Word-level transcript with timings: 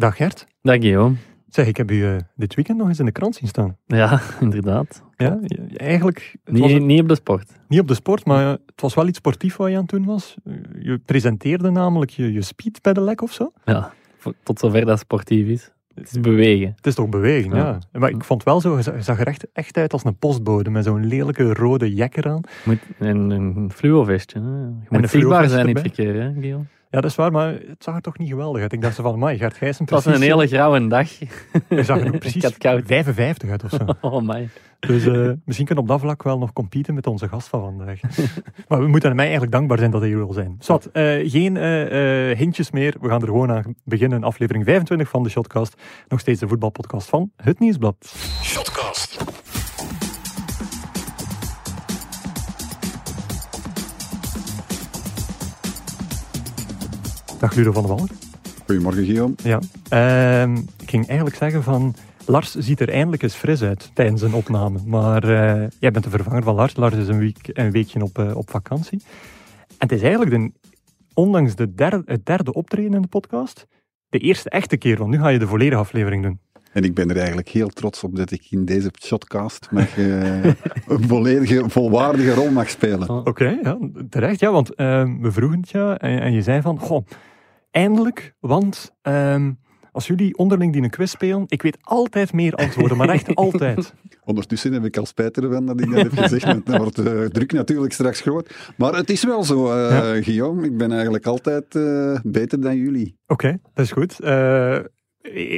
Dag 0.00 0.16
Gert. 0.16 0.46
Dag 0.62 0.76
Guillaume. 0.76 1.16
Zeg, 1.48 1.66
ik 1.66 1.76
heb 1.76 1.90
u 1.90 1.94
uh, 1.94 2.16
dit 2.36 2.54
weekend 2.54 2.78
nog 2.78 2.88
eens 2.88 2.98
in 2.98 3.04
de 3.04 3.12
krant 3.12 3.34
zien 3.34 3.48
staan. 3.48 3.76
Ja, 3.86 4.20
inderdaad. 4.40 5.02
Ja, 5.16 5.38
eigenlijk... 5.76 6.36
Niet, 6.44 6.60
was, 6.60 6.72
niet 6.72 7.00
op 7.00 7.08
de 7.08 7.14
sport. 7.14 7.52
Niet 7.68 7.80
op 7.80 7.88
de 7.88 7.94
sport, 7.94 8.24
maar 8.24 8.46
het 8.46 8.80
was 8.80 8.94
wel 8.94 9.06
iets 9.06 9.18
sportief 9.18 9.56
wat 9.56 9.68
je 9.68 9.74
aan 9.74 9.80
het 9.80 9.90
doen 9.90 10.04
was. 10.04 10.36
Je 10.78 11.00
presenteerde 11.04 11.70
namelijk 11.70 12.10
je, 12.10 12.32
je 12.32 12.42
speed 12.42 12.80
pedelec 12.80 13.22
of 13.22 13.32
zo. 13.32 13.52
Ja, 13.64 13.92
tot 14.42 14.58
zover 14.58 14.84
dat 14.84 14.98
sportief 14.98 15.46
is. 15.46 15.70
Het 15.94 16.10
is 16.10 16.20
bewegen. 16.20 16.72
Het 16.76 16.86
is 16.86 16.94
toch 16.94 17.08
bewegen, 17.08 17.56
ja. 17.56 17.78
ja. 17.92 17.98
Maar 17.98 18.10
ik 18.10 18.24
vond 18.24 18.42
wel 18.42 18.60
zo, 18.60 18.76
je 18.76 19.02
zag 19.02 19.20
er 19.20 19.26
echt, 19.26 19.46
echt 19.52 19.76
uit 19.76 19.92
als 19.92 20.04
een 20.04 20.16
postbode 20.16 20.70
met 20.70 20.84
zo'n 20.84 21.06
lelijke 21.06 21.54
rode 21.54 21.94
jekker 21.94 22.28
aan. 22.28 22.40
Moet, 22.64 22.78
en 22.98 23.30
een 23.30 23.70
fluovestje. 23.74 24.40
Je 24.40 24.98
moet 24.98 25.10
zichtbaar 25.10 25.48
zijn 25.48 25.68
in 25.68 25.74
het 25.74 25.84
verkeer, 25.84 26.22
hè, 26.22 26.32
Guillaume? 26.32 26.64
Ja, 26.90 27.00
dat 27.00 27.10
is 27.10 27.16
waar, 27.16 27.32
maar 27.32 27.52
het 27.52 27.84
zag 27.84 27.94
er 27.94 28.00
toch 28.00 28.18
niet 28.18 28.28
geweldig 28.28 28.62
uit. 28.62 28.72
Ik 28.72 28.82
dacht 28.82 28.94
zo 28.94 29.02
van, 29.02 29.18
mij 29.18 29.36
Gert 29.36 29.56
Gijssen 29.56 29.84
precies... 29.84 30.04
Het 30.04 30.14
was 30.14 30.22
een 30.22 30.30
hele 30.30 30.46
grauwe 30.46 30.86
dag. 30.86 31.10
Je 31.68 31.82
zag 31.84 32.00
er 32.00 32.18
precies 32.18 32.50
55 32.58 33.50
uit 33.50 33.64
of 33.64 33.70
zo. 33.70 33.86
Oh 34.08 34.22
my. 34.22 34.48
Dus 34.80 35.06
uh, 35.06 35.30
misschien 35.44 35.66
kunnen 35.66 35.84
we 35.84 35.90
op 35.92 35.98
dat 35.98 36.00
vlak 36.00 36.22
wel 36.22 36.38
nog 36.38 36.52
competen 36.52 36.94
met 36.94 37.06
onze 37.06 37.28
gast 37.28 37.48
van 37.48 37.60
vandaag. 37.60 38.00
maar 38.68 38.80
we 38.80 38.86
moeten 38.86 39.14
mij 39.14 39.24
eigenlijk 39.24 39.52
dankbaar 39.52 39.78
zijn 39.78 39.90
dat 39.90 40.00
hij 40.00 40.08
hier 40.08 40.18
wil 40.18 40.32
zijn. 40.32 40.56
Zwat, 40.58 40.88
uh, 40.92 41.30
geen 41.30 41.56
uh, 41.56 42.36
hintjes 42.36 42.70
meer. 42.70 42.94
We 43.00 43.08
gaan 43.08 43.20
er 43.20 43.26
gewoon 43.26 43.50
aan 43.50 43.74
beginnen. 43.84 44.24
Aflevering 44.24 44.64
25 44.64 45.08
van 45.08 45.22
de 45.22 45.28
Shotcast. 45.28 45.74
Nog 46.08 46.20
steeds 46.20 46.40
de 46.40 46.48
voetbalpodcast 46.48 47.08
van 47.08 47.30
Het 47.36 47.58
Nieuwsblad. 47.58 48.14
Shotcast. 48.42 49.39
Dag 57.40 57.54
Ludo 57.54 57.72
van 57.72 57.82
der 57.82 57.94
Wallen. 57.94 58.08
Goedemorgen 58.66 59.04
Guillaume. 59.04 59.34
Ja. 59.42 59.60
Uh, 59.92 60.56
ik 60.56 60.90
ging 60.90 61.06
eigenlijk 61.06 61.36
zeggen 61.36 61.62
van... 61.62 61.94
Lars 62.26 62.54
ziet 62.54 62.80
er 62.80 62.88
eindelijk 62.88 63.22
eens 63.22 63.34
fris 63.34 63.62
uit 63.62 63.90
tijdens 63.94 64.22
een 64.22 64.34
opname. 64.34 64.78
Maar 64.86 65.24
uh, 65.24 65.66
jij 65.78 65.90
bent 65.90 66.04
de 66.04 66.10
vervanger 66.10 66.42
van 66.42 66.54
Lars. 66.54 66.76
Lars 66.76 66.94
is 66.94 67.08
een, 67.08 67.18
week, 67.18 67.50
een 67.52 67.70
weekje 67.70 68.02
op, 68.02 68.18
uh, 68.18 68.36
op 68.36 68.50
vakantie. 68.50 69.02
En 69.66 69.74
het 69.78 69.92
is 69.92 70.02
eigenlijk, 70.02 70.30
de, 70.30 70.52
ondanks 71.14 71.54
de 71.54 71.74
derde, 71.74 72.02
het 72.04 72.26
derde 72.26 72.52
optreden 72.52 72.94
in 72.94 73.02
de 73.02 73.08
podcast, 73.08 73.66
de 74.08 74.18
eerste 74.18 74.50
echte 74.50 74.76
keer. 74.76 74.98
Want 74.98 75.10
nu 75.10 75.18
ga 75.18 75.28
je 75.28 75.38
de 75.38 75.46
volledige 75.46 75.80
aflevering 75.80 76.22
doen. 76.22 76.40
En 76.72 76.84
ik 76.84 76.94
ben 76.94 77.10
er 77.10 77.16
eigenlijk 77.16 77.48
heel 77.48 77.68
trots 77.68 78.04
op 78.04 78.16
dat 78.16 78.30
ik 78.30 78.46
in 78.50 78.64
deze 78.64 78.90
shotcast 79.02 79.68
mag, 79.70 79.96
uh, 79.96 80.44
een 80.44 81.08
volledige, 81.08 81.64
volwaardige 81.68 82.34
rol 82.34 82.50
mag 82.50 82.70
spelen. 82.70 83.10
Oké, 83.26 83.58
ja, 83.62 83.78
terecht. 84.08 84.40
Ja, 84.40 84.52
want 84.52 84.68
we 84.76 85.28
vroegen 85.30 85.60
het 85.60 85.70
ja 85.70 85.98
en, 85.98 86.20
en 86.20 86.32
je 86.32 86.42
zei 86.42 86.60
van, 86.60 86.78
goh, 86.78 87.06
Eindelijk, 87.70 88.34
want 88.40 88.94
um, 89.02 89.58
als 89.92 90.06
jullie 90.06 90.36
onderling 90.36 90.72
die 90.72 90.82
een 90.82 90.90
quiz 90.90 91.10
spelen, 91.10 91.44
ik 91.48 91.62
weet 91.62 91.78
altijd 91.80 92.32
meer 92.32 92.54
antwoorden, 92.54 92.96
maar 92.96 93.08
echt 93.08 93.34
altijd. 93.44 93.94
Ondertussen 94.24 94.72
heb 94.72 94.84
ik 94.84 94.96
al 94.96 95.06
spijt 95.06 95.36
ervan 95.36 95.66
dat 95.66 95.80
ik 95.80 95.90
dat 95.90 96.02
heb 96.02 96.12
gezegd, 96.12 96.66
dan 96.66 96.78
wordt 96.78 96.96
de 96.96 97.28
druk 97.32 97.52
natuurlijk 97.52 97.92
straks 97.92 98.20
groot. 98.20 98.72
Maar 98.76 98.94
het 98.94 99.10
is 99.10 99.24
wel 99.24 99.44
zo, 99.44 99.64
uh, 99.64 99.90
ja. 99.90 100.22
Guillaume, 100.22 100.66
ik 100.66 100.76
ben 100.76 100.92
eigenlijk 100.92 101.26
altijd 101.26 101.74
uh, 101.74 102.18
beter 102.22 102.60
dan 102.60 102.76
jullie. 102.76 103.16
Oké, 103.26 103.46
okay, 103.46 103.58
dat 103.74 103.84
is 103.84 103.92
goed. 103.92 104.18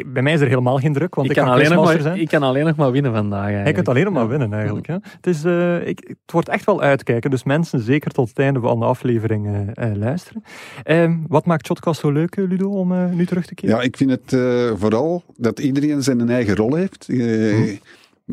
Bij 0.07 0.23
mij 0.23 0.33
is 0.33 0.41
er 0.41 0.49
helemaal 0.49 0.79
geen 0.79 0.93
druk, 0.93 1.15
want 1.15 1.31
ik, 1.31 1.37
ik 1.37 1.43
kan, 1.43 1.53
alleen 1.53 1.71
nog 1.71 1.85
maar, 1.85 2.01
zijn. 2.01 2.21
ik 2.21 2.29
kan 2.29 2.43
alleen 2.43 2.65
nog 2.65 2.77
maar 2.77 2.91
winnen 2.91 3.13
vandaag. 3.13 3.45
Eigenlijk. 3.45 3.69
Ik 3.69 3.85
kan 3.85 3.95
alleen 3.95 4.05
nog 4.05 4.15
maar 4.15 4.29
winnen 4.29 4.53
eigenlijk. 4.53 4.87
Ja. 4.87 5.01
Het, 5.03 5.27
is, 5.27 5.45
uh, 5.45 5.87
ik, 5.87 5.99
het 6.07 6.33
wordt 6.33 6.49
echt 6.49 6.65
wel 6.65 6.81
uitkijken, 6.81 7.31
dus 7.31 7.45
mensen 7.45 7.81
zeker 7.81 8.11
tot 8.11 8.29
het 8.29 8.39
einde 8.39 8.61
van 8.61 8.79
de 8.79 8.85
aflevering 8.85 9.47
uh, 9.47 9.89
uh, 9.89 9.97
luisteren. 9.97 10.43
Uh, 10.87 11.15
wat 11.29 11.47
maakt 11.47 11.67
Shotcast 11.67 12.01
zo 12.01 12.11
leuk, 12.11 12.37
Ludo, 12.37 12.69
om 12.69 13.15
nu 13.15 13.27
terug 13.27 13.47
te 13.47 13.55
keren? 13.55 13.77
Ja, 13.77 13.83
ik 13.83 13.97
vind 13.97 14.11
het 14.11 14.37
vooral 14.79 15.23
dat 15.37 15.59
iedereen 15.59 16.03
zijn 16.03 16.29
eigen 16.29 16.57
rol 16.57 16.75
heeft. 16.75 17.07
Hm. 17.07 17.77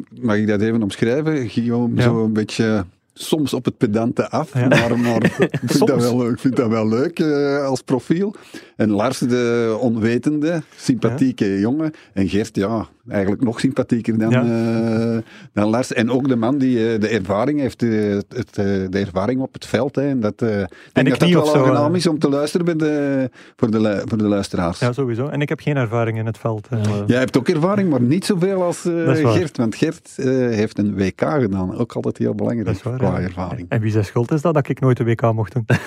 Mag 0.10 0.36
ik 0.36 0.48
dat 0.48 0.62
even 0.62 0.84
omschrijven? 0.84 1.50
Guillaume, 1.50 1.96
ja. 1.96 2.02
zo 2.02 2.24
een 2.24 2.34
beetje 2.34 2.86
soms 3.22 3.54
op 3.54 3.66
het 3.66 3.78
pedante 3.78 4.30
af, 4.30 4.54
ja. 4.54 4.68
maar, 4.68 5.00
maar 5.00 5.24
ik, 5.40 5.60
vind 5.66 5.88
dat 5.88 6.02
wel, 6.02 6.30
ik 6.30 6.40
vind 6.40 6.56
dat 6.56 6.70
wel 6.70 6.88
leuk 6.88 7.20
uh, 7.20 7.66
als 7.66 7.82
profiel. 7.82 8.36
En 8.76 8.90
Lars, 8.90 9.18
de 9.18 9.78
onwetende, 9.80 10.64
sympathieke 10.76 11.46
ja. 11.46 11.60
jongen. 11.60 11.92
En 12.14 12.30
Gert, 12.30 12.56
ja, 12.56 12.88
eigenlijk 13.10 13.44
nog 13.44 13.60
sympathieker 13.60 14.18
dan, 14.18 14.30
ja. 14.30 14.44
uh, 14.44 15.18
dan 15.54 15.70
Lars. 15.70 15.94
En 15.94 16.12
ook 16.12 16.28
de 16.28 16.36
man 16.36 16.58
die 16.58 16.94
uh, 16.94 17.00
de 17.00 17.08
ervaring 17.08 17.60
heeft, 17.60 17.82
het, 17.82 18.26
het, 18.30 18.56
de 18.92 19.00
ervaring 19.00 19.42
op 19.42 19.54
het 19.54 19.66
veld. 19.66 19.96
Hè. 19.96 20.08
En 20.10 20.20
dat, 20.20 20.42
en 20.42 20.68
denk 20.94 21.10
dat 21.10 21.20
dat 21.20 21.30
wel 21.30 21.56
aangenaam 21.56 21.96
is 21.96 22.08
om 22.08 22.20
te 22.20 22.30
luisteren 22.30 22.66
bij 22.66 22.76
de, 22.76 23.30
voor, 23.56 23.72
de, 23.72 24.02
voor 24.06 24.18
de 24.18 24.28
luisteraars. 24.28 24.80
Ja, 24.80 24.94
sowieso. 24.94 25.28
En 25.28 25.42
ik 25.42 25.50
heb 25.50 25.60
geen 25.60 25.78
ervaring 25.78 26.18
in 26.18 26.26
het 26.26 26.38
veld. 26.38 26.68
Jij 27.08 27.20
hebt 27.20 27.38
ook 27.38 27.50
ervaring, 27.50 27.90
maar 27.90 28.02
niet 28.02 28.26
zoveel 28.26 28.64
als 28.64 28.82
Gert. 28.82 29.58
Want 29.58 29.76
Gert 29.76 30.12
heeft 30.16 30.78
een 30.78 30.96
WK 30.96 31.22
gedaan. 31.22 31.78
Ook 31.78 31.94
altijd 31.94 32.18
heel 32.18 32.36
belangrijk 32.36 32.80
qua 32.98 33.20
ervaring. 33.20 33.70
En 33.70 33.82
wie 33.82 33.92
zijn 33.92 34.06
schuld 34.06 34.32
is 34.32 34.42
dat, 34.42 34.54
dat 34.54 34.70
ik 34.70 34.80
nooit 34.80 34.98
de 34.98 35.04
WK 35.04 35.34
mocht 35.34 35.54
doen? 35.54 35.66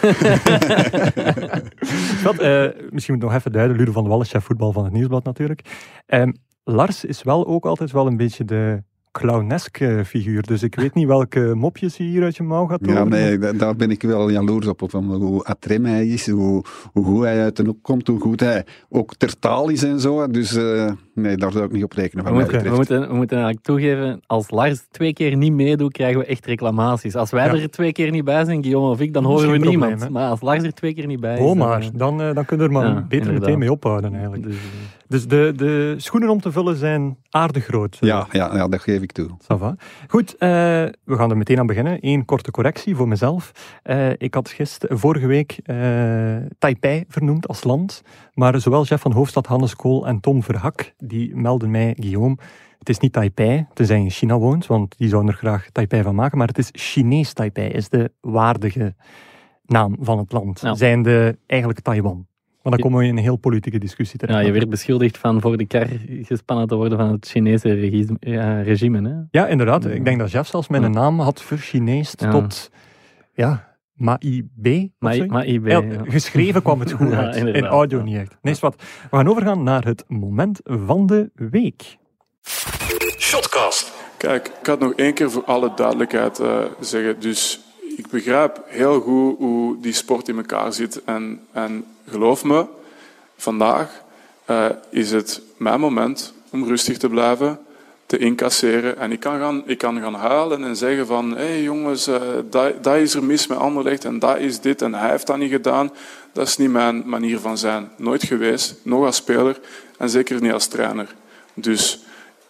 Wat, 2.24 2.36
misschien 2.90 3.14
moet 3.14 3.22
ik 3.22 3.28
nog 3.28 3.34
even 3.34 3.52
duiden. 3.52 3.76
Ludo 3.76 3.92
van 3.92 4.02
de 4.02 4.08
Wallen, 4.08 4.26
chef 4.26 4.44
voetbal 4.44 4.72
van 4.72 4.84
het 4.84 4.92
Nieuwsblad 4.92 5.24
natuurlijk. 5.24 5.60
Um, 6.06 6.34
Lars 6.64 7.04
is 7.04 7.22
wel 7.22 7.46
ook 7.46 7.64
altijd 7.64 7.92
wel 7.92 8.06
een 8.06 8.16
beetje 8.16 8.44
de 8.44 8.82
clowneske 9.12 10.02
figuur. 10.06 10.42
Dus 10.42 10.62
ik 10.62 10.74
weet 10.74 10.94
niet 10.94 11.06
welke 11.06 11.52
mopjes 11.54 11.96
je 11.96 12.02
hier 12.02 12.22
uit 12.22 12.36
je 12.36 12.42
mouw 12.42 12.66
gaat 12.66 12.80
horen. 12.86 12.98
Ja, 12.98 13.04
nee, 13.04 13.56
daar 13.56 13.76
ben 13.76 13.90
ik 13.90 14.02
wel 14.02 14.30
jaloers 14.30 14.66
op. 14.66 14.82
Van 14.86 15.04
hoe 15.04 15.44
atrem 15.44 15.84
hij 15.84 16.06
is, 16.06 16.30
hoe, 16.30 16.64
hoe 16.92 17.04
goed 17.04 17.22
hij 17.22 17.42
uit 17.42 17.56
de 17.56 17.64
hoek 17.64 17.82
komt, 17.82 18.06
hoe 18.06 18.20
goed 18.20 18.40
hij 18.40 18.66
ook 18.88 19.14
ter 19.14 19.38
taal 19.38 19.68
is 19.68 19.82
en 19.82 20.00
zo. 20.00 20.26
Dus 20.26 20.56
uh, 20.56 20.90
nee, 21.14 21.36
daar 21.36 21.52
zou 21.52 21.64
ik 21.64 21.72
niet 21.72 21.84
op 21.84 21.92
rekenen. 21.92 22.24
We 22.24 22.32
moeten, 22.32 22.62
we, 22.62 22.74
moeten, 22.74 23.08
we 23.08 23.14
moeten 23.14 23.36
eigenlijk 23.36 23.66
toegeven, 23.66 24.20
als 24.26 24.50
Lars 24.50 24.86
twee 24.90 25.12
keer 25.12 25.36
niet 25.36 25.52
meedoet, 25.52 25.92
krijgen 25.92 26.20
we 26.20 26.26
echt 26.26 26.46
reclamaties. 26.46 27.14
Als 27.14 27.30
wij 27.30 27.46
ja. 27.46 27.54
er 27.54 27.70
twee 27.70 27.92
keer 27.92 28.10
niet 28.10 28.24
bij 28.24 28.44
zijn, 28.44 28.62
Guillaume 28.62 28.90
of 28.90 29.00
ik, 29.00 29.12
dan 29.12 29.24
horen 29.24 29.50
we 29.50 29.58
probleem, 29.58 29.70
niemand. 29.70 30.02
Hè? 30.02 30.10
Maar 30.10 30.28
als 30.28 30.40
Lars 30.40 30.62
er 30.62 30.74
twee 30.74 30.94
keer 30.94 31.06
niet 31.06 31.20
bij 31.20 31.34
is... 31.34 31.40
Oh 31.40 31.56
maar, 31.56 31.80
dan, 31.80 32.18
dan, 32.18 32.34
dan 32.34 32.44
kunnen 32.44 32.68
we 32.68 32.74
er 32.74 32.80
maar 32.80 32.94
ja, 32.94 33.00
beter 33.00 33.16
inderdaad. 33.16 33.40
meteen 33.40 33.58
mee 33.58 33.72
ophouden 33.72 34.14
eigenlijk. 34.14 34.42
Dus, 34.42 34.56
dus 35.12 35.26
de, 35.26 35.52
de 35.56 35.94
schoenen 35.96 36.28
om 36.28 36.40
te 36.40 36.52
vullen 36.52 36.76
zijn 36.76 37.16
aardig 37.30 37.64
groot. 37.64 37.96
Ja, 38.00 38.26
ja, 38.30 38.54
ja 38.54 38.68
dat 38.68 38.80
geef 38.80 39.02
ik 39.02 39.12
toe. 39.12 39.30
Goed, 40.08 40.32
uh, 40.34 40.38
we 41.04 41.16
gaan 41.16 41.30
er 41.30 41.36
meteen 41.36 41.58
aan 41.58 41.66
beginnen. 41.66 41.98
Eén 42.00 42.24
korte 42.24 42.50
correctie 42.50 42.96
voor 42.96 43.08
mezelf. 43.08 43.52
Uh, 43.84 44.10
ik 44.10 44.34
had 44.34 44.48
gisteren, 44.48 44.98
vorige 44.98 45.26
week 45.26 45.58
uh, 45.66 46.36
Taipei 46.58 47.04
vernoemd 47.08 47.48
als 47.48 47.64
land. 47.64 48.02
Maar 48.34 48.60
zowel 48.60 48.84
chef 48.84 49.00
van 49.00 49.12
Hoofdstad 49.12 49.46
Hannes 49.46 49.76
Kool 49.76 50.06
en 50.06 50.20
Tom 50.20 50.42
Verhak, 50.42 50.92
die 50.98 51.36
melden 51.36 51.70
mij, 51.70 51.96
Guillaume, 51.98 52.36
het 52.78 52.88
is 52.88 52.98
niet 52.98 53.12
Taipei, 53.12 53.66
tenzij 53.74 53.96
je 53.96 54.04
in 54.04 54.10
China 54.10 54.38
woont, 54.38 54.66
want 54.66 54.98
die 54.98 55.08
zouden 55.08 55.30
er 55.30 55.38
graag 55.38 55.70
Taipei 55.72 56.02
van 56.02 56.14
maken. 56.14 56.38
Maar 56.38 56.46
het 56.46 56.58
is 56.58 56.68
Chinees 56.72 57.32
Taipei, 57.32 57.68
is 57.68 57.88
de 57.88 58.12
waardige 58.20 58.94
naam 59.66 59.96
van 60.00 60.18
het 60.18 60.32
land. 60.32 60.60
Ja. 60.60 60.74
Zijnde 60.74 61.38
eigenlijk 61.46 61.80
Taiwan. 61.80 62.26
Maar 62.62 62.72
dan 62.72 62.80
komen 62.80 62.98
we 62.98 63.06
in 63.06 63.16
een 63.16 63.22
heel 63.22 63.36
politieke 63.36 63.78
discussie 63.78 64.18
terecht. 64.18 64.38
Ja, 64.38 64.44
je 64.46 64.52
werd 64.52 64.68
beschuldigd 64.68 65.18
van 65.18 65.40
voor 65.40 65.56
de 65.56 65.66
kar 65.66 65.86
gespannen 66.22 66.66
te 66.66 66.74
worden 66.74 66.98
van 66.98 67.12
het 67.12 67.26
Chinese 67.26 67.72
regime. 67.72 68.16
Ja, 68.20 68.62
regime 68.62 69.08
hè? 69.08 69.14
ja 69.30 69.46
inderdaad. 69.46 69.86
Ik 69.86 70.04
denk 70.04 70.18
dat 70.18 70.30
Jeff 70.30 70.48
zelfs 70.48 70.68
mijn 70.68 70.90
naam 70.90 71.20
had 71.20 71.42
verchineest 71.42 72.20
ja. 72.20 72.30
tot... 72.30 72.70
Ja, 73.34 73.72
Mai 73.92 74.48
B. 74.62 74.66
Mai, 74.98 75.60
B 75.60 75.66
ja, 75.66 75.82
geschreven 76.04 76.62
kwam 76.62 76.80
het 76.80 76.92
goed 76.98 77.12
uit. 77.12 77.36
in 77.36 77.66
audio 77.66 78.02
niet 78.02 78.16
echt. 78.16 78.36
Nee, 78.42 78.56
wat. 78.60 78.74
We 79.10 79.16
gaan 79.16 79.28
overgaan 79.28 79.62
naar 79.62 79.84
het 79.84 80.04
moment 80.08 80.60
van 80.64 81.06
de 81.06 81.30
week. 81.34 81.96
Shotcast. 83.18 83.92
Kijk, 84.16 84.48
ik 84.60 84.66
had 84.66 84.80
nog 84.80 84.92
één 84.92 85.14
keer 85.14 85.30
voor 85.30 85.44
alle 85.44 85.72
duidelijkheid 85.74 86.40
uh, 86.40 86.58
zeggen. 86.80 87.20
Dus 87.20 87.60
ik 87.96 88.06
begrijp 88.10 88.62
heel 88.66 89.00
goed 89.00 89.38
hoe 89.38 89.80
die 89.80 89.92
sport 89.92 90.28
in 90.28 90.36
elkaar 90.36 90.72
zit. 90.72 91.04
En, 91.04 91.40
en 91.52 91.84
geloof 92.08 92.44
me, 92.44 92.66
vandaag 93.36 94.02
uh, 94.50 94.66
is 94.90 95.10
het 95.10 95.40
mijn 95.56 95.80
moment 95.80 96.32
om 96.50 96.64
rustig 96.64 96.98
te 96.98 97.08
blijven, 97.08 97.60
te 98.06 98.18
incasseren. 98.18 98.98
En 98.98 99.12
ik 99.12 99.20
kan 99.20 99.38
gaan, 99.38 99.62
ik 99.66 99.78
kan 99.78 100.00
gaan 100.00 100.14
huilen 100.14 100.64
en 100.64 100.76
zeggen 100.76 101.06
van, 101.06 101.30
hé 101.30 101.44
hey 101.44 101.62
jongens, 101.62 102.08
uh, 102.08 102.20
dat, 102.50 102.84
dat 102.84 102.96
is 102.96 103.14
er 103.14 103.24
mis 103.24 103.46
met 103.46 103.58
Anderlecht 103.58 104.04
en 104.04 104.18
dat 104.18 104.38
is 104.38 104.60
dit 104.60 104.82
en 104.82 104.94
hij 104.94 105.10
heeft 105.10 105.26
dat 105.26 105.38
niet 105.38 105.50
gedaan. 105.50 105.90
Dat 106.32 106.46
is 106.46 106.56
niet 106.56 106.70
mijn 106.70 107.02
manier 107.06 107.38
van 107.38 107.58
zijn. 107.58 107.90
Nooit 107.96 108.24
geweest, 108.24 108.74
nog 108.82 109.04
als 109.04 109.16
speler 109.16 109.60
en 109.98 110.10
zeker 110.10 110.42
niet 110.42 110.52
als 110.52 110.66
trainer. 110.66 111.14
Dus 111.54 112.04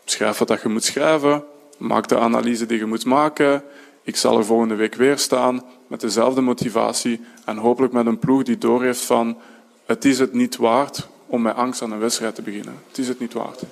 schrijf 0.05 0.39
wat 0.39 0.61
je 0.63 0.69
moet 0.69 0.85
schrijven, 0.85 1.45
maak 1.79 2.09
de 2.09 2.19
analyse 2.19 2.67
die 2.67 2.79
je 2.79 2.87
moet 2.87 3.05
maken. 3.05 3.63
Ik 4.05 4.17
zal 4.17 4.39
er 4.39 4.45
volgende 4.45 4.75
week 4.75 4.95
weer 4.95 5.19
staan 5.19 5.63
met 5.89 6.01
dezelfde 6.01 6.41
motivatie 6.41 7.21
en 7.45 7.57
hopelijk 7.57 7.93
met 7.93 8.07
een 8.07 8.19
ploeg 8.19 8.43
die 8.43 8.59
doorheeft 8.59 9.05
van 9.05 9.39
het 9.87 10.05
is 10.05 10.19
het 10.19 10.33
niet 10.33 10.57
waard 10.57 11.09
om 11.27 11.43
met 11.43 11.55
angst 11.55 11.83
aan 11.83 11.93
een 11.93 11.99
wedstrijd 11.99 12.35
te 12.35 12.43
beginnen. 12.43 12.75
Het 12.89 12.99
is 12.99 13.09
het 13.09 13.21
niet 13.21 13.33
waard. 13.33 13.63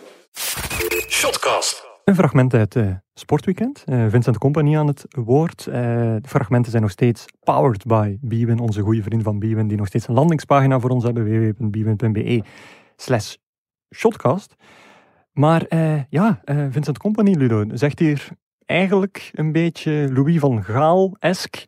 Shotcast. 1.08 1.88
Een 2.04 2.14
fragment 2.14 2.54
uit 2.54 2.74
uh, 2.74 2.92
Sportweekend. 3.14 3.84
Uh, 3.86 4.06
Vincent 4.08 4.38
Company 4.38 4.76
aan 4.76 4.86
het 4.86 5.04
woord. 5.08 5.66
Uh, 5.68 5.74
de 5.74 6.28
fragmenten 6.28 6.70
zijn 6.70 6.82
nog 6.82 6.92
steeds 6.92 7.24
powered 7.40 7.86
by 7.86 8.18
Bwin, 8.20 8.58
onze 8.58 8.80
goede 8.80 9.02
vriend 9.02 9.22
van 9.22 9.38
Bwin, 9.38 9.68
die 9.68 9.76
nog 9.76 9.86
steeds 9.86 10.08
een 10.08 10.14
landingspagina 10.14 10.80
voor 10.80 10.90
ons 10.90 11.04
hebben, 11.04 11.24
www.bwin.be 11.24 12.42
slash 12.96 13.34
Shotcast. 13.94 14.54
Maar 15.32 15.66
uh, 15.68 16.02
ja, 16.10 16.40
uh, 16.44 16.66
Vincent 16.70 16.98
Company, 16.98 17.34
Ludo, 17.34 17.64
zegt 17.72 17.98
hier 17.98 18.28
eigenlijk 18.70 19.30
een 19.34 19.52
beetje 19.52 20.08
Louis 20.12 20.38
van 20.38 20.64
Gaal-esk. 20.64 21.64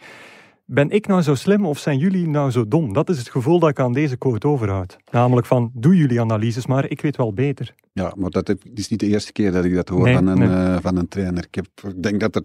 Ben 0.65 0.91
ik 0.91 1.07
nou 1.07 1.23
zo 1.23 1.35
slim 1.35 1.67
of 1.67 1.79
zijn 1.79 1.99
jullie 1.99 2.29
nou 2.29 2.51
zo 2.51 2.69
dom? 2.69 2.93
Dat 2.93 3.09
is 3.09 3.19
het 3.19 3.31
gevoel 3.31 3.59
dat 3.59 3.69
ik 3.69 3.81
aan 3.81 3.93
deze 3.93 4.17
quote 4.17 4.49
overhoud. 4.49 4.97
Namelijk 5.11 5.47
van, 5.47 5.71
doe 5.75 5.97
jullie 5.97 6.21
analyses, 6.21 6.67
maar 6.67 6.91
ik 6.91 7.01
weet 7.01 7.17
wel 7.17 7.33
beter. 7.33 7.75
Ja, 7.93 8.13
maar 8.17 8.31
dat 8.31 8.55
is 8.75 8.89
niet 8.89 9.01
de 9.01 9.07
eerste 9.07 9.33
keer 9.33 9.53
dat 9.53 9.65
ik 9.65 9.75
dat 9.75 9.89
hoor 9.89 10.13
van, 10.13 10.27
een, 10.27 10.43
uh, 10.43 10.77
van 10.81 10.97
een 10.97 11.09
trainer. 11.09 11.45
Ik, 11.45 11.55
heb, 11.55 11.95
ik 11.95 12.03
denk 12.03 12.21
dat 12.21 12.37
er 12.37 12.45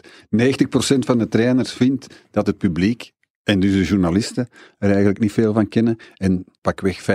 90% 0.95 1.00
van 1.00 1.18
de 1.18 1.27
trainers 1.27 1.71
vindt 1.74 2.25
dat 2.31 2.48
het 2.48 2.57
publiek 2.57 3.12
en 3.48 3.60
dus 3.60 3.72
de 3.72 3.84
journalisten 3.84 4.50
er 4.78 4.90
eigenlijk 4.90 5.20
niet 5.20 5.32
veel 5.32 5.54
van 5.54 5.68
kennen. 5.68 5.98
En 6.16 6.46
pakweg 6.62 7.02
50% 7.02 7.06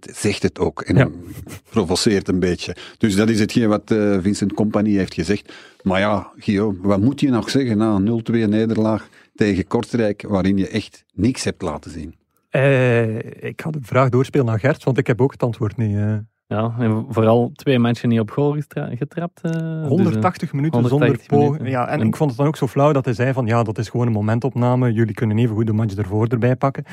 zegt 0.00 0.42
het 0.42 0.58
ook. 0.58 0.82
En 0.82 0.96
ja. 0.96 1.08
provoceert 1.70 2.28
een 2.28 2.38
beetje. 2.38 2.76
Dus 2.98 3.16
dat 3.16 3.28
is 3.28 3.40
hetgeen 3.40 3.68
wat 3.68 3.90
uh, 3.90 4.18
Vincent 4.20 4.52
Company 4.52 4.96
heeft 4.96 5.14
gezegd. 5.14 5.52
Maar 5.82 6.00
ja, 6.00 6.32
Guillaume, 6.36 6.78
wat 6.82 7.00
moet 7.00 7.20
je 7.20 7.30
nog 7.30 7.50
zeggen 7.50 7.76
na 7.76 7.94
een 7.94 8.24
0-2 8.30 8.48
nederlaag 8.48 9.08
tegen 9.34 9.66
Kortrijk, 9.66 10.24
waarin 10.28 10.56
je 10.56 10.68
echt 10.68 11.04
niks 11.12 11.44
hebt 11.44 11.62
laten 11.62 11.90
zien? 11.90 12.14
Uh, 12.50 13.16
ik 13.18 13.62
ga 13.62 13.70
de 13.70 13.78
vraag 13.82 14.08
doorspelen 14.08 14.46
naar 14.46 14.60
Gert, 14.60 14.84
want 14.84 14.98
ik 14.98 15.06
heb 15.06 15.20
ook 15.20 15.32
het 15.32 15.42
antwoord 15.42 15.76
niet. 15.76 15.96
Uh. 15.96 16.16
Ja, 16.46 16.74
en 16.78 17.06
vooral 17.08 17.50
twee 17.54 17.78
matchen 17.78 18.08
niet 18.08 18.20
op 18.20 18.30
goal 18.30 18.56
getrapt. 18.90 19.40
180 19.42 20.40
dus, 20.40 20.52
minuten 20.52 20.88
zonder 20.88 21.20
poging. 21.26 21.68
Ja, 21.68 21.88
en, 21.88 22.00
ik 22.00 22.16
vond 22.16 22.30
het 22.30 22.38
dan 22.38 22.48
ook 22.48 22.56
zo 22.56 22.66
flauw 22.66 22.92
dat 22.92 23.04
hij 23.04 23.14
zei 23.14 23.32
van 23.32 23.46
ja, 23.46 23.62
dat 23.62 23.78
is 23.78 23.88
gewoon 23.88 24.06
een 24.06 24.12
momentopname. 24.12 24.92
Jullie 24.92 25.14
kunnen 25.14 25.38
even 25.38 25.54
goed 25.54 25.66
de 25.66 25.72
match 25.72 25.94
ervoor 25.94 26.26
erbij 26.26 26.56
pakken. 26.56 26.84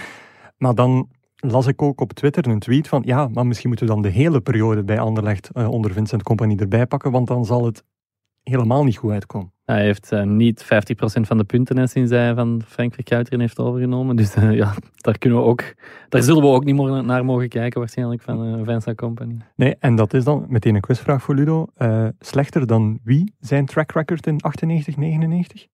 Maar 0.57 0.75
dan 0.75 1.09
las 1.35 1.67
ik 1.67 1.81
ook 1.81 2.01
op 2.01 2.13
Twitter 2.13 2.47
een 2.47 2.59
tweet 2.59 2.87
van 2.87 3.01
ja, 3.05 3.27
maar 3.27 3.47
misschien 3.47 3.69
moeten 3.69 3.87
we 3.87 3.93
dan 3.93 4.01
de 4.01 4.09
hele 4.09 4.41
periode 4.41 4.83
bij 4.83 4.99
Anderlecht 4.99 5.49
uh, 5.53 5.69
onder 5.69 5.93
Vincent 5.93 6.23
Company 6.23 6.55
erbij 6.55 6.85
pakken, 6.85 7.11
want 7.11 7.27
dan 7.27 7.45
zal 7.45 7.65
het 7.65 7.83
helemaal 8.43 8.83
niet 8.83 8.97
goed 8.97 9.11
uitkomen. 9.11 9.53
Hij 9.65 9.83
heeft 9.83 10.11
uh, 10.11 10.23
niet 10.23 10.63
50% 10.63 10.67
van 11.21 11.37
de 11.37 11.43
punten 11.43 11.89
sinds 11.89 12.11
hij 12.11 12.33
van 12.33 12.61
Frank 12.67 12.93
Verkuiteren 12.93 13.39
heeft 13.39 13.59
overgenomen. 13.59 14.15
Dus 14.15 14.35
uh, 14.35 14.55
ja, 14.55 14.73
daar, 14.95 15.17
kunnen 15.17 15.39
we 15.39 15.45
ook, 15.45 15.73
daar 16.09 16.21
zullen 16.21 16.41
we 16.41 16.47
ook 16.47 16.63
niet 16.63 16.75
meer 16.75 17.03
naar 17.03 17.25
mogen 17.25 17.49
kijken 17.49 17.79
waarschijnlijk 17.79 18.21
van 18.21 18.59
uh, 18.59 18.65
Vincent 18.65 18.97
Company. 18.97 19.37
Nee, 19.55 19.75
en 19.79 19.95
dat 19.95 20.13
is 20.13 20.23
dan 20.23 20.45
meteen 20.47 20.75
een 20.75 20.81
quizvraag 20.81 21.21
voor 21.21 21.35
Ludo. 21.35 21.67
slechter 22.19 22.67
dan 22.67 22.99
wie 23.03 23.33
zijn 23.39 23.65
track 23.65 23.91
record 23.91 24.27
in 24.27 24.41
98, 24.41 24.97
99? 24.97 25.67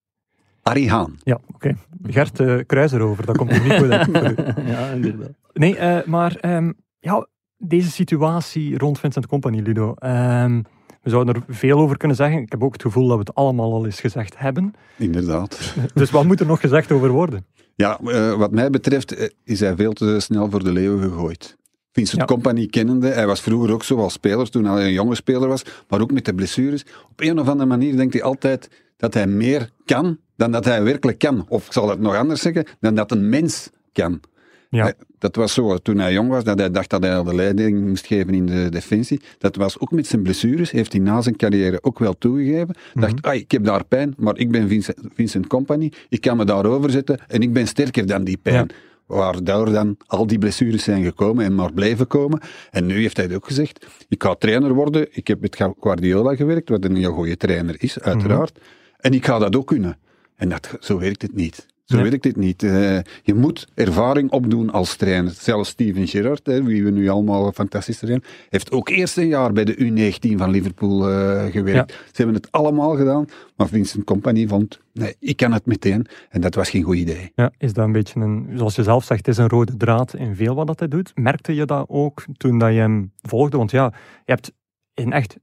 Arie 0.62 0.90
Haan. 0.90 1.16
Ja, 1.24 1.36
oké. 1.36 1.54
Okay. 1.56 1.76
Gert 2.04 2.40
uh, 2.40 2.60
Kruis 2.66 2.92
erover, 2.92 3.26
dat 3.26 3.38
komt 3.38 3.52
er 3.52 3.64
niet 3.64 3.74
goed 3.74 3.90
uit. 3.90 4.38
ja, 4.72 4.90
inderdaad. 4.90 5.32
Nee, 5.54 5.78
maar 6.06 6.38
um, 6.56 6.74
ja, 7.00 7.28
deze 7.58 7.92
situatie 7.92 8.78
rond 8.78 9.00
Vincent 9.00 9.28
Company, 9.28 9.60
Ludo... 9.60 9.94
Um, 10.00 10.66
we 11.02 11.10
zouden 11.10 11.36
er 11.36 11.44
veel 11.48 11.80
over 11.80 11.98
kunnen 11.98 12.18
zeggen. 12.18 12.42
Ik 12.42 12.52
heb 12.52 12.64
ook 12.64 12.74
het 12.74 12.82
gevoel 12.82 13.08
dat 13.08 13.18
we 13.18 13.24
het 13.24 13.36
allemaal 13.36 13.74
al 13.74 13.86
eens 13.86 14.00
gezegd 14.00 14.38
hebben. 14.38 14.74
Inderdaad. 14.98 15.74
Dus 15.94 16.12
wat 16.12 16.26
moet 16.26 16.40
er 16.40 16.46
nog 16.46 16.60
gezegd 16.60 16.92
over 16.92 17.10
worden? 17.10 17.46
Ja, 17.76 18.00
uh, 18.04 18.34
wat 18.34 18.52
mij 18.52 18.70
betreft 18.70 19.16
eh, 19.16 19.30
is 19.44 19.60
hij 19.60 19.76
veel 19.76 19.94
te 19.94 20.20
snel 20.20 20.50
voor 20.50 20.64
de 20.64 20.72
leeuwen 20.72 21.02
gegooid. 21.02 21.58
Vincent 21.92 22.22
ja. 22.22 22.28
Company 22.28 22.68
kennende, 22.68 23.08
hij 23.08 23.28
was 23.28 23.42
vroeger 23.42 23.72
ook 23.72 23.84
zo 23.84 23.98
als 23.98 24.14
speler, 24.14 24.50
toen 24.50 24.66
hij 24.66 24.86
een 24.86 24.92
jonge 24.92 25.16
speler 25.16 25.48
was, 25.48 25.64
maar 25.88 26.02
ook 26.02 26.12
met 26.12 26.26
de 26.26 26.34
blessures. 26.34 26.86
Op 27.10 27.22
een 27.22 27.40
of 27.40 27.48
andere 27.48 27.70
manier 27.70 27.96
denkt 27.96 28.14
hij 28.14 28.24
altijd 28.24 28.70
dat 28.98 29.14
hij 29.14 29.28
meer 29.28 29.70
kan 29.86 30.18
dan 30.36 30.52
dat 30.52 30.66
hij 30.66 30.84
werkelijk 30.84 31.20
kan. 31.20 31.46
Of 31.48 31.66
ik 31.66 31.74
zal 31.74 31.90
het 31.90 32.00
nog 32.00 32.16
anders 32.16 32.42
zeggen, 32.42 32.66
dan 32.80 32.96
dat 32.96 33.12
een 33.12 33.30
mens 33.30 33.70
kan. 33.92 34.20
Ja. 34.70 34.94
Dat 35.20 35.36
was 35.36 35.54
zo 35.54 35.78
toen 35.78 35.98
hij 35.98 36.14
jong 36.14 36.30
was, 36.30 36.44
dat 36.44 36.60
hij 36.60 36.72
dacht 36.72 36.90
dat 36.90 37.04
hij 37.04 37.18
al 37.18 37.24
de 37.24 37.36
leiding 37.36 37.88
moest 37.88 38.06
geven 38.06 38.34
in 38.34 38.46
de 38.46 38.70
defensie. 38.70 39.22
Dat 39.38 39.56
was 39.56 39.80
ook 39.80 39.92
met 39.92 40.08
zijn 40.08 40.22
blessures, 40.22 40.72
heeft 40.72 40.92
hij 40.92 41.02
na 41.02 41.22
zijn 41.22 41.36
carrière 41.36 41.80
ook 41.82 42.00
wel 42.00 42.18
toegegeven. 42.18 42.76
Mm 42.94 43.02
Dacht, 43.02 43.22
ah, 43.22 43.36
ik 43.36 43.52
heb 43.52 43.64
daar 43.64 43.86
pijn, 43.86 44.14
maar 44.18 44.38
ik 44.38 44.52
ben 44.52 44.68
Vincent, 44.68 44.98
Vincent 45.14 45.48
Company, 45.48 45.92
ik 46.10 46.22
kan 46.22 46.38
me 46.38 46.46
daarover 46.46 46.90
zetten 46.90 47.20
en 47.28 47.42
ik 47.42 47.54
ben 47.54 47.68
sterker 47.68 48.06
dan 48.06 48.24
die 48.24 48.38
pijn. 48.38 48.56
Ja. 48.56 48.66
Waardoor 49.06 49.72
dan 49.72 49.98
al 50.08 50.28
die 50.28 50.38
blessures 50.38 50.84
zijn 50.84 51.04
gekomen 51.04 51.46
en 51.46 51.56
maar 51.56 51.74
blijven 51.74 52.08
komen. 52.08 52.40
En 52.72 52.86
nu 52.86 52.94
heeft 52.94 53.18
hij 53.18 53.36
ook 53.36 53.46
gezegd, 53.46 53.86
ik 54.10 54.24
ga 54.24 54.36
trainer 54.36 54.74
worden. 54.74 55.08
Ik 55.12 55.28
heb 55.28 55.42
met 55.42 55.64
Guardiola 55.80 56.36
gewerkt, 56.36 56.70
wat 56.70 56.86
een 56.86 56.96
heel 56.96 57.14
goede 57.14 57.38
trainer 57.38 57.76
is, 57.78 58.00
uiteraard. 58.00 58.54
Mhm. 58.54 58.66
En 58.98 59.14
ik 59.14 59.26
ga 59.26 59.40
dat 59.40 59.56
ook 59.56 59.68
kunnen. 59.68 59.98
En 60.36 60.50
dat, 60.50 60.78
zo 60.80 61.00
werkt 61.00 61.22
het 61.22 61.36
niet. 61.36 61.66
Zo 61.88 62.02
werkt 62.02 62.24
dit 62.24 62.36
niet. 62.36 62.64
Uh, 62.64 63.00
je 63.24 63.34
moet 63.34 63.68
ervaring 63.74 64.32
opdoen 64.32 64.70
als 64.70 64.96
trainer. 64.96 65.32
Zelfs 65.32 65.70
Steven 65.70 66.08
Gerrard, 66.08 66.48
wie 66.48 66.84
we 66.84 66.90
nu 66.90 67.10
allemaal 67.10 67.52
fantastisch 67.52 67.98
zijn, 67.98 68.24
heeft 68.50 68.72
ook 68.72 68.90
eerst 68.90 69.18
een 69.18 69.28
jaar 69.28 69.54
bij 69.54 69.64
de 69.64 69.76
U19 69.76 70.38
van 70.38 70.50
Liverpool 70.50 71.12
uh, 71.12 71.46
gewerkt. 71.46 71.92
Ze 71.92 72.12
hebben 72.14 72.36
het 72.36 72.52
allemaal 72.52 72.96
gedaan, 72.96 73.26
maar 73.56 73.68
Vincent 73.68 74.04
Company 74.04 74.48
vond, 74.48 74.80
nee, 74.94 75.16
ik 75.20 75.38
kan 75.38 75.54
het 75.54 75.66
meteen. 75.66 76.08
En 76.30 76.42
dat 76.42 76.56
was 76.56 76.70
geen 76.70 76.84
goed 76.84 76.96
idee. 76.96 77.32
Ja, 77.36 77.52
is 77.58 77.74
dat 77.74 77.86
een 77.86 77.92
beetje 77.92 78.20
een, 78.20 78.50
zoals 78.56 78.76
je 78.76 78.84
zelf 78.84 79.04
zegt, 79.04 79.28
is 79.28 79.38
een 79.38 79.50
rode 79.50 79.78
draad 79.78 80.16
in 80.16 80.36
veel 80.36 80.56
wat 80.56 80.68
dat 80.68 80.80
hij 80.80 80.88
doet. 80.88 81.12
Merkte 81.16 81.56
je 81.56 81.66
dat 81.66 81.86
ook 81.90 82.26
toen 82.38 82.58
dat 82.58 82.74
je 82.74 82.80
hem 82.80 83.12
volgde? 83.22 83.58
Want 83.58 83.72
ja, 83.72 83.94
je 84.26 84.32
hebt 84.32 84.52
in 84.94 85.12
echt 85.12 85.38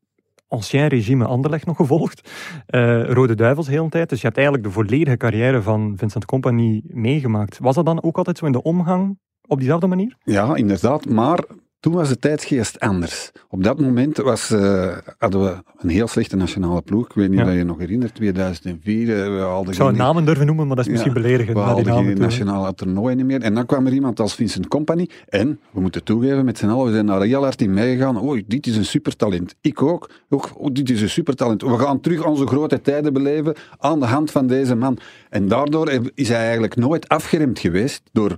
ancien 0.54 0.88
regime 0.88 1.24
Anderlecht 1.26 1.66
nog 1.66 1.76
gevolgd. 1.76 2.30
Uh, 2.68 3.04
Rode 3.04 3.34
Duivels 3.34 3.66
heel 3.66 3.84
een 3.84 3.90
tijd. 3.90 4.08
Dus 4.08 4.20
je 4.20 4.26
hebt 4.26 4.38
eigenlijk 4.38 4.66
de 4.66 4.72
volledige 4.72 5.16
carrière 5.16 5.62
van 5.62 5.94
Vincent 5.96 6.24
Company 6.24 6.82
meegemaakt. 6.86 7.58
Was 7.58 7.74
dat 7.74 7.86
dan 7.86 8.02
ook 8.02 8.16
altijd 8.16 8.38
zo 8.38 8.46
in 8.46 8.52
de 8.52 8.62
omgang 8.62 9.18
op 9.46 9.58
diezelfde 9.58 9.86
manier? 9.86 10.16
Ja, 10.24 10.54
inderdaad. 10.54 11.08
Maar 11.08 11.44
toen 11.84 11.92
was 11.92 12.08
de 12.08 12.18
tijdsgeest 12.18 12.80
anders. 12.80 13.32
Op 13.48 13.64
dat 13.64 13.80
moment 13.80 14.16
was, 14.16 14.50
uh, 14.50 14.96
hadden 15.18 15.42
we 15.42 15.56
een 15.78 15.88
heel 15.88 16.06
slechte 16.06 16.36
nationale 16.36 16.82
ploeg. 16.82 17.06
Ik 17.06 17.14
weet 17.14 17.30
niet 17.30 17.40
of 17.40 17.46
je 17.46 17.52
je 17.52 17.64
nog 17.64 17.78
herinnert, 17.78 18.14
2004. 18.14 19.08
Uh, 19.08 19.36
we 19.36 19.40
hadden 19.40 19.68
Ik 19.68 19.74
zou 19.74 19.88
geen... 19.88 19.98
namen 19.98 20.24
durven 20.24 20.46
noemen, 20.46 20.66
maar 20.66 20.76
dat 20.76 20.84
is 20.84 20.90
misschien 20.90 21.14
ja, 21.14 21.20
beledigend. 21.20 21.56
We 21.56 21.62
hadden 21.62 21.92
geen 21.92 22.18
nationale 22.18 22.74
toernooi 22.74 23.14
niet 23.14 23.24
meer. 23.24 23.42
En 23.42 23.54
dan 23.54 23.66
kwam 23.66 23.86
er 23.86 23.92
iemand 23.92 24.20
als 24.20 24.34
Vincent 24.34 24.68
Company. 24.68 25.08
En, 25.28 25.60
we 25.70 25.80
moeten 25.80 26.04
toegeven, 26.04 26.44
met 26.44 26.58
z'n 26.58 26.66
allen, 26.66 26.86
we 26.86 26.92
zijn 26.92 27.04
naar 27.04 27.22
heel 27.22 27.42
hard 27.42 27.60
in 27.60 27.74
meegegaan. 27.74 28.20
Oh, 28.20 28.40
dit 28.46 28.66
is 28.66 28.76
een 28.76 28.84
supertalent. 28.84 29.54
Ik 29.60 29.82
ook. 29.82 30.10
ook 30.28 30.50
oh, 30.56 30.72
dit 30.72 30.90
is 30.90 31.02
een 31.02 31.10
supertalent. 31.10 31.62
We 31.62 31.78
gaan 31.78 32.00
terug 32.00 32.24
onze 32.24 32.46
grote 32.46 32.80
tijden 32.80 33.12
beleven 33.12 33.54
aan 33.78 34.00
de 34.00 34.06
hand 34.06 34.30
van 34.30 34.46
deze 34.46 34.74
man. 34.74 34.98
En 35.30 35.48
daardoor 35.48 35.90
is 36.14 36.28
hij 36.28 36.42
eigenlijk 36.42 36.76
nooit 36.76 37.08
afgeremd 37.08 37.58
geweest 37.58 38.02
door 38.12 38.36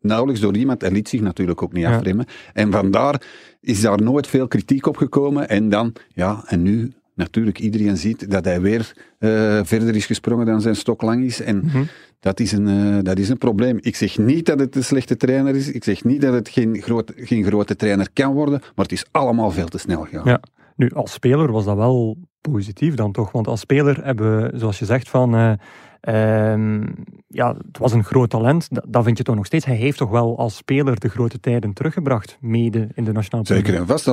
nauwelijks 0.00 0.40
door 0.40 0.56
iemand. 0.56 0.80
Hij 0.80 0.90
liet 0.90 1.08
zich 1.08 1.20
natuurlijk 1.20 1.62
ook 1.62 1.72
niet 1.72 1.84
afremmen. 1.84 2.26
En 2.52 2.72
vandaar 2.72 3.22
is 3.60 3.80
daar 3.80 4.02
nooit 4.02 4.26
veel 4.26 4.48
kritiek 4.48 4.86
op 4.86 4.96
gekomen. 4.96 5.48
En 5.48 5.68
dan, 5.68 5.92
ja, 6.14 6.42
en 6.46 6.62
nu 6.62 6.92
natuurlijk 7.14 7.58
iedereen 7.58 7.96
ziet 7.96 8.30
dat 8.30 8.44
hij 8.44 8.60
weer 8.60 8.92
uh, 9.18 9.60
verder 9.62 9.96
is 9.96 10.06
gesprongen 10.06 10.46
dan 10.46 10.60
zijn 10.60 10.76
stok 10.76 11.02
lang 11.02 11.24
is. 11.24 11.40
En 11.40 11.56
mm 11.56 11.68
-hmm. 11.68 11.86
dat, 12.20 12.40
is 12.40 12.52
een, 12.52 12.68
uh, 12.68 12.98
dat 13.02 13.18
is 13.18 13.28
een 13.28 13.38
probleem. 13.38 13.78
Ik 13.80 13.96
zeg 13.96 14.18
niet 14.18 14.46
dat 14.46 14.60
het 14.60 14.76
een 14.76 14.84
slechte 14.84 15.16
trainer 15.16 15.56
is. 15.56 15.72
Ik 15.72 15.84
zeg 15.84 16.04
niet 16.04 16.20
dat 16.20 16.32
het 16.32 16.48
geen, 16.48 16.80
groot, 16.82 17.12
geen 17.16 17.44
grote 17.44 17.76
trainer 17.76 18.08
kan 18.12 18.32
worden. 18.32 18.58
Maar 18.60 18.84
het 18.84 18.92
is 18.92 19.04
allemaal 19.10 19.50
veel 19.50 19.68
te 19.68 19.78
snel 19.78 20.02
gegaan. 20.02 20.22
Ja. 20.24 20.40
Nu, 20.76 20.90
als 20.90 21.12
speler 21.12 21.52
was 21.52 21.64
dat 21.64 21.76
wel 21.76 22.16
positief 22.40 22.94
dan 22.94 23.12
toch? 23.12 23.32
Want 23.32 23.46
als 23.46 23.60
speler 23.60 24.04
hebben 24.04 24.42
we, 24.42 24.58
zoals 24.58 24.78
je 24.78 24.84
zegt, 24.84 25.08
van... 25.08 25.34
Uh, 25.34 25.52
Ehm, 26.00 26.86
ja, 27.26 27.56
het 27.66 27.78
was 27.78 27.92
een 27.92 28.04
groot 28.04 28.30
talent. 28.30 28.68
Dat, 28.88 29.04
vind 29.04 29.18
je 29.18 29.24
toch 29.24 29.34
nog 29.34 29.46
steeds. 29.46 29.64
Hij 29.64 29.76
heeft 29.76 29.98
toch 29.98 30.10
wel 30.10 30.38
als 30.38 30.56
speler 30.56 31.00
de 31.00 31.08
grote 31.08 31.40
tijden 31.40 31.72
teruggebracht, 31.72 32.38
mede 32.40 32.88
in 32.94 33.04
de 33.04 33.12
nationale 33.12 33.44
ploeg. 33.44 33.58
Zeker 33.58 33.74
en 33.74 33.86
vast. 33.86 34.04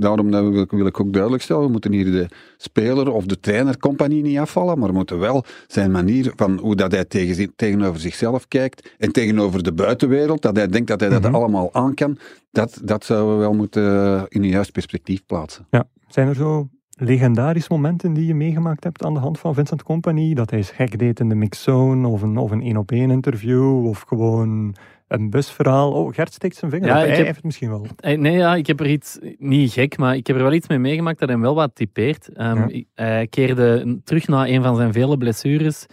Daarom 0.00 0.30
wil 0.70 0.86
ik 0.86 1.00
ook 1.00 1.12
duidelijk 1.12 1.42
stellen, 1.42 1.64
we 1.64 1.70
moeten 1.70 1.92
hier 1.92 2.04
de 2.04 2.28
speler 2.56 3.12
of 3.12 3.24
de 3.24 3.40
trainercompagnie 3.40 4.22
niet 4.22 4.38
afvallen, 4.38 4.78
maar 4.78 4.88
we 4.88 4.94
moeten 4.94 5.18
wel 5.18 5.44
zijn 5.66 5.90
manier 5.90 6.32
van 6.36 6.58
hoe 6.58 6.76
dat 6.76 6.92
hij 6.92 7.04
tegen, 7.04 7.52
tegenover 7.56 8.00
zichzelf 8.00 8.48
kijkt 8.48 8.94
en 8.98 9.12
tegenover 9.12 9.62
de 9.62 9.72
buitenwereld, 9.72 10.42
dat 10.42 10.56
hij 10.56 10.68
denkt 10.68 10.88
dat 10.88 11.00
hij 11.00 11.08
dat 11.08 11.22
mhm. 11.22 11.34
allemaal 11.34 11.74
aan 11.74 11.94
kan, 11.94 12.18
dat, 12.50 12.80
dat 12.84 13.04
zouden 13.04 13.34
we 13.34 13.40
wel 13.40 13.54
moeten 13.54 13.82
in 14.28 14.42
een 14.42 14.48
juist 14.48 14.72
perspectief 14.72 15.26
plaatsen. 15.26 15.66
Ja, 15.70 15.86
zijn 16.08 16.28
er 16.28 16.34
zo 16.34 16.68
legendarische 16.96 17.72
momenten 17.72 18.12
die 18.12 18.26
je 18.26 18.34
meegemaakt 18.34 18.84
hebt 18.84 19.04
aan 19.04 19.14
de 19.14 19.20
hand 19.20 19.38
van 19.38 19.54
Vincent 19.54 19.82
Company? 19.82 20.34
Dat 20.34 20.50
hij 20.50 20.62
gek 20.62 20.98
deed 20.98 21.20
in 21.20 21.28
de 21.28 21.34
mixzone 21.34 22.08
of 22.08 22.22
een, 22.22 22.36
of 22.36 22.50
een 22.50 22.62
één-op-één 22.62 23.10
interview 23.10 23.86
of 23.86 24.00
gewoon 24.00 24.74
een 25.08 25.30
busverhaal. 25.30 25.92
Oh, 25.92 26.14
Gert 26.14 26.32
steekt 26.32 26.56
zijn 26.56 26.70
vinger 26.70 26.86
ja, 26.86 27.00
op. 27.00 27.06
Hij 27.06 27.16
heeft 27.16 27.34
het 27.34 27.44
misschien 27.44 27.68
wel. 27.68 27.86
Eh, 27.96 28.18
nee, 28.18 28.36
ja, 28.36 28.54
ik 28.54 28.66
heb 28.66 28.80
er 28.80 28.90
iets, 28.90 29.18
niet 29.38 29.72
gek, 29.72 29.98
maar 29.98 30.16
ik 30.16 30.26
heb 30.26 30.36
er 30.36 30.42
wel 30.42 30.52
iets 30.52 30.68
mee 30.68 30.78
meegemaakt 30.78 31.18
dat 31.18 31.28
hem 31.28 31.40
wel 31.40 31.54
wat 31.54 31.74
typeert. 31.74 32.28
Um, 32.40 32.86
Hij 32.94 33.26
keerde 33.26 33.98
terug 34.04 34.28
na 34.28 34.48
een 34.48 34.62
van 34.62 34.76
zijn 34.76 34.92
vele 34.92 35.16
blessures 35.16 35.86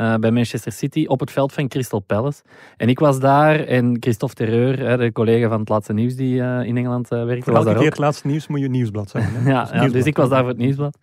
uh, 0.00 0.14
bij 0.14 0.30
Manchester 0.30 0.72
City 0.72 1.04
op 1.06 1.20
het 1.20 1.30
veld 1.30 1.52
van 1.52 1.68
Crystal 1.68 2.00
Palace. 2.00 2.42
En 2.76 2.88
ik 2.88 2.98
was 2.98 3.20
daar 3.20 3.60
en 3.60 3.96
Christophe 4.00 4.34
Terreur, 4.34 4.98
de 4.98 5.12
collega 5.12 5.48
van 5.48 5.60
het 5.60 5.68
laatste 5.68 5.92
nieuws 5.92 6.16
die 6.16 6.34
uh, 6.34 6.62
in 6.62 6.76
Engeland 6.76 7.12
uh, 7.12 7.24
werkte, 7.24 7.52
was 7.52 7.64
daar 7.64 7.74
keer 7.74 7.88
het 7.88 7.98
laatste 7.98 8.26
nieuws 8.26 8.46
moet 8.46 8.60
je 8.60 8.68
nieuwsblad 8.68 9.10
zijn. 9.10 9.28
ja, 9.44 9.68
ja 9.72 9.88
dus 9.88 10.04
ik 10.04 10.16
was 10.16 10.28
daar 10.28 10.40
voor 10.40 10.48
het 10.48 10.58
nieuwsblad. 10.58 10.98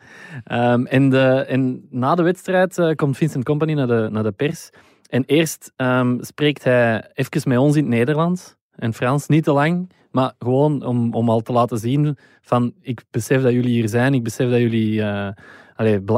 Um, 0.51 0.85
en, 0.85 1.09
de, 1.09 1.45
en 1.47 1.87
na 1.89 2.15
de 2.15 2.23
wedstrijd 2.23 2.95
komt 2.95 3.17
Vincent 3.17 3.43
Company 3.43 3.73
naar 3.73 3.87
de, 3.87 4.07
naar 4.11 4.23
de 4.23 4.31
pers. 4.31 4.69
En 5.09 5.23
eerst 5.25 5.71
um, 5.77 6.17
spreekt 6.21 6.63
hij 6.63 7.11
even 7.13 7.49
met 7.49 7.57
ons 7.57 7.75
in 7.75 7.83
het 7.83 7.93
Nederlands 7.93 8.55
en 8.75 8.93
Frans, 8.93 9.27
niet 9.27 9.43
te 9.43 9.51
lang. 9.51 9.89
Maar 10.11 10.33
gewoon 10.39 10.85
om, 10.85 11.13
om 11.13 11.29
al 11.29 11.41
te 11.41 11.51
laten 11.51 11.77
zien 11.77 12.17
van 12.41 12.73
ik 12.81 13.03
besef 13.11 13.41
dat 13.41 13.51
jullie 13.51 13.71
hier 13.71 13.89
zijn, 13.89 14.13
ik 14.13 14.23
besef 14.23 14.49
dat 14.49 14.59
jullie 14.59 14.99
uh, 14.99 15.27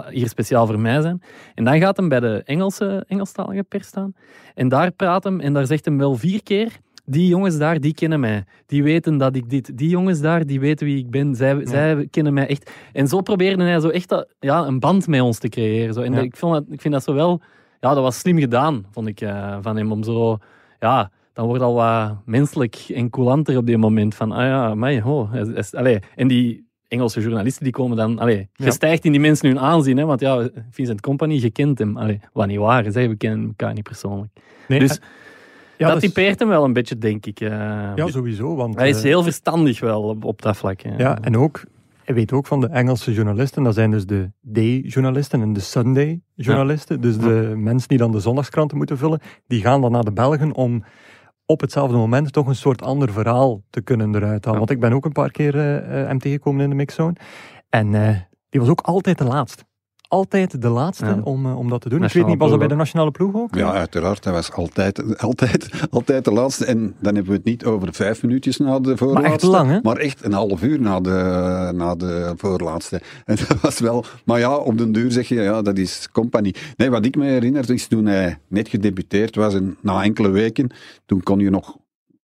hier 0.10 0.28
speciaal 0.28 0.66
voor 0.66 0.80
mij 0.80 1.02
zijn. 1.02 1.22
En 1.56 1.64
dan 1.64 1.80
gaat 1.80 1.98
hem 1.98 2.10
bij 2.10 2.20
de 2.20 2.42
Engelse, 2.46 3.04
Engelstalige 3.08 3.64
pers 3.64 3.88
staan. 3.88 4.14
En 4.56 4.68
daar 4.68 4.92
praat 4.92 5.24
hem 5.24 5.40
en 5.40 5.54
daar 5.54 5.66
zegt 5.66 5.86
hem 5.86 5.98
wel 5.98 6.16
vier 6.16 6.44
keer 6.44 6.80
die 7.10 7.28
jongens 7.28 7.58
daar, 7.58 7.80
die 7.80 7.94
kennen 7.94 8.20
mij. 8.20 8.44
Die 8.66 8.84
weten 8.84 9.18
dat 9.18 9.36
ik 9.36 9.50
dit. 9.50 9.78
Die 9.78 9.90
jongens 9.90 10.22
daar, 10.22 10.46
die 10.46 10.60
weten 10.60 10.86
wie 10.86 10.98
ik 10.98 11.10
ben. 11.10 11.36
Zij, 11.36 11.66
zij 11.66 12.08
kennen 12.12 12.34
mij 12.34 12.48
echt. 12.48 12.72
En 12.94 13.08
zo 13.08 13.22
probeerde 13.22 13.64
hij 13.64 13.80
zo 13.80 13.90
echt 13.90 14.26
ja, 14.40 14.66
een 14.66 14.80
band 14.80 15.08
met 15.08 15.22
ons 15.22 15.40
te 15.40 15.50
creëren. 15.50 15.94
Zo. 15.94 16.02
En 16.02 16.14
ik, 16.14 16.36
vond 16.36 16.54
dat, 16.54 16.64
ik 16.70 16.82
vind 16.82 16.94
dat 16.94 17.04
zo 17.04 17.14
wel... 17.14 17.42
Ja, 17.80 17.94
dat 17.94 18.04
was 18.04 18.20
slim 18.20 18.40
gedaan, 18.40 18.86
vond 18.92 19.08
ik, 19.08 19.22
uh, 19.22 19.58
van 19.62 19.78
hem. 19.78 19.92
Om 19.92 20.04
zo... 20.04 20.38
Ja, 20.80 21.12
dan 21.34 21.46
wordt 21.46 21.64
al 21.64 21.74
wat 21.74 22.16
menselijk 22.26 22.76
en 22.76 23.10
coulanter 23.10 23.58
op 23.58 23.66
die 23.66 23.78
moment. 23.78 24.16
Van, 24.16 24.32
ah 24.32 24.46
ja, 24.46 24.76
mij. 24.76 25.04
Allee. 25.72 26.00
En 26.16 26.28
die 26.28 26.69
Engelse 26.90 27.22
journalisten 27.22 27.64
die 27.64 27.74
komen 27.74 27.98
dan... 27.98 28.20
Allee, 28.20 28.50
je 28.54 28.72
stijgt 28.72 29.06
in 29.06 29.12
die 29.12 29.22
mensen 29.22 29.48
hun 29.48 29.60
aanzien, 29.60 29.98
hè, 29.98 30.06
want 30.06 30.20
ja, 30.20 30.50
Vincent 30.72 31.02
Company, 31.02 31.34
je 31.34 31.50
kent 31.50 31.80
hem. 31.80 31.98
Allee, 31.98 32.20
wat 32.34 32.48
niet 32.48 32.58
waar 32.58 32.86
is, 32.86 32.94
we 32.94 33.16
kennen 33.16 33.48
elkaar 33.48 33.74
niet 33.74 33.84
persoonlijk. 33.84 34.32
Nee, 34.68 34.80
dus... 34.80 35.00
Ja, 35.78 35.88
dat 35.88 36.02
dus... 36.02 36.10
typeert 36.10 36.40
hem 36.40 36.48
wel 36.48 36.64
een 36.64 36.74
beetje, 36.74 36.98
denk 36.98 37.26
ik. 37.26 37.42
Uh, 37.42 37.50
ja, 37.96 38.08
sowieso. 38.08 38.56
Want, 38.56 38.76
hij 38.76 38.90
is 38.90 38.98
eh, 38.98 39.04
heel 39.04 39.24
verstandig 39.24 39.80
wel 39.80 40.04
op, 40.04 40.26
op 40.26 40.42
dat 40.42 40.58
vlak. 40.58 40.82
Ja, 40.98 41.18
en 41.22 41.38
ook, 41.38 41.64
hij 42.04 42.16
weet 42.16 42.32
ook 42.32 42.48
van 42.48 42.62
de 42.62 42.68
Engelse 42.68 43.14
journalisten, 43.14 43.64
dat 43.64 43.74
zijn 43.74 43.92
dus 43.92 44.06
de 44.06 44.32
day-journalisten 44.42 45.42
en 45.42 45.54
de 45.54 45.60
Sunday-journalisten. 45.60 47.02
Dus 47.02 47.18
de 47.18 47.54
mensen 47.56 47.88
die 47.88 47.98
dan 47.98 48.12
de 48.12 48.20
zondagskranten 48.20 48.78
moeten 48.78 48.98
vullen, 48.98 49.20
die 49.48 49.62
gaan 49.62 49.82
dan 49.82 49.92
naar 49.92 50.04
de 50.04 50.12
Belgen 50.14 50.54
om 50.54 50.84
op 51.50 51.62
hetzelfde 51.62 51.98
moment 51.98 52.34
toch 52.34 52.48
een 52.48 52.56
soort 52.56 52.82
ander 52.82 53.12
verhaal 53.12 53.62
te 53.70 53.82
kunnen 53.82 54.16
eruit 54.16 54.46
halen. 54.46 54.60
Want 54.60 54.72
ik 54.72 54.80
ben 54.80 54.94
ook 54.94 55.06
een 55.06 55.12
paar 55.12 55.32
keer 55.32 55.56
uh, 55.56 56.02
uh, 56.02 56.12
MT 56.12 56.24
gekomen 56.24 56.64
in 56.64 56.70
de 56.70 56.76
mixzone. 56.76 57.16
En 57.70 57.92
die 58.50 58.60
was 58.60 58.70
ook 58.70 58.82
altijd 58.82 59.18
de 59.18 59.24
laatste 59.24 59.64
altijd 60.10 60.62
de 60.62 60.70
laatste 60.70 61.22
om, 61.24 61.46
uh, 61.46 61.58
om 61.58 61.70
dat 61.70 61.82
te 61.82 61.90
doen. 61.90 62.04
ik 62.04 62.12
weet 62.14 62.26
niet, 62.26 62.38
was 62.38 62.50
dat 62.50 62.60
bij 62.60 62.68
de 62.68 62.76
nationale 62.76 63.12
ploeg 63.12 63.36
ook? 63.36 63.56
Ja, 63.56 63.74
uiteraard. 63.74 64.24
Hij 64.24 64.34
was 64.34 64.52
altijd, 64.52 65.18
altijd, 65.22 65.70
altijd 65.90 66.26
de 66.26 66.32
laatste. 66.32 66.66
En 66.66 66.96
dan 67.00 67.16
hebben 67.16 67.32
we 67.32 67.38
het 67.38 67.44
niet 67.46 67.66
over 67.66 67.94
vijf 67.94 68.24
minuutjes 68.24 68.58
na 68.58 68.80
de 68.80 68.98
voorlaatste. 68.98 69.22
Maar 69.22 69.32
echt 69.32 69.44
lang, 69.44 69.70
hè? 69.70 69.80
Maar 69.82 69.98
echt 69.98 70.26
een 70.26 70.34
half 70.34 70.64
uur 70.64 70.82
na 70.82 71.00
de, 71.00 71.72
na 71.76 71.96
de 71.96 72.34
voorlaatste. 72.38 73.02
En 73.26 73.36
dat 73.36 73.62
was 73.62 73.80
wel... 73.80 74.06
Maar 74.26 74.40
ja, 74.40 74.56
op 74.56 74.78
den 74.78 74.92
duur 74.92 75.12
zeg 75.12 75.28
je, 75.28 75.36
ja, 75.36 75.62
dat 75.62 75.78
is 75.78 76.10
compagnie. 76.12 76.56
Nee, 76.78 76.90
wat 76.90 77.06
ik 77.06 77.16
me 77.16 77.26
herinner 77.26 77.72
is 77.72 77.88
toen 77.88 78.06
hij 78.06 78.40
net 78.48 78.70
gedebuteerd 78.70 79.36
was, 79.36 79.54
en 79.54 79.78
na 79.82 80.04
enkele 80.04 80.30
weken, 80.30 80.70
toen 81.06 81.24
kon 81.24 81.40
je 81.40 81.50
nog 81.50 81.78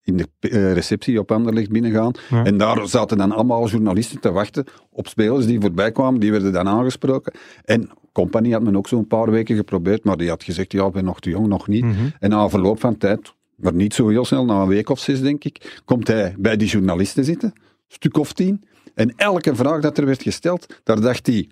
in 0.06 0.18
de 0.18 0.28
eh, 0.40 0.74
receptie 0.74 1.20
op 1.20 1.32
Anderlecht 1.32 1.70
binnengaan. 1.70 2.12
En 2.44 2.58
daar 2.58 2.88
zaten 2.88 3.18
dan 3.18 3.32
allemaal 3.32 3.68
journalisten 3.68 4.20
te 4.20 4.32
wachten 4.32 4.66
op 4.92 5.08
spelers 5.08 5.46
die 5.46 5.60
voorbij 5.62 5.92
kwamen. 5.92 6.20
Die 6.20 6.32
werden 6.32 6.54
dan 6.54 6.68
aangesproken. 6.68 7.34
En 7.64 7.90
Company 8.12 8.52
had 8.52 8.64
men 8.64 8.78
ook 8.78 8.88
zo'n 8.88 9.08
paar 9.08 9.32
weken 9.32 9.56
geprobeerd, 9.56 10.04
maar 10.04 10.18
die 10.18 10.30
had 10.30 10.44
gezegd, 10.44 10.72
ja, 10.72 10.86
ik 10.86 10.92
ben 10.92 11.04
nog 11.04 11.20
te 11.20 11.30
jong, 11.30 11.48
nog 11.48 11.68
niet. 11.68 11.84
Mhm. 11.84 12.10
En 12.20 12.30
na 12.30 12.50
verloop 12.50 12.80
van 12.80 12.98
tijd, 12.98 13.34
maar 13.56 13.74
niet 13.74 13.94
zo 13.94 14.08
heel 14.08 14.26
snel, 14.26 14.46
na 14.46 14.62
een 14.62 14.68
week 14.68 14.90
of 14.90 15.00
zes 15.00 15.22
denk 15.22 15.44
ik, 15.44 15.82
komt 15.86 16.08
hij 16.08 16.36
bij 16.38 16.58
die 16.58 16.68
journalisten 16.68 17.24
zitten, 17.24 17.54
stuk 17.88 18.18
of 18.18 18.34
tien. 18.34 18.64
En 18.94 19.14
elke 19.16 19.56
vraag 19.56 19.82
dat 19.82 19.98
er 19.98 20.06
werd 20.06 20.22
gesteld, 20.22 20.82
daar 20.84 21.02
dacht 21.02 21.28
hij 21.28 21.50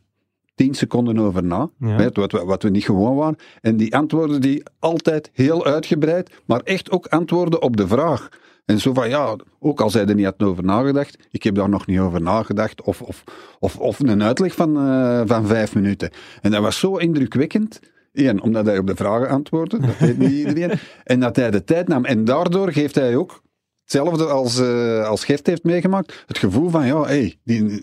tien 0.55 0.73
seconden 0.73 1.19
over 1.19 1.43
na, 1.43 1.69
wat, 2.13 2.31
wat, 2.31 2.63
we 2.63 2.69
niet 2.69 2.83
gewoon 2.83 3.15
waren. 3.15 3.37
En 3.61 3.77
die 3.77 3.95
antwoorden 3.95 4.41
die 4.41 4.63
altijd 4.79 5.29
heel 5.33 5.65
uitgebreid, 5.65 6.31
maar 6.45 6.61
echt 6.61 6.91
ook 6.91 7.07
antwoorden 7.07 7.61
op 7.61 7.77
de 7.77 7.87
vraag. 7.87 8.29
En 8.65 8.79
zo 8.79 8.93
van, 8.93 9.09
ja, 9.09 9.35
ook 9.59 9.81
al 9.81 9.89
zij 9.89 10.05
er 10.05 10.15
niet 10.15 10.25
had 10.25 10.43
over 10.43 10.63
nagedacht, 10.63 11.17
ik 11.31 11.43
heb 11.43 11.55
daar 11.55 11.69
nog 11.69 11.85
niet 11.87 11.99
over 11.99 12.21
nagedacht, 12.21 12.81
of, 12.81 13.01
of, 13.01 13.23
of, 13.59 13.77
of 13.77 13.99
een 13.99 14.23
uitleg 14.23 14.55
van, 14.55 14.87
uh, 14.87 15.21
van 15.25 15.47
vijf 15.47 15.75
minuten. 15.75 16.09
En 16.41 16.51
dat 16.51 16.61
was 16.61 16.79
zo 16.79 16.95
indrukwekkend. 16.95 17.79
Eén, 18.13 18.41
omdat 18.41 18.65
hij 18.65 18.77
op 18.77 18.87
de 18.87 18.95
vragen 18.95 19.29
antwoordde, 19.29 19.79
dat 19.79 19.97
weet 19.97 20.17
niet 20.17 20.31
iedereen. 20.47 20.79
En 21.03 21.19
dat 21.19 21.35
hij 21.35 21.51
de 21.51 21.63
tijd 21.63 21.87
nam. 21.87 22.05
En 22.05 22.25
daardoor 22.25 22.71
geeft 22.71 22.95
hij 22.95 23.15
ook 23.15 23.42
hetzelfde 23.83 24.25
als, 24.25 24.59
uh, 24.59 25.07
als 25.07 25.25
Gert 25.25 25.47
heeft 25.47 25.63
meegemaakt. 25.63 26.23
Het 26.27 26.37
gevoel 26.37 26.69
van, 26.69 26.85
ja, 26.85 27.03
hey, 27.03 27.35
die, 27.43 27.81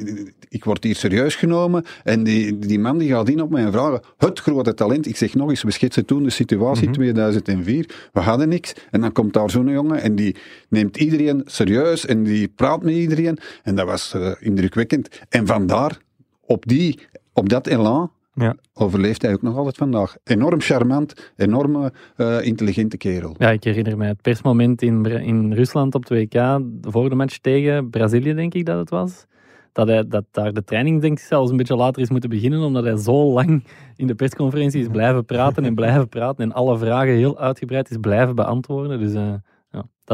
ik 0.48 0.64
word 0.64 0.84
hier 0.84 0.96
serieus 0.96 1.34
genomen. 1.34 1.84
En 2.04 2.22
die, 2.22 2.58
die 2.58 2.78
man 2.78 2.98
die 2.98 3.08
gaat 3.08 3.28
in 3.28 3.42
op 3.42 3.50
mijn 3.50 3.72
vragen. 3.72 4.00
Het 4.18 4.40
grote 4.40 4.74
talent. 4.74 5.06
Ik 5.06 5.16
zeg 5.16 5.34
nog 5.34 5.48
eens, 5.48 5.62
we 5.62 5.70
schetsen 5.70 6.04
toen 6.04 6.22
de 6.22 6.30
situatie 6.30 6.86
mm 6.86 6.92
2004. 6.92 8.08
We 8.12 8.20
hadden 8.20 8.48
niks. 8.48 8.72
En 8.90 9.00
dan 9.00 9.12
komt 9.12 9.32
daar 9.32 9.50
zo'n 9.50 9.68
jongen 9.68 10.00
en 10.00 10.14
die 10.14 10.36
neemt 10.68 10.96
iedereen 10.96 11.42
serieus 11.44 12.06
en 12.06 12.22
die 12.22 12.48
praat 12.48 12.82
met 12.82 12.94
iedereen. 12.94 13.38
En 13.62 13.74
dat 13.74 13.86
was 13.86 14.12
uh, 14.16 14.30
indrukwekkend. 14.38 15.08
En 15.28 15.46
vandaar, 15.46 15.98
op, 16.40 16.64
die, 16.66 16.98
op 17.32 17.48
dat 17.48 17.66
elan, 17.66 18.10
ja. 18.32 18.56
Overleeft 18.74 19.22
hij 19.22 19.32
ook 19.32 19.42
nog 19.42 19.56
altijd 19.56 19.76
vandaag. 19.76 20.16
Enorm 20.24 20.60
charmant, 20.60 21.32
enorme 21.36 21.92
uh, 22.16 22.44
intelligente 22.44 22.96
kerel. 22.96 23.34
Ja, 23.38 23.50
ik 23.50 23.64
herinner 23.64 23.96
mij 23.96 24.08
het 24.08 24.22
persmoment 24.22 24.82
in, 24.82 25.04
in 25.04 25.52
Rusland 25.52 25.94
op 25.94 26.04
2K, 26.14 26.38
voor 26.80 27.08
de 27.08 27.14
match 27.14 27.38
tegen 27.38 27.90
Brazilië, 27.90 28.34
denk 28.34 28.54
ik 28.54 28.66
dat 28.66 28.78
het 28.78 28.90
was. 28.90 29.26
Dat, 29.72 29.88
hij, 29.88 30.08
dat 30.08 30.24
daar 30.30 30.52
de 30.52 30.64
training, 30.64 31.00
denk 31.00 31.18
ik, 31.18 31.24
zelfs 31.24 31.50
een 31.50 31.56
beetje 31.56 31.76
later 31.76 32.02
is 32.02 32.10
moeten 32.10 32.30
beginnen, 32.30 32.60
omdat 32.62 32.84
hij 32.84 32.96
zo 32.96 33.32
lang 33.32 33.64
in 33.96 34.06
de 34.06 34.14
persconferentie 34.14 34.80
is 34.80 34.88
blijven 34.88 35.24
praten 35.24 35.64
en 35.64 35.74
blijven 35.74 36.08
praten 36.08 36.44
en 36.44 36.52
alle 36.52 36.78
vragen 36.78 37.14
heel 37.14 37.38
uitgebreid 37.38 37.90
is 37.90 37.96
blijven 38.00 38.34
beantwoorden. 38.34 38.98
Dus 38.98 39.14
uh, 39.14 39.34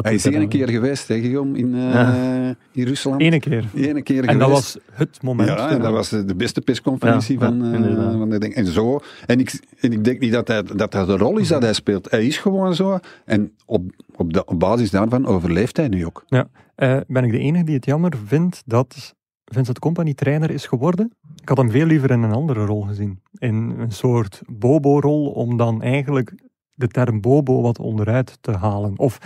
Hij 0.04 0.14
is 0.14 0.26
één 0.26 0.40
een 0.40 0.48
keer 0.48 0.68
geweest, 0.68 1.08
hè, 1.08 1.20
Guillaume, 1.20 1.58
in, 1.58 1.74
uh, 1.74 2.48
in 2.72 2.84
Rusland. 2.84 3.20
Eén 3.20 3.40
keer. 3.40 3.64
Eén 3.74 4.02
keer 4.02 4.24
en 4.24 4.38
dat 4.38 4.50
was 4.50 4.78
het 4.92 5.22
moment. 5.22 5.48
Ja, 5.48 5.70
en 5.70 5.80
dat 5.80 5.92
was 5.92 6.08
de 6.08 6.34
beste 6.36 6.60
persconferentie 6.60 7.38
van, 7.38 7.74
uh, 7.74 8.18
van 8.18 8.30
de 8.30 8.38
ding. 8.38 8.54
En 8.54 8.66
zo. 8.66 9.00
En 9.26 9.40
ik, 9.40 9.60
en 9.80 9.92
ik 9.92 10.04
denk 10.04 10.20
niet 10.20 10.32
dat, 10.32 10.48
hij, 10.48 10.62
dat 10.62 10.92
dat 10.92 11.06
de 11.06 11.16
rol 11.16 11.38
is 11.38 11.48
dat 11.48 11.62
hij 11.62 11.72
speelt. 11.72 12.10
Hij 12.10 12.26
is 12.26 12.38
gewoon 12.38 12.74
zo. 12.74 12.98
En 13.24 13.52
op, 13.66 13.82
op, 14.16 14.32
de, 14.32 14.44
op 14.44 14.60
basis 14.60 14.90
daarvan 14.90 15.26
overleeft 15.26 15.76
hij 15.76 15.88
nu 15.88 16.06
ook. 16.06 16.24
Ja. 16.26 16.48
Uh, 16.76 17.00
ben 17.06 17.24
ik 17.24 17.30
de 17.30 17.38
enige 17.38 17.64
die 17.64 17.74
het 17.74 17.84
jammer 17.84 18.12
vindt 18.26 18.62
dat 18.66 19.14
Vincent 19.44 19.78
Company 19.78 20.14
trainer 20.14 20.50
is 20.50 20.66
geworden? 20.66 21.12
Ik 21.42 21.48
had 21.48 21.56
hem 21.56 21.70
veel 21.70 21.86
liever 21.86 22.10
in 22.10 22.22
een 22.22 22.32
andere 22.32 22.64
rol 22.64 22.82
gezien. 22.82 23.20
In 23.32 23.74
een 23.78 23.92
soort 23.92 24.42
bobo-rol, 24.46 25.26
om 25.26 25.56
dan 25.56 25.82
eigenlijk 25.82 26.34
de 26.74 26.88
term 26.88 27.20
bobo 27.20 27.62
wat 27.62 27.78
onderuit 27.78 28.38
te 28.40 28.52
halen. 28.52 28.98
Of 28.98 29.18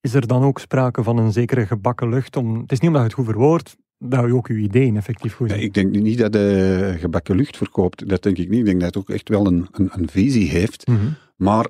is 0.00 0.14
er 0.14 0.26
dan 0.26 0.42
ook 0.42 0.58
sprake 0.58 1.02
van 1.02 1.18
een 1.18 1.32
zekere 1.32 1.66
gebakken 1.66 2.08
lucht? 2.08 2.36
Om, 2.36 2.60
het 2.60 2.72
is 2.72 2.80
niet 2.80 2.88
omdat 2.88 3.00
je 3.00 3.06
het 3.06 3.16
goed 3.16 3.26
verwoordt, 3.34 3.76
dat 3.98 4.24
je 4.24 4.34
ook 4.34 4.48
je 4.48 4.54
ideeën 4.54 4.96
effectief 4.96 5.34
goed 5.34 5.52
ik 5.52 5.74
denk 5.74 5.90
niet 5.90 6.18
dat 6.18 6.34
hij 6.34 6.98
gebakken 6.98 7.36
lucht 7.36 7.56
verkoopt. 7.56 8.08
Dat 8.08 8.22
denk 8.22 8.38
ik 8.38 8.48
niet. 8.48 8.58
Ik 8.58 8.64
denk 8.64 8.80
dat 8.80 8.94
hij 8.94 9.02
ook 9.02 9.10
echt 9.10 9.28
wel 9.28 9.46
een, 9.46 9.66
een, 9.72 9.88
een 9.92 10.08
visie 10.08 10.48
heeft. 10.48 10.86
Mhm. 10.86 11.06
Maar 11.36 11.66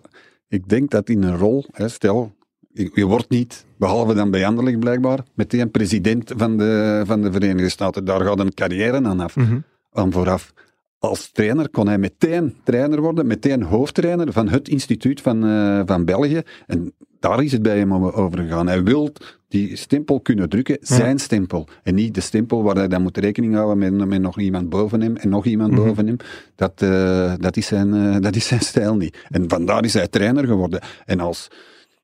ik 0.49 0.69
denk 0.69 0.91
dat 0.91 1.09
in 1.09 1.23
een 1.23 1.37
rol, 1.37 1.65
hè, 1.73 1.89
stel, 1.89 2.37
je 2.73 3.07
wordt 3.07 3.31
niet, 3.31 3.67
behalve 3.79 4.15
dan 4.15 4.31
bij 4.31 4.47
Anderlecht 4.47 4.79
blijkbaar, 4.79 5.21
meteen 5.35 5.71
president 5.71 6.33
van 6.37 6.57
de, 6.57 7.03
van 7.07 7.23
de 7.23 7.33
Verenigde 7.33 7.69
Staten. 7.69 8.05
Daar 8.05 8.21
gaat 8.21 8.41
een 8.41 8.55
carrière 8.55 9.05
aan 9.05 9.21
af, 9.21 9.37
mm 9.37 9.65
aan 9.93 10.13
vooraf. 10.13 10.53
Als 10.99 11.31
trainer 11.31 11.71
kon 11.71 11.87
hij 11.87 11.99
meteen 11.99 12.57
trainer 12.65 13.01
worden, 13.01 13.27
meteen 13.27 13.63
hoofdtrainer 13.63 14.33
van 14.33 14.49
het 14.49 14.69
instituut 14.69 15.21
van, 15.21 15.45
uh, 15.45 15.83
van 15.87 16.05
België. 16.05 16.43
En 16.67 16.95
daar 17.21 17.43
is 17.43 17.53
het 17.53 17.63
bij 17.63 17.79
hem 17.79 17.93
over 17.93 18.39
gegaan. 18.39 18.67
Hij 18.67 18.83
wil 18.83 19.13
die 19.49 19.77
stempel 19.77 20.21
kunnen 20.21 20.49
drukken, 20.49 20.77
zijn 20.81 21.19
stempel. 21.19 21.69
En 21.83 21.95
niet 21.95 22.15
de 22.15 22.21
stempel 22.21 22.63
waar 22.63 22.75
hij 22.75 22.89
dan 22.89 23.03
moet 23.03 23.19
rekening 23.19 23.55
houden 23.55 23.79
met, 23.79 24.09
met 24.09 24.21
nog 24.21 24.39
iemand 24.39 24.69
boven 24.69 25.01
hem 25.01 25.17
en 25.17 25.29
nog 25.29 25.45
iemand 25.45 25.73
mhm. 25.73 25.85
boven 25.85 26.07
hem. 26.07 26.17
Dat, 26.55 26.83
uh, 26.83 27.35
dat, 27.39 27.57
is 27.57 27.67
zijn, 27.67 27.95
uh, 27.95 28.17
dat 28.21 28.37
is 28.37 28.47
zijn 28.47 28.61
stijl 28.61 28.97
niet. 28.97 29.19
En 29.29 29.49
vandaar 29.49 29.85
is 29.85 29.95
hij 29.95 30.09
trainer 30.09 30.47
geworden. 30.47 30.81
En 31.05 31.21
als 31.21 31.49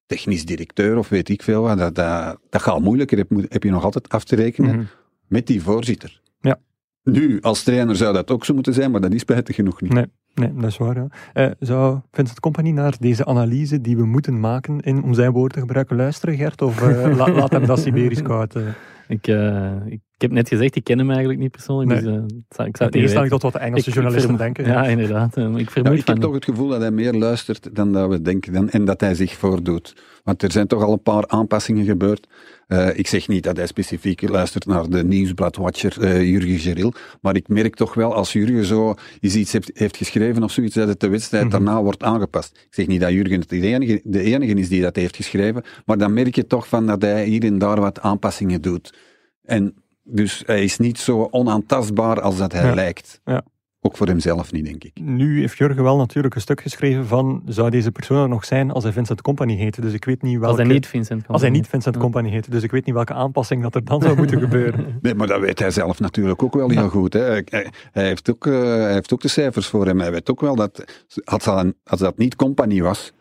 technisch 0.07 0.45
directeur 0.45 0.99
of 0.99 1.09
weet 1.09 1.29
ik 1.29 1.43
veel 1.43 1.63
wat, 1.63 1.79
dat, 1.79 1.95
dat, 1.95 2.39
dat 2.51 2.63
gaat 2.63 2.81
moeilijker. 2.81 3.19
Heb, 3.19 3.31
heb 3.49 3.63
je 3.63 3.71
nog 3.71 3.85
altijd 3.85 4.09
af 4.09 4.25
te 4.25 4.37
rekenen 4.37 4.77
mhm. 4.77 4.85
met 5.27 5.47
die 5.47 5.63
voorzitter. 5.63 6.21
Ja. 6.41 6.59
Nu, 7.03 7.41
als 7.41 7.63
trainer 7.63 7.97
zou 7.97 8.15
dat 8.15 8.31
ook 8.31 8.45
zo 8.45 8.55
moeten 8.55 8.75
zijn, 8.75 8.91
maar 8.91 9.01
dat 9.01 9.13
is 9.13 9.21
spijtig 9.21 9.55
genoeg 9.55 9.81
niet. 9.81 9.93
Nee. 9.93 10.07
Nee, 10.35 10.55
dat 10.55 10.71
is 10.71 10.77
waar. 10.77 10.97
Ja. 10.97 11.09
Uh, 11.47 11.53
zou 11.59 12.01
Vincent 12.13 12.41
Company 12.41 12.71
naar 12.71 12.95
deze 12.99 13.25
analyse 13.25 13.81
die 13.81 13.97
we 13.97 14.05
moeten 14.05 14.41
maken, 14.41 14.81
in, 14.81 15.03
om 15.03 15.15
zijn 15.15 15.33
woorden 15.33 15.53
te 15.53 15.61
gebruiken, 15.61 15.97
luisteren, 15.97 16.37
Gert? 16.37 16.63
Of 16.63 16.83
uh, 16.89 17.17
laat 17.17 17.51
hem 17.51 17.67
dat 17.67 17.79
Siberisch 17.79 18.23
koud? 18.23 18.57
Uh? 18.57 18.63
Ik, 19.09 19.27
uh, 19.27 19.73
ik, 19.87 20.01
heb 20.19 20.31
net 20.31 20.49
gezegd, 20.49 20.77
ik 20.77 20.85
ken 20.85 20.99
hem 20.99 21.11
eigenlijk 21.11 21.41
niet 21.41 21.51
persoonlijk. 21.51 21.91
Nee. 21.91 22.03
Dus, 22.03 22.59
uh, 22.61 22.67
ik 22.67 22.77
zou 22.77 22.91
het 23.21 23.31
tot 23.31 23.43
wat 23.43 23.53
de 23.53 23.59
Engelse 23.59 23.89
ik, 23.89 23.95
journalisten 23.95 24.33
ik 24.33 24.39
denken. 24.39 24.67
Ja, 24.67 24.85
inderdaad. 24.85 25.37
Ik, 25.37 25.71
ja, 25.75 25.91
ik 25.91 26.07
heb 26.07 26.17
toch 26.17 26.35
het 26.35 26.45
gevoel 26.45 26.69
dat 26.69 26.81
hij 26.81 26.91
meer 26.91 27.13
luistert 27.13 27.75
dan 27.75 27.93
dat 27.93 28.09
we 28.09 28.23
denken 28.23 28.53
dan, 28.53 28.69
en 28.69 28.85
dat 28.85 29.01
hij 29.01 29.15
zich 29.15 29.33
voordoet. 29.33 29.97
Want 30.23 30.43
er 30.43 30.53
zijn 30.53 30.67
toch 30.67 30.83
al 30.83 30.93
een 30.93 31.03
paar 31.03 31.27
aanpassingen 31.27 31.85
gebeurd. 31.85 32.29
Uh, 32.69 32.99
ik 32.99 33.07
zeg 33.07 33.29
niet 33.29 33.43
dat 33.43 33.57
hij 33.57 33.67
specifiek 33.67 34.29
luistert 34.29 34.67
naar 34.67 34.89
de 34.89 35.05
nieuwsbladwatcher 35.05 35.97
uh, 36.01 36.23
Jurgen 36.23 36.59
Geril, 36.59 36.93
maar 37.21 37.37
ik 37.37 37.49
merk 37.49 37.75
toch 37.75 37.95
wel 37.95 38.15
als 38.15 38.33
Jurgen 38.33 38.65
zo 38.65 38.95
iets 39.21 39.53
heeft, 39.53 39.71
heeft 39.75 39.97
geschreven 39.97 40.43
of 40.43 40.51
zoiets, 40.51 40.75
dat 40.75 40.89
het 40.89 41.01
de 41.01 41.09
wedstrijd 41.09 41.45
mm 41.45 41.51
-hmm. 41.51 41.65
daarna 41.65 41.83
wordt 41.83 42.03
aangepast. 42.03 42.57
Ik 42.57 42.75
zeg 42.75 42.87
niet 42.87 43.01
dat 43.01 43.11
Jurgen 43.11 43.41
het 43.41 43.49
de 43.49 43.61
enige, 43.61 44.01
de 44.05 44.21
enige 44.21 44.55
is 44.55 44.69
die 44.69 44.83
dat 44.83 44.97
heeft 44.97 45.17
geschreven, 45.17 45.63
maar 45.87 45.99
dan 45.99 46.13
merk 46.13 46.35
je 46.35 46.47
toch 46.47 46.69
van 46.69 46.87
dat 46.87 47.03
hij 47.03 47.25
hier 47.25 47.45
en 47.45 47.59
daar 47.59 47.81
wat 47.81 48.01
aanpassingen 48.01 48.63
doet. 48.63 48.95
En 49.43 49.75
dus 50.03 50.43
hij 50.47 50.65
is 50.65 50.79
niet 50.79 50.99
zo 50.99 51.29
onaantastbaar 51.31 52.21
als 52.21 52.37
dat 52.37 52.53
hij 52.53 52.67
ja. 52.67 52.75
lijkt. 52.75 53.21
Ja. 53.25 53.45
Ook 53.87 53.97
voor 53.97 54.07
hemzelf 54.07 54.53
niet, 54.53 54.65
denk 54.65 54.85
ik. 54.85 54.93
Nu 55.01 55.41
heeft 55.41 55.59
Jurgen 55.59 55.83
wel 55.83 55.97
natuurlijk 55.97 56.35
een 56.35 56.41
stuk 56.41 56.61
geschreven 56.61 57.07
van, 57.07 57.43
zou 57.47 57.71
deze 57.71 57.91
persoon 57.91 58.23
er 58.23 58.29
nog 58.29 58.45
zijn 58.45 58.71
als 58.71 58.85
hij 58.85 58.93
Vincent 58.93 59.23
Company 59.23 59.57
heette? 59.57 59.81
Dus 59.81 59.93
ik 59.93 60.05
weet 60.05 60.23
niet 60.23 60.33
welke... 60.39 60.47
Als 60.47 60.57
hij 60.57 60.67
niet 60.67 60.87
Vincent 60.87 61.09
Company, 61.09 61.33
als 61.33 61.43
hij 61.43 61.51
niet 61.51 61.67
Vincent 61.67 61.97
Company 61.97 62.29
heette. 62.29 62.51
Dus 62.51 62.63
ik 62.63 62.71
weet 62.71 62.87
niet 62.87 62.95
welke 62.95 63.13
aanpassing 63.13 63.63
dat 63.63 63.75
er 63.75 63.85
dan 63.85 64.03
zou 64.03 64.17
moeten 64.17 64.41
gebeuren. 64.49 64.99
Nee, 65.03 65.15
maar 65.15 65.27
dat 65.27 65.41
weet 65.41 65.59
hij 65.59 65.71
zelf 65.71 66.01
natuurlijk 66.01 66.43
ook 66.43 66.55
wel 66.55 66.69
heel 66.69 66.83
ja. 66.83 66.89
goed. 66.89 67.13
Hè. 67.13 67.21
Hij, 67.21 67.45
hij, 67.93 68.05
heeft 68.05 68.31
ook, 68.31 68.47
uh, 68.47 68.63
hij 68.63 68.93
heeft 68.93 69.13
ook 69.13 69.21
de 69.21 69.29
cijfers 69.29 69.67
voor 69.67 69.87
hem. 69.87 70.01
Hij 70.01 70.11
weet 70.11 70.31
ook 70.31 70.41
wel 70.41 70.55
dat, 70.55 70.85
als 71.25 71.45
dat, 71.45 71.75
als 71.85 72.01
dat 72.01 72.19
niet 72.19 72.37
Company 72.37 72.83
was, 72.83 73.13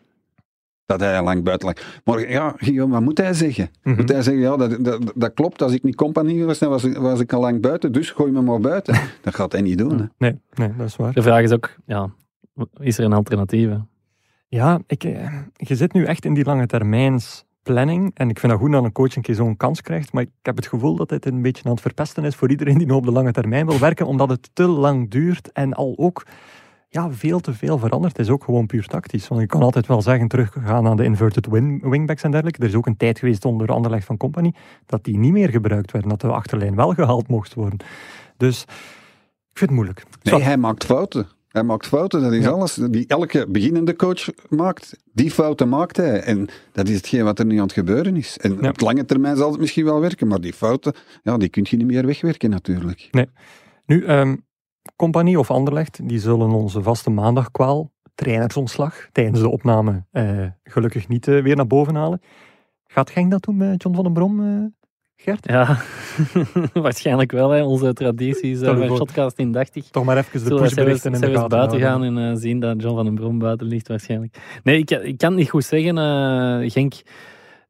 dat 0.86 1.00
hij 1.00 1.22
lang 1.22 1.42
buiten 1.42 1.68
lag. 1.68 2.00
Maar 2.04 2.30
ja, 2.30 2.54
Guillaume, 2.56 2.92
wat 2.92 3.02
moet 3.02 3.18
hij 3.18 3.34
zeggen? 3.34 3.64
Mm 3.64 3.80
-hmm. 3.82 3.96
Moet 3.96 4.08
hij 4.08 4.22
zeggen, 4.22 4.42
ja, 4.42 4.56
dat, 4.56 4.84
dat, 4.84 5.12
dat, 5.14 5.34
klopt, 5.34 5.62
als 5.62 5.72
ik 5.72 5.82
niet 5.82 5.94
compagnie 5.94 6.44
was, 6.44 6.58
dan 6.58 6.70
was 6.70 6.84
ik, 6.84 6.96
was 6.96 7.20
ik 7.20 7.32
al 7.32 7.40
lang 7.40 7.60
buiten, 7.60 7.92
dus 7.92 8.10
gooi 8.10 8.32
me 8.32 8.42
maar 8.42 8.60
buiten. 8.60 8.94
dat 9.22 9.34
gaat 9.34 9.52
hij 9.52 9.60
niet 9.60 9.78
doen. 9.78 9.98
Hè? 9.98 10.04
Nee, 10.18 10.40
nee, 10.54 10.76
dat 10.76 10.86
is 10.86 10.96
waar. 10.96 11.12
De 11.12 11.22
vraag 11.22 11.42
is 11.42 11.52
ook, 11.52 11.74
ja, 11.86 12.10
is 12.80 12.98
er 12.98 13.04
een 13.04 13.12
alternatieve? 13.12 13.84
Ja, 14.48 14.80
ik, 14.86 15.02
je 15.56 15.74
zit 15.74 15.92
nu 15.92 16.04
echt 16.04 16.24
in 16.24 16.34
die 16.34 16.44
lange 16.44 16.66
termijns 16.66 17.44
planning. 17.64 18.10
En 18.14 18.28
ik 18.28 18.38
vind 18.38 18.52
dat 18.52 18.60
goed 18.60 18.72
dat 18.72 18.84
een 18.84 18.92
coach 18.92 19.16
een 19.16 19.22
keer 19.22 19.34
zo'n 19.34 19.56
kans 19.56 19.80
krijgt. 19.80 20.12
Maar 20.12 20.22
ik 20.22 20.30
heb 20.42 20.56
het 20.56 20.66
gevoel 20.66 20.96
dat 20.96 21.08
dit 21.08 21.26
een 21.26 21.42
beetje 21.42 21.64
aan 21.64 21.70
het 21.70 21.80
verpesten 21.80 22.24
is 22.24 22.34
voor 22.34 22.50
iedereen 22.50 22.78
die 22.78 22.86
nu 22.86 22.92
op 22.92 23.04
de 23.04 23.12
lange 23.12 23.32
termijn 23.32 23.66
wil 23.66 23.78
werken, 23.78 24.06
omdat 24.06 24.28
het 24.28 24.50
te 24.52 24.66
lang 24.66 25.10
duurt 25.10 25.52
en 25.52 25.72
al 25.72 25.94
ook 25.96 26.26
ja, 26.94 27.10
veel 27.10 27.40
te 27.40 27.54
veel 27.54 27.78
veranderd 27.78 28.18
is 28.18 28.28
ook 28.28 28.44
gewoon 28.44 28.66
puur 28.66 28.86
tactisch. 28.86 29.28
Want 29.28 29.40
je 29.40 29.46
kan 29.46 29.62
altijd 29.62 29.86
wel 29.86 30.02
zeggen, 30.02 30.28
teruggaan 30.28 30.82
naar 30.82 30.96
de 30.96 31.04
inverted 31.04 31.46
wing, 31.46 31.90
wingbacks 31.90 32.22
en 32.22 32.30
dergelijke. 32.30 32.60
Er 32.62 32.68
is 32.68 32.74
ook 32.74 32.86
een 32.86 32.96
tijd 32.96 33.18
geweest 33.18 33.44
onder 33.44 33.68
Anderlecht 33.68 34.06
van 34.06 34.16
Company 34.16 34.54
dat 34.86 35.04
die 35.04 35.18
niet 35.18 35.32
meer 35.32 35.48
gebruikt 35.48 35.92
werden, 35.92 36.10
dat 36.10 36.20
de 36.20 36.26
achterlijn 36.26 36.74
wel 36.74 36.94
gehaald 36.94 37.28
mocht 37.28 37.54
worden. 37.54 37.78
Dus 38.36 38.62
ik 38.62 39.58
vind 39.58 39.70
het 39.70 39.70
moeilijk. 39.70 40.02
Nee, 40.22 40.42
hij 40.42 40.56
maakt 40.56 40.84
fouten. 40.84 41.26
Hij 41.48 41.62
maakt 41.62 41.86
fouten, 41.86 42.22
dat 42.22 42.32
is 42.32 42.44
ja. 42.44 42.50
alles. 42.50 42.74
Die 42.74 43.06
elke 43.06 43.46
beginnende 43.48 43.96
coach 43.96 44.28
maakt, 44.48 44.96
die 45.12 45.30
fouten 45.30 45.68
maakt 45.68 45.96
hij. 45.96 46.20
En 46.20 46.48
dat 46.72 46.88
is 46.88 46.96
hetgeen 46.96 47.24
wat 47.24 47.38
er 47.38 47.46
nu 47.46 47.56
aan 47.56 47.62
het 47.62 47.72
gebeuren 47.72 48.16
is. 48.16 48.38
En 48.38 48.58
ja. 48.60 48.68
op 48.68 48.80
lange 48.80 49.04
termijn 49.04 49.36
zal 49.36 49.50
het 49.50 49.60
misschien 49.60 49.84
wel 49.84 50.00
werken, 50.00 50.26
maar 50.26 50.40
die 50.40 50.52
fouten, 50.52 50.94
ja, 51.22 51.36
die 51.36 51.48
kun 51.48 51.66
je 51.68 51.76
niet 51.76 51.86
meer 51.86 52.06
wegwerken 52.06 52.50
natuurlijk. 52.50 53.08
Nee. 53.10 53.28
Nu, 53.86 54.06
um, 54.06 54.44
Compagnie 54.96 55.38
of 55.38 55.50
Anderlecht, 55.50 56.08
die 56.08 56.18
zullen 56.18 56.50
onze 56.50 56.82
vaste 56.82 57.10
maandagkwaal, 57.10 57.92
trainersontslag, 58.14 59.08
tijdens 59.12 59.40
de 59.40 59.48
opname 59.48 60.04
uh, 60.12 60.46
gelukkig 60.64 61.08
niet 61.08 61.26
uh, 61.26 61.42
weer 61.42 61.56
naar 61.56 61.66
boven 61.66 61.94
halen. 61.94 62.20
Gaat 62.86 63.10
Genk 63.10 63.30
dat 63.30 63.42
doen 63.42 63.56
met 63.56 63.82
John 63.82 63.94
van 63.94 64.04
den 64.04 64.12
Brom, 64.12 64.40
uh, 64.40 64.64
Gert? 65.16 65.48
Ja, 65.48 65.78
waarschijnlijk 66.82 67.32
wel. 67.32 67.50
Hè. 67.50 67.62
Onze 67.62 67.92
tradities 67.92 68.62
uh, 68.62 68.76
bij 68.76 68.88
Shotcast 68.88 69.38
indachtig. 69.38 69.88
Toch 69.90 70.04
maar 70.04 70.16
even 70.16 70.44
de 70.44 70.54
pushberichten 70.54 71.14
in 71.14 71.20
de 71.20 71.32
gaten 71.32 71.48
buiten 71.48 71.80
gaan 71.80 72.04
en 72.04 72.16
uh, 72.16 72.30
zien 72.34 72.60
dat 72.60 72.82
John 72.82 72.94
van 72.94 73.04
den 73.04 73.14
Brom 73.14 73.38
buiten 73.38 73.66
ligt 73.66 73.88
waarschijnlijk. 73.88 74.60
Nee, 74.62 74.78
ik, 74.78 74.90
ik 74.90 75.18
kan 75.18 75.28
het 75.28 75.38
niet 75.38 75.50
goed 75.50 75.64
zeggen. 75.64 75.96
Uh, 75.96 76.70
Genk... 76.70 76.94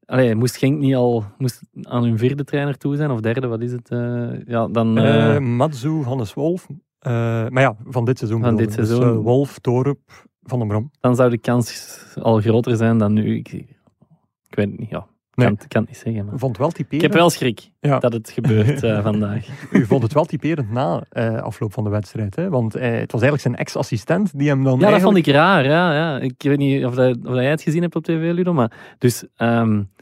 Allee, 0.07 0.35
moest 0.35 0.57
Genk 0.57 0.79
niet 0.79 0.95
al 0.95 1.25
moest 1.39 1.61
aan 1.83 2.03
hun 2.05 2.19
vierde 2.19 2.45
trainer 2.45 2.77
toe 2.77 2.97
zijn, 2.97 3.11
of 3.11 3.21
derde, 3.21 3.47
wat 3.47 3.61
is 3.61 3.73
het? 3.73 3.89
ja, 4.47 4.69
dan, 4.69 4.99
uh, 4.99 5.39
Matsu, 5.39 6.03
Hannes 6.03 6.35
Wolf. 6.35 6.67
Maar 7.51 7.61
ja, 7.61 7.77
van 7.85 8.05
dit 8.05 8.19
seizoen. 8.19 8.43
Van 8.43 8.57
dit 8.57 8.77
dus, 8.77 8.89
seizoen. 8.89 9.17
Wolf, 9.17 9.59
Torup, 9.59 10.29
Van 10.43 10.59
den 10.59 10.69
Brom. 10.69 10.91
Dan 11.01 11.17
zou 11.17 11.31
de 11.31 11.39
kans 11.39 11.97
al 12.23 12.41
groter 12.41 12.77
zijn 12.77 12.99
dan 12.99 13.13
nu. 13.13 13.37
Ik, 13.37 13.53
ik 13.53 14.55
weet 14.55 14.71
het 14.71 14.79
niet, 14.79 14.91
ja. 14.91 15.07
Nee. 15.35 15.47
Kan, 15.47 15.57
kan 15.57 15.81
het 15.81 15.91
niet 15.91 16.01
zeggen. 16.01 16.25
Maar. 16.25 16.39
Vond 16.39 16.57
wel 16.57 16.71
typerend. 16.71 16.93
Ik 16.93 17.01
heb 17.01 17.13
wel 17.13 17.31
schrik 17.31 17.71
ja. 17.81 17.99
dat 17.99 18.13
het 18.13 18.31
gebeurt 18.31 18.83
uh, 18.83 19.03
vandaag. 19.11 19.47
U 19.73 19.87
vond 19.87 20.03
het 20.03 20.13
wel 20.13 20.25
typerend 20.25 20.71
na 20.71 21.05
uh, 21.13 21.43
afloop 21.43 21.73
van 21.73 21.85
de 21.85 21.91
wedstrijd. 21.91 22.37
Hè? 22.37 22.49
Want 22.49 22.77
uh, 22.77 22.83
het 22.83 23.13
was 23.13 23.23
eigenlijk 23.23 23.41
zijn 23.41 23.57
ex-assistent 23.57 24.39
die 24.39 24.49
hem 24.49 24.65
dan. 24.65 24.79
Ja, 24.79 24.87
eigenlijk... 24.87 25.03
dat 25.03 25.13
vond 25.13 25.27
ik 25.27 25.35
raar. 25.35 25.65
Ja, 25.65 25.95
ja. 25.95 26.19
Ik 26.19 26.35
weet 26.39 26.59
niet 26.59 26.85
of, 26.85 26.95
dat, 26.95 27.17
of 27.17 27.23
dat 27.23 27.35
jij 27.35 27.51
het 27.51 27.63
gezien 27.63 27.83
hebt 27.83 27.97
op 27.97 28.05
tv, 28.05 28.33
Ludo. 28.33 28.53
Maar 28.53 28.97
dus. 28.99 29.25
Um, 29.37 29.93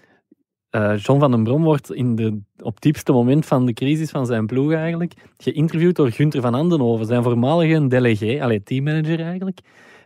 John 0.96 1.20
van 1.20 1.30
den 1.30 1.42
Brom 1.42 1.62
wordt 1.62 1.92
in 1.92 2.14
de, 2.14 2.40
op 2.58 2.74
het 2.74 2.82
diepste 2.82 3.12
moment 3.12 3.46
van 3.46 3.66
de 3.66 3.72
crisis 3.72 4.10
van 4.10 4.26
zijn 4.26 4.46
ploeg 4.46 4.72
eigenlijk 4.72 5.14
geïnterviewd 5.36 5.96
door 5.96 6.10
Gunther 6.10 6.40
van 6.40 6.54
Andenhoven, 6.54 7.06
zijn 7.06 7.22
voormalige 7.22 7.86
delegé, 7.86 8.42
allee, 8.42 8.62
teammanager 8.62 9.20
eigenlijk. 9.20 9.58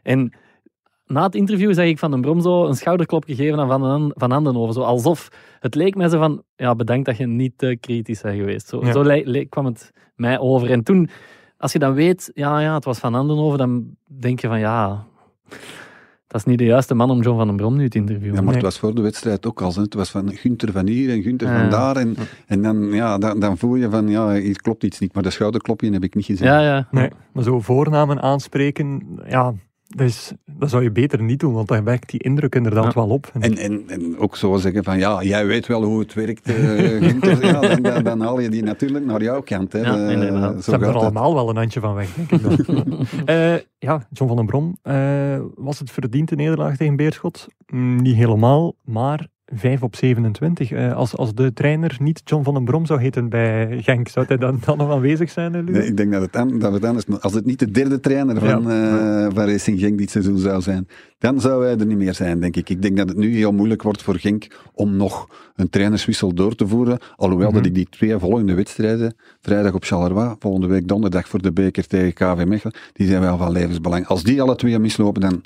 En 0.02 0.32
na 1.06 1.22
het 1.22 1.34
interview 1.34 1.74
zag 1.74 1.84
ik 1.84 1.98
Van 1.98 2.10
den 2.10 2.20
Brom 2.20 2.40
zo 2.40 2.66
een 2.66 2.74
schouderklopje 2.74 3.34
geven 3.34 3.60
aan 3.60 3.68
Van, 3.68 4.12
van 4.14 4.32
Andenhoven. 4.32 4.74
Zo 4.74 4.80
alsof 4.80 5.28
het 5.60 5.74
leek 5.74 5.94
mij 5.94 6.08
zo 6.08 6.18
van, 6.18 6.42
ja, 6.56 6.74
bedankt 6.74 7.06
dat 7.06 7.16
je 7.16 7.26
niet 7.26 7.52
te 7.56 7.76
kritisch 7.80 8.20
bent 8.20 8.36
geweest. 8.36 8.68
Zo, 8.68 8.84
ja. 8.84 8.92
zo 8.92 9.02
le- 9.02 9.22
le- 9.24 9.44
kwam 9.44 9.64
het 9.64 9.92
mij 10.14 10.38
over. 10.38 10.70
En 10.70 10.82
toen, 10.82 11.08
als 11.58 11.72
je 11.72 11.78
dan 11.78 11.94
weet, 11.94 12.30
ja, 12.34 12.60
ja, 12.60 12.74
het 12.74 12.84
was 12.84 12.98
Van 12.98 13.14
Andenhoven, 13.14 13.58
dan 13.58 13.96
denk 14.06 14.40
je 14.40 14.48
van, 14.48 14.58
ja, 14.58 15.06
dat 16.26 16.40
is 16.40 16.44
niet 16.44 16.58
de 16.58 16.64
juiste 16.64 16.94
man 16.94 17.10
om 17.10 17.22
John 17.22 17.36
van 17.36 17.46
den 17.46 17.56
Brom 17.56 17.76
nu 17.76 17.88
te 17.88 17.98
interviewen. 17.98 18.36
Ja, 18.36 18.42
maar 18.42 18.54
het 18.54 18.62
was 18.62 18.78
voor 18.78 18.94
de 18.94 19.02
wedstrijd 19.02 19.46
ook 19.46 19.62
al. 19.62 19.74
Hè. 19.74 19.80
Het 19.80 19.94
was 19.94 20.10
van 20.10 20.32
Gunther 20.32 20.72
van 20.72 20.86
hier 20.86 21.10
en 21.10 21.22
Gunther 21.22 21.48
ja. 21.48 21.60
van 21.60 21.70
daar. 21.70 21.96
En, 21.96 22.16
en 22.46 22.62
dan, 22.62 22.82
ja, 22.92 23.18
dan, 23.18 23.40
dan 23.40 23.58
voel 23.58 23.74
je 23.74 23.90
van, 23.90 24.08
ja, 24.08 24.32
hier 24.32 24.60
klopt 24.60 24.84
iets 24.84 24.98
niet. 24.98 25.14
Maar 25.14 25.22
dat 25.22 25.32
schouderklopje 25.32 25.92
heb 25.92 26.04
ik 26.04 26.14
niet 26.14 26.24
gezien. 26.24 26.46
Ja, 26.46 26.60
ja. 26.60 26.88
Nee, 26.90 27.10
maar 27.32 27.42
zo 27.42 27.60
voornamen 27.60 28.22
aanspreken, 28.22 29.02
ja, 29.28 29.54
dus, 29.96 30.32
dat 30.44 30.70
zou 30.70 30.82
je 30.82 30.90
beter 30.90 31.22
niet 31.22 31.40
doen, 31.40 31.52
want 31.52 31.68
dan 31.68 31.84
wekt 31.84 32.10
die 32.10 32.22
indruk 32.22 32.54
inderdaad 32.54 32.84
ja. 32.84 33.00
wel 33.00 33.08
op. 33.08 33.30
En, 33.40 33.56
en, 33.56 33.82
en 33.86 34.18
ook 34.18 34.36
zo 34.36 34.56
zeggen 34.56 34.84
van, 34.84 34.98
ja, 34.98 35.22
jij 35.22 35.46
weet 35.46 35.66
wel 35.66 35.82
hoe 35.82 35.98
het 35.98 36.14
werkt, 36.14 36.48
uh, 36.50 36.56
Gunther, 37.02 37.44
ja, 37.44 37.60
dan, 37.60 37.82
dan, 37.82 38.04
dan, 38.04 38.20
haal 38.20 38.40
je 38.40 38.48
die 38.48 38.62
natuurlijk 38.62 39.04
naar 39.04 39.22
jouw 39.22 39.42
kant. 39.42 39.72
Hè. 39.72 39.78
Ja, 39.78 40.10
inderdaad. 40.10 40.64
Ze 40.64 40.70
hebben 40.70 40.88
er 40.88 40.94
allemaal 40.94 41.34
wel 41.34 41.48
een 41.48 41.56
handje 41.56 41.80
van 41.80 41.94
weg, 41.94 42.14
denk 42.14 42.30
ik 42.30 42.66
dan. 42.66 43.06
uh, 43.26 43.56
ja, 43.88 44.06
John 44.10 44.28
van 44.28 44.36
den 44.36 44.46
Brom, 44.46 44.76
was 45.54 45.78
het 45.78 45.90
verdiend 45.90 46.28
de 46.28 46.36
nederlaag 46.36 46.76
tegen 46.76 46.96
Beerschot? 46.96 47.46
Mm, 47.66 48.02
niet 48.02 48.16
helemaal, 48.16 48.74
maar 48.84 49.28
5 49.54 49.82
op 49.82 49.96
27. 49.96 50.70
Uh, 50.70 50.96
als, 50.96 51.16
als 51.16 51.34
de 51.34 51.52
trainer 51.52 51.96
niet 52.00 52.20
John 52.24 52.44
van 52.44 52.54
den 52.54 52.64
Brom 52.64 52.86
zou 52.86 53.00
heten 53.00 53.28
bij 53.28 53.78
Genk, 53.82 54.08
zou 54.08 54.26
hij 54.26 54.36
dan, 54.36 54.60
dan 54.64 54.76
nog 54.76 54.90
aanwezig 54.90 55.30
zijn? 55.30 55.52
Ludo? 55.52 55.72
Nee, 55.72 55.86
ik 55.86 55.96
denk 55.96 56.12
dat 56.12 56.22
het, 56.22 56.36
aan, 56.36 56.58
dat 56.58 56.72
het 56.72 56.84
anders 56.84 57.04
Als 57.20 57.34
het 57.34 57.44
niet 57.44 57.58
de 57.58 57.70
derde 57.70 58.00
trainer 58.00 58.38
van, 58.38 58.62
ja. 58.62 59.26
uh, 59.26 59.34
van 59.34 59.44
Racing 59.44 59.78
Genk 59.78 59.98
dit 59.98 60.10
seizoen 60.10 60.38
zou 60.38 60.62
zijn, 60.62 60.88
dan 61.18 61.40
zou 61.40 61.64
hij 61.64 61.78
er 61.78 61.86
niet 61.86 61.98
meer 61.98 62.14
zijn, 62.14 62.40
denk 62.40 62.56
ik. 62.56 62.68
Ik 62.68 62.82
denk 62.82 62.96
dat 62.96 63.08
het 63.08 63.16
nu 63.16 63.36
heel 63.36 63.52
moeilijk 63.52 63.82
wordt 63.82 64.02
voor 64.02 64.18
Genk 64.18 64.46
om 64.74 64.96
nog 64.96 65.28
een 65.54 65.70
trainerswissel 65.70 66.34
door 66.34 66.54
te 66.54 66.66
voeren. 66.66 66.98
Alhoewel 67.16 67.52
dat 67.52 67.66
ik 67.66 67.74
die 67.74 67.88
twee 67.90 68.18
volgende 68.18 68.54
wedstrijden, 68.54 69.16
vrijdag 69.40 69.74
op 69.74 69.84
Charleroi, 69.84 70.34
volgende 70.38 70.66
week 70.66 70.88
donderdag 70.88 71.28
voor 71.28 71.42
de 71.42 71.52
beker 71.52 71.86
tegen 71.86 72.12
KV 72.12 72.44
Mechelen, 72.46 72.74
die 72.92 73.06
zijn 73.06 73.20
wel 73.20 73.36
van 73.36 73.52
levensbelang. 73.52 74.06
Als 74.06 74.22
die 74.22 74.42
alle 74.42 74.56
twee 74.56 74.78
mislopen, 74.78 75.20
dan 75.20 75.42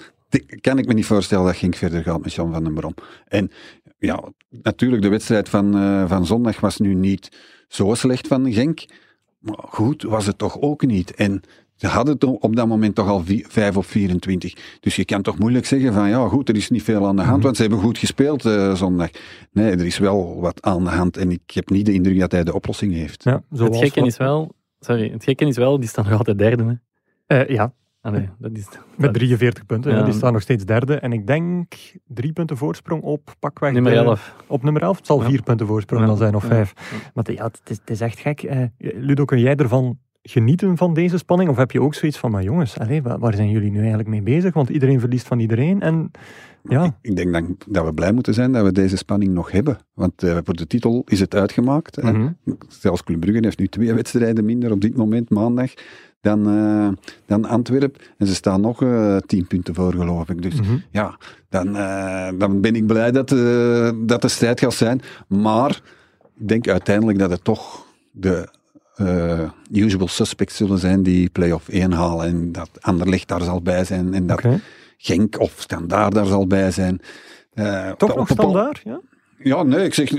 kan 0.61 0.79
ik 0.79 0.87
me 0.87 0.95
niet 0.95 1.07
voorstellen 1.07 1.45
dat 1.45 1.57
Genk 1.57 1.75
verder 1.75 2.03
gaat 2.03 2.23
met 2.23 2.35
John 2.35 2.53
van 2.53 2.65
den 2.65 2.75
Brom. 2.75 2.95
En 3.29 3.51
ja, 4.01 4.23
natuurlijk, 4.63 5.03
de 5.03 5.09
wedstrijd 5.09 5.49
van, 5.49 5.77
uh, 5.77 6.09
van 6.09 6.27
zondag 6.27 6.61
was 6.61 6.77
nu 6.77 6.95
niet 6.95 7.39
zo 7.69 7.95
slecht 7.95 8.27
van 8.27 8.53
Genk. 8.53 8.85
Maar 9.39 9.59
goed 9.59 10.03
was 10.03 10.27
het 10.27 10.39
toch 10.39 10.61
ook 10.61 10.87
niet. 10.87 11.15
En 11.15 11.43
ze 11.75 11.87
hadden 11.87 12.15
het 12.15 12.25
op 12.25 12.57
dat 12.57 12.67
moment 12.67 12.95
toch 12.95 13.09
al 13.09 13.23
5 13.27 13.77
op 13.77 13.85
24. 13.85 14.55
Dus 14.81 14.97
je 14.97 15.05
kan 15.05 15.23
toch 15.23 15.39
moeilijk 15.39 15.67
zeggen 15.67 15.93
van 15.93 16.09
ja, 16.09 16.29
goed, 16.29 16.49
er 16.49 16.57
is 16.57 16.71
niet 16.71 16.83
veel 16.83 17.07
aan 17.07 17.17
de 17.17 17.23
hand, 17.23 17.27
mm-hmm. 17.27 17.43
want 17.43 17.57
ze 17.57 17.63
hebben 17.63 17.81
goed 17.81 17.99
gespeeld 17.99 18.45
uh, 18.45 18.75
zondag. 18.75 19.11
Nee, 19.53 19.71
er 19.71 19.87
is 19.87 19.99
wel 19.99 20.41
wat 20.41 20.63
aan 20.63 20.85
de 20.85 20.91
hand 20.91 21.17
en 21.17 21.31
ik 21.31 21.51
heb 21.51 21.71
niet 21.71 21.87
de 21.87 21.93
indruk 21.93 22.19
dat 22.19 22.33
hij 22.33 22.45
de 22.45 22.55
oplossing 22.55 22.93
heeft. 22.93 23.25
Ja, 23.25 23.43
het 23.51 23.77
gekke 23.77 24.01
is 24.01 24.17
wel, 24.17 24.55
sorry, 24.81 25.11
het 25.11 25.25
gekke 25.25 25.45
is 25.45 25.57
wel, 25.57 25.81
die 25.81 25.89
staan 25.89 26.05
nog 26.05 26.19
altijd 26.19 26.39
derde. 26.39 26.81
Hè? 27.27 27.43
Uh, 27.43 27.49
ja, 27.49 27.73
Ah, 28.03 28.13
nee, 28.13 28.29
dat 28.39 28.51
is, 28.53 28.69
Met 28.97 29.13
43 29.13 29.67
punten, 29.67 29.93
ja. 29.93 30.03
die 30.03 30.15
staan 30.15 30.33
nog 30.33 30.43
steeds 30.43 30.65
derde. 30.65 30.95
En 30.95 31.13
ik 31.13 31.27
denk 31.27 31.73
drie 32.07 32.33
punten 32.33 32.57
voorsprong 32.57 33.03
op 33.03 33.35
pakweg. 33.39 33.73
Nummer 33.73 33.93
11. 33.93 34.35
De, 34.39 34.45
op 34.47 34.63
nummer 34.63 34.83
11. 34.83 34.97
Het 34.97 35.07
zal 35.07 35.21
ja. 35.21 35.29
vier 35.29 35.43
punten 35.43 35.67
voorsprong 35.67 36.07
dan 36.07 36.17
zijn, 36.17 36.35
of 36.35 36.45
vijf. 36.45 36.73
Maar 37.15 37.33
ja, 37.33 37.45
het 37.45 37.61
is, 37.65 37.77
het 37.77 37.91
is 37.91 38.01
echt 38.01 38.19
gek. 38.19 38.43
Eh, 38.43 38.65
Ludo, 38.79 39.25
kun 39.25 39.39
jij 39.39 39.57
ervan 39.57 39.99
genieten 40.23 40.77
van 40.77 40.95
deze 40.95 41.19
spanning? 41.19 41.51
Of 41.51 41.57
heb 41.57 41.71
je 41.71 41.83
ook 41.83 41.95
zoiets 41.95 42.19
van, 42.19 42.31
maar 42.31 42.43
jongens, 42.43 42.79
allez, 42.79 43.01
waar 43.03 43.35
zijn 43.35 43.51
jullie 43.51 43.71
nu 43.71 43.79
eigenlijk 43.79 44.09
mee 44.09 44.23
bezig? 44.23 44.55
Want 44.55 44.69
iedereen 44.69 45.01
verliest 45.01 45.27
van 45.27 45.39
iedereen. 45.39 45.81
En 45.81 46.11
Ja. 46.69 46.85
Ik, 46.85 46.93
ik 47.03 47.17
denk 47.17 47.33
dat, 47.33 47.45
dat 47.69 47.85
we 47.85 47.95
blij 47.95 48.13
moeten 48.13 48.35
zijn 48.35 48.53
dat 48.53 48.65
we 48.65 48.73
deze 48.73 48.97
spanning 48.97 49.33
nog 49.33 49.51
hebben. 49.51 49.79
Want 49.95 50.23
uh, 50.23 50.39
voor 50.45 50.57
de 50.57 50.67
titel 50.67 51.03
is 51.07 51.21
het 51.21 51.35
uitgemaakt. 51.35 52.03
Mhm. 52.03 52.29
Zelfs 52.69 53.05
Club 53.05 53.21
Brugge 53.21 53.41
heeft 53.43 53.59
nu 53.59 53.67
twee 53.67 53.95
wedstrijden 53.95 54.45
minder 54.45 54.71
op 54.73 54.81
dit 54.81 54.97
moment, 54.97 55.31
maandag, 55.31 55.73
dan, 56.21 56.55
uh, 56.57 56.89
dan 57.27 57.45
Antwerpen. 57.45 58.01
En 58.19 58.27
ze 58.27 58.35
staan 58.35 58.61
nog 58.61 58.83
uh, 58.83 59.17
tien 59.17 59.47
punten 59.47 59.75
voor, 59.75 59.93
geloof 59.93 60.29
ik. 60.29 60.43
Dus 60.43 60.55
Mhm. 60.61 60.77
ja, 60.91 61.17
dan, 61.49 61.73
dan 62.39 62.61
ben 62.61 62.75
ik 62.75 62.87
blij 62.87 63.11
dat, 63.11 63.29
dat 64.09 64.23
de 64.23 64.29
strijd 64.29 64.61
gaat 64.61 64.75
zijn. 64.75 65.01
Maar 65.29 65.81
ik 66.39 66.49
denk 66.49 66.69
uiteindelijk 66.69 67.19
dat 67.19 67.31
het 67.31 67.45
toch 67.45 67.87
de 68.11 68.49
uh, 69.01 69.51
usual 69.73 70.09
suspects 70.09 70.57
zullen 70.57 70.79
zijn 70.79 71.03
die 71.03 71.29
play-off 71.31 71.69
1 71.69 71.93
halen. 71.93 72.27
En 72.27 72.53
dat 72.53 72.71
Anderlecht 72.81 73.29
daar 73.29 73.43
zal 73.43 73.63
bij 73.63 73.85
zijn. 73.85 74.15
En 74.15 74.27
dat. 74.27 74.43
Genk 75.03 75.39
of 75.41 75.55
Standaard 75.57 76.15
daar 76.15 76.27
zal 76.27 76.47
bij 76.47 76.71
zijn. 76.71 77.01
Uh, 77.55 77.91
Toch 77.91 78.15
nog 78.15 78.29
standaard, 78.29 78.81
ja? 78.85 79.01
Ja, 79.43 79.63
nee, 79.63 79.85
ik 79.85 79.95
zeg, 79.95 80.13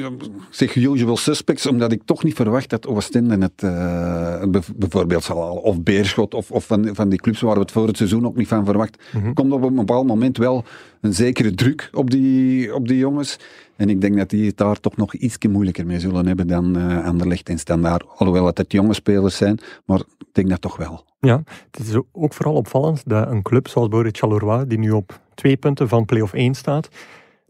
zeg 0.50 0.76
usual 0.76 1.18
suspects, 1.18 1.66
omdat 1.66 1.92
ik 1.92 2.02
toch 2.06 2.24
niet 2.24 2.36
verwacht 2.36 2.70
dat 2.70 2.88
Oostende 2.88 3.38
het 3.38 3.62
uh, 3.64 4.62
bijvoorbeeld 4.76 5.24
zal 5.24 5.42
halen. 5.42 5.64
Of 5.64 5.82
Beerschot, 5.82 6.34
of, 6.34 6.52
of 6.52 6.66
van, 6.66 6.90
van 6.96 7.10
die 7.10 7.20
clubs 7.20 7.42
waar 7.42 7.54
we 7.54 7.60
het 7.60 7.72
voor 7.72 7.88
het 7.88 7.98
seizoen 7.98 8.26
ook 8.26 8.36
niet 8.36 8.48
van 8.48 8.66
verwacht. 8.66 8.98
Er 9.14 9.34
komt 9.34 9.52
op 9.52 9.64
een 9.64 9.76
bepaald 9.76 10.08
moment 10.08 10.38
wel 10.38 10.64
een 11.02 11.14
zekere 11.14 11.54
druk 11.54 11.90
op 11.94 12.10
die, 12.10 12.76
op 12.76 12.88
die 12.88 12.98
jongens. 12.98 13.38
En 13.76 13.90
ik 13.90 14.02
denk 14.02 14.18
dat 14.18 14.30
die 14.30 14.46
het 14.46 14.58
daar 14.58 14.80
toch 14.80 14.98
nog 14.98 15.14
iets 15.14 15.38
moeilijker 15.50 15.86
mee 15.86 16.00
zullen 16.00 16.28
hebben 16.28 16.48
dan 16.48 16.78
uh, 16.78 17.06
Anderlecht 17.06 17.50
en 17.50 17.60
Standaard. 17.60 18.04
Alhoewel 18.16 18.46
het 18.46 18.58
het 18.58 18.72
jonge 18.72 18.94
spelers 18.94 19.38
zijn, 19.38 19.60
maar 19.86 20.00
ik 20.00 20.28
denk 20.32 20.50
dat 20.50 20.62
toch 20.62 20.78
wel. 20.78 21.04
Ja, 21.20 21.44
het 21.72 21.88
is 21.88 21.96
ook 22.12 22.34
vooral 22.34 22.56
opvallend 22.56 23.04
dat 23.06 23.28
een 23.28 23.42
club 23.42 23.68
zoals 23.68 23.88
bijvoorbeeld 23.88 24.18
Charleroi, 24.18 24.68
die 24.68 24.80
nu 24.80 24.92
op 24.92 25.20
twee 25.34 25.58
punten 25.58 25.88
van 25.88 26.06
play-off 26.06 26.34
1 26.34 26.56
staat, 26.56 26.90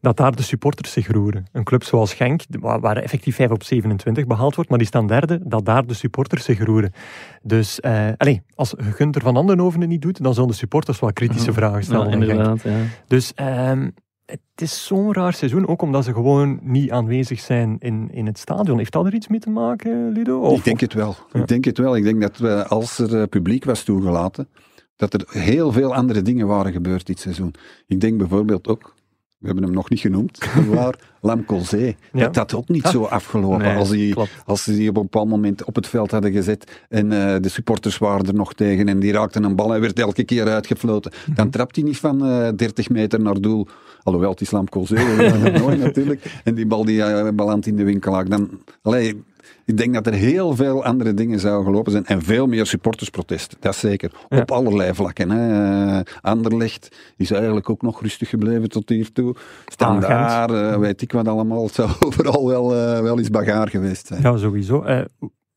dat 0.02 0.18
daar 0.18 0.36
de 0.36 0.42
supporters 0.42 0.92
zich 0.92 1.12
roeren. 1.12 1.46
Een 1.52 1.64
club 1.64 1.84
zoals 1.84 2.14
Genk, 2.14 2.42
waar, 2.60 2.98
effectief 2.98 3.36
5 3.36 3.52
op 3.52 3.64
27 3.64 4.28
behaald 4.28 4.56
wordt, 4.56 4.70
maar 4.70 4.80
die 4.80 4.88
staan 4.88 5.08
derde, 5.08 5.40
dat 5.44 5.66
daar 5.66 5.86
de 5.86 5.94
supporters 5.94 6.44
zich 6.44 6.64
roeren. 6.64 6.94
Dus, 7.42 7.80
uh, 7.86 8.08
allez, 8.18 8.40
als 8.56 8.74
Gunter 8.78 9.22
van 9.22 9.36
Andenhoven 9.36 9.80
het 9.80 9.90
niet 9.90 10.02
doet, 10.02 10.24
dan 10.24 10.34
zullen 10.34 10.50
de 10.50 10.56
supporters 10.56 11.00
wel 11.00 11.14
kritische 11.14 11.54
vragen 11.54 11.84
stellen. 11.84 12.08
Ja, 12.08 12.14
inderdaad, 12.14 12.62
ja. 12.62 12.78
Dus 13.08 13.32
um, 13.36 13.94
het 14.26 14.40
is 14.56 14.86
zo'n 14.86 15.14
raar 15.14 15.34
seizoen, 15.34 15.68
ook 15.68 15.82
omdat 15.82 16.04
ze 16.04 16.14
gewoon 16.14 16.60
niet 16.62 16.92
aanwezig 16.92 17.40
zijn 17.40 17.76
in, 17.80 18.10
in 18.12 18.26
het 18.26 18.38
stadion. 18.38 18.78
Heeft 18.78 18.92
dat 18.92 19.06
er 19.06 19.14
iets 19.14 19.28
mee 19.28 19.40
te 19.40 19.50
maken, 19.50 20.12
Ludo? 20.12 20.40
Of, 20.40 20.58
ik 20.58 20.64
denk 20.64 20.80
het 20.80 20.94
wel. 20.94 21.16
Ja. 21.32 21.40
Ik 21.40 21.48
denk 21.48 21.66
het 21.66 21.78
wel. 21.78 21.96
Ik 21.96 22.04
denk 22.04 22.22
dat 22.22 22.38
we, 22.38 22.68
als 22.68 23.00
er 23.00 23.28
publiek 23.28 23.66
was 23.66 23.84
toegelaten, 23.84 24.48
dat 24.96 25.14
er 25.14 25.26
heel 25.28 25.72
veel 25.72 25.96
andere 25.96 26.22
dingen 26.22 26.48
waren 26.48 26.72
gebeurd 26.72 27.06
dit 27.06 27.20
seizoen. 27.20 27.54
Ik 27.88 28.00
denk 28.00 28.18
bijvoorbeeld 28.18 28.68
ook 28.68 28.94
we 29.42 29.48
hebben 29.48 29.64
hem 29.64 29.74
nog 29.74 29.90
niet 29.90 30.00
genoemd, 30.00 30.40
waar 30.74 30.96
Lam 31.22 31.46
Colzé. 31.46 31.96
Ja. 32.14 32.24
Dat 32.26 32.36
had 32.36 32.54
ook 32.54 32.68
niet 32.68 32.88
zo 32.88 33.04
afgelopen 33.04 33.60
nee, 33.60 33.76
als, 33.76 33.90
die, 33.90 34.16
als 34.46 34.64
ze 34.64 34.76
die 34.76 34.90
op 34.90 34.96
een 34.96 35.02
bepaald 35.02 35.28
moment 35.28 35.64
op 35.64 35.76
het 35.76 35.88
veld 35.88 36.12
hadden 36.12 36.32
gezet 36.32 36.82
en 36.90 37.12
uh, 37.12 37.36
de 37.42 37.50
supporters 37.50 37.98
waren 37.98 38.28
er 38.28 38.34
nog 38.34 38.54
tegen 38.54 38.88
en 38.88 39.00
die 39.00 39.12
raakten 39.12 39.44
een 39.44 39.56
bal 39.56 39.76
en 39.76 39.82
werd 39.82 40.00
elke 40.00 40.24
keer 40.24 40.48
uitgefloten. 40.48 41.12
Mm 41.16 41.24
-hmm. 41.26 41.36
Dan 41.36 41.50
trapt 41.50 41.76
hij 41.76 41.86
niet 41.86 41.98
van 41.98 42.28
uh, 42.28 42.50
30 42.56 42.90
meter 42.90 43.22
naar 43.22 43.42
doel. 43.42 43.68
Alhoewel, 44.04 44.32
het 44.32 44.42
is 44.42 44.52
Lam 44.52 44.70
Colzé, 44.70 44.96
natuurlijk. 45.78 46.42
En 46.44 46.56
die 46.56 46.66
bal 46.66 46.86
die 46.86 46.98
uh, 46.98 47.28
belandt 47.34 47.68
in 47.68 47.76
de 47.76 47.84
winkel. 47.84 48.26
Dan, 48.26 48.50
allee, 48.82 49.24
ik 49.66 49.78
denk 49.78 49.94
dat 49.94 50.08
er 50.08 50.14
heel 50.14 50.56
veel 50.56 50.84
andere 50.84 51.14
dingen 51.14 51.40
zouden 51.40 51.66
gelopen 51.66 51.92
zijn. 51.92 52.06
En 52.06 52.22
veel 52.22 52.48
meer 52.48 52.66
supportersprotesten, 52.66 53.58
dat 53.60 53.76
zeker. 53.76 54.12
Ja. 54.30 54.40
Op 54.40 54.52
allerlei 54.52 54.94
vlakken. 54.94 55.30
Hè. 55.30 55.96
Uh, 55.98 56.00
Anderlecht 56.22 56.96
is 57.18 57.32
eigenlijk 57.32 57.70
ook 57.70 57.82
nog 57.82 58.02
rustig 58.02 58.30
gebleven 58.30 58.70
tot 58.70 58.90
hiertoe. 58.90 59.36
Standaard, 59.66 60.52
uh, 60.52 60.78
weet 60.78 61.02
ik 61.02 61.12
wat 61.12 61.28
allemaal. 61.28 61.64
Het 61.64 61.74
zou 61.74 61.90
overal 62.06 62.48
wel, 62.48 62.76
uh, 62.76 63.00
wel 63.00 63.18
eens 63.18 63.30
bagaar 63.30 63.70
geweest 63.70 64.08
zijn. 64.08 64.22
Ja, 64.22 64.38
sowieso. 64.38 64.86
Uh, 64.86 65.02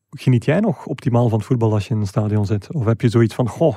geniet 0.09 0.45
jij 0.45 0.59
nog 0.59 0.85
optimaal 0.85 1.29
van 1.29 1.37
het 1.37 1.47
voetbal 1.47 1.73
als 1.73 1.87
je 1.87 1.93
in 1.93 1.99
een 1.99 2.07
stadion 2.07 2.45
zit? 2.45 2.73
Of 2.73 2.85
heb 2.85 3.01
je 3.01 3.09
zoiets 3.09 3.35
van, 3.35 3.47
goh, 3.47 3.75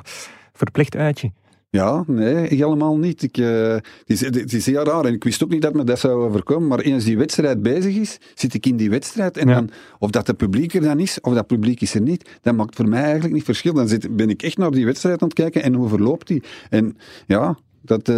verplicht 0.53 0.95
uitje? 0.95 1.31
Ja, 1.71 2.03
nee, 2.07 2.35
helemaal 2.55 2.97
niet. 2.97 3.23
Ik, 3.23 3.37
uh, 3.37 3.47
het, 3.73 3.83
is, 4.05 4.19
het 4.21 4.53
is 4.53 4.65
heel 4.65 4.83
raar 4.83 5.05
en 5.05 5.13
ik 5.13 5.23
wist 5.23 5.43
ook 5.43 5.49
niet 5.49 5.61
dat 5.61 5.73
me 5.73 5.83
dat 5.83 5.99
zou 5.99 6.23
overkomen. 6.23 6.67
Maar 6.67 6.79
eens 6.79 7.03
die 7.03 7.17
wedstrijd 7.17 7.61
bezig 7.61 7.95
is, 7.95 8.17
zit 8.35 8.53
ik 8.53 8.65
in 8.65 8.77
die 8.77 8.89
wedstrijd. 8.89 9.37
En 9.37 9.47
Ja. 9.47 9.53
dan, 9.53 9.69
of 9.99 10.09
dat 10.09 10.25
de 10.25 10.33
publiek 10.33 10.73
er 10.73 10.81
dan 10.81 10.99
is, 10.99 11.21
of 11.21 11.33
dat 11.33 11.47
publiek 11.47 11.81
is 11.81 11.93
er 11.95 12.01
niet, 12.01 12.29
dat 12.41 12.55
maakt 12.55 12.75
voor 12.75 12.87
mij 12.87 13.03
eigenlijk 13.03 13.33
niet 13.33 13.43
verschil. 13.43 13.73
Dan 13.73 13.87
zit, 13.87 14.15
ben 14.15 14.29
ik 14.29 14.41
echt 14.43 14.57
naar 14.57 14.71
die 14.71 14.85
wedstrijd 14.85 15.21
aan 15.21 15.27
het 15.27 15.37
kijken 15.37 15.63
en 15.63 15.73
hoe 15.73 15.89
verloopt 15.89 16.27
die. 16.27 16.43
En 16.69 16.97
ja, 17.27 17.57
dat, 17.81 18.09
uh, 18.09 18.15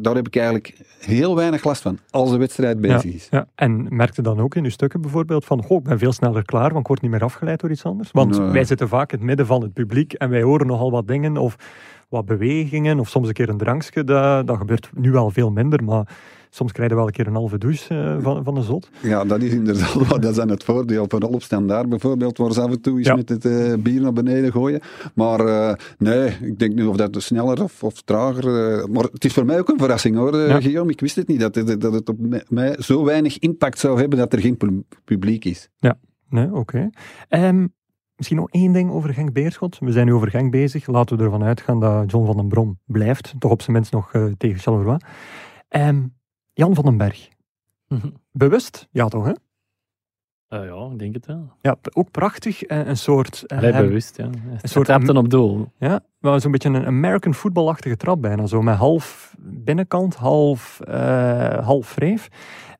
daar 0.00 0.14
heb 0.14 0.26
ik 0.26 0.36
eigenlijk 0.36 0.72
heel 1.00 1.36
weinig 1.36 1.64
last 1.64 1.82
van, 1.82 1.98
als 2.10 2.30
de 2.30 2.36
wedstrijd 2.36 2.80
bezig 2.80 3.04
is. 3.14 3.26
Ja, 3.30 3.46
en 3.54 3.86
merkte 3.96 4.22
dan 4.22 4.40
ook 4.40 4.54
in 4.54 4.64
uw 4.64 4.70
stukken 4.70 5.00
bijvoorbeeld 5.00 5.44
van, 5.44 5.62
goh, 5.64 5.78
ik 5.78 5.84
ben 5.84 5.98
veel 5.98 6.12
sneller 6.12 6.44
klaar, 6.44 6.68
want 6.68 6.80
ik 6.80 6.86
word 6.86 7.00
niet 7.02 7.10
meer 7.10 7.22
afgeleid 7.24 7.60
door 7.60 7.70
iets 7.70 7.84
anders. 7.84 8.10
Want 8.10 8.38
Nee. 8.38 8.50
wij 8.50 8.64
zitten 8.64 8.88
vaak 8.88 9.12
in 9.12 9.18
het 9.18 9.26
midden 9.26 9.46
van 9.46 9.62
het 9.62 9.72
publiek 9.72 10.12
en 10.12 10.30
wij 10.30 10.42
horen 10.42 10.66
nogal 10.66 10.90
wat 10.90 11.06
dingen 11.08 11.36
of 11.36 11.56
wat 12.08 12.24
bewegingen 12.26 12.98
of 12.98 13.08
soms 13.08 13.28
een 13.28 13.34
keer 13.34 13.48
een 13.48 13.56
drankje. 13.58 14.04
Dat, 14.04 14.46
dat 14.46 14.56
gebeurt 14.56 14.90
nu 14.94 15.14
al 15.14 15.30
veel 15.30 15.50
minder, 15.50 15.84
maar 15.84 16.16
soms 16.50 16.72
krijg 16.72 16.90
je 16.90 16.96
wel 16.96 17.06
een 17.06 17.12
keer 17.12 17.26
een 17.26 17.34
halve 17.34 17.58
douche 17.58 17.94
eh, 17.94 18.16
van, 18.22 18.44
van 18.44 18.54
de 18.54 18.62
zot. 18.62 18.90
Ja, 19.02 19.24
dat 19.24 19.42
is 19.42 19.52
inderdaad. 19.52 20.08
Dat 20.20 20.24
is 20.24 20.36
dan 20.36 20.48
het 20.48 20.64
voordeel. 20.64 21.04
Vooral 21.08 21.30
op 21.30 21.42
standaard 21.42 21.88
bijvoorbeeld, 21.88 22.38
waar 22.38 22.52
ze 22.52 22.60
af 22.60 22.70
en 22.70 22.80
toe 22.80 22.98
eens 22.98 23.06
Ja. 23.06 23.14
met 23.16 23.28
het 23.28 23.44
eh, 23.44 23.72
bier 23.78 24.00
naar 24.00 24.12
beneden 24.12 24.52
gooien. 24.52 24.80
Maar 25.14 25.40
eh, 25.40 25.74
nee, 25.98 26.28
ik 26.42 26.58
denk 26.58 26.74
nu 26.74 26.84
of 26.84 26.96
dat 26.96 27.22
sneller 27.22 27.62
of, 27.62 27.82
of 27.82 28.02
trager... 28.02 28.44
maar 28.90 29.04
het 29.04 29.24
is 29.24 29.32
voor 29.32 29.44
mij 29.44 29.58
ook 29.58 29.68
een 29.68 29.78
verrassing 29.78 30.16
hoor, 30.16 30.36
Ja. 30.36 30.60
Guillaume. 30.60 30.90
Ik 30.92 31.00
wist 31.00 31.16
het 31.16 31.28
niet, 31.28 31.40
dat, 31.40 31.54
het- 31.54 31.80
dat 31.80 31.92
het 31.92 32.08
op 32.08 32.16
mij- 32.48 32.76
zo 32.78 33.04
weinig 33.04 33.38
impact 33.38 33.78
zou 33.78 34.00
hebben 34.00 34.18
dat 34.18 34.32
er 34.32 34.40
geen 34.40 34.56
pu- 34.56 34.82
publiek 35.04 35.44
is. 35.44 35.68
Nee, 36.28 36.52
oké. 36.54 36.90
Ehm, 37.28 37.66
misschien 38.24 38.38
nog 38.38 38.50
één 38.50 38.72
ding 38.72 38.90
over 38.90 39.14
Genk 39.14 39.32
Beerschot. 39.32 39.78
We 39.78 39.92
zijn 39.92 40.06
nu 40.06 40.12
over 40.14 40.30
Genk 40.30 40.50
bezig. 40.50 40.86
Laten 40.86 41.16
we 41.16 41.24
ervan 41.24 41.42
uitgaan 41.44 41.80
dat 41.80 42.10
John 42.10 42.26
van 42.26 42.36
den 42.36 42.48
Brom 42.48 42.78
blijft. 42.86 43.34
Toch 43.38 43.50
op 43.50 43.62
zijn 43.62 43.76
minst 43.76 43.92
nog 43.92 44.12
eh, 44.12 44.26
tegen 44.38 44.58
Charleroi. 44.60 44.96
Ehm, 45.68 46.02
Jan 46.52 46.74
van 46.74 46.84
den 46.84 46.96
Berg. 46.96 47.28
Bewust? 48.32 48.88
Ja, 48.90 49.08
toch? 49.08 49.24
Hè? 49.26 49.32
Uh, 50.58 50.64
ja, 50.66 50.88
ik 50.92 50.98
denk 50.98 51.14
het 51.14 51.26
wel. 51.26 51.50
Ja, 51.60 51.76
ook 51.92 52.10
prachtig. 52.10 52.62
eh, 52.62 52.86
een 52.86 52.96
soort... 52.96 53.42
eh, 53.46 53.58
Allee, 53.58 53.72
hem- 53.72 53.86
bewust, 53.86 54.16
ja. 54.16 54.30
Hij 54.38 54.58
soort- 54.62 54.86
trapte 54.86 55.12
op 55.14 55.30
doel. 55.30 55.72
Ja, 55.78 56.00
maar 56.18 56.40
zo'n 56.40 56.50
beetje 56.52 56.68
een 56.68 56.86
American 56.86 57.34
footballachtige 57.34 57.96
trap 57.96 58.22
bijna. 58.22 58.46
Zo 58.46 58.62
met 58.62 58.76
half 58.76 59.34
binnenkant, 59.38 60.14
half, 60.14 60.80
eh 60.80 61.58
half 61.66 61.94
wreef. 61.94 62.28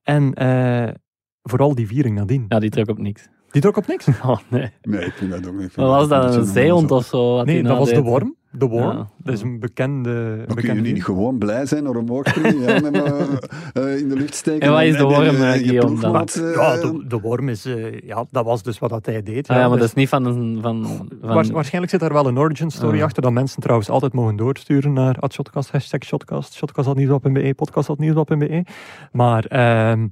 En 0.02 0.34
eh, 0.34 0.94
vooral 1.42 1.74
die 1.74 1.86
viering 1.86 2.16
nadien. 2.16 2.44
Ja, 2.48 2.58
die 2.58 2.70
trok 2.70 2.88
op 2.88 2.98
niks. 2.98 3.28
Die 3.54 3.62
trok 3.62 3.76
op 3.76 3.86
niks. 3.86 4.06
Oh, 4.26 4.36
nee. 4.48 4.70
Nee, 4.82 5.04
ik 5.04 5.12
vind 5.12 5.30
dat 5.30 5.46
ook 5.48 5.58
niet. 5.58 5.74
Was 5.74 6.08
dat? 6.08 6.34
Een 6.34 6.44
zeehond 6.44 6.90
of 6.90 7.04
zo? 7.04 7.42
Nee, 7.42 7.56
dat 7.56 7.64
nou 7.64 7.78
was 7.78 7.88
de 7.90 8.02
worm. 8.02 8.34
De 8.50 8.66
worm. 8.66 8.96
Ja. 8.96 9.08
Dat 9.18 9.34
is 9.34 9.42
een 9.42 9.58
bekende... 9.60 10.10
Maar 10.10 10.36
kun 10.36 10.46
je 10.48 10.54
bekende 10.54 10.80
niet 10.80 10.94
dier. 10.94 11.02
gewoon 11.04 11.38
blij 11.38 11.66
zijn 11.66 11.84
door 11.84 11.96
omhoog 11.96 12.28
springen 12.28 12.60
ja, 12.60 12.74
eh, 13.82 13.98
in 13.98 14.08
de 14.08 14.14
lucht 14.16 14.34
steken? 14.34 14.60
En 14.60 14.72
wat 14.72 14.82
is 14.82 14.96
de 14.96 15.02
worm, 15.02 15.26
eh, 15.26 15.50
Guillaume, 15.50 15.80
dan? 15.80 15.94
ploegmaat, 15.98 16.34
eh, 16.34 16.54
Ja, 16.54 16.76
de, 16.76 17.04
de 17.08 17.20
worm 17.20 17.48
is... 17.48 17.68
ja, 18.04 18.24
dat 18.30 18.44
was 18.44 18.62
dus 18.62 18.78
wat 18.78 18.90
dat 18.90 19.06
hij 19.06 19.22
deed. 19.22 19.48
Ah, 19.48 19.56
ja, 19.56 19.62
maar 19.62 19.70
Dus 19.70 19.78
dat 19.80 19.88
is 19.88 19.94
niet 19.94 20.08
van... 20.08 20.24
een- 20.24 20.58
van, 20.62 20.84
van 21.20 21.34
waars- 21.34 21.50
waarschijnlijk 21.50 21.92
zit 21.92 22.00
daar 22.00 22.12
wel 22.12 22.26
een 22.26 22.38
origin 22.38 22.70
story 22.70 23.02
achter, 23.02 23.22
dat 23.22 23.32
mensen 23.32 23.60
trouwens 23.60 23.90
altijd 23.90 24.12
mogen 24.12 24.36
doorsturen 24.36 24.92
naar 24.92 25.16
@shotcast, 25.32 25.70
hashtag 25.70 26.02
shotcast, 26.04 26.54
shotcast.nieuwsblad.be, 26.54 27.54
podcast.nieuwsblad.be. 27.54 28.64
Maar 29.12 29.44
ehm, 29.44 30.06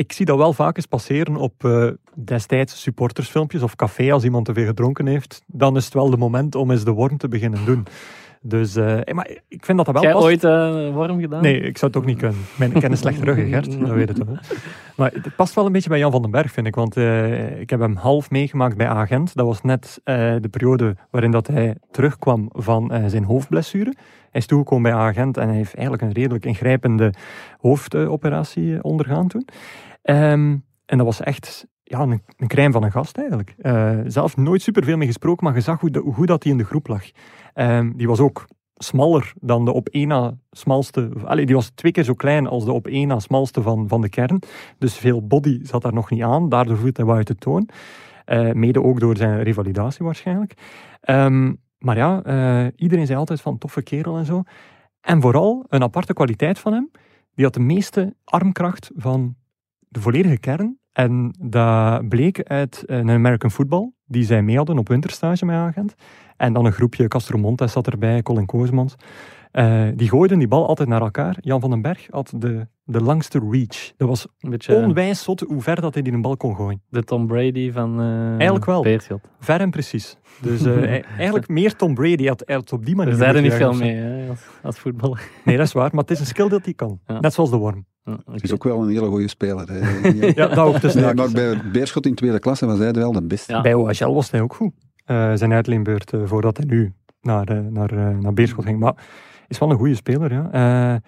ik 0.00 0.12
zie 0.12 0.26
dat 0.26 0.36
wel 0.36 0.52
vaak 0.52 0.76
eens 0.76 0.86
passeren 0.86 1.36
op 1.36 1.64
eh, 1.64 1.86
destijds 2.14 2.82
supportersfilmpjes 2.82 3.62
of 3.62 3.76
café, 3.76 4.12
als 4.12 4.24
iemand 4.24 4.44
te 4.44 4.54
veel 4.54 4.66
gedronken 4.66 5.06
heeft, 5.06 5.42
dan 5.46 5.76
is 5.76 5.84
het 5.84 5.94
wel 5.94 6.10
de 6.10 6.16
moment 6.16 6.54
om 6.54 6.70
eens 6.70 6.84
de 6.84 6.90
worm 6.90 7.16
te 7.16 7.28
beginnen 7.28 7.64
doen. 7.64 7.86
Dus, 8.42 8.76
eh, 8.76 8.98
maar 9.12 9.30
ik 9.48 9.64
vind 9.64 9.76
dat 9.76 9.86
dat 9.86 9.94
wel 9.94 10.02
Jij 10.02 10.12
past. 10.12 10.24
ooit 10.24 10.44
eh, 10.44 10.50
een 10.84 10.92
worm 10.92 11.20
gedaan? 11.20 11.42
Nee, 11.42 11.60
ik 11.60 11.78
zou 11.78 11.90
het 11.92 12.00
ook 12.00 12.06
niet 12.06 12.18
kunnen. 12.18 12.38
Mijn 12.58 12.74
ik 12.74 12.80
ken 12.80 12.90
een 12.90 12.96
slechte 12.96 13.24
rug, 13.24 13.36
hè, 13.36 13.46
Gert. 13.46 13.80
Dat 13.80 13.88
weet 13.88 14.08
je 14.08 14.14
toch. 14.14 14.26
hè? 14.28 14.34
Maar 14.96 15.12
het 15.12 15.36
past 15.36 15.54
wel 15.54 15.66
een 15.66 15.72
beetje 15.72 15.88
bij 15.88 15.98
Jan 15.98 16.10
van 16.10 16.22
den 16.22 16.30
Berg, 16.30 16.52
vind 16.52 16.66
ik. 16.66 16.74
Want 16.74 16.96
eh, 16.96 17.60
ik 17.60 17.70
heb 17.70 17.80
hem 17.80 17.96
half 17.96 18.30
meegemaakt 18.30 18.76
bij 18.76 18.86
Agent. 18.88 19.34
Dat 19.34 19.46
was 19.46 19.62
net 19.62 20.00
eh, 20.04 20.14
de 20.40 20.48
periode 20.50 20.96
waarin 21.10 21.30
dat 21.30 21.46
hij 21.46 21.76
terugkwam 21.90 22.48
van 22.52 22.92
eh, 22.92 23.04
zijn 23.06 23.24
hoofdblessure. 23.24 23.94
Hij 24.30 24.40
is 24.40 24.46
toegekomen 24.46 24.90
bij 24.90 25.00
Agent 25.00 25.36
en 25.36 25.46
hij 25.48 25.56
heeft 25.56 25.74
eigenlijk 25.74 26.02
een 26.02 26.12
redelijk 26.12 26.44
ingrijpende 26.44 27.12
hoofdoperatie 27.60 28.74
eh, 28.74 28.78
ondergaan 28.82 29.28
toen. 29.28 29.46
Ehm, 30.02 30.56
en 30.86 30.96
dat 30.98 31.06
was 31.06 31.20
echt 31.20 31.66
ja, 31.82 32.00
een, 32.00 32.22
een 32.36 32.48
crème 32.48 32.72
van 32.72 32.82
een 32.82 32.92
gast 32.92 33.16
eigenlijk. 33.16 33.54
Eh, 33.58 33.98
zelf 34.06 34.36
nooit 34.36 34.62
superveel 34.62 34.96
mee 34.96 35.06
gesproken, 35.06 35.44
maar 35.44 35.54
je 35.54 35.60
zag 35.60 35.80
hoe, 35.80 35.98
hoe 35.98 36.26
dat 36.26 36.42
hij 36.42 36.52
in 36.52 36.58
de 36.58 36.64
groep 36.64 36.86
lag. 36.86 37.04
Ehm, 37.54 37.92
die 37.96 38.06
was 38.06 38.20
ook 38.20 38.46
smaller 38.82 39.32
dan 39.40 39.64
de 39.64 39.72
op 39.72 39.88
één 39.88 40.08
na 40.08 40.34
smalste. 40.50 41.10
Allee, 41.24 41.46
die 41.46 41.54
was 41.54 41.70
twee 41.74 41.92
keer 41.92 42.04
zo 42.04 42.14
klein 42.14 42.46
als 42.46 42.64
de 42.64 42.72
op 42.72 42.86
één 42.86 43.08
na 43.08 43.18
smalste 43.18 43.62
van, 43.62 43.88
van 43.88 44.00
de 44.00 44.08
kern. 44.08 44.42
Dus 44.78 44.96
veel 44.96 45.26
body 45.26 45.58
zat 45.62 45.82
daar 45.82 45.92
nog 45.92 46.10
niet 46.10 46.22
aan. 46.22 46.48
Daardoor 46.48 46.76
voelt 46.76 46.96
hij 46.96 47.06
wat 47.06 47.16
uit 47.16 47.26
de 47.26 47.34
toon. 47.34 47.68
Eh, 48.24 48.52
mede 48.52 48.82
ook 48.82 49.00
door 49.00 49.16
zijn 49.16 49.42
revalidatie 49.42 50.04
waarschijnlijk. 50.04 50.54
Ehm, 51.00 51.54
maar 51.78 51.96
ja, 51.96 52.22
eh, 52.22 52.66
iedereen 52.76 53.06
zei 53.06 53.18
altijd 53.18 53.40
van 53.40 53.58
toffe 53.58 53.82
kerel 53.82 54.16
en 54.16 54.24
zo. 54.24 54.42
En 55.00 55.20
vooral, 55.20 55.64
een 55.68 55.82
aparte 55.82 56.12
kwaliteit 56.12 56.58
van 56.58 56.72
hem, 56.72 56.90
die 57.34 57.44
had 57.44 57.54
de 57.54 57.60
meeste 57.60 58.14
armkracht 58.24 58.90
van 58.96 59.34
de 59.90 60.00
volledige 60.00 60.38
kern. 60.38 60.78
En 60.92 61.34
dat 61.38 62.08
bleek 62.08 62.42
uit 62.42 62.82
een 62.86 63.10
American 63.10 63.50
Football, 63.50 63.92
die 64.04 64.24
zij 64.24 64.42
mee 64.42 64.56
hadden 64.56 64.78
op 64.78 64.88
winterstage 64.88 65.44
met 65.44 65.56
Agent. 65.56 65.94
En 66.36 66.52
dan 66.52 66.64
een 66.64 66.72
groepje, 66.72 67.08
Castro 67.08 67.38
Montes 67.38 67.72
zat 67.72 67.86
erbij, 67.86 68.22
Colin 68.22 68.46
Koosmans. 68.46 68.94
Uh, 69.52 69.88
die 69.94 70.08
gooiden 70.08 70.38
die 70.38 70.48
bal 70.48 70.66
altijd 70.66 70.88
naar 70.88 71.00
elkaar. 71.00 71.36
Jan 71.40 71.60
van 71.60 71.70
den 71.70 71.82
Berg 71.82 72.06
had 72.10 72.32
de, 72.36 72.66
de 72.84 73.00
langste 73.00 73.38
reach. 73.50 73.92
Dat 73.96 74.08
was 74.08 74.26
beetje 74.38 74.74
onwijs 74.74 75.22
zot 75.22 75.40
hoe 75.40 75.60
ver 75.60 75.80
dat 75.80 75.94
hij 75.94 76.02
die 76.02 76.12
een 76.12 76.22
bal 76.22 76.36
kon 76.36 76.56
gooien. 76.56 76.82
De 76.88 77.04
Tom 77.04 77.26
Brady 77.26 77.72
van 77.72 78.00
uh, 78.00 78.28
Eigenlijk 78.28 78.64
wel. 78.64 78.86
Ver 79.40 79.60
en 79.60 79.70
precies. 79.70 80.16
Dus 80.40 80.62
uh, 80.66 81.02
eigenlijk 81.16 81.48
meer 81.48 81.76
Tom 81.76 81.94
Brady 81.94 82.26
had, 82.26 82.42
had 82.46 82.72
op 82.72 82.86
die 82.86 82.96
manier... 82.96 83.12
Er 83.12 83.18
zijn 83.18 83.36
er 83.36 83.42
niet 83.42 83.52
veel 83.52 83.72
mee 83.72 83.94
hè, 83.94 84.28
als, 84.28 84.46
als 84.62 84.78
voetballer. 84.78 85.28
Nee, 85.44 85.56
dat 85.56 85.66
is 85.66 85.72
waar. 85.72 85.90
Maar 85.92 86.02
het 86.02 86.10
is 86.10 86.20
een 86.20 86.26
skill 86.26 86.48
dat 86.48 86.64
hij 86.64 86.74
kan. 86.74 87.00
Ja. 87.06 87.20
Net 87.20 87.34
zoals 87.34 87.50
de 87.50 87.56
worm. 87.56 87.86
Ja, 88.04 88.12
okay. 88.12 88.34
Het 88.34 88.42
is 88.42 88.52
ook 88.52 88.64
wel 88.64 88.82
een 88.82 88.88
hele 88.88 89.06
goede 89.06 89.28
speler. 89.28 89.68
Hè. 89.70 90.08
ja, 90.40 90.46
dat 90.46 90.58
ook. 90.58 90.80
Dus 90.80 90.94
nee, 90.94 91.14
maar 91.14 91.30
bij 91.30 91.60
Beerschot 91.72 92.06
in 92.06 92.14
tweede 92.14 92.38
klasse 92.38 92.66
was 92.66 92.78
hij 92.78 92.92
wel 92.92 93.12
de 93.12 93.22
beste. 93.22 93.52
Ja. 93.52 93.60
Bij 93.60 93.74
OHL 93.74 94.14
was 94.14 94.30
hij 94.30 94.40
ook 94.40 94.54
goed. 94.54 94.72
zijn 95.34 95.52
uitleenbeurt 95.52 96.12
voordat 96.24 96.56
hij 96.56 96.66
nu 96.66 96.92
naar, 97.20 97.62
naar, 97.70 98.16
naar 98.20 98.34
Beerschot 98.34 98.64
ging. 98.64 98.78
Maar 98.78 98.94
is 99.50 99.58
wel 99.58 99.70
een 99.70 99.76
goede 99.76 99.94
speler, 99.94 100.32
ja. 100.32 100.94
Uh, 100.94 100.98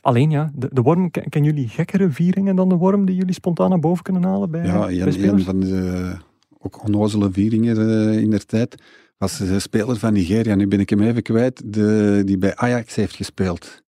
alleen 0.00 0.30
ja, 0.30 0.50
de, 0.54 0.68
de 0.72 0.80
worm, 0.80 1.10
kennen 1.10 1.54
jullie 1.54 1.68
gekkere 1.68 2.10
vieringen 2.10 2.56
dan 2.56 2.68
de 2.68 2.74
worm 2.74 3.06
die 3.06 3.16
jullie 3.16 3.34
spontaan 3.34 3.70
naar 3.70 3.80
boven 3.80 4.02
kunnen 4.02 4.22
halen 4.22 4.50
bij 4.50 4.64
Ja, 4.64 4.88
een, 4.88 5.28
een 5.28 5.42
van 5.42 5.60
de 5.60 6.16
ook 6.58 6.84
onnozele 6.84 7.32
vieringen 7.32 7.78
uh, 7.78 8.18
in 8.18 8.30
der 8.30 8.46
tijd 8.46 8.82
was 9.18 9.38
de 9.38 9.58
speler 9.58 9.96
van 9.96 10.12
Nigeria. 10.12 10.54
Nu 10.54 10.68
ben 10.68 10.80
ik 10.80 10.90
hem 10.90 11.00
even 11.00 11.22
kwijt, 11.22 11.62
de, 11.64 12.22
die 12.24 12.38
bij 12.38 12.56
Ajax 12.56 12.94
heeft 12.94 13.14
gespeeld. 13.14 13.82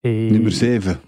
Hey. 0.00 0.28
Nummer 0.30 0.52
7. 0.52 1.00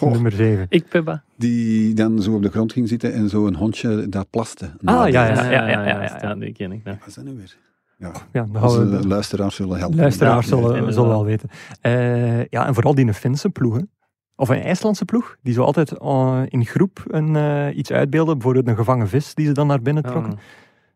Nummer 0.00 0.32
7. 0.32 0.66
Ik 0.68 0.88
Peba. 0.88 1.22
Die 1.36 1.94
dan 1.94 2.22
zo 2.22 2.34
op 2.34 2.42
de 2.42 2.50
grond 2.50 2.72
ging 2.72 2.88
zitten 2.88 3.12
en 3.12 3.28
zo 3.28 3.46
een 3.46 3.54
hondje 3.54 4.08
dat 4.08 4.30
plaste. 4.30 4.70
Ah, 4.84 5.08
ja, 5.08 5.26
ja, 5.26 5.50
ja, 5.50 5.68
ja, 5.68 5.86
ja, 5.86 6.18
ja, 6.22 6.34
die 6.34 6.52
ken 6.52 6.72
ik. 6.72 6.80
Wat 6.84 6.96
is 7.06 7.14
dat 7.14 7.24
nu 7.24 7.36
weer? 7.36 7.56
Ja, 7.98 8.12
ja 8.32 8.46
de 8.52 9.06
luisteraars 9.06 9.54
zullen 9.54 9.78
helpen. 9.78 9.98
Luisteraars 9.98 10.48
zullen, 10.48 10.92
zullen 10.92 11.08
wel 11.08 11.24
weten. 11.24 11.48
Uh, 11.82 12.44
ja, 12.44 12.66
en 12.66 12.74
vooral 12.74 12.94
die 12.94 13.14
Finse 13.14 13.50
ploegen. 13.50 13.90
Of 14.36 14.48
een 14.48 14.62
IJslandse 14.62 15.04
ploeg, 15.04 15.36
die 15.42 15.54
zo 15.54 15.62
altijd 15.62 15.92
uh, 16.02 16.42
in 16.48 16.66
groep 16.66 17.02
een, 17.06 17.34
uh, 17.34 17.76
iets 17.76 17.92
uitbeelden. 17.92 18.34
Bijvoorbeeld 18.34 18.68
een 18.68 18.76
gevangen 18.76 19.08
vis 19.08 19.34
die 19.34 19.46
ze 19.46 19.52
dan 19.52 19.66
naar 19.66 19.82
binnen 19.82 20.02
trokken. 20.02 20.32
Oh. 20.32 20.38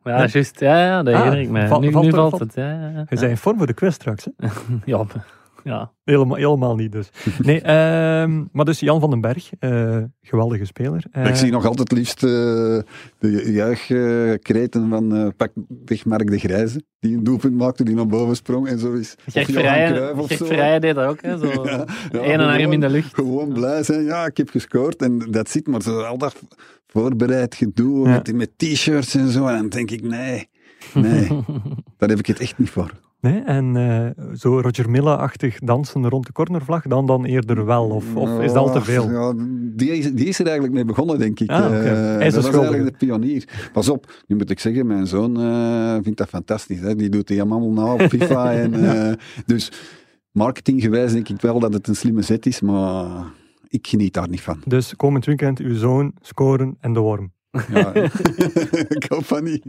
Ja, 0.05 0.27
juist. 0.27 0.61
Ja, 0.61 0.85
ja, 0.85 1.03
dat 1.03 1.15
herinner 1.15 1.41
ik 1.41 1.49
me. 1.49 1.79
nu, 1.79 1.91
nu 1.91 2.11
valt 2.11 2.39
het. 2.39 2.55
Ja, 2.55 2.71
ja, 2.71 2.89
ja. 2.89 2.99
Je 2.99 3.05
bent 3.09 3.23
in 3.23 3.37
vorm 3.37 3.57
voor 3.57 3.67
de 3.67 3.75
quiz 3.75 3.95
straks. 3.95 4.29
Hè? 4.37 4.49
ja, 4.85 5.05
ja. 5.69 5.93
Helemaal, 6.05 6.37
helemaal 6.37 6.75
niet 6.75 6.93
dus. 6.93 7.11
Nee, 7.39 7.61
uh, 7.61 7.67
maar 8.53 8.65
dus 8.65 8.81
Jan 8.81 9.01
van 9.01 9.11
den 9.11 9.21
Berg, 9.21 9.51
uh, 9.61 9.97
geweldige 10.23 10.65
speler. 10.65 11.05
Uh, 11.13 11.27
ik 11.27 11.35
zie 11.35 11.51
nog 11.51 11.67
altijd 11.67 11.93
liefst 11.93 12.23
uh, 12.23 12.31
de 13.19 13.53
juichkreten 13.53 14.89
van 14.89 15.33
pak 15.37 15.53
Mark 16.05 16.31
de 16.31 16.39
Grijze, 16.39 16.83
die 16.99 17.17
een 17.17 17.25
doelpunt 17.25 17.55
maakte, 17.55 17.85
die 17.85 17.95
naar 17.95 18.07
boven 18.07 18.37
sprong 18.37 18.69
en 18.69 18.79
zo 18.79 18.93
is. 18.93 19.15
Gert 19.27 19.51
Verrijen 20.27 20.81
deed 20.81 20.95
dat 20.95 21.09
ook, 21.09 21.23
hè? 21.23 21.39
Zo 21.43 21.67
ja, 22.13 22.37
arm 22.37 22.73
in 22.73 22.81
de 22.81 22.89
lucht. 22.89 23.15
Gewoon 23.15 23.53
blij 23.53 23.83
zijn, 23.83 24.05
ja, 24.05 24.27
ik 24.27 24.37
heb 24.37 24.51
gescoord 24.51 25.03
en 25.03 25.19
dat 25.19 25.51
zit, 25.51 25.67
maar 25.67 25.83
zo 25.83 26.01
al 26.01 26.19
dat 26.19 26.43
voorbereid 26.87 27.55
gedoe 27.55 28.09
met, 28.09 28.33
met 28.33 28.51
t-shirts 28.57 29.15
en 29.15 29.29
zo. 29.29 29.47
En 29.47 29.57
dan 29.57 29.69
denk 29.69 29.91
ik, 29.91 30.03
nee, 30.03 30.49
nee, 30.95 31.29
daar 31.99 32.09
heb 32.09 32.19
ik 32.19 32.27
het 32.27 32.41
echt 32.41 32.59
niet 32.59 32.71
voor. 32.71 32.93
Nee, 33.21 33.41
en 33.41 33.75
uh, 33.75 34.35
zo 34.35 34.61
Roger 34.61 34.91
Milla-achtig 34.91 35.59
dansen 35.59 36.09
rond 36.09 36.27
de 36.27 36.33
cornervlag, 36.33 36.83
dan 36.83 37.07
dan 37.07 37.25
eerder 37.25 37.65
wel? 37.65 37.89
Of, 37.89 38.15
of 38.15 38.41
is 38.41 38.53
dat 38.53 38.57
al 38.57 38.73
te 38.73 38.81
veel? 38.81 39.11
Ja, 39.11 39.35
die, 39.77 39.91
is, 39.91 40.13
die 40.13 40.27
is 40.27 40.39
er 40.39 40.45
eigenlijk 40.45 40.75
mee 40.75 40.85
begonnen, 40.85 41.19
denk 41.19 41.41
ik. 41.41 41.51
Ah, 41.51 41.67
okay. 41.67 41.81
uh, 41.81 41.93
Hij 41.93 42.27
is 42.27 42.35
dat 42.35 42.45
was 42.45 42.55
eigenlijk 42.55 42.91
de 42.99 43.07
pionier. 43.07 43.71
Pas 43.73 43.89
op, 43.89 44.23
nu 44.27 44.37
moet 44.37 44.51
ik 44.51 44.61
zeggen, 44.61 44.87
mijn 44.87 45.07
zoon 45.07 45.41
uh, 45.41 45.97
vindt 46.03 46.19
dat 46.19 46.29
fantastisch. 46.29 46.81
Hè? 46.81 46.95
Die 46.95 47.09
doet 47.09 47.27
die 47.27 47.41
allemaal 47.41 47.71
na 47.71 47.93
op 47.93 48.03
FIFA. 48.03 48.53
en, 48.63 49.19
dus 49.47 49.73
marketinggewijs 50.33 51.13
denk 51.13 51.29
ik 51.29 51.41
wel 51.41 51.61
dat 51.61 51.73
het 51.73 51.89
een 51.89 51.97
slimme 51.97 52.23
zet 52.23 52.47
is, 52.47 52.61
maar 52.61 53.07
ik 53.69 53.87
geniet 53.87 54.15
daar 54.15 54.29
niet 54.29 54.41
van. 54.41 54.63
Dus 54.65 54.97
komend 54.97 55.25
weekend 55.25 55.59
uw 55.59 55.75
zoon 55.75 56.13
scoren 56.21 56.77
en 56.81 56.93
de 56.93 57.01
worm. 57.01 57.33
Ja, 57.51 57.95
ik 58.99 59.07
hoop 59.09 59.25
van 59.25 59.45
niet. 59.45 59.65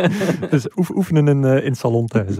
dus 0.50 0.68
oefenen 0.76 1.28
in, 1.28 1.42
uh, 1.42 1.64
in 1.64 1.74
salon 1.74 2.06
thuis. 2.06 2.38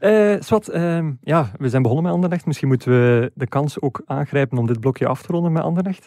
Uh, 0.00 0.40
Swat, 0.40 0.74
uh, 0.74 1.08
ja, 1.20 1.50
we 1.58 1.68
zijn 1.68 1.82
begonnen 1.82 2.04
met 2.04 2.14
Anderlecht. 2.14 2.46
Misschien 2.46 2.68
moeten 2.68 2.90
we 2.90 3.32
de 3.34 3.46
kans 3.46 3.80
ook 3.80 4.02
aangrijpen 4.04 4.58
om 4.58 4.66
dit 4.66 4.80
blokje 4.80 5.06
af 5.06 5.22
te 5.22 5.32
ronden 5.32 5.52
met 5.52 5.62
Anderlecht. 5.62 6.06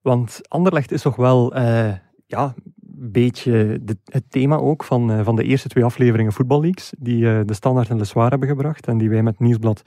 Want 0.00 0.40
Anderlecht 0.48 0.92
is 0.92 1.02
toch 1.02 1.16
wel 1.16 1.56
uh, 1.56 1.92
ja, 2.26 2.54
een 2.96 3.12
beetje 3.12 3.78
de, 3.82 3.96
het 4.04 4.30
thema 4.30 4.56
ook 4.56 4.84
van, 4.84 5.24
van 5.24 5.36
de 5.36 5.44
eerste 5.44 5.68
twee 5.68 5.84
afleveringen 5.84 6.32
Football 6.32 6.60
Leagues, 6.60 6.92
die 6.98 7.44
de 7.44 7.54
Standaard 7.54 7.88
en 7.88 7.98
de 7.98 8.04
Zwaar 8.04 8.30
hebben 8.30 8.48
gebracht 8.48 8.86
en 8.86 8.98
die 8.98 9.10
wij 9.10 9.22
met 9.22 9.38
Nieuwsblad 9.38 9.82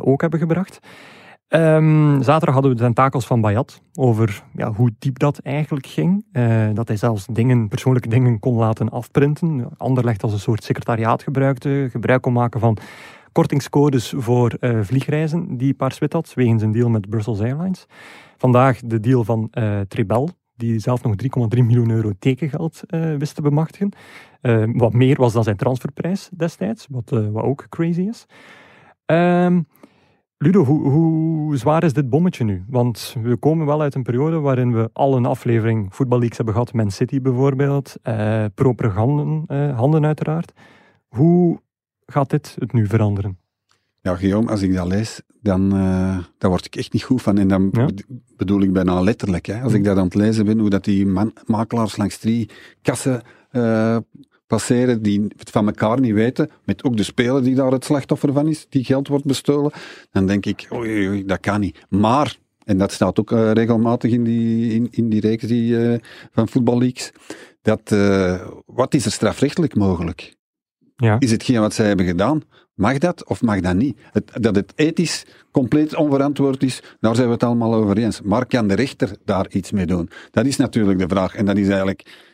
ook 0.00 0.20
hebben 0.20 0.40
gebracht. 0.40 0.78
Um, 1.48 2.22
zaterdag 2.22 2.54
hadden 2.54 2.70
we 2.70 2.76
de 2.76 2.82
tentakels 2.82 3.26
van 3.26 3.40
Bayat 3.40 3.82
over 3.94 4.44
ja, 4.54 4.72
hoe 4.72 4.90
diep 4.98 5.18
dat 5.18 5.38
eigenlijk 5.38 5.86
ging. 5.86 6.24
Uh, 6.32 6.68
dat 6.74 6.88
hij 6.88 6.96
zelfs 6.96 7.26
dingen, 7.26 7.68
persoonlijke 7.68 8.08
dingen 8.08 8.38
kon 8.38 8.56
laten 8.56 8.88
afprinten. 8.88 9.68
Anderlecht 9.76 10.22
als 10.22 10.32
een 10.32 10.38
soort 10.38 10.64
secretariaat 10.64 11.22
gebruikte. 11.22 11.88
Gebruik 11.90 12.22
kon 12.22 12.32
maken 12.32 12.60
van 12.60 12.78
kortingscodes 13.32 14.14
voor 14.16 14.56
uh, 14.60 14.78
vliegreizen 14.82 15.56
die 15.56 15.74
Paarswit 15.74 16.12
had, 16.12 16.34
wegens 16.34 16.62
een 16.62 16.72
deal 16.72 16.88
met 16.88 17.08
Brussels 17.08 17.40
Airlines. 17.40 17.86
Vandaag 18.36 18.80
de 18.80 19.00
deal 19.00 19.24
van 19.24 19.48
uh, 19.52 19.80
Trebel, 19.80 20.30
die 20.56 20.78
zelf 20.78 21.02
nog 21.02 21.14
3,3 21.22 21.28
miljoen 21.48 21.90
euro 21.90 22.12
tekengeld 22.18 22.82
wist 23.18 23.34
te 23.34 23.42
bemachtigen. 23.42 23.92
wat 24.72 24.92
meer 24.92 25.16
was 25.16 25.32
dan 25.32 25.44
zijn 25.44 25.56
transferprijs 25.56 26.28
destijds, 26.36 26.86
wat, 26.90 27.10
wat 27.10 27.44
ook 27.44 27.66
crazy 27.68 28.00
is. 28.02 28.26
Um, 29.06 29.66
Ludo, 30.40 30.64
hoe, 30.64 30.88
hoe, 30.88 31.56
zwaar 31.56 31.84
is 31.84 31.92
dit 31.92 32.10
bommetje 32.10 32.44
nu? 32.44 32.64
Want 32.68 33.16
we 33.22 33.36
komen 33.36 33.66
wel 33.66 33.80
uit 33.80 33.94
een 33.94 34.02
periode 34.02 34.38
waarin 34.38 34.72
we 34.72 34.90
al 34.92 35.16
een 35.16 35.26
aflevering 35.26 35.94
voetballeaks 35.94 36.36
hebben 36.36 36.54
gehad. 36.54 36.72
Man 36.72 36.90
City 36.90 37.20
bijvoorbeeld, 37.20 37.96
eh, 38.02 38.44
propaganden, 38.54 39.44
eh, 39.46 39.78
handen 39.78 40.06
uiteraard. 40.06 40.52
Hoe 41.08 41.60
gaat 42.06 42.30
dit 42.30 42.56
het 42.58 42.72
nu 42.72 42.86
veranderen? 42.86 43.38
Ja, 44.00 44.14
Guillaume, 44.14 44.50
als 44.50 44.62
ik 44.62 44.74
dat 44.74 44.86
lees, 44.86 45.22
dan 45.40 45.76
uh, 45.76 46.18
daar 46.38 46.50
word 46.50 46.66
ik 46.66 46.76
echt 46.76 46.92
niet 46.92 47.02
goed 47.02 47.22
van. 47.22 47.38
En 47.38 47.48
dan 47.48 47.72
bedoel 48.36 48.62
ik 48.62 48.72
bijna 48.72 49.00
letterlijk. 49.00 49.46
Hè. 49.46 49.62
Als 49.62 49.72
ik 49.72 49.84
dat 49.84 49.96
aan 49.96 50.04
het 50.04 50.14
lezen 50.14 50.44
ben, 50.44 50.58
hoe 50.58 50.70
dat 50.70 50.84
die 50.84 51.06
makelaars 51.46 51.96
langs 51.96 52.18
drie 52.18 52.50
kassen 52.82 53.22
uh, 53.52 53.96
passeren 54.48 55.02
die 55.02 55.26
het 55.36 55.50
van 55.50 55.66
elkaar 55.66 56.00
niet 56.00 56.14
weten, 56.14 56.50
met 56.64 56.84
ook 56.84 56.96
de 56.96 57.02
speler 57.02 57.42
die 57.42 57.54
daar 57.54 57.72
het 57.72 57.84
slachtoffer 57.84 58.32
van 58.32 58.48
is, 58.48 58.66
die 58.68 58.84
geld 58.84 59.08
wordt 59.08 59.24
bestolen, 59.24 59.72
dan 60.10 60.26
denk 60.26 60.46
ik, 60.46 60.68
oei, 60.72 61.08
oei 61.08 61.24
dat 61.24 61.40
kan 61.40 61.60
niet. 61.60 61.86
Maar, 61.88 62.36
en 62.64 62.78
dat 62.78 62.92
staat 62.92 63.20
ook 63.20 63.30
uh, 63.30 63.52
regelmatig 63.52 64.12
in 64.12 64.24
die, 64.24 64.74
in, 64.74 64.88
in 64.90 65.08
die 65.08 65.20
reeks 65.20 65.46
die, 65.46 65.72
uh, 65.72 65.98
van 66.32 66.48
voetballeaks, 66.48 67.10
dat, 67.62 67.90
uh, 67.92 68.40
wat 68.66 68.94
is 68.94 69.04
er 69.04 69.12
strafrechtelijk 69.12 69.74
mogelijk? 69.74 70.36
Ja. 70.96 71.16
Is 71.18 71.30
hetgeen 71.30 71.60
wat 71.60 71.74
zij 71.74 71.86
hebben 71.86 72.06
gedaan, 72.06 72.42
mag 72.74 72.98
dat 72.98 73.28
of 73.28 73.42
mag 73.42 73.60
dat 73.60 73.74
niet? 73.74 73.98
Het, 74.12 74.30
dat 74.34 74.54
het 74.54 74.72
ethisch 74.76 75.24
compleet 75.50 75.94
onverantwoord 75.94 76.62
is, 76.62 76.82
daar 77.00 77.14
zijn 77.14 77.26
we 77.26 77.32
het 77.32 77.42
allemaal 77.42 77.74
over 77.74 77.98
eens. 77.98 78.22
Maar 78.22 78.46
kan 78.46 78.68
de 78.68 78.74
rechter 78.74 79.16
daar 79.24 79.46
iets 79.50 79.70
mee 79.70 79.86
doen? 79.86 80.10
Dat 80.30 80.46
is 80.46 80.56
natuurlijk 80.56 80.98
de 80.98 81.08
vraag. 81.08 81.34
En 81.34 81.44
dat 81.44 81.56
is 81.56 81.68
eigenlijk 81.68 82.27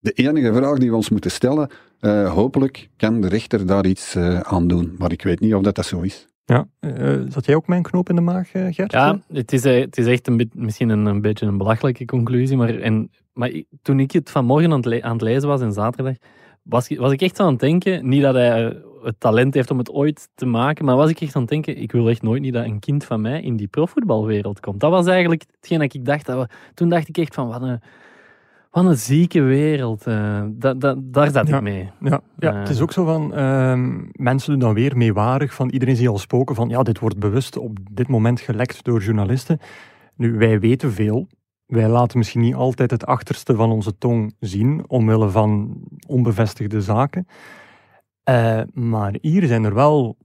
de 0.00 0.12
enige 0.12 0.54
vraag 0.54 0.78
die 0.78 0.90
we 0.90 0.96
ons 0.96 1.08
moeten 1.08 1.30
stellen, 1.30 1.70
uh, 2.00 2.32
hopelijk 2.32 2.88
kan 2.96 3.20
de 3.20 3.28
rechter 3.28 3.66
daar 3.66 3.86
iets 3.86 4.16
uh, 4.16 4.40
aan 4.40 4.68
doen. 4.68 4.94
Maar 4.98 5.12
ik 5.12 5.22
weet 5.22 5.40
niet 5.40 5.54
of 5.54 5.62
dat, 5.62 5.74
dat 5.74 5.86
zo 5.86 6.00
is. 6.00 6.28
Ja, 6.44 6.66
uh, 6.80 7.20
zat 7.28 7.46
jij 7.46 7.54
ook 7.54 7.66
mijn 7.66 7.82
knoop 7.82 8.08
in 8.08 8.14
de 8.14 8.20
maag, 8.20 8.50
Gert? 8.50 8.92
Ja, 8.92 9.20
het 9.32 9.52
is, 9.52 9.64
het 9.64 9.98
is 9.98 10.06
echt 10.06 10.26
een 10.26 10.50
misschien 10.54 10.88
een, 10.88 11.06
een, 11.06 11.20
beetje 11.20 11.46
een 11.46 11.58
belachelijke 11.58 12.04
conclusie. 12.04 12.56
Maar, 12.56 12.78
en, 12.78 13.10
maar 13.32 13.52
toen 13.82 14.00
ik 14.00 14.12
het 14.12 14.30
vanmorgen 14.30 14.72
aan 14.72 14.80
het, 14.80 15.02
aan 15.02 15.12
het 15.12 15.22
lezen 15.22 15.48
was 15.48 15.60
en 15.60 15.72
zaterdag, 15.72 16.14
was, 16.62 16.88
was 16.96 17.12
ik 17.12 17.22
echt 17.22 17.40
aan 17.40 17.50
het 17.50 17.60
denken, 17.60 18.08
niet 18.08 18.22
dat 18.22 18.34
hij 18.34 18.76
het 19.02 19.20
talent 19.20 19.54
heeft 19.54 19.70
om 19.70 19.78
het 19.78 19.90
ooit 19.90 20.28
te 20.34 20.46
maken, 20.46 20.84
maar 20.84 20.96
was 20.96 21.10
ik 21.10 21.20
echt 21.20 21.34
aan 21.34 21.40
het 21.40 21.50
denken, 21.50 21.76
ik 21.76 21.92
wil 21.92 22.08
echt 22.08 22.22
nooit 22.22 22.42
niet 22.42 22.52
dat 22.52 22.64
een 22.64 22.78
kind 22.78 23.04
van 23.04 23.20
mij 23.20 23.42
in 23.42 23.56
die 23.56 23.68
profvoetbalwereld 23.68 24.60
komt. 24.60 24.80
Dat 24.80 24.90
was 24.90 25.06
eigenlijk 25.06 25.44
hetgeen 25.60 25.78
dat 25.78 25.94
ik 25.94 26.04
dacht. 26.04 26.26
Dat 26.26 26.50
toen 26.74 26.88
dacht 26.88 27.08
ik 27.08 27.18
echt 27.18 27.34
van, 27.34 27.48
wat 27.48 27.62
een 27.62 27.80
wat 28.70 28.84
een 28.84 28.96
zieke 28.96 29.40
wereld. 29.40 30.06
Uh, 30.06 30.42
da, 30.48 30.74
da, 30.74 30.94
daar 30.98 31.30
zat 31.30 31.48
ik 31.48 31.60
mee. 31.60 31.90
Ja, 32.00 32.20
ja 32.38 32.52
uh, 32.52 32.58
het 32.58 32.68
is 32.68 32.80
ook 32.80 32.92
zo 32.92 33.04
van, 33.04 33.38
uh, 33.38 33.98
mensen 34.12 34.50
doen 34.50 34.60
dan 34.60 34.74
weer 34.74 34.96
meewarig 34.96 35.54
van 35.54 35.68
iedereen 35.68 35.96
zie 35.96 36.08
al 36.08 36.18
spoken 36.18 36.54
van, 36.54 36.68
ja, 36.68 36.82
dit 36.82 36.98
wordt 36.98 37.18
bewust 37.18 37.56
op 37.56 37.78
dit 37.90 38.08
moment 38.08 38.40
gelekt 38.40 38.84
door 38.84 39.00
journalisten. 39.00 39.58
Nu, 40.16 40.32
wij 40.38 40.60
weten 40.60 40.92
veel. 40.92 41.26
Wij 41.66 41.88
laten 41.88 42.18
misschien 42.18 42.40
niet 42.40 42.54
altijd 42.54 42.90
het 42.90 43.06
achterste 43.06 43.54
van 43.54 43.70
onze 43.70 43.98
tong 43.98 44.34
zien, 44.40 44.84
omwille 44.86 45.28
van 45.28 45.80
onbevestigde 46.06 46.80
zaken. 46.80 47.26
Uh, 48.30 48.60
maar 48.72 49.14
hier 49.20 49.46
zijn 49.46 49.64
er 49.64 49.74
wel 49.74 50.16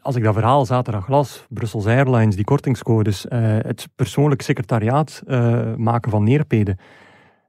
als 0.00 0.16
ik 0.16 0.22
dat 0.22 0.34
verhaal 0.34 0.66
zaterdag 0.66 1.08
las, 1.08 1.46
Brussels 1.48 1.86
Airlines, 1.86 2.36
die 2.36 2.44
kortingscodes, 2.44 3.26
het 3.28 3.88
persoonlijk 3.94 4.42
secretariaat 4.42 5.22
maken 5.76 6.10
van 6.10 6.24
neerpeden, 6.24 6.78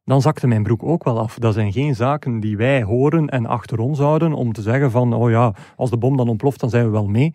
dan 0.08 0.22
zakte 0.22 0.48
mijn 0.48 0.64
broek 0.64 0.84
ook 0.84 1.04
wel 1.04 1.20
af. 1.20 1.36
Dat 1.40 1.54
zijn 1.54 1.72
geen 1.72 1.96
zaken 1.96 2.40
die 2.40 2.58
wij 2.58 2.84
horen 2.84 3.30
en 3.30 3.46
achter 3.46 3.80
ons 3.80 4.00
houden 4.00 4.34
om 4.34 4.54
te 4.54 4.62
zeggen 4.62 4.92
van, 4.92 5.14
oh 5.14 5.30
ja, 5.30 5.54
als 5.76 5.90
de 5.90 5.98
bom 5.98 6.18
dan 6.18 6.30
ontploft, 6.30 6.60
dan 6.60 6.70
zijn 6.70 6.86
we 6.86 6.92
wel 6.92 7.08
mee 7.08 7.34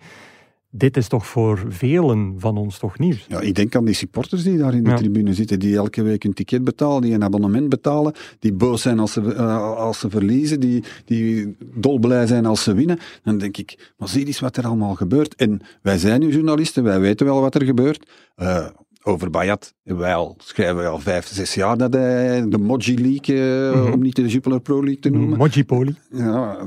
dit 0.74 0.96
is 0.96 1.08
toch 1.08 1.26
voor 1.26 1.64
velen 1.68 2.34
van 2.38 2.56
ons 2.56 2.78
toch 2.78 2.98
nieuws? 2.98 3.26
Ja, 3.28 3.40
ik 3.40 3.54
denk 3.54 3.74
aan 3.74 3.84
die 3.84 3.94
supporters 3.94 4.42
die 4.42 4.58
daar 4.58 4.74
in 4.74 4.84
de 4.84 4.94
tribune 4.94 5.34
zitten, 5.34 5.58
die 5.58 5.76
elke 5.76 6.02
week 6.02 6.24
een 6.24 6.32
ticket 6.32 6.64
betalen, 6.64 7.02
die 7.02 7.14
een 7.14 7.24
abonnement 7.24 7.68
betalen, 7.68 8.12
die 8.38 8.52
boos 8.52 8.82
zijn 8.82 8.98
als 8.98 9.12
ze, 9.12 9.20
uh, 9.20 9.76
als 9.76 9.98
ze 9.98 10.10
verliezen, 10.10 10.60
die, 10.60 10.84
die 11.04 11.56
dolblij 11.74 12.26
zijn 12.26 12.46
als 12.46 12.62
ze 12.62 12.74
winnen. 12.74 12.98
Dan 13.22 13.38
denk 13.38 13.56
ik, 13.56 13.92
maar 13.96 14.08
zie 14.08 14.26
eens 14.26 14.40
wat 14.40 14.56
er 14.56 14.66
allemaal 14.66 14.94
gebeurt. 14.94 15.34
En 15.34 15.60
wij 15.82 15.98
zijn 15.98 16.20
nu 16.20 16.28
journalisten, 16.30 16.82
wij 16.82 17.00
weten 17.00 17.26
wel 17.26 17.40
wat 17.40 17.54
er 17.54 17.64
gebeurt. 17.64 18.10
Uh, 18.36 18.66
over 19.02 19.30
Bayat. 19.30 19.74
Wij 19.82 20.14
al, 20.14 20.36
schrijven 20.38 20.90
al 20.90 20.98
vijf, 20.98 21.26
zes 21.26 21.54
jaar 21.54 21.76
dat 21.76 21.92
hij 21.92 22.48
de 22.48 22.58
Moji 22.58 23.00
League, 23.00 23.36
uh, 23.36 23.74
mm 23.74 23.82
-hmm. 23.82 23.92
om 23.92 24.02
niet 24.02 24.16
de 24.16 24.28
Jupiler 24.28 24.60
Pro 24.60 24.84
League 24.84 24.98
te 24.98 25.10
noemen. 25.10 25.38
Moji 25.38 25.64
Poli. 25.64 25.96
Ja, 26.10 26.66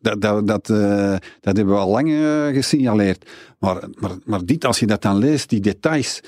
dat, 0.00 0.20
dat, 0.20 0.46
dat, 0.46 0.68
uh, 0.68 1.16
dat 1.40 1.56
hebben 1.56 1.74
we 1.74 1.80
al 1.80 1.90
lang 1.90 2.08
uh, 2.08 2.46
gesignaleerd. 2.46 3.30
Maar, 3.58 3.88
maar, 3.98 4.10
maar 4.24 4.44
dit, 4.44 4.64
als 4.64 4.78
je 4.78 4.86
dat 4.86 5.02
dan 5.02 5.16
leest, 5.16 5.48
die 5.48 5.60
details 5.60 6.20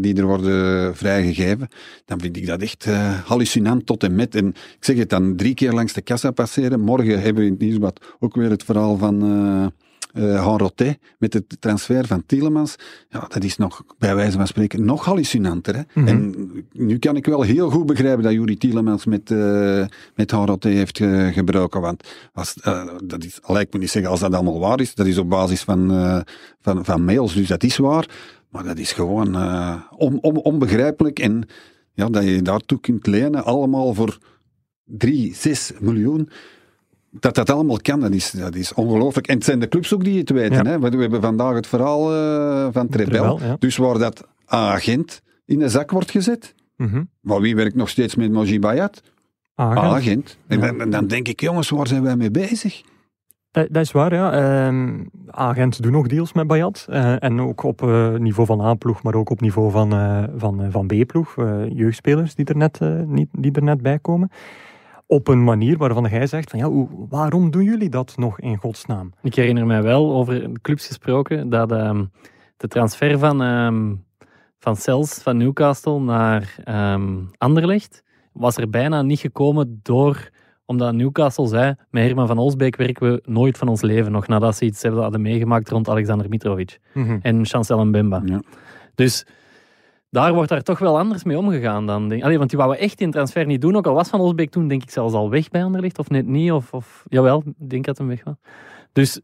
die 0.00 0.14
er 0.14 0.26
worden 0.26 0.96
vrijgegeven, 0.96 1.68
dan 2.04 2.20
vind 2.20 2.36
ik 2.36 2.46
dat 2.46 2.60
echt 2.60 2.86
hallucinant 3.24 3.86
tot 3.86 4.02
en 4.02 4.14
met. 4.14 4.34
En 4.34 4.48
ik 4.48 4.76
zeg 4.84 4.96
het 4.96 5.10
dan 5.10 5.36
drie 5.36 5.54
keer 5.54 5.72
langs 5.72 5.92
de 5.92 6.02
kassa 6.02 6.30
passeren. 6.30 6.80
Morgen 6.80 7.20
hebben 7.20 7.42
we 7.42 7.48
in 7.48 7.52
het 7.52 7.60
nieuwsblad 7.60 8.00
ook 8.18 8.34
weer 8.34 8.50
het 8.50 8.64
verhaal 8.64 8.96
van 8.96 9.22
uh, 10.12 10.58
met 11.18 11.32
het 11.32 11.56
transfer 11.60 12.06
van 12.06 12.26
Tielemans, 12.26 12.76
ja, 13.08 13.26
dat 13.28 13.44
is 13.44 13.56
nog, 13.56 13.82
bij 13.98 14.14
wijze 14.14 14.36
van 14.36 14.46
spreken, 14.46 14.84
nog 14.84 15.04
hallucinanter. 15.04 15.74
Hè? 15.74 15.82
Mm 15.94 16.06
-hmm. 16.06 16.08
En 16.08 16.66
nu 16.72 16.98
kan 16.98 17.16
ik 17.16 17.26
wel 17.26 17.42
heel 17.42 17.70
goed 17.70 17.86
begrijpen 17.86 18.22
dat 18.22 18.32
Juri 18.32 18.56
Tielemans 18.56 19.04
met, 19.04 19.30
uh, 19.30 19.86
met 20.14 20.64
heeft 20.64 20.98
uh, 20.98 21.32
gebruiken, 21.32 21.80
want 21.80 22.08
als, 22.32 22.54
dat 23.04 23.24
is, 23.24 23.38
lijkt 23.42 23.72
me 23.72 23.78
niet 23.78 23.90
zeggen 23.90 24.10
als 24.10 24.20
dat 24.20 24.34
allemaal 24.34 24.60
waar 24.60 24.80
is, 24.80 24.94
dat 24.94 25.06
is 25.06 25.18
op 25.18 25.28
basis 25.28 25.62
van, 25.62 25.88
van, 26.60 26.84
van 26.84 27.04
mails, 27.04 27.34
dus 27.34 27.48
dat 27.48 27.62
is 27.62 27.76
waar, 27.76 28.08
maar 28.48 28.64
dat 28.64 28.78
is 28.78 28.92
gewoon 28.92 29.36
on, 29.96 30.18
on, 30.20 30.36
onbegrijpelijk 30.36 31.18
en 31.18 31.48
ja, 31.92 32.08
dat 32.08 32.24
je 32.24 32.42
daartoe 32.42 32.80
kunt 32.80 33.06
lenen, 33.06 33.44
allemaal 33.44 33.94
voor 33.94 34.18
3, 34.84 35.34
6 35.34 35.72
miljoen 35.80 36.28
dat 37.20 37.34
dat 37.34 37.50
allemaal 37.50 37.76
kan, 37.82 38.00
dat 38.00 38.12
is, 38.12 38.30
dat 38.30 38.54
is 38.54 38.74
ongelooflijk. 38.74 39.26
En 39.26 39.34
het 39.34 39.44
zijn 39.44 39.60
de 39.60 39.68
clubs 39.68 39.94
ook 39.94 40.04
die 40.04 40.18
het 40.18 40.30
weten. 40.30 40.66
Hè? 40.66 40.78
We 40.78 40.96
hebben 40.96 41.20
vandaag 41.20 41.54
het 41.54 41.66
verhaal 41.66 42.14
uh, 42.14 42.68
van 42.72 42.88
Trebel. 42.88 43.40
Ja. 43.40 43.56
Dus 43.58 43.76
waar 43.76 43.98
dat 43.98 44.26
agent 44.46 45.22
in 45.44 45.58
de 45.58 45.68
zak 45.68 45.90
wordt 45.90 46.10
gezet. 46.10 46.54
Mm 46.76 46.88
-hmm. 46.88 47.08
Maar 47.20 47.40
wie 47.40 47.56
werkt 47.56 47.74
nog 47.74 47.88
steeds 47.88 48.14
met 48.14 48.32
Moji 48.32 48.58
Bayat? 48.58 49.02
Agent. 49.54 49.78
agent. 49.78 50.38
En, 50.46 50.60
ja. 50.60 50.72
dan, 50.72 50.90
dan 50.90 51.06
denk 51.06 51.28
ik, 51.28 51.40
jongens, 51.40 51.70
waar 51.70 51.86
zijn 51.86 52.02
wij 52.02 52.16
mee 52.16 52.30
bezig? 52.30 52.82
Dat, 53.50 53.66
dat, 53.70 53.82
is 53.82 53.92
waar, 53.92 54.14
ja. 54.14 54.70
Uh, 54.70 55.00
agents 55.26 55.78
doen 55.78 55.92
nog 55.92 56.06
deals 56.06 56.32
met 56.32 56.46
Bayat. 56.46 56.86
Uh, 56.90 57.22
en 57.22 57.40
ook 57.40 57.62
op 57.62 57.82
uh, 57.82 58.14
niveau 58.14 58.46
van 58.46 58.60
A-ploeg, 58.60 59.02
maar 59.02 59.14
ook 59.14 59.30
op 59.30 59.40
niveau 59.40 59.70
van, 59.70 59.90
van, 60.36 60.70
van 60.70 60.86
B-ploeg. 60.86 61.34
jeugdspelers 61.74 62.34
die 62.34 62.44
er, 62.44 62.56
net, 62.56 62.80
niet, 63.06 63.28
die 63.32 63.52
er 63.52 63.62
net 63.62 63.82
bij 63.82 63.98
komen 63.98 64.30
op 65.12 65.28
een 65.28 65.44
manier 65.44 65.76
waarvan 65.76 66.08
jij 66.10 66.26
zegt 66.26 66.50
van 66.50 66.58
ja, 66.58 66.66
hoe, 66.68 66.88
waarom 67.08 67.50
doen 67.50 67.64
jullie 67.64 67.88
dat 67.88 68.16
nog 68.16 68.40
in 68.40 68.56
godsnaam? 68.56 69.12
Ik 69.22 69.34
herinner 69.34 69.66
mij 69.66 69.82
wel, 69.82 70.12
over 70.12 70.50
clubs 70.62 70.86
gesproken, 70.86 71.48
dat 71.48 71.72
um, 71.72 72.10
de 72.56 72.68
transfer 72.68 73.18
van, 73.18 73.40
um, 73.40 74.04
van 74.58 74.76
Cels 74.76 75.14
van 75.14 75.36
Newcastle 75.36 76.00
naar 76.00 76.56
um, 76.94 77.30
Anderlecht 77.38 78.02
was 78.32 78.56
er 78.56 78.70
bijna 78.70 79.02
niet 79.02 79.18
gekomen 79.18 79.80
door 79.82 80.30
omdat 80.64 80.94
Newcastle 80.94 81.46
zei, 81.46 81.74
met 81.90 82.04
Herman 82.04 82.26
van 82.26 82.38
Olsbeek 82.38 82.76
werken 82.76 83.12
we 83.12 83.22
nooit 83.24 83.58
van 83.58 83.68
ons 83.68 83.80
leven 83.80 84.12
nog 84.12 84.26
nadat 84.26 84.56
ze 84.56 84.64
iets 84.64 84.82
hebben 84.82 85.02
hadden 85.02 85.22
meegemaakt 85.22 85.68
rond 85.68 85.88
Alexander 85.88 86.28
Mitrovic 86.28 86.78
mm 86.94 87.04
-hmm. 87.04 87.18
en 87.22 87.46
Chancel 87.46 87.86
Mbemba. 87.86 88.22
Ja. 88.24 88.42
Dus 88.94 89.26
daar 90.12 90.34
wordt 90.34 90.48
daar 90.48 90.62
toch 90.62 90.78
wel 90.78 90.98
anders 90.98 91.24
mee 91.24 91.38
omgegaan 91.38 91.86
dan. 91.86 92.08
Denk. 92.08 92.22
Allee, 92.22 92.38
want 92.38 92.50
die 92.50 92.58
wouden 92.58 92.80
echt 92.80 93.00
in 93.00 93.10
transfer 93.10 93.46
niet 93.46 93.60
doen. 93.60 93.76
Ook 93.76 93.86
al 93.86 93.94
was 93.94 94.08
Van 94.08 94.20
Osbeek 94.20 94.50
toen, 94.50 94.68
denk 94.68 94.82
ik, 94.82 94.90
zelfs 94.90 95.14
al 95.14 95.30
weg 95.30 95.48
bij 95.48 95.64
Anderlicht. 95.64 95.98
Of 95.98 96.08
net 96.08 96.26
niet. 96.26 96.52
Of, 96.52 96.72
of 96.72 97.04
jawel, 97.08 97.42
ik 97.58 97.70
denk 97.70 97.84
dat 97.84 97.98
hem 97.98 98.08
weg 98.08 98.24
was. 98.24 98.34
Dus 98.92 99.20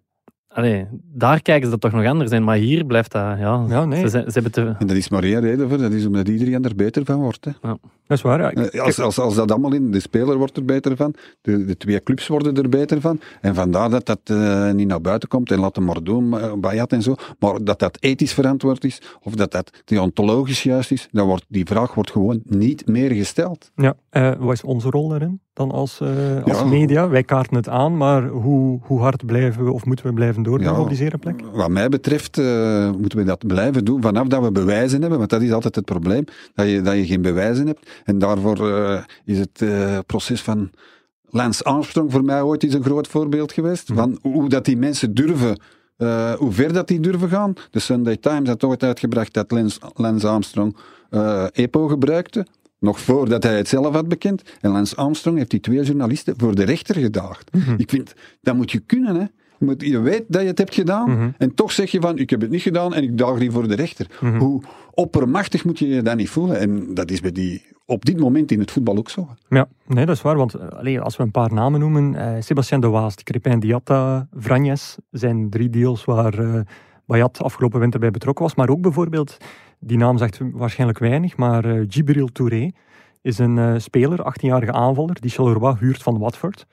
Allee, 0.49 0.87
daar 1.03 1.43
kijken 1.43 1.65
ze 1.65 1.71
dat 1.71 1.81
toch 1.81 1.93
nog 1.93 2.11
anders 2.11 2.31
in, 2.31 2.45
maar 2.45 2.57
hier 2.57 2.85
blijft 2.85 3.13
dat. 3.13 3.23
Ja, 3.23 3.65
ja 3.69 3.85
nee. 3.85 4.09
Ze, 4.09 4.09
ze, 4.09 4.31
hebben 4.33 4.53
te... 4.53 4.75
En 4.79 4.87
dat 4.87 4.97
is 4.97 5.09
maar 5.09 5.23
één 5.23 5.41
reden 5.41 5.69
voor, 5.69 5.79
dat 5.79 5.93
is 5.93 6.07
omdat 6.07 6.29
iedereen 6.29 6.65
er 6.65 6.75
beter 6.75 7.05
van 7.05 7.21
wordt. 7.21 7.45
Hè. 7.45 7.51
Ja. 7.63 7.79
Dat 8.09 8.17
is 8.17 8.23
waar. 8.23 8.41
Ja. 8.41 8.53
Eh, 8.53 8.81
als, 8.81 9.01
als, 9.01 9.19
als 9.19 9.35
dat 9.35 9.51
allemaal 9.51 9.73
in, 9.73 9.91
de 9.91 10.01
speler 10.01 10.37
wordt 10.37 10.57
er 10.57 10.65
beter 10.65 10.97
van, 10.97 11.15
de, 11.41 11.65
de 11.65 11.77
twee 11.77 12.03
clubs 12.03 12.27
worden 12.27 12.57
er 12.57 12.69
beter 12.69 13.01
van, 13.01 13.21
en 13.41 13.55
vandaar 13.55 13.91
dat 13.91 14.07
dat 14.07 14.21
uh, 14.31 14.71
niet 14.71 14.89
naar 14.89 15.01
buiten 15.01 15.29
komt 15.29 15.51
en 15.51 15.59
laat 15.59 15.77
hem 15.77 15.85
maar 15.85 16.03
doen, 16.03 16.35
uh, 16.35 16.53
Bayat 16.53 16.93
en 16.93 17.03
zo, 17.03 17.15
maar 17.39 17.65
dat 17.65 17.79
dat 17.79 17.97
ethisch 18.01 18.33
verantwoord 18.33 18.85
is, 18.85 19.03
of 19.23 19.35
dat 19.35 19.53
dat 19.53 19.83
deontologisch 19.85 20.63
juist 20.63 20.91
is, 20.91 21.09
dan 21.11 21.27
wordt, 21.27 21.45
die 21.49 21.67
vraag 21.67 21.95
wordt 21.95 22.11
gewoon 22.11 22.41
niet 22.45 22.87
meer 22.87 23.11
gesteld. 23.11 23.71
Ja, 23.75 23.95
uh, 24.13 24.33
wat 24.39 24.53
is 24.53 24.63
onze 24.63 24.91
rol 24.91 25.09
daarin? 25.09 25.41
dan 25.59 25.71
als, 25.71 26.01
uh, 26.03 26.09
als 26.45 26.59
ja. 26.59 26.65
media. 26.65 27.09
Wij 27.09 27.23
kaarten 27.23 27.57
het 27.57 27.69
aan, 27.69 27.97
maar 27.97 28.27
hoe, 28.27 28.81
hoe 28.83 29.01
hard 29.01 29.27
blijven 29.27 29.65
we 29.65 29.73
of 29.73 29.85
moeten 29.85 30.07
we 30.07 30.13
blijven 30.13 30.43
doorgaan 30.43 30.75
ja, 30.75 30.81
op 30.81 30.89
die 30.89 30.97
zere 30.97 31.19
plek? 31.19 31.41
Wat 31.53 31.71
mij 31.71 31.89
betreft 31.89 32.39
uh, 32.39 32.91
moeten 32.99 33.19
we 33.19 33.25
dat 33.25 33.47
blijven 33.47 33.85
doen 33.85 34.03
vanaf 34.03 34.27
dat 34.27 34.43
we 34.43 34.53
bewijzen 34.53 35.01
hebben, 35.01 35.19
want 35.19 35.31
dat 35.31 35.43
is 35.43 35.53
altijd 35.53 35.75
het 35.75 35.85
probleem, 35.85 36.25
dat 36.55 36.69
je, 36.69 36.81
dat 36.81 36.95
je 36.95 37.07
geen 37.07 37.23
bewijzen 37.23 37.67
hebt. 37.67 37.98
En 38.05 38.19
daarvoor 38.19 38.69
uh, 38.69 39.01
is 39.25 39.39
het 39.39 39.65
proces 40.07 40.43
van 40.43 40.71
Lance 41.31 41.65
Armstrong 41.65 42.13
voor 42.13 42.25
mij 42.25 42.43
ooit 42.43 42.65
is 42.65 42.75
een 42.75 42.85
groot 42.85 43.09
voorbeeld 43.09 43.53
geweest, 43.53 43.89
mhm. 43.89 43.99
van 43.99 44.19
hoe 44.23 44.49
dat 44.49 44.65
die 44.65 44.77
mensen 44.77 45.15
durven 45.15 45.61
uh, 45.99 46.33
hoe 46.33 46.53
ver 46.53 46.73
dat 46.73 46.89
die 46.89 47.01
durven 47.01 47.29
gaan. 47.29 47.55
De 47.71 47.79
Sunday 47.79 48.17
Times 48.17 48.49
had 48.49 48.65
ooit 48.65 48.83
uitgebracht 48.83 49.35
dat 49.35 49.51
Lance, 49.51 49.81
Lance 49.95 50.29
Armstrong 50.29 50.77
EPO 51.53 51.89
gebruikte. 51.89 52.47
Nog 52.79 53.01
voordat 53.01 53.43
hij 53.43 53.57
het 53.57 53.69
zelf 53.69 53.95
had 53.95 54.09
bekend. 54.09 54.43
En 54.61 54.71
Lance 54.71 54.97
Armstrong 54.97 55.37
heeft 55.37 55.51
die 55.51 55.61
twee 55.61 55.83
journalisten 55.83 56.35
voor 56.37 56.55
de 56.55 56.65
rechter 56.65 56.95
gedaagd. 56.95 57.55
Mm 57.55 57.61
-hmm. 57.61 57.75
Ik 57.79 57.91
vind, 57.91 58.15
dat 58.41 58.55
moet 58.55 58.71
je 58.71 58.79
kunnen, 58.79 59.15
hè. 59.15 59.27
Je, 59.79 60.01
weet 60.01 60.25
dat 60.29 60.43
je 60.43 60.47
het 60.47 60.59
hebt 60.59 60.75
gedaan. 60.75 61.11
Mm 61.11 61.17
-hmm. 61.17 61.35
En 61.39 61.55
toch 61.55 61.73
zeg 61.73 61.91
je 61.91 62.01
van, 62.01 62.19
ik 62.19 62.31
heb 62.31 62.41
het 62.41 62.51
niet 62.51 62.63
gedaan 62.63 62.95
en 62.95 63.03
ik 63.03 63.19
daag 63.19 63.39
die 63.39 63.51
voor 63.51 63.69
de 63.69 63.75
rechter. 63.75 64.07
Mm 64.21 64.31
-hmm. 64.31 64.39
Hoe 64.39 64.63
oppermachtig 64.95 65.65
moet 65.65 65.79
je 65.79 65.89
je 65.89 66.03
dan 66.03 66.17
niet 66.17 66.29
voelen? 66.29 66.59
En 66.59 66.95
dat 66.95 67.11
is 67.11 67.21
bij 67.21 67.33
die, 67.33 67.63
op 67.91 68.05
dit 68.05 68.19
moment 68.19 68.51
in 68.51 68.61
het 68.61 68.71
voetbal 68.71 68.97
ook 68.97 69.11
zo. 69.11 69.29
Ja, 69.49 69.69
nee, 69.87 70.07
dat 70.07 70.17
is 70.17 70.23
waar. 70.23 70.37
Want 70.37 70.71
allee, 70.71 71.01
als 71.01 71.17
we 71.17 71.23
een 71.23 71.31
paar 71.31 71.53
namen 71.53 71.81
noemen. 71.81 72.15
Uh, 72.15 72.37
Sebastien 72.41 72.81
de 72.81 72.89
Waast, 72.89 73.23
Crepin 73.23 73.61
Diatta, 73.61 74.29
Vranjes. 74.33 74.97
zijn 75.11 75.51
drie 75.51 75.71
deals 75.71 76.05
waar 76.05 76.39
uh, 76.39 76.61
Bayat 77.07 77.43
afgelopen 77.43 77.81
winter 77.81 78.01
bij 78.01 78.11
betrokken 78.11 78.45
was. 78.45 78.55
Maar 78.55 78.69
ook 78.69 78.81
bijvoorbeeld 78.81 79.37
die 79.79 79.97
naam 79.97 80.19
zegt 80.19 80.41
waarschijnlijk 80.53 80.99
weinig, 80.99 81.37
maar 81.37 81.67
uh, 81.67 81.87
Djibril 81.87 82.27
Touré 82.27 82.71
is 83.23 83.39
een 83.39 83.57
uh, 83.57 83.79
speler, 83.79 84.19
18-jarige 84.19 84.73
aanvaller, 84.73 85.21
die 85.21 85.31
Charleroi 85.31 85.77
huurt 85.79 86.03
van 86.03 86.19
Watford. 86.19 86.67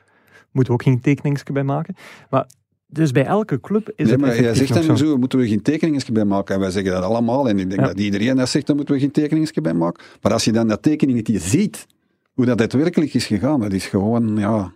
Moeten 0.52 0.74
we 0.74 0.80
ook 0.80 0.86
geen 0.86 1.02
tekeningsje 1.02 1.52
bij 1.52 1.64
maken. 1.64 1.96
Maar 2.30 2.48
dus 2.88 3.12
bij 3.12 3.26
elke 3.26 3.60
club 3.60 3.90
is 3.90 3.94
nee, 3.98 4.12
het 4.12 4.22
maar 4.22 4.42
jij 4.42 4.56
zegt 4.56 4.86
dan 4.86 4.98
zo, 4.98 5.18
moeten 5.18 5.40
we 5.40 5.48
geen 5.48 5.62
tekeningsje 5.62 6.12
bij 6.12 6.26
maken. 6.26 6.56
En 6.56 6.62
wij 6.62 6.72
zeggen 6.72 6.92
dat 6.92 7.04
allemaal. 7.04 7.50
En 7.50 7.60
ik 7.60 7.70
denk 7.70 7.82
ja. 7.82 7.88
dat 7.88 8.00
iedereen 8.00 8.36
dat 8.36 8.50
zegt, 8.50 8.68
dan 8.68 8.76
moeten 8.76 8.96
we 8.96 9.02
geen 9.02 9.12
tekeningsje 9.12 9.62
bij 9.62 9.74
maken. 9.74 10.04
Maar 10.22 10.34
als 10.34 10.44
je 10.44 10.52
dan 10.52 10.68
dat 10.68 10.82
tekeningetje 10.82 11.40
ziet, 11.40 11.88
hoe 12.34 12.46
dat 12.46 12.74
werkelijk 12.74 13.14
is 13.14 13.26
gegaan, 13.26 13.60
dat 13.60 13.74
is 13.74 13.86
gewoon, 13.86 14.38
ja, 14.38 14.74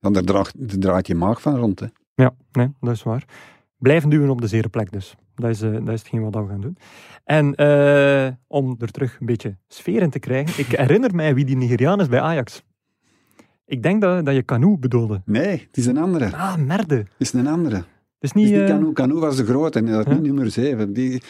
dan 0.00 0.12
daar 0.12 0.22
draait, 0.22 0.54
draait 0.56 1.06
je 1.06 1.14
maag 1.14 1.40
van 1.40 1.56
rond. 1.56 1.80
Hè. 1.80 1.86
Ja, 2.14 2.34
nee, 2.52 2.68
dat 2.80 2.94
is 2.94 3.02
waar. 3.02 3.24
Blijven 3.78 4.10
duwen 4.10 4.30
op 4.30 4.40
de 4.40 4.46
zere 4.46 4.68
plek 4.68 4.92
dus. 4.92 5.14
Dat 5.34 5.50
is, 5.50 5.62
uh, 5.62 5.72
dat 5.72 5.88
is 5.88 6.00
hetgeen 6.00 6.22
wat 6.22 6.34
we 6.34 6.48
gaan 6.48 6.60
doen. 6.60 6.76
En 7.24 7.54
uh, 7.56 8.32
om 8.46 8.76
er 8.78 8.90
terug 8.90 9.16
een 9.20 9.26
beetje 9.26 9.56
sfeer 9.68 10.02
in 10.02 10.10
te 10.10 10.18
krijgen, 10.18 10.64
ik 10.64 10.66
herinner 10.66 11.14
mij 11.14 11.34
wie 11.34 11.44
die 11.44 11.56
Nigeriaan 11.56 12.00
is 12.00 12.08
bij 12.08 12.20
Ajax. 12.20 12.62
Ik 13.70 13.82
denk 13.82 14.00
dat, 14.00 14.24
dat 14.24 14.34
je 14.34 14.44
Canoe 14.44 14.78
bedoelde. 14.78 15.22
Nee, 15.24 15.66
het 15.66 15.76
is 15.76 15.86
een 15.86 15.98
andere. 15.98 16.36
Ah, 16.36 16.56
merde. 16.56 16.94
Het 16.94 17.06
is 17.18 17.32
een 17.32 17.46
andere. 17.46 17.76
Het 17.76 17.84
is 18.18 18.32
niet, 18.32 18.50
uh... 18.50 18.66
Canoe. 18.66 18.92
Canoe 18.92 19.20
was 19.20 19.36
de 19.36 19.44
grote 19.44 19.78
en 19.78 19.86
dat 19.86 20.04
huh? 20.04 20.14
niet 20.14 20.22
nummer 20.22 20.50
7. 20.50 20.92
Die... 20.92 21.22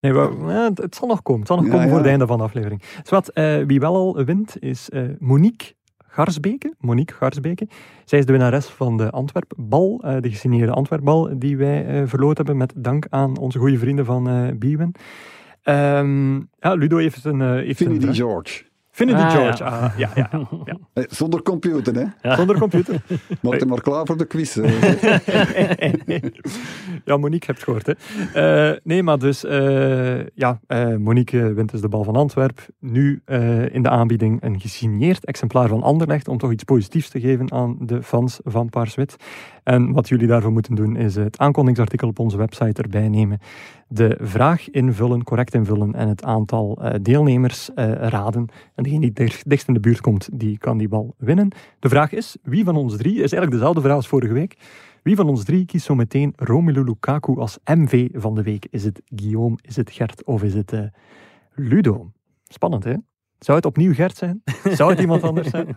Nee, 0.00 0.12
het, 0.12 0.78
het 0.78 0.94
zal 0.94 1.08
nog 1.08 1.22
komen. 1.22 1.40
Het 1.40 1.48
zal 1.48 1.56
nog 1.56 1.66
ja, 1.66 1.70
komen 1.70 1.86
ja. 1.86 1.92
voor 1.92 2.02
het 2.02 2.10
einde 2.10 2.26
van 2.26 2.38
de 2.38 2.44
aflevering. 2.44 2.82
Dus 3.00 3.10
wat, 3.10 3.30
wie 3.66 3.80
wel 3.80 3.94
al 3.94 4.24
wint, 4.24 4.56
is 4.62 4.88
Monique 5.18 5.74
Garsbeke, 5.98 6.74
Monique 6.78 7.16
Garsbeke. 7.16 7.68
Zij 8.04 8.18
is 8.18 8.26
de 8.26 8.32
winnares 8.32 8.66
van 8.66 8.96
de 8.96 9.10
Antwerpbal, 9.10 10.02
uh, 10.04 10.16
de 10.20 10.30
gesigneerde 10.30 10.72
Antwerpbal 10.72 11.38
die 11.38 11.56
wij 11.56 12.06
verloot 12.06 12.36
hebben 12.36 12.56
met 12.56 12.72
dank 12.76 13.06
aan 13.10 13.38
onze 13.38 13.58
goede 13.58 13.78
vrienden 13.78 14.04
van 14.04 14.54
Biewen. 14.58 14.92
Um, 15.64 16.48
ja, 16.58 16.74
Ludo 16.74 16.96
heeft 16.96 17.24
een... 17.24 17.40
heeft 17.40 17.76
Finity 17.76 18.12
George. 18.12 18.64
Vinden 18.96 19.16
Ah, 19.16 19.30
George. 19.30 19.64
ja. 19.64 19.70
Ah, 19.70 19.98
ja, 19.98 20.10
ja, 20.14 20.28
ja. 20.64 20.78
Zonder 21.20 21.42
computer, 21.42 21.94
hè. 21.94 22.34
Zonder 22.34 22.58
computer. 22.58 23.02
Maak 23.42 23.58
je 23.60 23.66
maar 23.66 23.80
klaar 23.80 24.06
voor 24.06 24.16
de 24.16 24.24
quiz. 24.26 24.54
ja, 27.04 27.16
Monique 27.16 27.46
hebt 27.46 27.62
gehoord. 27.62 27.86
Hè. 27.86 27.92
Eh, 28.72 28.78
nee, 28.82 29.02
maar 29.02 29.18
dus, 29.18 29.44
eh, 29.44 30.26
ja, 30.26 30.60
eh, 30.66 30.96
Monique 30.96 31.52
wint 31.54 31.70
dus 31.70 31.80
de 31.80 31.88
bal 31.88 32.04
van 32.04 32.16
Antwerp. 32.16 32.66
Nu 32.80 33.22
eh, 33.24 33.74
in 33.74 33.82
de 33.82 33.88
aanbieding 33.88 34.42
een 34.42 34.60
gesigneerd 34.60 35.24
exemplaar 35.24 35.68
van 35.68 35.82
Anderlecht 35.82 36.28
om 36.28 36.38
toch 36.38 36.52
iets 36.52 36.64
positiefs 36.64 37.08
te 37.08 37.20
geven 37.20 37.52
aan 37.52 37.76
de 37.80 38.02
fans 38.02 38.40
van 38.44 38.68
Paars-Wit. 38.68 39.16
En 39.66 39.92
wat 39.92 40.08
jullie 40.08 40.26
daarvoor 40.26 40.52
moeten 40.52 40.74
doen 40.74 40.96
is 40.96 41.14
het 41.14 41.38
aankondigingsartikel 41.38 42.08
op 42.08 42.18
onze 42.18 42.36
website 42.36 42.82
erbij 42.82 43.08
nemen, 43.08 43.38
de 43.88 44.18
vraag 44.20 44.70
invullen, 44.70 45.22
correct 45.22 45.54
invullen 45.54 45.94
en 45.94 46.08
het 46.08 46.24
aantal 46.24 46.78
eh, 46.82 46.94
deelnemers 47.02 47.74
eh, 47.74 47.92
raden. 47.92 48.48
En 48.74 48.82
degene 48.82 49.00
die 49.00 49.30
dichtst 49.46 49.68
in 49.68 49.74
de 49.74 49.80
buurt 49.80 50.00
komt, 50.00 50.28
die 50.32 50.58
kan 50.58 50.78
die 50.78 50.88
bal 50.88 51.14
winnen. 51.18 51.48
De 51.78 51.88
vraag 51.88 52.12
is, 52.12 52.36
wie 52.42 52.64
van 52.64 52.76
ons 52.76 52.96
drie, 52.96 53.12
is 53.12 53.18
eigenlijk 53.18 53.52
dezelfde 53.52 53.80
vraag 53.80 53.94
als 53.94 54.08
vorige 54.08 54.32
week, 54.32 54.56
wie 55.02 55.16
van 55.16 55.28
ons 55.28 55.44
drie 55.44 55.64
kiest 55.64 55.86
zo 55.86 55.94
meteen 55.94 56.32
Romelu 56.36 56.84
Lukaku 56.84 57.38
als 57.38 57.58
MV 57.64 58.08
van 58.12 58.34
de 58.34 58.42
week? 58.42 58.66
Is 58.70 58.84
het 58.84 59.02
Guillaume, 59.14 59.58
is 59.60 59.76
het 59.76 59.90
Gert 59.90 60.24
of 60.24 60.42
is 60.42 60.54
het 60.54 60.72
eh, 60.72 60.80
Ludo? 61.54 62.10
Spannend, 62.44 62.84
hè? 62.84 62.94
Zou 63.38 63.56
het 63.56 63.66
opnieuw 63.66 63.94
Gert 63.94 64.16
zijn? 64.16 64.42
Zou 64.64 64.90
het 64.90 65.00
iemand 65.00 65.22
anders 65.22 65.48
zijn? 65.48 65.76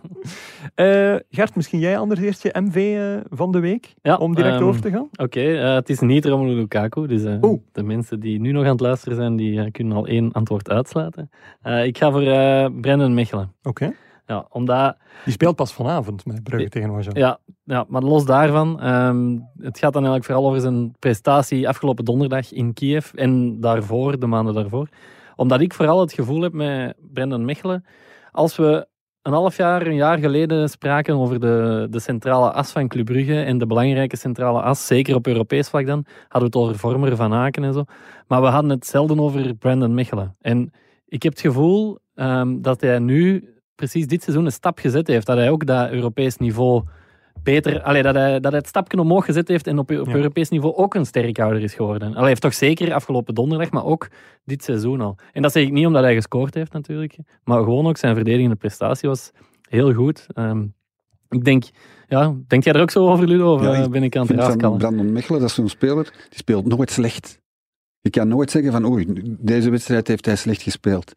Eh, 0.74 1.14
Gert, 1.30 1.56
misschien 1.56 1.78
jij 1.78 1.98
anders 1.98 2.20
eerst 2.20 2.42
je 2.42 2.60
MV 2.60 2.96
eh, 2.98 3.36
van 3.36 3.52
de 3.52 3.60
week? 3.60 3.94
Ja, 4.02 4.16
om 4.16 4.34
direct 4.34 4.54
ehm, 4.54 4.64
over 4.64 4.80
te 4.80 4.90
gaan? 4.90 5.08
Oké, 5.16 5.40
eh, 5.40 5.74
het 5.74 5.88
is 5.88 6.00
niet 6.00 6.24
Romelu 6.24 6.54
Lukaku. 6.54 7.06
Dus 7.06 7.22
de 7.72 7.82
mensen 7.82 8.20
die 8.20 8.40
nu 8.40 8.52
nog 8.52 8.64
aan 8.64 8.70
het 8.70 8.80
luisteren 8.80 9.16
zijn, 9.16 9.36
die 9.36 9.70
kunnen 9.70 9.96
al 9.96 10.06
één 10.06 10.32
antwoord 10.32 10.70
uitsluiten. 10.70 11.30
Ik 11.84 11.98
ga 11.98 12.10
voor 12.10 12.22
Brendan 12.80 13.14
Mechelen. 13.14 13.52
Oké. 13.62 13.92
Ja, 14.26 14.46
omdat, 14.48 14.96
Die 15.24 15.32
speelt 15.32 15.56
pas 15.56 15.72
vanavond 15.72 16.26
met 16.26 16.42
Brugge 16.42 16.68
tegen 16.68 17.02
ja, 17.12 17.38
ja, 17.64 17.84
maar 17.88 18.02
los 18.02 18.24
daarvan, 18.24 18.80
ehm, 18.80 19.38
het 19.58 19.78
gaat 19.78 19.92
dan 19.92 20.02
eigenlijk 20.04 20.24
vooral 20.24 20.46
over 20.46 20.60
zijn 20.60 20.94
prestatie 20.98 21.68
afgelopen 21.68 22.04
donderdag 22.04 22.52
in 22.52 22.72
Kiev 22.72 23.12
en 23.14 23.60
daarvoor, 23.60 24.18
de 24.18 24.26
maanden 24.26 24.54
daarvoor. 24.54 24.88
Omdat 25.40 25.60
ik 25.60 25.74
vooral 25.74 26.00
het 26.00 26.12
gevoel 26.12 26.42
heb 26.42 26.52
met 26.52 26.96
Brendan 27.12 27.44
Mechelen, 27.44 27.84
als 28.32 28.56
we 28.56 28.86
een 29.22 29.32
half 29.32 29.56
jaar, 29.56 29.86
een 29.86 29.94
jaar 29.94 30.18
geleden 30.18 30.68
spraken 30.68 31.14
over 31.14 31.40
de, 31.40 31.86
de 31.90 32.00
centrale 32.00 32.52
as 32.52 32.70
van 32.70 32.88
Club 32.88 33.04
Brugge 33.04 33.42
en 33.42 33.58
de 33.58 33.66
belangrijke 33.66 34.16
centrale 34.16 34.62
as, 34.62 34.86
zeker 34.86 35.14
op 35.14 35.26
Europees 35.26 35.68
vlak 35.68 35.86
dan, 35.86 36.04
hadden 36.28 36.50
we 36.50 36.58
het 36.58 36.66
over 36.66 36.78
Vormer, 36.78 37.16
Van 37.16 37.32
Aken 37.32 37.64
en 37.64 37.72
zo. 37.72 37.84
Maar 38.26 38.40
we 38.40 38.46
hadden 38.46 38.70
het 38.70 38.86
zelden 38.86 39.20
over 39.20 39.54
Brandon 39.54 39.94
Mechelen. 39.94 40.36
En 40.40 40.72
ik 41.06 41.22
heb 41.22 41.32
het 41.32 41.40
gevoel 41.40 41.98
ehm, 42.14 42.60
dat 42.60 42.80
hij 42.80 42.98
nu 42.98 43.54
precies 43.74 44.06
dit 44.06 44.22
seizoen 44.22 44.44
een 44.44 44.52
stap 44.52 44.78
gezet 44.78 45.06
heeft. 45.06 45.26
Dat 45.26 45.36
hij 45.36 45.50
ook 45.50 45.66
dat 45.66 45.90
Europees 45.90 46.36
niveau 46.36 46.82
beter... 47.42 47.82
Allee, 47.82 48.02
dat, 48.02 48.14
hij, 48.14 48.40
dat 48.40 48.50
hij 48.50 48.60
het 48.60 48.68
stapje 48.68 48.98
omhoog 48.98 49.24
gezet 49.24 49.48
heeft 49.48 49.66
en 49.66 49.78
op, 49.78 49.90
op 49.90 50.06
Ja. 50.06 50.14
Europees 50.14 50.48
niveau 50.48 50.74
ook 50.74 50.94
een 50.94 51.06
sterkhouder 51.06 51.62
is 51.62 51.74
geworden. 51.74 52.08
Allee, 52.08 52.18
hij 52.18 52.28
heeft 52.28 52.40
toch 52.40 52.54
zeker 52.54 52.94
afgelopen 52.94 53.34
donderdag, 53.34 53.70
maar 53.70 53.84
ook 53.84 54.08
dit 54.44 54.64
seizoen 54.64 55.00
al. 55.00 55.16
En 55.32 55.42
dat 55.42 55.52
zeg 55.52 55.62
ik 55.62 55.72
niet 55.72 55.86
omdat 55.86 56.02
hij 56.02 56.14
gescoord 56.14 56.54
heeft 56.54 56.72
natuurlijk, 56.72 57.16
maar 57.44 57.58
gewoon 57.62 57.86
ook 57.86 57.96
zijn 57.96 58.14
verdedigende 58.14 58.56
prestatie 58.56 59.08
was 59.08 59.30
heel 59.68 59.92
goed. 59.92 60.26
Ehm, 60.34 60.66
ik 61.28 61.44
denk... 61.44 61.64
Ja, 62.08 62.34
denk 62.46 62.64
jij 62.64 62.72
er 62.72 62.80
ook 62.80 62.90
zo 62.90 63.08
over, 63.08 63.26
Ludo? 63.26 63.54
Of 63.54 63.62
Ja, 63.62 63.72
eh, 63.72 63.88
ben 63.88 64.02
ik 64.02 64.16
aan 64.16 64.26
het 64.26 64.36
raaskallen? 64.36 64.78
Brandon 64.78 65.12
Mechelen, 65.12 65.40
dat 65.40 65.48
is 65.48 65.54
zo'n 65.54 65.68
speler, 65.68 66.04
die 66.28 66.38
speelt 66.38 66.66
nooit 66.66 66.90
slecht. 66.90 67.40
Je 68.00 68.10
kan 68.10 68.28
nooit 68.28 68.50
zeggen 68.50 68.72
van, 68.72 68.84
oei, 68.84 69.06
deze 69.38 69.70
wedstrijd 69.70 70.08
heeft 70.08 70.26
hij 70.26 70.36
slecht 70.36 70.62
gespeeld. 70.62 71.12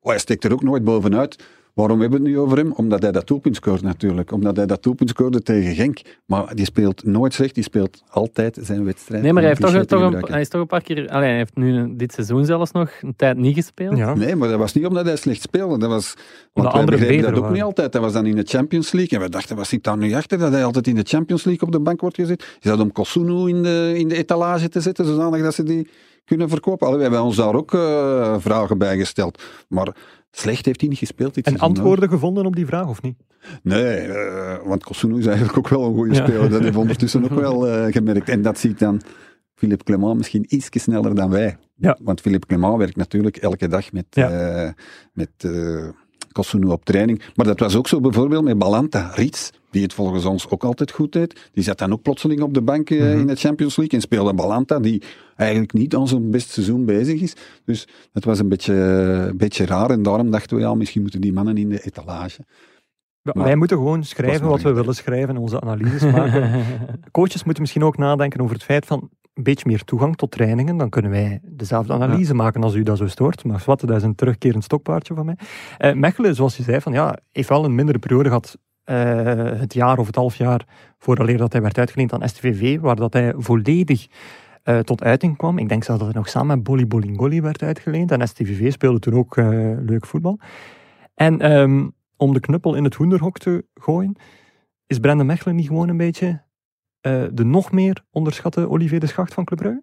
Oh, 0.00 0.10
hij 0.10 0.18
steekt 0.18 0.44
er 0.44 0.52
ook 0.52 0.62
nooit 0.62 0.84
bovenuit. 0.84 1.44
Waarom 1.76 2.00
hebben 2.00 2.18
we 2.18 2.24
het 2.24 2.34
nu 2.34 2.40
over 2.42 2.58
hem? 2.58 2.72
Omdat 2.72 3.02
hij 3.02 3.12
dat 3.12 3.26
doelpunt 3.26 3.56
scoort 3.56 3.82
natuurlijk. 3.82 4.32
Omdat 4.32 4.56
hij 4.56 4.66
dat 4.66 4.82
doelpunt 4.82 5.10
scoorde 5.10 5.42
tegen 5.42 5.74
Genk. 5.74 6.00
Maar 6.26 6.54
die 6.54 6.64
speelt 6.64 7.04
nooit 7.04 7.34
slecht, 7.34 7.54
die 7.54 7.64
speelt 7.64 8.02
altijd 8.08 8.58
zijn 8.62 8.84
wedstrijd. 8.84 9.22
Nee, 9.22 9.32
maar 9.32 9.42
hij, 9.42 9.50
heeft 9.50 9.74
toch, 9.74 9.84
toch 9.84 10.12
een, 10.12 10.24
hij 10.30 10.40
is 10.40 10.48
toch 10.48 10.60
een 10.60 10.66
paar 10.66 10.82
keer... 10.82 11.08
Allee, 11.08 11.28
hij 11.28 11.36
heeft 11.36 11.56
nu 11.56 11.96
dit 11.96 12.12
seizoen 12.12 12.44
zelfs 12.44 12.72
nog 12.72 12.90
een 13.00 13.16
tijd 13.16 13.36
niet 13.36 13.54
gespeeld. 13.54 13.96
Ja. 13.96 14.14
Nee, 14.14 14.36
maar 14.36 14.48
dat 14.48 14.58
was 14.58 14.72
niet 14.72 14.86
omdat 14.86 15.06
hij 15.06 15.16
slecht 15.16 15.42
speelde. 15.42 15.78
Dat 15.78 15.88
was, 15.88 16.14
want 16.52 16.72
begrepen 16.72 17.06
beter 17.06 17.22
dat 17.22 17.30
ook 17.30 17.38
waren. 17.38 17.52
niet 17.52 17.62
altijd. 17.62 17.92
Hij 17.92 18.02
was 18.02 18.12
dan 18.12 18.26
in 18.26 18.36
de 18.36 18.44
Champions 18.44 18.92
League. 18.92 19.18
En 19.18 19.24
we 19.24 19.30
dachten, 19.30 19.56
wat 19.56 19.66
zit 19.66 19.84
daar 19.84 19.96
nu 19.96 20.14
achter? 20.14 20.38
Dat 20.38 20.52
hij 20.52 20.64
altijd 20.64 20.86
in 20.86 20.94
de 20.94 21.04
Champions 21.04 21.44
League 21.44 21.66
op 21.66 21.72
de 21.72 21.80
bank 21.80 22.00
wordt 22.00 22.16
gezet. 22.16 22.56
Is 22.60 22.70
dat 22.70 22.80
om 22.80 22.92
Kosunu 22.92 23.48
in 23.48 23.62
de, 23.62 23.92
in 23.96 24.08
de 24.08 24.16
etalage 24.16 24.68
te 24.68 24.80
zetten, 24.80 25.04
zodanig 25.04 25.42
dat 25.42 25.54
ze 25.54 25.62
die 25.62 25.88
kunnen 26.24 26.48
verkopen? 26.48 26.86
Allee, 26.86 26.98
we 26.98 27.04
hebben 27.04 27.22
ons 27.22 27.36
daar 27.36 27.54
ook 27.54 27.74
eh, 27.74 28.34
vragen 28.38 28.78
bij 28.78 28.96
gesteld. 28.96 29.42
Maar 29.68 29.94
slecht 30.38 30.66
heeft 30.66 30.80
hij 30.80 30.88
niet 30.88 30.98
gespeeld 30.98 31.40
En 31.40 31.58
antwoorden 31.58 32.08
gevonden 32.08 32.46
op 32.46 32.56
die 32.56 32.66
vraag, 32.66 32.88
of 32.88 33.02
niet? 33.02 33.16
Nee, 33.62 33.96
eh, 33.96 34.66
want 34.66 34.84
Kosunu 34.84 35.18
is 35.18 35.26
eigenlijk 35.26 35.58
ook 35.58 35.68
wel 35.68 35.84
een 35.84 35.94
goede 35.94 36.14
Ja. 36.14 36.24
speler. 36.26 36.50
Dat 36.50 36.62
we 36.68 36.78
ondertussen 36.78 37.24
ook 37.24 37.40
wel 37.46 37.68
eh, 37.68 37.92
gemerkt. 37.92 38.28
En 38.28 38.42
dat 38.42 38.58
ziet 38.58 38.78
dan 38.78 39.00
Philippe 39.54 39.84
Clement 39.84 40.16
misschien 40.16 40.44
iets 40.48 40.68
sneller 40.72 41.14
dan 41.14 41.30
wij. 41.30 41.56
Ja. 41.76 41.98
Want 42.02 42.20
Philippe 42.20 42.46
Clement 42.46 42.76
werkt 42.78 42.96
natuurlijk 42.96 43.36
elke 43.36 43.68
dag 43.68 43.92
met, 43.92 44.06
Ja. 44.10 44.30
eh 44.30 44.72
met 45.12 45.30
Kosunu 46.36 46.66
op 46.66 46.84
training. 46.84 47.22
Maar 47.34 47.46
dat 47.46 47.60
was 47.60 47.76
ook 47.76 47.88
zo 47.88 48.00
bijvoorbeeld 48.00 48.44
met 48.44 48.58
Balanta 48.58 49.10
Rits, 49.14 49.50
die 49.70 49.82
het 49.82 49.92
volgens 49.94 50.24
ons 50.24 50.48
ook 50.48 50.64
altijd 50.64 50.90
goed 50.90 51.12
deed. 51.12 51.50
Die 51.52 51.64
zat 51.64 51.78
dan 51.78 51.92
ook 51.92 52.02
plotseling 52.02 52.40
op 52.40 52.54
de 52.54 52.62
bank 52.62 52.90
eh, 52.90 52.98
Mhm. 53.00 53.18
in 53.18 53.26
de 53.26 53.34
Champions 53.36 53.76
League 53.76 53.98
en 53.98 54.04
speelde 54.04 54.34
Balanta, 54.34 54.78
die 54.80 55.02
eigenlijk 55.36 55.72
niet 55.72 55.94
aan 55.96 56.08
zijn 56.08 56.30
best 56.30 56.50
seizoen 56.50 56.84
bezig 56.84 57.20
is. 57.20 57.34
Dus 57.64 57.88
dat 58.12 58.24
was 58.24 58.38
een 58.38 58.48
beetje, 58.48 58.74
een 58.74 59.36
beetje 59.36 59.66
raar. 59.66 59.90
En 59.90 60.02
daarom 60.02 60.30
dachten 60.30 60.56
we, 60.56 60.62
ja, 60.62 60.74
misschien 60.74 61.02
moeten 61.02 61.20
die 61.20 61.32
mannen 61.32 61.56
in 61.56 61.68
de 61.68 61.80
etalage. 61.84 62.40
Maar- 63.22 63.44
wij 63.44 63.56
moeten 63.56 63.76
gewoon 63.76 64.04
schrijven 64.04 64.46
wat 64.48 64.62
we 64.62 64.72
willen 64.72 64.94
schrijven 64.94 65.28
en 65.28 65.40
onze 65.40 65.60
analyses 65.60 66.02
maken. 66.12 66.64
Coaches 67.10 67.44
moeten 67.44 67.62
misschien 67.62 67.84
ook 67.84 67.96
nadenken 67.98 68.40
over 68.40 68.54
het 68.54 68.64
feit 68.64 68.86
van 68.86 69.10
een 69.36 69.42
beetje 69.42 69.68
meer 69.68 69.84
toegang 69.84 70.16
tot 70.16 70.30
trainingen. 70.30 70.76
Dan 70.76 70.88
kunnen 70.88 71.10
wij 71.10 71.40
dezelfde 71.42 71.92
analyse 71.92 72.34
maken 72.34 72.62
als 72.62 72.74
u 72.74 72.82
dat 72.82 72.98
zo 72.98 73.06
stoort. 73.06 73.44
Maar 73.44 73.62
wat, 73.66 73.80
dat 73.80 73.96
is 73.96 74.02
een 74.02 74.14
terugkerend 74.14 74.64
stokpaardje 74.64 75.14
van 75.14 75.24
mij. 75.24 75.36
Eh, 75.78 75.92
Mechelen, 75.92 76.34
zoals 76.34 76.56
je 76.56 76.62
zei, 76.62 76.80
van, 76.80 76.92
ja, 76.92 77.18
heeft 77.32 77.48
wel 77.48 77.64
een 77.64 77.74
mindere 77.74 77.98
periode 77.98 78.28
gehad. 78.28 78.58
eh, 78.84 78.96
het 79.60 79.74
jaar 79.74 79.98
of 79.98 80.06
het 80.06 80.14
half 80.14 80.36
jaar 80.36 80.64
vooraleer 80.98 81.38
dat 81.38 81.52
hij 81.52 81.62
werd 81.62 81.78
uitgeleend 81.78 82.12
aan 82.12 82.28
STVV, 82.28 82.80
waar 82.80 82.96
dat 82.96 83.12
hij 83.12 83.34
volledig 83.36 84.06
eh, 84.62 84.78
tot 84.78 85.02
uiting 85.02 85.36
kwam. 85.36 85.58
Ik 85.58 85.68
denk 85.68 85.84
zelfs 85.84 86.00
dat 86.00 86.10
hij 86.10 86.20
nog 86.20 86.28
samen 86.28 86.56
met 86.56 86.62
Bolly 86.62 86.86
Bolingoli 86.86 87.40
werd 87.40 87.62
uitgeleend. 87.62 88.10
En 88.10 88.28
STVV 88.28 88.72
speelde 88.72 88.98
toen 88.98 89.14
ook 89.14 89.36
leuk 89.80 90.06
voetbal. 90.06 90.38
En 91.14 91.40
ehm, 91.40 91.88
om 92.16 92.32
de 92.32 92.40
knuppel 92.40 92.74
in 92.74 92.84
het 92.84 92.94
hoenderhok 92.94 93.38
te 93.38 93.64
gooien, 93.74 94.16
is 94.86 94.98
Brendan 94.98 95.26
Mechelen 95.26 95.56
niet 95.56 95.66
gewoon 95.66 95.88
een 95.88 95.96
beetje 95.96 96.42
eh, 97.06 97.24
de 97.32 97.44
nog 97.44 97.72
meer 97.72 98.04
onderschatte 98.10 98.68
Olivier 98.70 99.00
de 99.00 99.06
Schacht 99.06 99.34
van 99.34 99.44
Club 99.44 99.58
Brugge? 99.58 99.82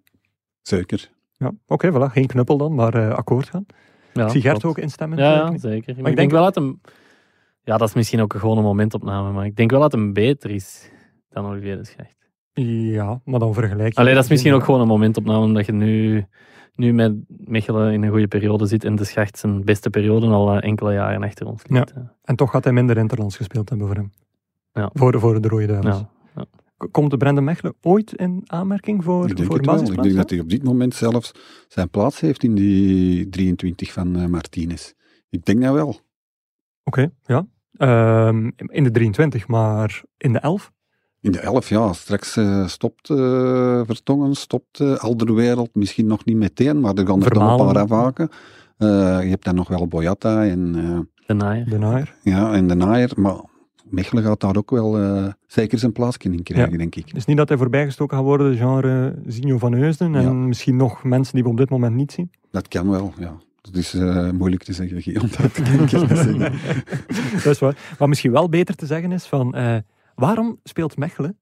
Zeker. 0.62 1.10
Ja, 1.38 1.52
oké, 1.68 1.92
voilà. 1.92 2.12
Geen 2.12 2.28
knuppel 2.28 2.58
dan, 2.58 2.76
maar 2.76 2.94
eh, 2.94 3.16
akkoord 3.16 3.50
gaan. 3.50 3.66
Ja, 4.14 4.24
ik 4.26 4.30
zie 4.32 4.42
Gert 4.42 4.60
klopt. 4.60 4.78
ook 4.78 4.84
instemmen. 4.84 5.18
Ja, 5.18 5.32
ja, 5.34 5.58
zeker. 5.58 5.70
Maar 5.70 5.80
ik 5.80 5.98
ik 5.98 6.04
denk 6.04 6.18
denk- 6.18 6.32
wel 6.32 6.44
dat 6.44 6.56
hem... 6.56 6.82
Ja, 7.64 7.78
dat 7.78 7.88
is 7.88 7.94
misschien 7.94 8.22
ook 8.22 8.34
gewoon 8.34 8.58
een 8.58 8.64
momentopname, 8.64 9.32
maar 9.32 9.46
ik 9.46 9.56
denk 9.56 9.72
wel 9.72 9.80
dat 9.80 9.92
hem 9.92 10.14
beter 10.14 10.50
is 10.50 10.92
dan 11.30 11.46
Olivier 11.46 11.78
de 11.78 11.86
Schacht. 11.86 12.16
Ja, 12.54 13.22
maar 13.26 13.40
dan 13.40 13.54
vergelijk 13.54 13.94
je... 13.94 14.00
Allee, 14.00 14.14
dat 14.14 14.24
is 14.24 14.30
misschien 14.30 14.54
ook 14.54 14.64
gewoon 14.64 14.82
een 14.82 14.88
momentopname, 14.88 15.44
omdat 15.46 15.66
je 15.66 15.72
nu, 15.72 16.26
nu 16.76 16.94
met 16.94 17.14
Mechelen 17.28 17.94
in 17.94 18.04
een 18.04 18.10
goede 18.10 18.28
periode 18.28 18.66
zit 18.66 18.84
en 18.84 18.96
de 18.96 19.04
Schacht 19.04 19.38
zijn 19.38 19.64
beste 19.64 19.90
periode 19.90 20.28
al 20.28 20.54
eh, 20.56 20.68
enkele 20.70 20.94
jaren 20.94 21.24
achter 21.24 21.48
ons 21.48 21.62
ligt. 21.68 21.92
eh. 21.92 22.02
En 22.24 22.36
toch 22.36 22.52
gaat 22.52 22.64
hij 22.64 22.74
minder 22.74 22.98
interlands 22.98 23.38
gespeeld 23.38 23.70
hebben 23.70 23.88
voor 23.88 23.96
hem. 23.96 24.12
Ja. 24.72 24.90
Voor, 24.94 25.20
voor 25.20 25.42
de 25.42 25.48
Rode 25.48 25.66
Duivels. 25.66 25.98
Ja. 26.00 26.10
Komt 26.92 27.12
de 27.12 27.18
Brendan 27.18 27.44
Mechelen 27.44 27.76
ooit 27.82 28.14
in 28.14 28.42
aanmerking 28.46 29.04
voor, 29.04 29.30
Ik 29.30 29.36
denk 29.36 29.48
voor 29.48 29.58
het 29.58 29.66
wel. 29.66 29.92
Ik 29.92 30.04
denk 30.04 30.16
dat 30.16 30.30
hij 30.30 30.40
op 30.40 30.50
dit 30.50 30.64
moment 30.64 30.96
zelfs 30.96 31.32
zijn 31.68 31.90
plaats 31.90 32.20
heeft 32.20 32.44
in 32.44 32.56
die 32.56 33.30
23 33.30 33.92
van 33.92 34.16
eh, 34.16 34.26
Martinez. 34.26 34.94
Ik 35.30 35.46
denk 35.46 35.62
dat 35.62 35.74
wel. 35.74 36.00
Oké, 36.84 37.12
ja. 37.24 37.48
Ehm, 37.74 38.50
in 38.56 38.84
de 38.84 38.92
23, 38.92 39.48
maar 39.48 40.04
in 40.18 40.34
de 40.34 40.40
11? 40.40 40.72
In 41.22 41.32
de 41.32 41.40
11, 41.40 41.70
ja. 41.70 41.94
Straks 41.94 42.38
eh, 42.38 42.68
stopt 42.68 43.10
eh, 43.10 43.82
Vertongen, 43.86 44.36
stopt 44.36 44.80
uh, 44.80 44.96
Alderwereld. 44.96 45.76
Misschien 45.76 46.08
nog 46.08 46.26
niet 46.26 46.38
meteen, 46.38 46.80
maar 46.80 46.94
er 46.94 47.08
gaan 47.08 47.24
er 47.24 47.34
nog 47.34 47.60
een 47.60 47.74
paar 47.74 47.84
afhaken. 47.84 48.30
Eh, 48.78 49.24
je 49.24 49.30
hebt 49.30 49.46
dan 49.46 49.56
nog 49.56 49.68
wel 49.68 49.88
Boyata 49.88 50.46
en, 50.46 50.76
eh, 50.76 51.00
De 51.28 51.34
naaier. 51.34 51.70
De 51.70 51.78
Naaier. 51.78 52.16
ja, 52.24 52.54
en 52.54 52.68
de 52.68 52.76
Naaier. 52.76 53.12
Maar 53.16 53.36
Mechelen 53.94 54.24
gaat 54.24 54.40
daar 54.40 54.56
ook 54.58 54.72
wel 54.72 55.00
eh, 55.00 55.28
zeker 55.48 55.80
zijn 55.80 55.92
plaatsje 55.92 56.30
in 56.32 56.44
krijgen, 56.44 56.72
Ja. 56.72 56.78
denk 56.78 56.96
ik. 56.96 57.14
Is 57.14 57.26
niet 57.26 57.38
dat 57.38 57.50
hij 57.50 57.58
voorbijgestoken 57.58 58.18
gaat 58.18 58.26
worden, 58.26 58.58
genre 58.58 59.16
Zinho 59.28 59.58
van 59.58 59.74
Heusden. 59.74 60.16
En 60.16 60.22
Ja. 60.24 60.32
misschien 60.32 60.76
nog 60.76 61.04
mensen 61.04 61.34
die 61.34 61.44
we 61.44 61.50
op 61.50 61.58
dit 61.58 61.70
moment 61.70 61.96
niet 61.96 62.12
zien. 62.12 62.32
Dat 62.52 62.68
kan 62.68 62.90
wel, 62.90 63.14
ja. 63.20 63.38
Het 63.62 63.76
is 63.76 63.94
eh, 63.94 64.30
moeilijk 64.30 64.64
te 64.64 64.74
zeggen, 64.74 65.02
Guillaume, 65.02 65.30
dat 65.38 65.52
kan 65.52 65.82
ik 65.82 65.90
zeggen. 66.18 66.40
dat 67.34 67.46
is 67.46 67.60
waar. 67.60 67.96
Wat 67.98 68.08
misschien 68.08 68.32
wel 68.32 68.50
beter 68.50 68.76
te 68.76 68.86
zeggen 68.86 69.12
is 69.12 69.26
van... 69.26 69.56
eh, 69.56 69.78
waarom 70.16 70.60
speelt 70.64 70.98
Mechelen 70.98 71.38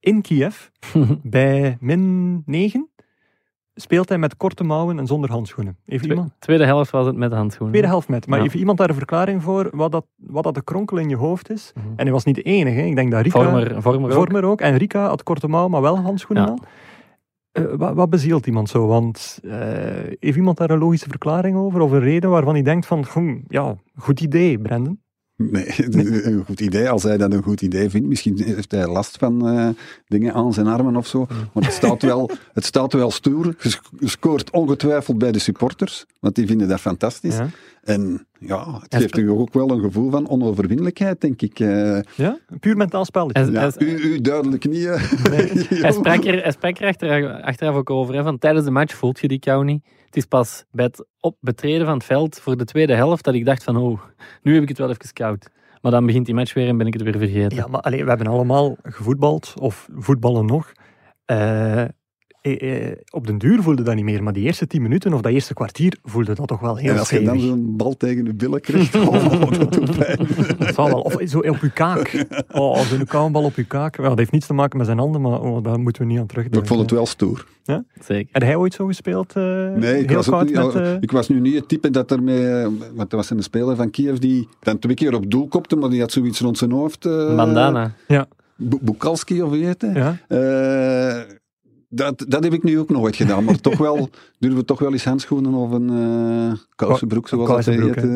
in 0.00 0.20
Kiev 0.22 0.66
bij 1.22 1.76
min 1.80 2.42
9 2.46 2.88
speelt 3.80 4.08
hij 4.08 4.18
met 4.18 4.36
korte 4.36 4.64
mouwen 4.64 4.98
en 4.98 5.06
zonder 5.06 5.30
handschoenen? 5.30 5.76
Twe- 5.86 6.08
iemand? 6.08 6.32
Tweede 6.38 6.64
helft 6.64 6.90
was 6.90 7.06
het 7.06 7.16
met 7.16 7.32
handschoenen. 7.32 7.70
Tweede 7.70 7.88
helft 7.88 8.08
met. 8.08 8.26
Maar 8.26 8.38
Ja. 8.38 8.44
heeft 8.44 8.56
iemand 8.56 8.78
daar 8.78 8.88
een 8.88 8.94
verklaring 8.94 9.42
voor 9.42 9.70
wat 9.72 9.92
dat, 9.92 10.06
wat 10.16 10.44
dat 10.44 10.54
de 10.54 10.62
kronkel 10.64 10.96
in 10.96 11.08
je 11.08 11.16
hoofd 11.16 11.50
is? 11.50 11.72
Mhm. 11.74 11.86
En 11.88 12.02
hij 12.04 12.12
was 12.12 12.24
niet 12.24 12.34
de 12.34 12.42
enige. 12.42 12.86
Ik 12.86 12.94
denk 12.94 13.10
dat 13.10 13.22
Rika... 13.22 13.42
Vormer, 13.42 13.82
vormer 13.82 14.08
ook. 14.10 14.14
Vormer 14.16 14.44
ook. 14.44 14.60
En 14.60 14.76
Rika 14.76 15.06
had 15.08 15.22
korte 15.22 15.48
mouw, 15.48 15.68
maar 15.68 15.80
wel 15.82 15.98
handschoenen 15.98 16.44
Ja. 16.44 16.50
aan. 16.50 16.58
Eh, 17.52 17.64
wat, 17.76 17.94
wat 17.94 18.10
bezielt 18.10 18.46
iemand 18.46 18.68
zo? 18.68 18.86
Want 18.86 19.38
eh, 19.42 19.50
heeft 20.20 20.36
iemand 20.36 20.56
daar 20.56 20.70
een 20.70 20.78
logische 20.78 21.08
verklaring 21.08 21.56
over? 21.56 21.80
Of 21.80 21.90
een 21.90 22.00
reden 22.00 22.30
waarvan 22.30 22.54
hij 22.54 22.62
denkt 22.62 22.86
van, 22.86 23.04
hm, 23.12 23.38
ja, 23.48 23.76
goed 23.96 24.20
idee, 24.20 24.58
Brendan. 24.58 24.98
Nee, 25.48 25.64
het 25.86 25.94
is 25.94 26.24
een 26.24 26.44
goed 26.46 26.60
idee. 26.60 26.90
Als 26.90 27.02
hij 27.02 27.16
dat 27.16 27.32
een 27.32 27.42
goed 27.42 27.62
idee 27.62 27.90
vindt, 27.90 28.08
misschien 28.08 28.42
heeft 28.42 28.70
hij 28.70 28.86
last 28.86 29.16
van 29.16 29.48
eh, 29.48 29.68
dingen 30.06 30.34
aan 30.34 30.52
zijn 30.52 30.66
armen 30.66 30.96
of 30.96 31.06
zo. 31.06 31.26
Want 31.52 31.66
het 31.66 31.74
staat 31.74 32.02
wel, 32.02 32.30
het 32.52 32.64
staat 32.64 32.92
wel 32.92 33.10
stoer. 33.10 33.54
Je 33.98 34.08
scoort 34.08 34.50
ongetwijfeld 34.50 35.18
bij 35.18 35.32
de 35.32 35.38
supporters, 35.38 36.06
want 36.18 36.34
die 36.34 36.46
vinden 36.46 36.68
dat 36.68 36.80
fantastisch. 36.80 37.36
Ja. 37.36 37.48
En 37.82 38.26
ja, 38.38 38.78
het 38.80 38.94
geeft 38.94 39.16
u 39.16 39.30
ook 39.30 39.52
wel 39.52 39.70
een 39.70 39.80
gevoel 39.80 40.10
van 40.10 40.28
onoverwinnelijkheid, 40.28 41.20
denk 41.20 41.42
ik. 41.42 41.60
Eh, 41.60 42.00
ja? 42.16 42.38
Een 42.46 42.58
puur 42.58 42.76
mentaal 42.76 43.04
spelletje. 43.04 43.42
Hij- 43.42 43.52
ja, 43.52 43.72
u, 43.78 43.96
u 43.96 44.20
duidelijk 44.20 44.68
niet. 44.68 44.84
hè. 44.84 44.96
Hij 45.82 45.92
sprak 45.92 46.24
er, 46.24 46.42
hij 46.42 46.50
sprak 46.52 46.78
er 46.78 46.86
achteraf, 46.88 47.42
achteraf 47.42 47.74
ook 47.74 47.90
over. 47.90 48.14
Hè, 48.14 48.22
van 48.22 48.38
tijdens 48.38 48.64
de 48.64 48.70
match 48.70 48.94
voelt 48.94 49.20
je 49.20 49.28
die 49.28 49.38
kou 49.38 49.64
niet. 49.64 49.84
Het 50.06 50.16
is 50.16 50.24
pas 50.24 50.64
bij 50.70 50.84
het 50.84 51.06
op 51.20 51.36
betreden 51.40 51.86
van 51.86 51.94
het 51.94 52.04
veld 52.04 52.40
voor 52.40 52.56
de 52.56 52.64
tweede 52.64 52.94
helft 52.94 53.24
dat 53.24 53.34
ik 53.34 53.44
dacht 53.44 53.64
van 53.64 53.76
oh, 53.76 54.00
nu 54.42 54.54
heb 54.54 54.62
ik 54.62 54.68
het 54.68 54.78
wel 54.78 54.88
even 54.90 55.12
koud. 55.12 55.48
Maar 55.82 55.92
dan 55.92 56.06
begint 56.06 56.26
die 56.26 56.34
match 56.34 56.54
weer 56.54 56.68
en 56.68 56.76
ben 56.76 56.86
ik 56.86 56.92
het 56.92 57.02
weer 57.02 57.18
vergeten. 57.18 57.56
Ja, 57.56 57.66
maar 57.66 57.80
allee, 57.80 58.02
we 58.02 58.08
hebben 58.08 58.26
allemaal 58.26 58.76
gevoetbald, 58.82 59.54
of 59.60 59.88
voetballen 59.96 60.46
nog. 60.46 60.72
Eh, 61.24 61.84
eh, 62.42 62.86
eh, 62.90 62.96
op 63.10 63.26
den 63.26 63.38
duur 63.38 63.62
voelde 63.62 63.82
dat 63.82 63.94
niet 63.94 64.04
meer, 64.04 64.22
maar 64.22 64.32
die 64.32 64.44
eerste 64.44 64.66
tien 64.66 64.82
minuten 64.82 65.12
of 65.14 65.20
dat 65.20 65.32
eerste 65.32 65.54
kwartier 65.54 65.96
voelde 66.02 66.34
dat 66.34 66.48
toch 66.48 66.60
wel 66.60 66.76
heel 66.76 66.92
En 66.92 66.98
als 66.98 67.10
je 67.10 67.22
dan 67.22 67.40
zo'n 67.40 67.76
bal 67.76 67.96
tegen 67.96 68.24
de 68.24 68.34
billen 68.34 68.60
krijgt, 68.60 68.94
oh, 68.94 69.50
dat 69.58 69.72
doet 69.72 69.96
pijn. 69.98 70.18
Dat 70.58 70.74
zal 70.74 70.86
wel. 70.86 71.00
Of 71.00 71.16
zo 71.24 71.38
op 71.38 71.58
uw 71.60 71.70
kaak. 71.74 72.24
Oh, 72.52 72.80
zo'n 72.80 73.04
koude 73.06 73.32
bal 73.32 73.44
op 73.44 73.54
uw 73.54 73.64
kaak. 73.68 73.96
Ja, 73.96 74.08
dat 74.08 74.18
heeft 74.18 74.30
niets 74.32 74.46
te 74.46 74.52
maken 74.52 74.76
met 74.78 74.86
zijn 74.86 74.98
handen, 74.98 75.20
maar 75.20 75.40
oh, 75.40 75.64
daar 75.64 75.78
moeten 75.80 76.02
we 76.02 76.08
niet 76.08 76.18
aan 76.18 76.26
terugdenken. 76.26 76.60
ik 76.62 76.68
vond 76.68 76.80
het 76.80 76.90
wel 76.90 77.06
stoer. 77.06 77.46
Zeker. 78.00 78.28
Heb 78.32 78.42
hij 78.42 78.56
ooit 78.56 78.74
zo 78.74 78.86
gespeeld? 78.86 79.32
eh, 79.36 79.42
Nee, 79.74 80.00
ik 80.02 80.06
heel 80.08 80.16
was, 80.16 80.26
ook 80.28 80.32
koud 80.34 80.46
niet, 80.46 80.74
met, 80.74 80.82
eh, 80.82 80.94
ik 81.00 81.10
was 81.10 81.28
nu 81.28 81.40
niet 81.40 81.54
het 81.54 81.68
type 81.68 81.90
dat 81.90 82.10
ermee... 82.10 82.62
Want 82.94 83.10
er 83.10 83.16
was 83.16 83.30
een 83.30 83.42
speler 83.42 83.76
van 83.76 83.90
Kiev 83.90 84.16
die 84.18 84.48
dan 84.60 84.78
twee 84.78 84.94
keer 84.94 85.14
op 85.14 85.30
doel 85.30 85.48
kopte, 85.48 85.76
maar 85.76 85.90
die 85.90 86.00
had 86.00 86.12
zoiets 86.12 86.40
rond 86.40 86.58
zijn 86.58 86.70
hoofd. 86.70 87.06
eh, 87.06 87.36
Bandana. 87.36 87.92
Bu- 88.56 88.78
Bukalski 88.80 89.42
of 89.42 89.50
wie 89.50 89.64
heet 89.64 89.82
hij? 89.82 89.92
ja. 89.92 90.16
Dat, 91.92 92.24
dat 92.28 92.44
heb 92.44 92.52
ik 92.52 92.62
nu 92.62 92.78
ook 92.78 92.88
nooit 92.90 93.16
gedaan, 93.16 93.44
maar 93.44 93.60
toch 93.60 93.78
wel, 93.78 94.08
durven 94.38 94.58
we 94.58 94.64
toch 94.64 94.78
wel 94.78 94.92
eens 94.92 95.04
handschoenen 95.04 95.54
of 95.54 95.70
een 95.70 95.90
eh 95.90 96.58
kousenbroek, 96.76 97.28
zoals 97.28 97.48
dat 97.48 97.64
heet, 97.64 97.78
kousenbroek, 97.80 98.10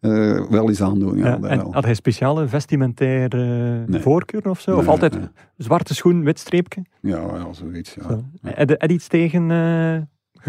eh, 0.00 0.36
eh, 0.36 0.50
wel 0.50 0.68
eens 0.68 0.82
aandoen. 0.82 1.18
Ja, 1.18 1.26
Ja, 1.26 1.34
en 1.34 1.58
wel. 1.58 1.72
had 1.72 1.84
hij 1.84 1.94
speciale 1.94 2.48
vestimentaire 2.48 3.84
Nee. 3.86 4.00
voorkeur 4.00 4.48
of 4.48 4.60
zo? 4.60 4.76
of 4.76 4.88
altijd 4.88 5.12
nee. 5.12 5.28
zwarte 5.56 5.94
schoen, 5.94 6.24
wit 6.24 6.38
streepje? 6.38 6.82
Ja, 7.00 7.18
ja, 7.18 7.52
zoiets. 7.52 7.94
Ja. 7.94 8.02
Zo. 8.08 8.22
Heb 8.42 8.68
je 8.80 8.88
iets 8.88 9.08
tegen 9.08 9.50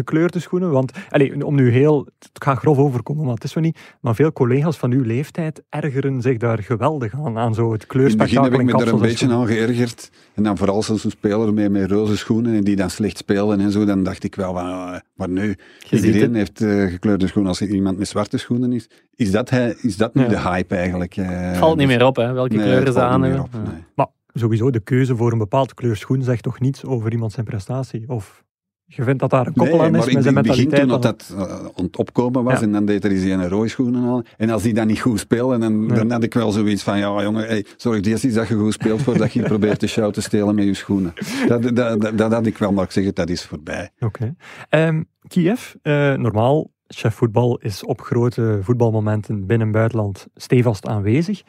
gekleurde 0.00 0.38
schoenen? 0.38 0.70
Want, 0.70 0.92
allee, 1.10 1.46
om 1.46 1.54
nu 1.54 1.70
heel... 1.70 2.06
Het 2.18 2.44
gaat 2.44 2.58
grof 2.58 2.78
overkomen, 2.78 3.24
maar 3.24 3.34
het 3.34 3.44
is 3.44 3.52
zo 3.52 3.60
niet. 3.60 3.78
Maar 4.00 4.14
veel 4.14 4.32
collega's 4.32 4.76
van 4.76 4.92
uw 4.92 5.02
leeftijd 5.02 5.62
ergeren 5.68 6.20
zich 6.22 6.36
daar 6.36 6.58
geweldig 6.62 7.14
aan, 7.14 7.38
aan 7.38 7.54
zo 7.54 7.72
het 7.72 7.72
In 7.72 7.78
het 7.78 7.88
begin 7.88 7.88
kleurspectakel 7.88 8.42
heb 8.42 8.52
ik 8.52 8.58
in 8.60 8.66
me 8.76 8.82
er 8.82 8.92
een 8.92 9.00
beetje 9.00 9.28
aan 9.28 9.46
geërgerd. 9.46 10.10
En 10.34 10.42
dan 10.42 10.56
vooral 10.56 10.82
zo'n 10.82 10.98
speler 10.98 11.54
met, 11.54 11.70
met 11.70 11.90
roze 11.90 12.16
schoenen 12.16 12.54
en 12.54 12.64
die 12.64 12.76
dan 12.76 12.90
slecht 12.90 13.16
spelen 13.16 13.60
en 13.60 13.70
zo, 13.70 13.84
dan 13.84 14.02
dacht 14.02 14.24
ik 14.24 14.34
wel 14.34 14.54
van, 14.54 15.00
maar 15.14 15.28
nu, 15.28 15.56
iedereen 15.90 16.22
het. 16.22 16.32
heeft 16.34 16.60
eh, 16.60 16.92
gekleurde 16.92 17.26
schoenen. 17.26 17.50
Als 17.50 17.60
iemand 17.60 17.98
met 17.98 18.08
zwarte 18.08 18.38
schoenen 18.38 18.72
is, 18.72 18.88
is 19.14 19.30
dat, 19.30 19.50
hij, 19.50 19.76
is 19.80 19.96
dat 19.96 20.14
nu 20.14 20.22
Ja. 20.22 20.28
de 20.28 20.40
hype 20.40 20.76
eigenlijk? 20.76 21.16
eh, 21.16 21.52
valt 21.58 21.76
niet 21.76 21.88
dus- 21.88 21.96
meer 21.96 22.06
op, 22.06 22.16
hè, 22.16 22.32
welke 22.32 22.54
Nee, 22.54 22.62
kleuren 22.64 22.84
het 22.84 22.94
ze 22.94 23.00
valt 23.00 23.12
aan 23.12 23.20
niet 23.20 23.30
meer 23.30 23.40
hebben. 23.40 23.60
op, 23.60 23.66
Ja. 23.66 23.72
nee. 23.72 23.82
Maar 23.94 24.06
sowieso, 24.34 24.70
de 24.70 24.80
keuze 24.80 25.16
voor 25.16 25.32
een 25.32 25.38
bepaald 25.38 25.74
kleur 25.74 25.96
schoen 25.96 26.22
zegt 26.22 26.42
toch 26.42 26.60
niets 26.60 26.84
over 26.84 27.12
iemand 27.12 27.32
zijn 27.32 27.46
prestatie? 27.46 28.04
Of 28.08 28.44
je 28.92 29.02
vindt 29.02 29.20
dat 29.20 29.30
daar 29.30 29.46
een 29.46 29.52
koppel 29.52 29.76
Nee, 29.76 29.84
aan 29.86 29.90
maar 29.92 30.00
is 30.00 30.06
in 30.06 30.14
met 30.14 30.22
zijn 30.22 30.36
het 30.36 30.46
begin 30.46 30.68
toen 30.68 30.88
dat, 30.88 31.02
dat 31.02 31.34
eh, 31.36 31.42
aan 31.76 31.84
het 31.84 31.96
opkomen 31.96 32.44
was 32.44 32.58
Ja. 32.58 32.64
en 32.66 32.72
dan 32.72 32.84
deed 32.84 33.04
er 33.04 33.10
eens 33.10 33.22
een 33.24 33.48
rode 33.48 33.68
schoenen 33.68 34.04
aan. 34.08 34.22
En 34.36 34.50
als 34.50 34.62
die 34.62 34.74
dan 34.74 34.86
niet 34.86 35.00
goed 35.00 35.18
speelde, 35.18 35.58
dan, 35.58 35.86
Ja. 35.88 35.94
dan 35.94 36.10
had 36.10 36.22
ik 36.22 36.34
wel 36.34 36.52
zoiets 36.52 36.82
van, 36.82 36.98
ja 36.98 37.22
jongen, 37.22 37.46
hey, 37.46 37.64
zorg 37.76 38.00
eerst 38.04 38.24
eens 38.24 38.34
dat 38.34 38.48
je 38.48 38.54
goed 38.54 38.72
speelt 38.72 39.02
voordat 39.02 39.32
je 39.32 39.42
probeert 39.52 39.80
de 39.80 39.86
show 39.86 40.12
te 40.12 40.20
stelen 40.22 40.54
met 40.54 40.64
je 40.64 40.74
schoenen. 40.74 41.12
Dat, 41.48 41.62
dat, 41.62 42.00
dat, 42.00 42.18
dat 42.18 42.32
had 42.32 42.46
ik 42.46 42.58
wel, 42.58 42.72
maar 42.72 42.84
ik 42.84 42.90
zeg 42.90 43.04
het, 43.04 43.16
dat 43.16 43.30
is 43.30 43.44
voorbij. 43.44 43.90
Oké. 44.00 44.34
Ehm, 44.68 45.02
Kiev, 45.28 45.74
eh, 45.82 46.14
normaal, 46.14 46.70
chef 46.86 47.14
voetbal 47.14 47.58
is 47.58 47.84
op 47.84 48.00
grote 48.00 48.58
voetbalmomenten 48.62 49.46
binnen 49.46 49.66
en 49.66 49.72
buitenland 49.72 50.26
stevast 50.34 50.86
aanwezig. 50.86 51.42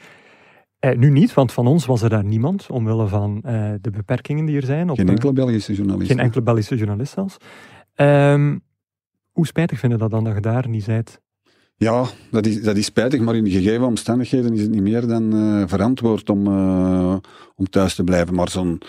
Eh, 0.81 0.97
nu 0.97 1.09
niet, 1.09 1.33
want 1.33 1.51
van 1.51 1.67
ons 1.67 1.85
was 1.85 2.01
er 2.01 2.09
daar 2.09 2.23
niemand, 2.23 2.69
omwille 2.69 3.07
van 3.07 3.41
eh, 3.43 3.71
de 3.81 3.89
beperkingen 3.91 4.45
die 4.45 4.55
er 4.55 4.65
zijn. 4.65 4.89
Op, 4.89 4.97
Geen 4.97 5.09
enkele 5.09 5.33
Belgische 5.33 5.73
journalist. 5.73 6.09
geen 6.09 6.19
enkele 6.19 6.43
Belgische 6.43 6.75
journalist 6.75 7.13
zelfs. 7.13 7.37
Ehm, 7.95 8.57
hoe 9.31 9.45
spijtig 9.45 9.79
vinden 9.79 9.99
dat 9.99 10.11
dan 10.11 10.23
dat 10.23 10.33
je 10.33 10.41
daar 10.41 10.67
niet 10.67 10.85
bent? 10.85 11.19
Ja, 11.75 12.05
dat 12.31 12.45
is, 12.45 12.61
dat 12.61 12.77
is 12.77 12.85
spijtig, 12.85 13.19
maar 13.19 13.35
in 13.35 13.43
de 13.43 13.49
gegeven 13.49 13.85
omstandigheden 13.85 14.53
is 14.53 14.61
het 14.61 14.69
niet 14.69 14.81
meer 14.81 15.07
dan 15.07 15.33
eh, 15.33 15.63
verantwoord 15.67 16.29
om, 16.29 16.47
eh, 16.47 17.15
om 17.55 17.69
thuis 17.69 17.95
te 17.95 18.03
blijven. 18.03 18.35
Maar 18.35 18.49
zo'n 18.49 18.81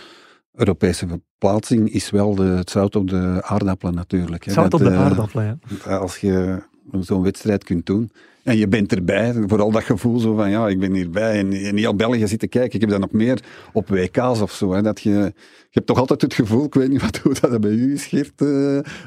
Europese 0.55 1.07
verplaatsing 1.07 1.90
is 1.90 2.11
wel 2.11 2.34
de, 2.34 2.43
het 2.43 2.70
zout 2.70 2.97
op 2.97 3.09
de 3.09 3.43
aardappelen 3.45 3.95
natuurlijk. 3.95 4.45
hè. 4.45 4.53
Zout 4.53 4.70
Dat, 4.70 4.80
op 4.80 4.86
de 4.86 4.93
eh, 4.93 5.01
aardappelen, 5.01 5.61
ja. 5.84 5.97
Als 5.97 6.16
je 6.16 6.62
zo'n 7.01 7.22
wedstrijd 7.22 7.64
kunt 7.64 7.86
doen 7.86 8.11
en 8.43 8.57
je 8.57 8.68
bent 8.68 8.93
erbij, 8.93 9.34
vooral 9.47 9.70
dat 9.70 9.82
gevoel 9.82 10.18
zo 10.18 10.34
van 10.34 10.51
ja, 10.51 10.68
ik 10.68 10.78
ben 10.78 10.95
hierbij 10.95 11.38
en, 11.38 11.53
en 11.53 11.76
heel 11.76 11.95
België 11.95 12.26
zitten 12.26 12.49
kijken. 12.49 12.74
Ik 12.74 12.80
heb 12.80 12.90
dat 12.90 13.01
nog 13.01 13.11
meer 13.12 13.40
op 13.72 13.88
WK's 13.88 14.40
of 14.40 14.53
zo. 14.53 14.72
Hè, 14.72 14.82
dat 14.82 15.01
je, 15.01 15.11
je 15.11 15.32
hebt 15.70 15.86
toch 15.86 15.99
altijd 15.99 16.22
het 16.22 16.34
gevoel, 16.34 16.64
ik 16.64 16.74
weet 16.74 16.88
niet 16.88 17.01
wat, 17.01 17.16
hoe 17.22 17.34
dat 17.40 17.61
bij 17.61 17.70
u 17.70 17.93
is, 17.93 18.07
Geert, 18.07 18.40
eh, 18.40 18.47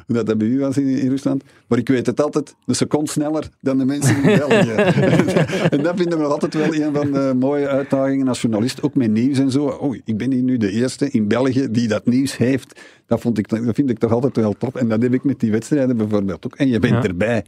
hoe 0.06 0.16
dat, 0.16 0.26
dat 0.26 0.38
bij 0.38 0.48
u 0.48 0.60
was 0.60 0.78
in, 0.78 0.88
in 0.88 1.10
Rusland, 1.10 1.44
maar 1.68 1.80
ik 1.80 1.88
weet 1.88 2.06
het 2.06 2.22
altijd 2.22 2.56
een 2.66 2.76
seconde 2.76 3.12
sneller 3.12 3.50
dan 3.62 3.78
de 3.78 3.86
mensen 3.86 4.16
in 4.16 4.38
België. 4.38 4.72
en 5.76 5.84
dat 5.84 5.98
vind 5.98 6.14
ik 6.14 6.20
nog 6.20 6.32
altijd 6.32 6.54
wel 6.54 6.76
een 6.76 6.94
van 6.94 7.12
de 7.12 7.34
mooie 7.40 7.68
uitdagingen 7.68 8.28
als 8.28 8.42
journalist, 8.42 8.84
ook 8.84 8.96
met 8.96 9.12
nieuws 9.12 9.40
en 9.40 9.52
zo. 9.52 9.66
Oh, 9.66 9.96
ik 10.06 10.18
ben 10.18 10.32
hier 10.32 10.44
nu 10.44 10.58
de 10.58 10.72
eerste 10.72 11.10
in 11.10 11.28
België 11.28 11.68
die 11.72 11.88
dat 11.88 12.06
nieuws 12.06 12.38
heeft. 12.38 12.82
Dat, 13.08 13.22
vond 13.22 13.38
ik, 13.38 13.50
dat 13.50 13.76
vind 13.76 13.90
ik 13.90 14.00
toch 14.00 14.12
altijd 14.12 14.36
wel 14.36 14.54
top. 14.58 14.76
En 14.76 14.90
dat 14.90 15.02
heb 15.02 15.14
ik 15.14 15.24
met 15.24 15.40
die 15.40 15.52
wedstrijden 15.52 15.98
bijvoorbeeld 15.98 16.46
ook. 16.46 16.56
En 16.56 16.68
je 16.68 16.80
bent 16.80 16.94
Ja. 16.94 17.04
erbij. 17.04 17.44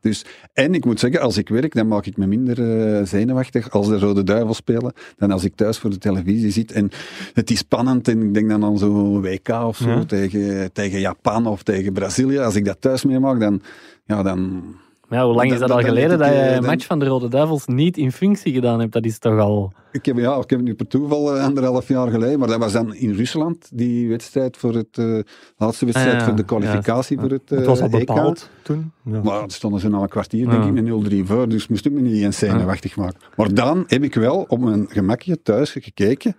Dus, 0.00 0.24
en 0.52 0.74
ik 0.74 0.84
moet 0.84 1.00
zeggen, 1.00 1.20
als 1.20 1.36
ik 1.36 1.48
werk, 1.48 1.74
dan 1.74 1.88
maak 1.88 2.06
ik 2.06 2.16
me 2.16 2.26
minder 2.26 2.58
eh, 2.98 3.06
zenuwachtig 3.06 3.70
als 3.70 3.88
de 3.88 3.98
Rode 3.98 4.22
Duivels 4.22 4.56
spelen, 4.56 4.92
dan 5.16 5.30
als 5.30 5.44
ik 5.44 5.54
thuis 5.54 5.78
voor 5.78 5.90
de 5.90 5.98
televisie 5.98 6.50
zit. 6.50 6.72
En 6.72 6.90
het 7.32 7.50
is 7.50 7.58
spannend 7.58 8.08
en 8.08 8.22
ik 8.22 8.34
denk 8.34 8.48
dan 8.48 8.64
aan 8.64 8.78
zo'n 8.78 9.20
WK 9.20 9.48
of 9.48 9.76
zo, 9.76 9.88
Ja. 9.88 10.04
tegen, 10.04 10.72
tegen 10.72 11.00
Japan 11.00 11.46
of 11.46 11.62
tegen 11.62 11.92
Brazilië. 11.92 12.38
Als 12.38 12.54
ik 12.54 12.64
dat 12.64 12.80
thuis 12.80 13.04
meemaak, 13.04 13.40
dan... 13.40 13.62
Ja, 14.04 14.22
dan 14.22 14.62
Ja, 15.10 15.24
hoe 15.24 15.34
lang 15.34 15.52
is 15.52 15.58
dat 15.58 15.70
al 15.70 15.78
geleden 15.80 16.18
dat 16.18 16.26
ik, 16.28 16.32
je 16.34 16.38
eh, 16.40 16.54
een 16.54 16.64
match 16.64 16.86
van 16.86 16.98
de 16.98 17.04
Rode 17.06 17.28
Duivels 17.28 17.66
niet 17.66 17.96
in 17.96 18.12
functie 18.12 18.52
gedaan 18.52 18.80
hebt? 18.80 18.92
Dat 18.92 19.04
is 19.04 19.18
toch 19.18 19.38
al... 19.38 19.72
ik, 19.92 20.06
heb, 20.06 20.16
ja, 20.16 20.30
ik 20.36 20.50
heb 20.50 20.58
het 20.58 20.68
nu 20.68 20.74
per 20.74 20.86
toeval 20.86 21.36
eh, 21.36 21.44
anderhalf 21.44 21.88
jaar 21.88 22.10
geleden, 22.10 22.38
maar 22.38 22.48
dat 22.48 22.58
was 22.58 22.72
dan 22.72 22.94
in 22.94 23.12
Rusland, 23.14 23.68
die 23.72 24.08
wedstrijd 24.08 24.56
voor 24.56 24.74
het, 24.74 24.98
eh, 24.98 25.18
laatste 25.56 25.84
wedstrijd 25.84 26.12
Ah, 26.14 26.18
ja. 26.20 26.26
voor 26.26 26.36
de 26.36 26.44
kwalificatie 26.44 27.16
Ja. 27.16 27.22
voor 27.22 27.30
het, 27.30 27.48
Het 27.50 27.66
was 27.66 27.80
al 27.80 27.88
eh, 27.88 27.92
EK. 28.00 28.06
bepaald 28.06 28.50
toen. 28.62 28.92
Ja. 29.04 29.20
Maar 29.22 29.42
stonden 29.46 29.80
ze 29.80 29.88
na 29.88 29.98
een 30.00 30.08
kwartier, 30.08 30.48
denk 30.48 30.62
Ja. 30.62 30.68
ik, 30.68 30.72
met 30.72 30.84
0-3 30.84 31.24
voor. 31.26 31.48
Dus 31.48 31.68
moest 31.68 31.86
ik 31.86 31.92
me 31.92 32.00
niet 32.00 32.22
eens 32.22 32.38
zenuwachtig 32.38 32.96
maken. 32.96 33.20
Maar 33.36 33.54
dan 33.54 33.84
heb 33.86 34.02
ik 34.02 34.14
wel 34.14 34.44
op 34.48 34.60
mijn 34.60 34.86
gemakje 34.88 35.42
thuis 35.42 35.70
gekeken. 35.70 36.36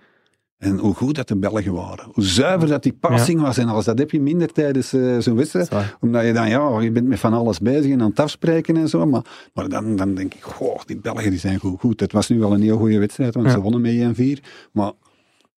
En 0.62 0.78
hoe 0.78 0.94
goed 0.94 1.16
dat 1.16 1.28
de 1.28 1.36
Belgen 1.38 1.74
waren. 1.74 2.06
Hoe 2.14 2.24
zuiver 2.24 2.68
dat 2.68 2.84
die 2.84 2.94
passing 2.94 3.42
was. 3.42 3.58
En 3.58 3.68
alles. 3.68 3.86
Dat 3.86 3.98
heb 3.98 4.12
je 4.12 4.22
minder 4.22 4.52
tijdens 4.52 4.94
eh, 4.94 5.18
zo'n 5.20 5.36
wedstrijd. 5.36 5.72
Omdat 6.00 6.26
je 6.26 6.34
dan, 6.34 6.50
ja, 6.50 6.80
je 6.80 6.92
bent 6.92 7.08
met 7.08 7.20
van 7.20 7.34
alles 7.34 7.60
bezig 7.60 7.92
en 7.92 8.02
aan 8.02 8.10
het 8.10 8.20
afspreken 8.20 8.78
en 8.78 8.88
zo. 8.90 9.06
Maar, 9.06 9.50
maar 9.54 9.70
dan, 9.70 9.96
dan 9.96 10.14
denk 10.16 10.34
ik, 10.34 10.42
goh, 10.42 10.80
die 10.86 10.98
Belgen 11.00 11.30
die 11.30 11.40
zijn 11.40 11.60
goed. 11.60 11.80
goed. 11.80 12.00
Het 12.00 12.12
was 12.12 12.30
nu 12.30 12.40
wel 12.40 12.54
een 12.54 12.62
heel 12.62 12.78
goede 12.78 13.00
wedstrijd, 13.00 13.34
want 13.34 13.46
Ja. 13.46 13.52
ze 13.52 13.60
wonnen 13.62 13.82
met 13.82 13.94
1-4. 14.40 14.44
Maar 14.72 14.92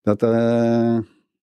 dat, 0.02 0.22
eh, 0.22 0.98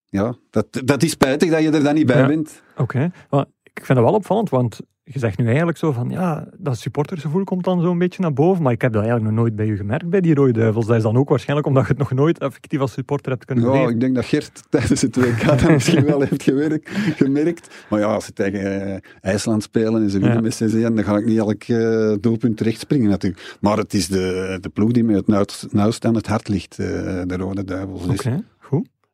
ja, 0.09 0.35
dat, 0.49 0.65
dat 0.85 1.03
is 1.03 1.11
spijtig 1.11 1.49
dat 1.49 1.61
je 1.61 1.69
er 1.71 1.83
dan 1.83 1.95
niet 1.95 2.05
bij 2.05 2.17
Ja. 2.21 2.27
bent. 2.27 2.61
Oké, 2.77 3.11
maar 3.29 3.45
ik 3.73 3.85
vind 3.85 3.97
dat 3.99 4.07
wel 4.07 4.15
opvallend, 4.17 4.49
want 4.49 4.79
je 5.03 5.19
zegt 5.19 5.37
nu 5.37 5.45
eigenlijk 5.47 5.77
zo 5.77 5.91
van, 5.91 6.09
ja, 6.09 6.47
dat 6.57 6.77
supportersgevoel 6.77 7.43
komt 7.43 7.63
dan 7.63 7.81
zo'n 7.81 7.97
beetje 7.97 8.21
naar 8.21 8.33
boven, 8.33 8.63
maar 8.63 8.71
ik 8.71 8.81
heb 8.81 8.93
dat 8.93 9.01
eigenlijk 9.01 9.31
nog 9.31 9.41
nooit 9.41 9.55
bij 9.55 9.65
u 9.67 9.77
gemerkt, 9.77 10.09
bij 10.09 10.21
die 10.21 10.33
Rode 10.33 10.51
Duivels. 10.51 10.85
Dat 10.85 10.95
is 10.95 11.03
dan 11.03 11.17
ook 11.17 11.29
waarschijnlijk 11.29 11.67
omdat 11.67 11.83
je 11.83 11.89
het 11.89 11.97
nog 11.97 12.11
nooit 12.11 12.39
effectief 12.39 12.79
als 12.79 12.91
supporter 12.91 13.31
hebt 13.31 13.45
kunnen 13.45 13.71
Ja, 13.73 13.87
ik 13.89 13.99
denk 13.99 14.15
dat 14.15 14.25
Gert 14.25 14.63
tijdens 14.69 15.01
het 15.01 15.15
WK 15.15 15.45
dat 15.45 15.69
misschien 15.69 16.05
wel 16.05 16.21
heeft 16.21 16.43
gewerkt, 16.43 16.89
gemerkt. 17.15 17.85
Maar 17.89 17.99
ja, 17.99 18.05
als 18.05 18.25
ze 18.25 18.33
tegen 18.33 18.93
eh, 18.93 18.97
IJsland 19.21 19.63
spelen 19.63 20.01
en 20.01 20.09
ze 20.09 20.17
winnen 20.19 20.35
Ja. 20.35 20.41
met 20.41 20.55
6 20.55 20.71
dan 20.71 21.03
ga 21.03 21.17
ik 21.17 21.25
niet 21.25 21.37
elk 21.37 21.63
eh, 21.63 22.13
doelpunt 22.19 22.57
terecht 22.57 22.79
springen 22.79 23.09
natuurlijk. 23.09 23.57
Maar 23.61 23.77
het 23.77 23.93
is 23.93 24.07
de, 24.07 24.57
de 24.61 24.69
ploeg 24.69 24.91
die 24.91 25.03
mij 25.03 25.15
het 25.15 25.27
nauwst, 25.27 25.67
nauwst 25.71 26.05
aan 26.05 26.15
het 26.15 26.27
hart 26.27 26.47
ligt, 26.47 26.79
eh, 26.79 26.87
de 27.25 27.35
Rode 27.37 27.63
Duivels. 27.63 28.07
Dus 28.07 28.19
Oké, 28.19 28.31
goed. 28.31 28.43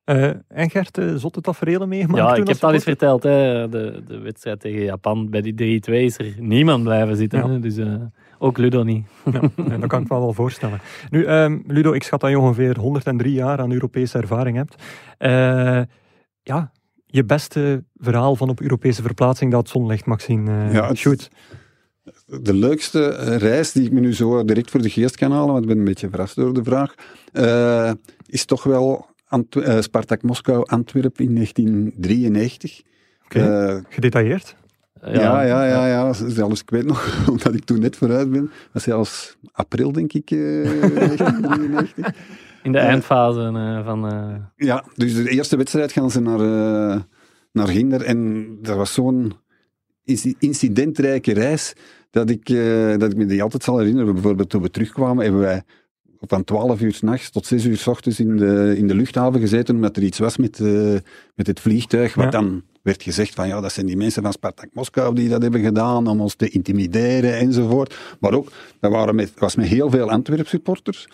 Uh, 0.09 0.29
en 0.47 0.69
Gert, 0.69 0.97
uh, 0.97 1.15
zotte 1.15 1.41
tafereelen 1.41 1.89
meegemaakt? 1.89 2.23
Ja, 2.23 2.31
ik 2.31 2.37
heb 2.37 2.47
het 2.47 2.63
al 2.63 2.73
eens 2.73 2.83
verteld. 2.83 3.23
Hè. 3.23 3.69
De, 3.69 4.03
de 4.07 4.17
wedstrijd 4.19 4.59
tegen 4.59 4.81
Japan, 4.81 5.29
bij 5.29 5.41
die 5.41 5.81
3-2 5.89 5.93
is 5.93 6.17
er 6.17 6.35
niemand 6.39 6.83
blijven 6.83 7.15
zitten. 7.15 7.51
Ja. 7.51 7.59
Dus 7.59 7.77
uh, 7.77 7.93
ook 8.37 8.57
Ludo 8.57 8.83
niet. 8.83 9.05
Ja, 9.31 9.39
dat 9.79 9.87
kan 9.87 10.01
ik 10.01 10.09
me 10.09 10.19
wel 10.19 10.33
voorstellen. 10.33 10.79
Nu, 11.09 11.27
um, 11.27 11.63
Ludo, 11.67 11.93
ik 11.93 12.03
schat 12.03 12.19
dat 12.19 12.29
je 12.29 12.39
ongeveer 12.39 12.77
103 12.77 13.33
jaar 13.33 13.59
aan 13.59 13.71
Europese 13.71 14.17
ervaring 14.17 14.57
hebt. 14.57 14.75
ja, 16.41 16.71
je 17.05 17.25
beste 17.25 17.83
verhaal 17.95 18.35
van 18.35 18.49
op 18.49 18.61
Europese 18.61 19.01
verplaatsing 19.01 19.51
dat 19.51 19.59
het 19.59 19.69
zonlicht 19.69 20.05
mag 20.05 20.21
zien. 20.21 20.45
ja, 20.71 20.87
het, 20.87 20.97
shoot 20.97 21.29
de 22.25 22.53
leukste 22.53 23.09
reis 23.37 23.71
die 23.71 23.85
ik 23.85 23.91
me 23.91 23.99
nu 23.99 24.13
zo 24.13 24.45
direct 24.45 24.71
voor 24.71 24.81
de 24.81 24.89
geest 24.89 25.15
kan 25.15 25.31
halen, 25.31 25.47
want 25.47 25.61
ik 25.61 25.67
ben 25.67 25.77
een 25.77 25.83
beetje 25.83 26.09
verrast 26.09 26.35
door 26.35 26.53
de 26.53 26.63
vraag, 26.63 26.95
uh, 27.33 27.91
is 28.25 28.45
toch 28.45 28.63
wel 28.63 29.05
Antw 29.27 29.59
uh, 29.59 29.81
Spartak 29.81 30.21
Moskou 30.21 30.63
Antwerpen 30.65 31.25
in 31.25 31.33
1993. 31.33 32.81
Okay. 33.25 33.75
Uh, 33.75 33.83
Gedetailleerd? 33.89 34.55
Ja, 35.01 35.41
ja, 35.41 35.65
ja, 35.65 35.87
ja. 35.87 36.13
Zelfs, 36.13 36.61
ik 36.61 36.69
weet 36.69 36.85
nog, 36.85 37.15
omdat 37.31 37.53
ik 37.53 37.63
toen 37.63 37.79
net 37.79 37.95
vooruit 37.95 38.31
ben, 38.31 38.51
was 38.71 38.83
zelfs 38.83 39.37
april, 39.51 39.91
denk 39.91 40.13
ik, 40.13 40.29
1993. 40.29 42.07
In 42.63 42.71
de 42.71 42.77
eindfase 42.77 43.81
van... 43.85 44.01
Ja, 44.55 44.83
dus 44.95 45.15
de 45.15 45.29
eerste 45.29 45.57
wedstrijd 45.57 45.91
gaan 45.91 46.11
ze 46.11 46.21
naar, 46.21 46.39
naar 47.51 47.67
Ginder 47.67 48.01
en 48.01 48.47
dat 48.61 48.75
was 48.75 48.93
zo'n 48.93 49.33
incidentrijke 50.39 51.33
reis 51.33 51.73
dat 52.11 52.29
ik, 52.29 52.49
uh, 52.49 52.97
dat 52.97 53.11
ik 53.11 53.17
me 53.17 53.25
die 53.25 53.43
altijd 53.43 53.63
zal 53.63 53.77
herinneren. 53.77 54.13
Bijvoorbeeld 54.13 54.49
toen 54.49 54.61
we 54.61 54.69
terugkwamen, 54.69 55.23
hebben 55.23 55.41
wij 55.41 55.63
van 56.21 56.43
12 56.43 56.81
uur 56.81 56.93
s'nachts 56.93 57.29
tot 57.29 57.45
6 57.45 57.65
uur 57.65 57.77
s 57.77 57.87
ochtends 57.87 58.19
in 58.19 58.37
de, 58.37 58.73
in 58.77 58.87
de 58.87 58.95
luchthaven 58.95 59.39
gezeten, 59.39 59.75
omdat 59.75 59.97
er 59.97 60.03
iets 60.03 60.19
was 60.19 60.37
met, 60.37 60.59
uh, 60.59 60.97
met 61.35 61.47
het 61.47 61.59
vliegtuig, 61.59 62.13
wat 62.13 62.31
dan 62.31 62.63
werd 62.81 63.03
gezegd 63.03 63.33
van 63.33 63.47
ja, 63.47 63.61
dat 63.61 63.71
zijn 63.71 63.85
die 63.85 63.97
mensen 63.97 64.23
van 64.23 64.31
Spartak 64.31 64.69
Moskou 64.73 65.15
die 65.15 65.29
dat 65.29 65.41
hebben 65.41 65.61
gedaan 65.61 66.07
om 66.07 66.21
ons 66.21 66.35
te 66.35 66.49
intimideren 66.49 67.37
enzovoort. 67.37 67.97
Maar 68.19 68.33
ook, 68.33 68.51
dat 68.79 68.91
waren 68.91 69.15
met, 69.15 69.31
was 69.37 69.55
met 69.55 69.67
heel 69.67 69.89
veel 69.89 70.09
Antwerp 70.09 70.47
supporters. 70.47 71.07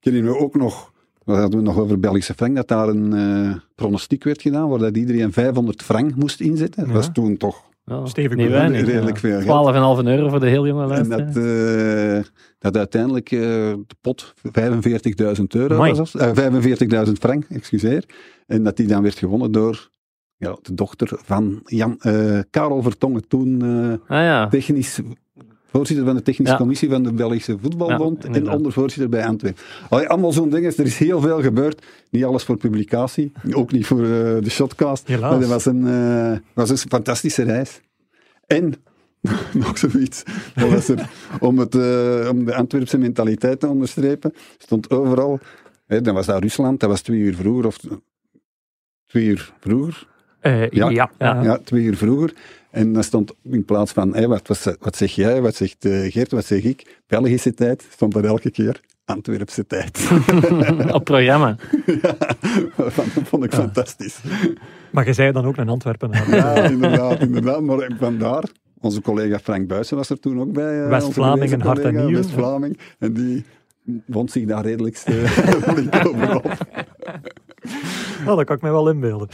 Kennen 0.00 0.24
we 0.24 0.36
ook 0.36 0.54
nog, 0.54 0.92
we 1.24 1.32
hadden 1.32 1.58
we 1.58 1.64
nog 1.64 1.78
over 1.78 2.00
Belgische 2.00 2.34
frank, 2.34 2.56
dat 2.56 2.68
daar 2.68 2.88
een 2.88 3.14
uh, 3.14 3.56
pronostiek 3.74 4.24
werd 4.24 4.42
gedaan, 4.42 4.68
waar 4.68 4.78
dat 4.78 4.96
iedereen 4.96 5.32
500 5.32 5.82
frank 5.82 6.14
moest 6.14 6.40
inzetten. 6.40 6.84
Dat 6.84 6.94
was 6.94 7.08
toen 7.12 7.36
toch 7.36 7.69
ja, 7.90 8.06
Stevig 8.06 8.48
weinig, 8.48 8.86
redelijk 8.86 9.18
veel 9.18 9.40
12,5 9.40 9.46
euro 10.04 10.28
voor 10.28 10.40
de 10.40 10.46
heel 10.46 10.66
jonge 10.66 10.86
lijst. 10.86 11.10
En 11.10 11.26
dat, 11.26 11.36
uh, 11.36 12.22
dat 12.58 12.76
uiteindelijk 12.76 13.30
uh, 13.30 13.40
de 13.40 13.96
pot 14.00 14.34
45.000 15.38 15.42
euro 15.48 15.94
was, 15.94 16.14
uh, 16.14 17.06
45.000 17.06 17.12
frank, 17.12 17.44
excuseer. 17.48 18.04
En 18.46 18.62
dat 18.62 18.76
die 18.76 18.86
dan 18.86 19.02
werd 19.02 19.18
gewonnen 19.18 19.52
door 19.52 19.88
ja, 20.36 20.56
de 20.62 20.74
dochter 20.74 21.10
van 21.22 21.60
Jan, 21.64 21.98
Karel 22.50 22.82
Vertongen, 22.82 23.28
toen 23.28 23.62
ah, 24.06 24.18
ja. 24.18 24.48
technisch 24.48 25.00
voorzitter 25.72 26.06
van 26.06 26.14
de 26.14 26.22
technische 26.22 26.56
commissie 26.56 26.88
van 26.88 27.02
de 27.02 27.12
Belgische 27.12 27.58
Voetbalbond 27.60 28.24
en 28.24 28.50
ondervoorzitter 28.50 29.08
bij 29.08 29.26
Antwerpen. 29.26 29.62
allemaal 29.88 30.32
zo'n 30.32 30.50
dingen. 30.50 30.72
Er 30.76 30.86
is 30.86 30.98
heel 30.98 31.20
veel 31.20 31.42
gebeurd. 31.42 31.82
Niet 32.10 32.24
alles 32.24 32.42
voor 32.42 32.56
publicatie, 32.56 33.32
ook 33.52 33.72
niet 33.72 33.86
voor 33.86 34.00
uh, 34.00 34.06
de 34.40 34.50
shotcast. 34.50 35.06
Helaas. 35.06 35.30
Maar 35.30 35.40
dat 35.40 35.48
was 35.48 35.66
een, 35.66 35.86
uh, 35.86 36.38
was 36.52 36.70
een 36.70 36.76
fantastische 36.76 37.42
reis. 37.42 37.80
En 38.46 38.74
nog 39.52 39.78
zoiets. 39.78 40.22
Dat 40.54 40.70
was 40.70 40.88
er, 40.88 41.08
om, 41.40 41.58
het, 41.58 41.74
uh, 41.74 42.28
om 42.30 42.44
de 42.44 42.54
Antwerpse 42.54 42.98
mentaliteit 42.98 43.60
te 43.60 43.68
onderstrepen, 43.68 44.34
stond 44.58 44.90
overal. 44.90 45.38
Hè, 45.86 46.00
dan 46.00 46.14
was 46.14 46.26
dat 46.26 46.42
Rusland, 46.42 46.80
dat 46.80 46.88
was 46.88 47.00
twee 47.00 47.18
uur 47.18 47.34
vroeger. 47.34 47.66
Of 47.66 47.78
twee 49.06 49.26
uur 49.26 49.52
vroeger. 49.60 50.06
ja, 50.70 50.90
ja, 50.90 51.10
ja. 51.18 51.58
twee 51.58 51.82
uur 51.82 51.96
vroeger. 51.96 52.32
En 52.70 52.92
dan 52.92 53.04
stond 53.04 53.34
in 53.42 53.64
plaats 53.64 53.92
van, 53.92 54.14
hey, 54.14 54.28
wat, 54.28 54.48
wat, 54.48 54.76
wat, 54.80 54.96
zeg 54.96 55.14
jij, 55.14 55.40
wat 55.40 55.54
zegt 55.54 55.84
uh, 55.84 56.12
Geert, 56.12 56.30
wat 56.30 56.44
zeg 56.44 56.62
ik, 56.62 57.02
Belgische 57.06 57.54
tijd, 57.54 57.86
stond 57.90 58.14
er 58.14 58.24
elke 58.24 58.50
keer 58.50 58.80
Antwerpse 59.04 59.66
tijd. 59.66 60.10
Op 60.92 61.04
programma. 61.04 61.56
ja, 62.02 62.16
dat 62.76 62.92
vond 63.24 63.44
ik 63.44 63.52
fantastisch. 63.52 64.20
Maar 64.92 65.06
je 65.06 65.12
zei 65.12 65.32
dan 65.32 65.44
ook 65.44 65.56
naar 65.56 65.68
Antwerpen. 65.68 66.10
ja, 66.10 66.54
inderdaad, 66.54 67.20
inderdaad. 67.20 67.60
Maar 67.60 67.90
vandaar, 67.98 68.44
onze 68.80 69.00
collega 69.00 69.38
Frank 69.38 69.68
Buijsen 69.68 69.96
was 69.96 70.10
er 70.10 70.20
toen 70.20 70.40
ook 70.40 70.52
bij. 70.52 70.82
Uh, 70.82 70.88
West-Vlaming 70.88 71.62
Hart 71.62 71.78
en 71.78 71.94
Nieuw. 71.94 72.16
West-Vlaming. 72.16 72.78
En 72.98 73.12
die 73.12 73.44
wond 74.06 74.30
zich 74.30 74.46
daar 74.46 74.64
redelijk 74.64 75.02
uh, 75.06 76.04
over 76.06 76.36
op. 76.36 76.44
Nou, 78.24 78.36
dat 78.36 78.44
kan 78.44 78.56
ik 78.56 78.62
me 78.62 78.70
wel 78.70 78.90
inbeelden. 78.90 79.28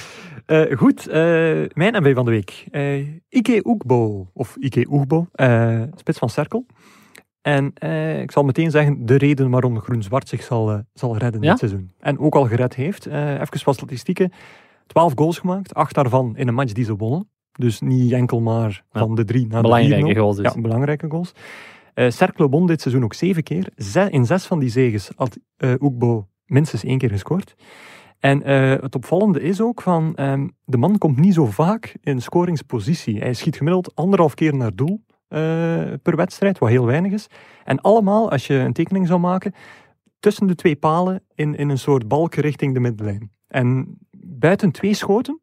Uh, 0.46 0.76
goed, 0.76 1.08
uh, 1.08 1.14
mijn 1.72 2.02
MV 2.02 2.14
van 2.14 2.24
de 2.24 2.30
week. 2.30 2.66
Uh, 2.70 3.06
Ike 3.28 3.60
Oegbo, 3.64 4.30
of 4.32 4.56
Ike 4.56 4.86
Oegbo, 4.90 5.26
spits 5.94 6.18
van 6.18 6.30
Cirkel. 6.30 6.66
En 7.40 7.72
ik 8.22 8.30
zal 8.30 8.44
meteen 8.44 8.70
zeggen 8.70 9.06
de 9.06 9.16
reden 9.16 9.50
waarom 9.50 9.80
Groen-Zwart 9.80 10.28
zich 10.28 10.42
zal, 10.42 10.82
zal 10.92 11.16
redden 11.16 11.40
dit 11.40 11.58
seizoen. 11.58 11.92
En 12.00 12.18
ook 12.18 12.34
al 12.34 12.44
gered 12.44 12.74
heeft. 12.74 13.06
even 13.06 13.64
wat 13.64 13.74
statistieken. 13.74 14.32
12 14.86 15.12
goals 15.14 15.38
gemaakt, 15.38 15.74
8 15.74 15.94
daarvan 15.94 16.36
in 16.36 16.48
een 16.48 16.54
match 16.54 16.72
die 16.72 16.84
ze 16.84 16.96
wonnen. 16.96 17.28
Dus 17.52 17.80
niet 17.80 18.12
enkel 18.12 18.40
maar 18.40 18.84
van 18.90 19.14
de 19.14 19.24
drie 19.24 19.46
naar 19.46 19.62
belangrijke 19.62 20.00
de 20.00 20.06
vier. 20.06 20.20
goals. 20.20 20.36
Dus. 20.36 20.54
Ja, 20.54 20.60
belangrijke 20.60 21.10
goals. 21.10 21.32
Uh, 21.94 22.10
Cercle 22.10 22.48
won 22.48 22.66
dit 22.66 22.80
seizoen 22.80 23.04
ook 23.04 23.14
zeven 23.14 23.42
keer. 23.42 23.68
in 24.10 24.26
zes 24.26 24.46
van 24.46 24.58
die 24.58 24.68
zegens 24.68 25.10
had 25.16 25.38
uh, 25.58 25.74
Oegbo 25.80 26.28
minstens 26.44 26.84
één 26.84 26.98
keer 26.98 27.10
gescoord. 27.10 27.54
En 28.20 28.50
uh, 28.50 28.70
het 28.70 28.94
opvallende 28.94 29.40
is 29.40 29.60
ook 29.60 29.82
van, 29.82 30.12
um, 30.20 30.52
de 30.64 30.76
man 30.76 30.98
komt 30.98 31.16
niet 31.16 31.34
zo 31.34 31.46
vaak 31.46 31.96
in 32.00 32.22
scoringspositie. 32.22 33.18
Hij 33.18 33.34
schiet 33.34 33.56
gemiddeld 33.56 33.94
anderhalf 33.94 34.34
keer 34.34 34.56
naar 34.56 34.74
doel 34.74 35.04
uh, 35.28 35.38
per 36.02 36.16
wedstrijd, 36.16 36.58
wat 36.58 36.68
heel 36.68 36.86
weinig 36.86 37.12
is. 37.12 37.26
En 37.64 37.80
allemaal, 37.80 38.30
als 38.30 38.46
je 38.46 38.54
een 38.54 38.72
tekening 38.72 39.06
zou 39.06 39.20
maken, 39.20 39.54
tussen 40.20 40.46
de 40.46 40.54
twee 40.54 40.76
palen 40.76 41.22
in, 41.34 41.54
in 41.56 41.68
een 41.68 41.78
soort 41.78 42.08
balk 42.08 42.34
richting 42.34 42.74
de 42.74 42.80
middenlijn. 42.80 43.30
En 43.48 43.98
buiten 44.18 44.70
twee 44.70 44.94
schoten, 44.94 45.40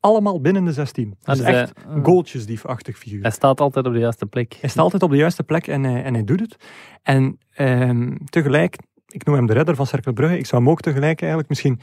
allemaal 0.00 0.40
binnen 0.40 0.64
de 0.64 0.72
16. 0.72 1.16
Ah, 1.22 1.34
dus, 1.34 1.44
dus 1.44 1.54
echt 1.54 1.72
uh, 1.88 2.04
goaltjesdiefachtig 2.04 2.98
figuur. 2.98 3.22
Hij 3.22 3.30
staat 3.30 3.60
altijd 3.60 3.86
op 3.86 3.92
de 3.92 3.98
juiste 3.98 4.26
plek. 4.26 4.56
Hij 4.60 4.70
staat 4.70 4.84
altijd 4.84 5.02
op 5.02 5.10
de 5.10 5.16
juiste 5.16 5.42
plek 5.42 5.66
en, 5.66 5.84
uh, 5.84 6.06
en 6.06 6.14
hij 6.14 6.24
doet 6.24 6.40
het. 6.40 6.56
En 7.02 7.38
um, 7.58 8.18
tegelijk, 8.24 8.76
ik 9.06 9.24
noem 9.24 9.34
hem 9.34 9.46
de 9.46 9.52
redder 9.52 9.76
van 9.76 9.86
Cercle 9.86 10.12
Brugge, 10.12 10.38
ik 10.38 10.46
zou 10.46 10.62
hem 10.62 10.70
ook 10.70 10.80
tegelijk 10.80 11.20
eigenlijk 11.20 11.48
misschien 11.48 11.80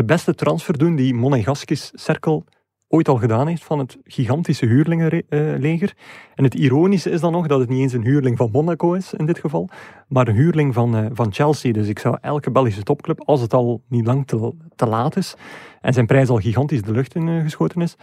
de 0.00 0.06
beste 0.06 0.34
transfer 0.34 0.78
doen 0.78 0.96
die 0.96 1.14
Monegaskis 1.14 1.90
Cirkel 1.94 2.44
ooit 2.88 3.08
al 3.08 3.16
gedaan 3.16 3.46
heeft 3.46 3.64
van 3.64 3.78
het 3.78 3.98
gigantische 4.04 4.66
huurlingenleger. 4.66 5.96
En 6.34 6.44
het 6.44 6.54
ironische 6.54 7.10
is 7.10 7.20
dan 7.20 7.32
nog 7.32 7.46
dat 7.46 7.60
het 7.60 7.68
niet 7.68 7.80
eens 7.80 7.92
een 7.92 8.04
huurling 8.04 8.36
van 8.36 8.50
Monaco 8.52 8.92
is 8.92 9.12
in 9.14 9.26
dit 9.26 9.38
geval, 9.38 9.68
maar 10.08 10.28
een 10.28 10.34
huurling 10.34 10.74
van, 10.74 10.96
uh, 10.96 11.06
van 11.12 11.32
Chelsea. 11.32 11.72
Dus 11.72 11.88
ik 11.88 11.98
zou 11.98 12.18
elke 12.20 12.50
Belgische 12.50 12.82
topclub, 12.82 13.20
als 13.24 13.40
het 13.40 13.54
al 13.54 13.82
niet 13.88 14.06
lang 14.06 14.26
te, 14.26 14.52
te 14.76 14.86
laat 14.86 15.16
is 15.16 15.34
en 15.80 15.92
zijn 15.92 16.06
prijs 16.06 16.28
al 16.28 16.36
gigantisch 16.36 16.82
de 16.82 16.92
lucht 16.92 17.14
in 17.14 17.26
uh, 17.26 17.42
geschoten 17.42 17.80
is, 17.80 17.96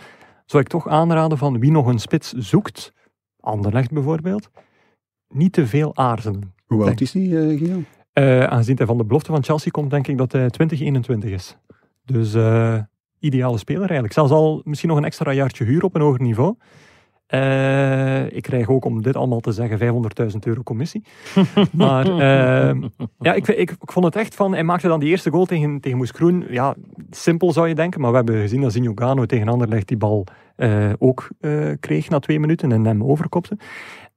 zou 0.46 0.64
ik 0.64 0.70
toch 0.70 0.88
aanraden 0.88 1.38
van 1.38 1.60
wie 1.60 1.72
nog 1.72 1.88
een 1.88 2.00
spits 2.00 2.32
zoekt, 2.32 2.94
Anderlecht 3.40 3.92
bijvoorbeeld, 3.92 4.50
niet 5.30 5.54
te 5.54 5.68
veel 5.68 5.96
aarzelen. 5.96 6.54
Hoe 6.66 6.84
oud 6.84 7.02
is 7.02 7.12
die, 7.12 7.30
uh, 7.30 7.58
Guillaume? 7.58 7.86
aangezien 8.48 8.78
hij 8.78 8.86
van 8.86 8.98
de 8.98 9.06
belofte 9.06 9.32
van 9.32 9.44
Chelsea 9.44 9.72
komt, 9.72 9.90
denk 9.90 10.08
ik 10.08 10.18
dat 10.18 10.32
hij 10.32 10.50
2021 10.50 11.30
is. 11.30 11.58
Dus 12.08 12.36
uh, 12.36 12.78
ideale 13.20 13.58
speler 13.58 13.82
eigenlijk. 13.82 14.14
Zelfs 14.14 14.32
al 14.32 14.62
misschien 14.64 14.90
nog 14.90 14.98
een 14.98 15.06
extra 15.06 15.32
jaartje 15.32 15.64
huur 15.64 15.84
op 15.84 15.96
een 15.96 16.02
hoger 16.02 16.22
niveau. 16.22 16.56
Uh, 17.34 18.32
ik 18.32 18.42
krijg 18.42 18.70
ook, 18.70 18.86
om 18.86 19.02
dit 19.02 19.16
allemaal 19.16 19.40
te 19.40 19.52
zeggen, 19.52 19.80
500.000 20.32 20.38
euro 20.40 20.64
commissie. 20.64 21.04
maar 21.72 22.08
uh, 22.08 22.82
ja, 23.20 23.34
ik, 23.34 23.48
ik, 23.48 23.72
ik, 23.72 23.76
vond 23.80 24.06
het 24.06 24.16
echt 24.16 24.36
van... 24.36 24.54
Hij 24.54 24.64
maakte 24.64 24.88
dan 24.88 25.00
die 25.00 25.10
eerste 25.10 25.30
goal 25.30 25.46
tegen, 25.46 25.80
tegen 25.80 25.98
Moes 25.98 26.12
Kroen. 26.12 26.46
Ja, 26.50 26.76
simpel 27.10 27.52
zou 27.52 27.68
je 27.68 27.76
denken. 27.76 28.02
Maar 28.02 28.10
we 28.10 28.16
hebben 28.16 28.42
gezien 28.42 28.62
dat 28.62 28.72
Zinho 28.72 28.92
Gano 28.96 29.26
tegen 29.26 29.48
Anderlecht 29.48 29.88
die 29.88 29.98
bal 29.98 30.26
uh, 30.58 30.94
ook 30.98 31.30
kreeg 31.80 32.10
na 32.10 32.20
twee 32.20 32.40
minuten 32.40 32.72
en 32.72 32.86
hem 32.86 33.04
overkopte. 33.04 33.58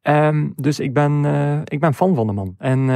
Um, 0.02 0.52
dus 0.56 0.80
ik 0.80 0.94
ben, 0.94 1.24
ik 1.64 1.80
ben 1.80 1.94
fan 1.94 2.14
van 2.14 2.26
de 2.26 2.32
man. 2.32 2.54
En 2.58 2.88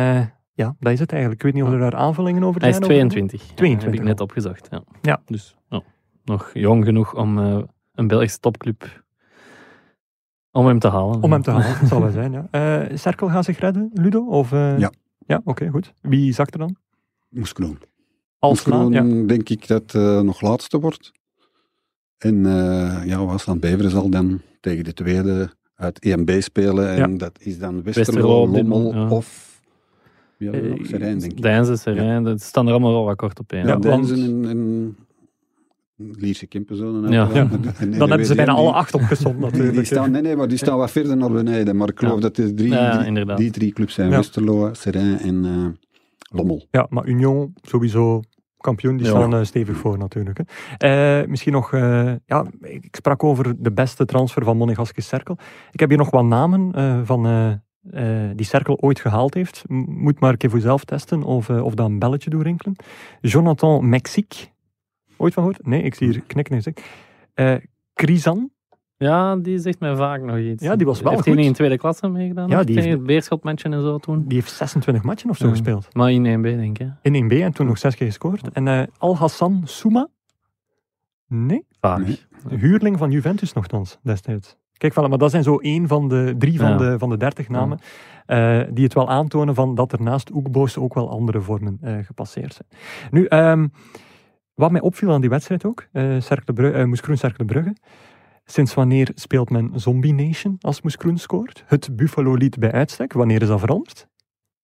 ja, 0.54 0.76
dat 0.78 0.92
is 0.92 1.00
het 1.00 1.12
eigenlijk. 1.12 1.42
Ik 1.42 1.46
weet 1.46 1.62
niet 1.62 1.70
of 1.70 1.72
er 1.72 1.90
daar 1.90 1.94
aanvullingen 1.94 2.44
over 2.44 2.60
zijn. 2.60 2.72
Hij 2.72 2.80
is 2.80 2.86
22. 2.86 3.40
22. 3.54 3.82
heb 3.84 3.94
ik 3.94 4.02
net 4.02 4.20
opgezocht. 4.20 4.68
Ja. 4.70 4.82
ja. 5.02 5.22
Dus 5.24 5.56
nog 6.24 6.50
jong 6.52 6.84
genoeg 6.84 7.14
om 7.14 7.38
uh, 7.38 7.58
een 7.94 8.06
Belgische 8.06 8.38
topclub 8.38 9.02
om 10.50 10.66
hem 10.66 10.78
te 10.78 10.88
halen. 10.88 11.22
Om 11.22 11.32
hem 11.32 11.42
te 11.42 11.50
halen, 11.50 11.78
dat 11.80 11.88
zal 11.88 12.00
wel 12.00 12.10
zijn. 12.10 12.32
Ja. 12.32 12.48
Uh, 12.90 12.96
Cerkel 13.04 13.28
gaat 13.28 13.44
zich 13.44 13.58
redden, 13.58 13.90
Ludo? 13.92 14.26
Of, 14.26 14.52
uh... 14.52 14.78
Ja. 14.78 14.92
Ja, 15.26 15.36
oké, 15.36 15.50
okay, 15.50 15.68
goed. 15.68 15.92
Wie 16.00 16.32
zakt 16.32 16.52
er 16.52 16.58
dan? 16.58 16.76
Moeskroen. 17.28 17.78
Als 18.38 18.64
Moeskroen 18.64 18.92
ja. 18.92 19.26
denk 19.26 19.48
ik 19.48 19.66
dat 19.66 19.92
nog 20.22 20.40
laatste 20.40 20.80
wordt. 20.80 21.12
En 22.18 22.44
ja, 23.04 23.24
was 23.24 23.44
dan 23.44 23.58
Beveren 23.58 23.90
zal 23.90 24.08
dan 24.10 24.40
tegen 24.60 24.84
de 24.84 24.92
tweede 24.92 25.50
uit 25.74 25.98
EMB 25.98 26.40
spelen. 26.42 26.88
En 26.88 27.10
ja. 27.10 27.18
dat 27.18 27.40
is 27.40 27.58
dan 27.58 27.82
Westerlo, 27.82 28.48
Lommel 28.48 28.94
ja. 28.94 29.08
of 29.08 29.53
ja, 30.44 30.52
uh, 30.52 30.84
Serijn, 30.84 31.18
denk 31.18 31.32
ik. 31.32 31.42
Deinzen, 31.42 31.78
Serijn, 31.78 32.06
ja. 32.06 32.20
dat 32.20 32.40
staan 32.40 32.66
er 32.66 32.72
allemaal 32.72 32.92
wel 32.92 33.04
wat 33.04 33.16
kort 33.16 33.38
op 33.38 33.52
één. 33.52 33.66
Ja, 33.66 33.76
Deinzen 33.76 34.22
en, 34.22 34.48
en 34.48 34.96
Lierse 35.96 36.46
Kimpenzone. 36.46 37.10
Ja. 37.10 37.28
Ja. 37.32 37.48
Dan 37.98 38.08
hebben 38.08 38.26
ze 38.26 38.34
bijna 38.34 38.52
alle 38.52 38.72
acht 38.72 38.94
opgezond 38.94 39.38
natuurlijk. 39.38 39.74
die 39.74 39.84
staan, 39.84 40.10
nee, 40.10 40.22
nee, 40.22 40.36
maar 40.36 40.48
die 40.48 40.58
staan 40.58 40.78
wat 40.78 40.90
verder 40.90 41.16
naar 41.16 41.30
beneden. 41.32 41.76
Maar 41.76 41.88
ik 41.88 41.98
geloof 41.98 42.14
Ja. 42.14 42.20
dat 42.20 42.36
de 42.36 42.54
drie, 42.54 42.72
Ja, 42.72 43.34
die 43.36 43.50
drie 43.50 43.72
clubs 43.72 43.94
zijn. 43.94 44.10
Ja. 44.10 44.16
Westerlo, 44.16 44.70
Seraing 44.72 45.20
en 45.20 45.44
eh, 45.44 45.66
Lommel. 46.36 46.66
Ja, 46.70 46.86
maar 46.90 47.06
Union 47.06 47.54
sowieso 47.62 48.22
kampioen, 48.56 48.96
die 48.96 49.06
staan 49.06 49.34
eh, 49.34 49.44
stevig 49.44 49.76
voor 49.76 49.98
natuurlijk. 49.98 50.38
Hè. 50.38 51.20
Eh, 51.20 51.28
misschien 51.28 51.52
nog, 51.52 51.72
eh, 51.72 52.12
ja, 52.26 52.46
ik 52.60 52.96
sprak 52.96 53.24
over 53.24 53.54
de 53.62 53.72
beste 53.72 54.04
transfer 54.04 54.44
van 54.44 54.56
Monegaske 54.56 55.00
Cerkel. 55.00 55.38
Ik 55.70 55.80
heb 55.80 55.88
hier 55.88 55.98
nog 55.98 56.10
wat 56.10 56.24
namen 56.24 56.72
eh, 56.72 57.00
van 57.04 57.22
eh, 57.90 58.30
die 58.34 58.46
Cerkel 58.46 58.76
ooit 58.80 59.00
gehaald 59.00 59.34
heeft. 59.34 59.64
Moet 59.68 60.20
maar 60.20 60.30
een 60.30 60.36
keer 60.36 60.50
voor 60.50 60.60
zelf 60.60 60.84
testen 60.84 61.22
of, 61.22 61.48
eh, 61.48 61.64
of 61.64 61.74
dat 61.74 61.86
een 61.88 61.98
belletje 61.98 62.30
doet 62.30 62.42
rinkelen. 62.42 62.76
Jonathan 63.20 63.88
Mexique. 63.88 64.46
Ooit 65.16 65.34
van 65.34 65.42
gehoord? 65.42 65.66
Nee, 65.66 65.82
ik 65.82 65.94
zie 65.94 66.08
hier 66.08 66.20
knikken. 66.26 66.62
zeg. 66.62 66.74
Eh 67.34 67.54
Krizan. 67.92 68.50
Ja, 68.96 69.36
die 69.36 69.58
zegt 69.58 69.80
mij 69.80 69.96
vaak 69.96 70.22
nog 70.22 70.36
iets. 70.38 70.62
Ja, 70.62 70.76
die 70.76 70.86
was 70.86 71.00
wel 71.00 71.12
Heeft 71.12 71.24
hij 71.24 71.32
goed. 71.32 71.42
niet 71.42 71.50
in 71.50 71.56
tweede 71.56 71.78
klasse 71.78 72.08
meegedaan? 72.08 72.48
Ja, 72.48 72.58
Ja, 72.58 72.64
die 72.64 72.74
heeft- 72.80 72.88
het 72.88 73.02
beerschotmatchen 73.04 73.72
en 73.72 73.80
zo 73.82 73.98
toen. 73.98 74.24
Die 74.26 74.38
heeft 74.38 74.52
26 74.52 75.02
matchen 75.04 75.30
of 75.30 75.36
zo 75.36 75.44
Ja. 75.44 75.50
gespeeld. 75.50 75.94
Maar 75.94 76.12
in 76.12 76.26
1B, 76.26 76.42
denk 76.42 76.78
ik. 76.78 76.88
In 77.02 77.14
1B 77.14 77.32
en 77.42 77.52
toen 77.52 77.66
nog 77.66 77.78
6 77.78 77.94
keer 77.96 78.06
gescoord. 78.06 78.48
En 78.52 78.68
eh, 78.68 78.82
Al-Hassan 78.98 79.62
Souma? 79.64 80.08
Nee. 81.28 81.66
Een 81.80 82.16
huurling 82.58 82.98
van 82.98 83.10
Juventus 83.10 83.52
nogthans 83.52 83.98
destijds. 84.02 84.56
Kijk, 84.92 85.08
maar 85.08 85.18
dat 85.18 85.30
zijn 85.30 85.42
zo 85.42 85.56
één 85.58 85.88
van 85.88 86.08
de 86.08 86.34
drie 86.38 86.58
van, 86.58 86.68
Ja. 86.70 86.76
de, 86.76 86.98
van 86.98 87.08
de 87.08 87.16
dertig 87.16 87.48
namen 87.48 87.78
eh, 88.26 88.60
die 88.70 88.84
het 88.84 88.94
wel 88.94 89.08
aantonen 89.08 89.54
van 89.54 89.74
dat 89.74 89.92
er 89.92 90.02
naast 90.02 90.30
Oekboos 90.34 90.78
ook 90.78 90.94
wel 90.94 91.10
andere 91.10 91.40
vormen 91.40 91.78
eh, 91.80 91.94
gepasseerd 92.02 92.54
zijn. 92.54 92.68
Nu, 93.10 93.24
ehm, 93.26 93.66
wat 94.54 94.70
mij 94.70 94.80
opviel 94.80 95.12
aan 95.12 95.20
die 95.20 95.30
wedstrijd 95.30 95.64
ook, 95.64 95.86
Brugge, 96.54 96.78
eh, 96.78 96.84
Moeskroen 96.84 97.16
Cercle 97.16 97.44
Brugge, 97.44 97.76
sinds 98.44 98.74
wanneer 98.74 99.10
speelt 99.14 99.50
men 99.50 99.70
Zombie 99.74 100.14
Nation 100.14 100.56
als 100.60 100.82
Moeskroen 100.82 101.18
scoort? 101.18 101.64
Het 101.66 101.96
Buffalo-lied 101.96 102.58
bij 102.58 102.72
uitstek, 102.72 103.12
wanneer 103.12 103.42
is 103.42 103.48
dat 103.48 103.60
veranderd? 103.60 104.06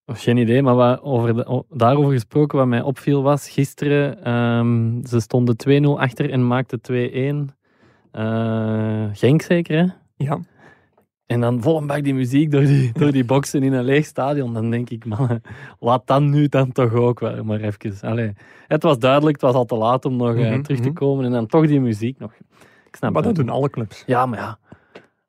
Of 0.06 0.22
geen 0.22 0.36
idee, 0.36 0.62
maar 0.62 0.74
wat 0.74 1.02
over 1.02 1.34
de- 1.34 1.64
daarover 1.70 2.12
gesproken, 2.12 2.58
wat 2.58 2.66
mij 2.66 2.82
opviel 2.82 3.22
was 3.22 3.50
gisteren, 3.50 4.24
ehm, 4.24 5.04
ze 5.06 5.20
stonden 5.20 5.56
2-0 5.56 6.00
achter 6.00 6.30
en 6.30 6.46
maakten 6.46 6.80
2-1. 6.80 7.54
Eh, 8.10 9.04
Genk 9.12 9.42
zeker, 9.42 9.78
hè? 9.78 9.86
Ja, 10.24 10.38
En 11.26 11.40
dan 11.40 11.62
vol 11.62 11.76
een 11.76 11.86
bak 11.86 12.02
die 12.04 12.14
muziek 12.14 12.50
door 12.50 12.60
die, 12.64 12.92
door 13.00 13.12
die 13.12 13.24
boksen 13.24 13.62
in 13.62 13.72
een 13.72 13.84
leeg 13.84 14.04
stadion. 14.06 14.54
Dan 14.54 14.70
denk 14.70 14.90
ik, 14.90 15.04
man, 15.04 15.40
laat 15.78 16.06
dan 16.06 16.30
nu 16.30 16.48
dan 16.48 16.72
toch 16.72 16.92
ook 16.92 17.20
wel 17.20 17.44
maar 17.44 17.60
even. 17.60 18.08
Allee, 18.08 18.32
het 18.66 18.82
was 18.82 18.98
duidelijk, 18.98 19.40
het 19.40 19.44
was 19.44 19.54
al 19.54 19.64
te 19.64 19.74
laat 19.76 20.04
om 20.04 20.16
nog 20.16 20.34
eh, 20.34 20.50
Mhm, 20.50 20.62
terug 20.62 20.80
te 20.80 20.88
mhm. 20.88 20.96
komen. 20.98 21.24
En 21.24 21.30
dan 21.30 21.46
toch 21.46 21.66
die 21.66 21.80
muziek 21.80 22.18
nog. 22.18 22.32
Ik 22.86 22.96
snap 22.96 23.12
maar 23.12 23.22
dat 23.22 23.34
doen 23.34 23.48
alle 23.48 23.70
clubs. 23.70 24.02
Ja, 24.06 24.26
maar 24.26 24.38
ja. 24.38 24.58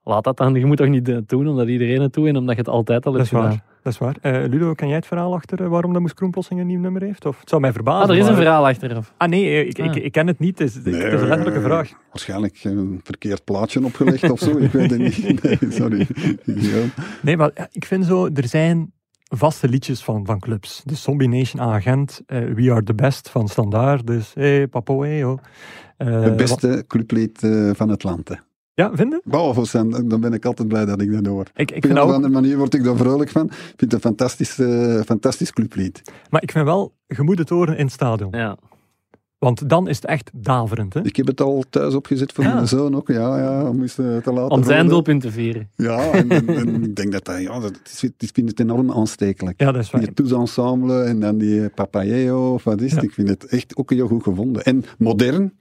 Laat 0.04 0.24
dat 0.24 0.38
dan. 0.38 0.54
Je 0.54 0.66
moet 0.66 0.78
toch 0.78 0.88
niet 0.88 1.10
eh, 1.10 1.18
doen 1.26 1.48
omdat 1.48 1.68
iedereen 1.68 2.02
het 2.02 2.14
doet 2.14 2.28
en 2.28 2.36
omdat 2.38 2.56
je 2.56 2.62
het 2.62 2.70
altijd 2.70 3.06
al 3.06 3.12
Dat 3.12 3.22
hebt 3.22 3.34
is 3.34 3.40
waar. 3.40 3.52
gedaan. 3.52 3.66
Dat 3.84 3.94
is 3.94 4.00
waar. 4.00 4.16
Eh, 4.22 4.50
Ludo, 4.50 4.74
ken 4.74 4.88
jij 4.88 4.96
het 4.96 5.06
verhaal 5.06 5.34
achter 5.34 5.62
eh, 5.64 5.68
waarom 5.68 5.94
dat 5.94 6.14
plotseling 6.32 6.62
een 6.62 6.68
nieuw 6.68 6.80
nummer 6.80 7.02
heeft? 7.02 7.26
Of, 7.26 7.40
het 7.40 7.50
zou 7.50 7.62
mij 7.62 7.72
verbazen. 7.74 8.04
Ah, 8.04 8.10
er 8.10 8.16
is 8.16 8.22
een 8.28 8.34
maar- 8.34 8.42
verhaal 8.42 8.68
achteraf. 8.68 9.14
Ah 9.18 9.30
nee, 9.30 9.66
ik, 9.66 9.78
ik, 9.78 9.90
Ah. 9.90 9.96
ik 9.96 10.12
ken 10.12 10.28
het 10.28 10.40
niet. 10.40 10.60
Het 10.60 10.68
is, 10.68 10.76
het 10.76 10.86
is 10.88 10.94
een 10.94 11.28
letterlijke 11.28 11.62
vraag. 11.62 11.92
Waarschijnlijk 12.10 12.64
een 12.64 13.00
verkeerd 13.04 13.44
plaatje 13.44 13.86
opgelegd 13.86 14.30
of 14.32 14.40
zo. 14.40 14.58
Ik 14.58 14.72
weet 14.72 14.90
het 14.92 15.00
niet. 15.00 15.42
Nee, 15.44 15.72
sorry. 15.72 16.08
Ja. 16.46 16.84
Nee, 17.22 17.38
maar 17.38 17.70
ik 17.72 17.86
vind 17.86 18.06
zo, 18.06 18.28
er 18.34 18.48
zijn 18.48 18.94
vaste 19.24 19.70
liedjes 19.70 20.04
van, 20.04 20.26
van 20.26 20.40
clubs. 20.40 20.82
De 20.86 20.96
Zombie 20.96 21.30
Nation 21.30 21.62
aan 21.62 21.82
Gent, 21.82 22.22
eh, 22.26 22.40
We 22.54 22.72
Are 22.72 22.84
The 22.84 22.94
Best 22.96 23.30
van 23.30 23.48
Standaard, 23.48 24.08
dus 24.08 24.32
hey, 24.34 24.68
papo, 24.68 25.02
hey, 25.02 25.24
ho. 25.24 25.38
Eh, 25.98 26.08
Het 26.08 26.24
wat- 26.24 26.36
beste 26.38 26.84
clublied 26.88 27.40
van 27.74 27.90
het 27.90 28.04
land. 28.04 28.28
hè. 28.30 28.36
Ja, 28.74 28.92
vinden? 28.94 29.22
Behalve 29.24 29.66
Sam, 29.66 30.10
dan 30.10 30.22
ben 30.22 30.34
ik 30.34 30.46
altijd 30.46 30.68
blij 30.68 30.86
dat 30.86 31.02
ik 31.02 31.12
dat 31.14 31.26
hoor. 31.26 31.46
Ik, 31.56 31.72
ik 31.72 31.84
Op 31.86 31.90
een 31.92 32.02
of 32.02 32.12
andere 32.12 32.34
manier 32.34 32.58
word 32.58 32.74
ik 32.74 32.84
daar 32.84 32.96
vrolijk 32.96 33.30
van. 33.30 33.46
Ik 33.46 33.54
vind 33.54 33.80
het 33.82 33.94
een 33.94 34.00
fantastisch, 34.00 34.60
eh, 34.60 35.00
fantastisch 35.02 35.52
clublied. 35.52 36.02
maar 36.30 36.42
ik 36.44 36.52
vind 36.52 36.66
wel, 36.66 36.94
je 37.08 37.22
moet 37.22 37.38
het 37.38 37.50
horen 37.50 37.78
in 37.78 37.84
het 37.86 37.94
stadion. 37.94 38.32
Ja. 38.32 38.58
Want 39.38 39.70
dan 39.70 39.88
is 39.88 39.96
het 39.96 40.06
echt 40.06 40.32
daverend. 40.34 40.94
Hè? 40.94 41.04
Ik 41.06 41.16
heb 41.16 41.28
het 41.28 41.42
al 41.42 41.64
thuis 41.70 41.94
opgezet 41.94 42.32
voor 42.32 42.44
Ja. 42.44 42.54
mijn 42.54 42.68
zoon 42.68 42.96
ook. 42.96 43.08
Ja, 43.08 43.38
ja, 43.38 43.70
om 43.70 43.82
eens 43.82 43.98
eh, 43.98 44.18
te 44.18 44.32
laten 44.34 44.52
Om 44.52 44.64
zijn 44.64 44.88
doelpunt 44.88 45.22
te 45.22 45.32
vieren. 45.32 45.70
Ja, 45.76 46.12
en, 46.12 46.30
en- 46.30 46.48
en 46.48 46.84
ik 46.84 46.96
denk 46.96 47.12
dat 47.12 47.26
dat, 47.26 47.42
ja, 47.42 47.60
dat 47.60 47.80
is, 47.84 48.04
ik 48.04 48.30
vind 48.34 48.50
het 48.50 48.60
enorm 48.60 48.92
aanstekelijk. 48.92 49.62
Ja, 49.62 49.72
dat 49.72 49.82
is 49.82 49.92
waar. 49.92 50.02
Die 50.02 50.14
Tous 50.14 50.32
Ensemble 50.32 51.04
en 51.04 51.20
dan 51.20 51.38
die 51.38 51.70
Papayeo, 51.70 52.54
of 52.54 52.64
wat 52.64 52.82
is 52.82 52.92
het? 52.92 53.02
Ja. 53.02 53.08
Ik 53.08 53.14
vind 53.14 53.30
het 53.30 53.46
echt 53.46 53.76
ook 53.76 53.90
heel 53.92 54.08
goed 54.08 54.24
gevonden. 54.24 54.64
En 54.64 54.84
modern. 54.98 55.54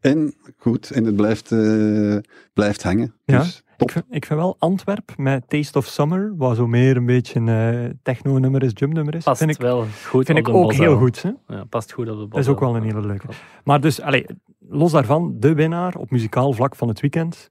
En 0.00 0.34
goed, 0.56 0.90
en 0.90 1.04
het 1.04 1.16
blijft, 1.16 1.52
eh, 1.52 2.16
blijft 2.52 2.82
hangen. 2.82 3.14
Ja. 3.24 3.38
Dus 3.38 3.62
top. 3.76 3.88
Ik 3.88 3.90
vind, 3.92 4.04
ik 4.10 4.24
vind 4.26 4.38
wel 4.40 4.56
Antwerp 4.58 5.12
met 5.16 5.48
Taste 5.48 5.78
of 5.78 5.86
Summer, 5.86 6.34
wat 6.36 6.56
zo 6.56 6.66
meer 6.66 6.96
een 6.96 7.06
beetje 7.06 7.40
een 7.40 7.48
eh, 7.84 7.90
techno-nummer 8.02 8.62
is, 8.62 8.70
jump-nummer 8.74 9.14
is, 9.14 9.24
Past 9.24 9.38
vind 9.38 9.50
ik, 9.50 9.56
wel 9.60 9.80
goed 10.06 10.26
vind 10.26 10.28
op 10.30 10.36
ik 10.38 10.44
de 10.44 10.50
ook 10.58 10.62
Bosel. 10.62 10.84
heel 10.84 10.96
goed. 10.96 11.22
Hè? 11.22 11.30
Ja, 11.46 11.64
past 11.64 11.92
goed 11.92 12.10
op 12.10 12.18
de 12.18 12.28
Dat 12.28 12.38
is 12.38 12.48
ook 12.48 12.60
wel 12.60 12.76
een 12.76 12.82
hele 12.82 13.00
leuke. 13.06 13.26
Maar 13.64 13.80
dus, 13.80 14.00
allee, 14.00 14.26
los 14.68 14.92
daarvan, 14.92 15.34
de 15.38 15.54
winnaar 15.54 15.94
op 15.94 16.10
muzikaal 16.10 16.52
vlak 16.52 16.76
van 16.76 16.88
het 16.88 17.00
weekend, 17.00 17.50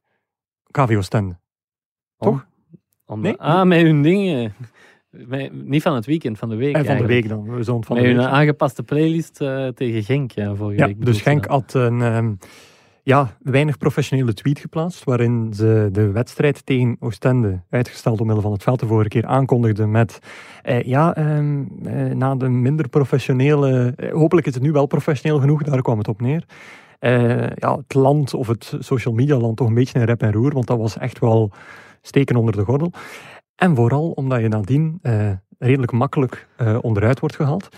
KVO 0.72 1.02
Stende. 1.02 1.38
Toch? 2.18 2.48
Om- 3.06 3.22
Nee? 3.22 3.38
Ah, 3.38 3.66
met 3.66 3.82
hun 3.82 4.02
dingen. 4.02 4.54
Niet 5.52 5.82
van 5.82 5.96
het 5.96 6.06
weekend, 6.06 6.38
van 6.38 6.50
de 6.50 6.56
week. 6.56 6.76
En 6.76 6.86
van 6.86 6.96
de 6.96 7.04
eigenlijk. 7.04 7.22
week 7.22 7.30
dan, 7.66 7.84
van 7.84 7.96
Met 7.96 8.06
de 8.06 8.14
week. 8.16 8.26
aangepaste 8.28 8.84
playlist 8.84 9.42
eh, 9.42 9.68
tegen 9.68 10.04
Genk 10.04 10.32
ja, 10.32 10.56
vorige 10.56 10.80
Ja, 10.80 10.86
week. 10.88 11.06
dus 11.06 11.22
Genk 11.22 11.48
dan. 11.48 11.52
had 11.52 11.74
een 11.74 12.02
ehm, 12.02 12.34
ja, 13.04 13.38
weinig 13.42 13.78
professionele 13.78 14.34
tweet 14.34 14.60
geplaatst, 14.60 15.04
waarin 15.04 15.54
ze 15.54 15.90
de 15.92 16.12
wedstrijd 16.12 16.66
tegen 16.66 16.98
Oostende, 17.00 17.62
uitgesteld 17.70 18.22
omwille 18.22 18.42
van 18.42 18.52
het 18.52 18.64
veld 18.64 18.80
de 18.80 18.86
vorige 18.86 19.10
keer, 19.10 19.26
aankondigden 19.26 19.92
met 19.92 20.20
eh, 20.64 20.82
ja, 20.82 21.16
ehm, 21.16 21.64
eh, 21.84 22.06
na 22.16 22.36
de 22.36 22.50
minder 22.50 22.90
professionele, 22.90 23.94
eh, 23.96 24.12
hopelijk 24.14 24.48
is 24.48 24.54
het 24.54 24.64
nu 24.64 24.72
wel 24.72 24.86
professioneel 24.86 25.40
genoeg, 25.40 25.64
daar 25.64 25.82
kwam 25.82 25.98
het 25.98 26.08
op 26.08 26.22
neer. 26.22 26.44
Eh, 27.00 27.50
ja, 27.56 27.78
het 27.78 27.94
land 27.94 28.34
of 28.34 28.48
het 28.48 28.74
social 28.80 29.14
media 29.14 29.38
land 29.38 29.58
toch 29.58 29.68
een 29.68 29.74
beetje 29.74 30.00
in 30.00 30.06
rep 30.06 30.22
en 30.22 30.32
roer, 30.32 30.54
want 30.54 30.68
dat 30.68 30.78
was 30.78 30.98
echt 30.98 31.20
wel 31.20 31.52
steken 32.02 32.36
onder 32.36 32.56
de 32.56 32.64
gordel. 32.64 32.92
En 33.58 33.76
vooral 33.76 34.12
omdat 34.12 34.42
je 34.42 34.48
nadien 34.48 35.00
eh, 35.02 35.32
redelijk 35.60 35.92
makkelijk 35.92 36.48
eh, 36.58 36.78
onderuit 36.82 37.20
wordt 37.20 37.36
gehaald. 37.36 37.70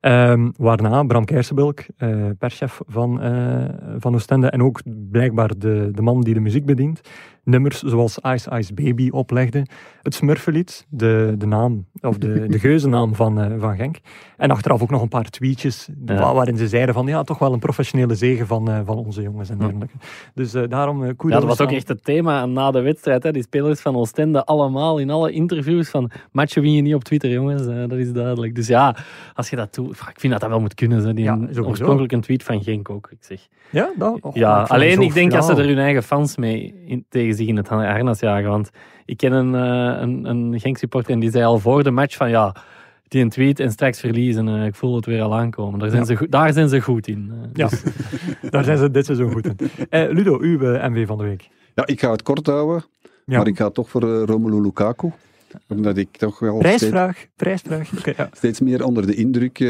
Ehm, 0.00 0.50
waarna 0.56 1.02
Bram 1.02 1.24
Kersenbilk, 1.24 1.80
eh 1.96 2.26
perschef 2.38 2.80
van, 2.86 3.20
van 3.98 4.14
Oostende 4.14 4.50
en 4.50 4.62
ook 4.62 4.80
blijkbaar 5.10 5.58
de, 5.58 5.90
de 5.92 6.02
man 6.02 6.20
die 6.20 6.34
de 6.34 6.40
muziek 6.40 6.64
bedient, 6.66 7.00
nummers 7.44 7.82
zoals 7.82 8.18
Ice 8.18 8.58
Ice 8.58 8.74
Baby 8.74 9.08
oplegde. 9.10 9.66
Het 10.02 10.14
Smurfenlied, 10.14 10.86
de, 10.88 11.34
de 11.38 11.46
naam, 11.46 11.86
of 12.00 12.18
de, 12.18 12.46
de 12.48 12.58
geuzennaam 12.58 13.14
van, 13.14 13.60
van 13.60 13.76
Genk. 13.76 13.96
En 14.38 14.50
achteraf 14.50 14.82
ook 14.82 14.90
nog 14.90 15.02
een 15.02 15.08
paar 15.08 15.30
tweetjes 15.30 15.88
Ja. 16.06 16.34
waarin 16.34 16.56
ze 16.56 16.68
zeiden 16.68 16.94
van 16.94 17.06
ja, 17.06 17.22
toch 17.22 17.38
wel 17.38 17.52
een 17.52 17.58
professionele 17.58 18.14
zegen 18.14 18.46
van, 18.46 18.70
eh, 18.70 18.80
van 18.84 18.96
onze 18.96 19.22
jongens 19.22 19.48
en 19.48 19.56
Ja. 19.58 19.62
dergelijke. 19.64 19.94
Dus 20.34 20.54
eh, 20.54 20.62
daarom 20.68 21.04
eh 21.04 21.10
Ja, 21.18 21.28
dat 21.28 21.44
was 21.44 21.60
ook 21.60 21.72
echt 21.72 21.88
het 21.88 22.04
thema 22.04 22.46
na 22.46 22.70
de 22.70 22.80
wedstrijd. 22.80 23.22
Hè. 23.22 23.32
Die 23.32 23.42
spelers 23.42 23.80
van 23.80 23.96
Oostende 23.96 24.44
allemaal 24.44 24.98
in 24.98 25.10
alle 25.10 25.30
interviews 25.32 25.90
van 25.90 26.10
matchen 26.32 26.62
win 26.62 26.72
je 26.72 26.82
niet 26.82 26.94
op 26.94 27.04
Twitter, 27.04 27.30
jongens. 27.30 27.66
Dat 27.66 27.92
is 27.98 28.12
duidelijk. 28.12 28.54
Dus 28.54 28.66
ja, 28.66 28.96
als 29.34 29.50
je 29.50 29.56
dat 29.56 29.74
doet, 29.74 29.90
ik 29.90 30.20
vind 30.20 30.32
dat 30.32 30.40
dat 30.40 30.50
wel 30.50 30.60
moet 30.60 30.74
kunnen. 30.74 31.04
Hè. 31.06 31.14
Die 31.14 31.24
Ja, 31.24 31.32
een 31.32 31.64
oorspronkelijk 31.64 32.22
tweet 32.22 32.42
van 32.42 32.62
Genk 32.62 32.90
ook, 32.90 33.08
ik 33.10 33.18
zeg. 33.20 33.48
Ja, 33.70 33.90
dat, 33.96 34.18
oh, 34.20 34.34
ja, 34.34 34.62
ik 34.62 34.68
alleen 34.68 35.00
ik 35.00 35.14
denk 35.14 35.32
dat 35.32 35.44
ze 35.44 35.52
er 35.52 35.66
hun 35.66 35.78
eigen 35.78 36.02
fans 36.02 36.36
mee 36.36 36.74
in, 36.86 37.04
tegen 37.08 37.34
zich 37.34 37.46
in 37.46 37.56
het 37.56 37.68
harnas 37.68 38.20
jagen. 38.20 38.50
Want 38.50 38.70
ik 39.04 39.16
ken 39.16 39.32
een, 39.32 39.52
een, 39.52 40.24
een 40.24 40.60
Genk-supporter 40.60 41.12
en 41.12 41.20
die 41.20 41.30
zei 41.30 41.44
al 41.44 41.58
voor 41.58 41.82
de 41.82 41.90
match 41.90 42.16
van 42.16 42.30
ja, 42.30 42.54
die 43.08 43.22
een 43.22 43.28
tweet 43.28 43.60
en 43.60 43.70
straks 43.72 44.00
verliezen. 44.00 44.48
eh, 44.48 44.64
ik 44.66 44.74
voel 44.74 44.94
het 44.96 45.06
weer 45.06 45.22
al 45.22 45.34
aankomen. 45.34 45.78
Daar 45.78 45.88
zijn, 45.90 46.00
Ja. 46.02 46.06
ze, 46.08 46.16
goed- 46.16 46.30
daar 46.30 46.52
zijn 46.52 46.68
ze 46.68 46.80
goed 46.80 47.06
in. 47.08 47.30
eh. 47.32 47.48
Ja, 47.52 47.68
daar 48.50 48.64
zijn 48.64 48.78
ze 48.78 48.90
dit 48.90 49.04
seizoen 49.06 49.32
goed 49.32 49.46
in. 49.46 49.56
Eh, 49.90 50.10
Ludo, 50.10 50.38
uw 50.40 50.58
MV 50.90 51.06
van 51.06 51.18
de 51.18 51.24
week. 51.24 51.48
Ja, 51.74 51.86
ik 51.86 52.00
ga 52.00 52.10
het 52.10 52.22
kort 52.22 52.46
houden, 52.46 52.84
Ja. 53.24 53.36
maar 53.36 53.46
ik 53.46 53.56
ga 53.56 53.70
toch 53.70 53.90
voor 53.90 54.02
eh, 54.02 54.22
Romelu 54.24 54.60
Lukaku. 54.60 55.10
Omdat 55.68 55.96
ik 55.96 56.08
toch 56.16 56.38
wel 56.38 56.60
steeds, 56.60 56.76
Prijsvraag, 56.76 57.26
prijsvraag. 57.36 57.90
Oké, 57.98 58.12
ja. 58.16 58.28
steeds 58.32 58.60
meer 58.60 58.84
onder 58.84 59.06
de 59.06 59.14
indruk 59.14 59.60
eh 59.60 59.66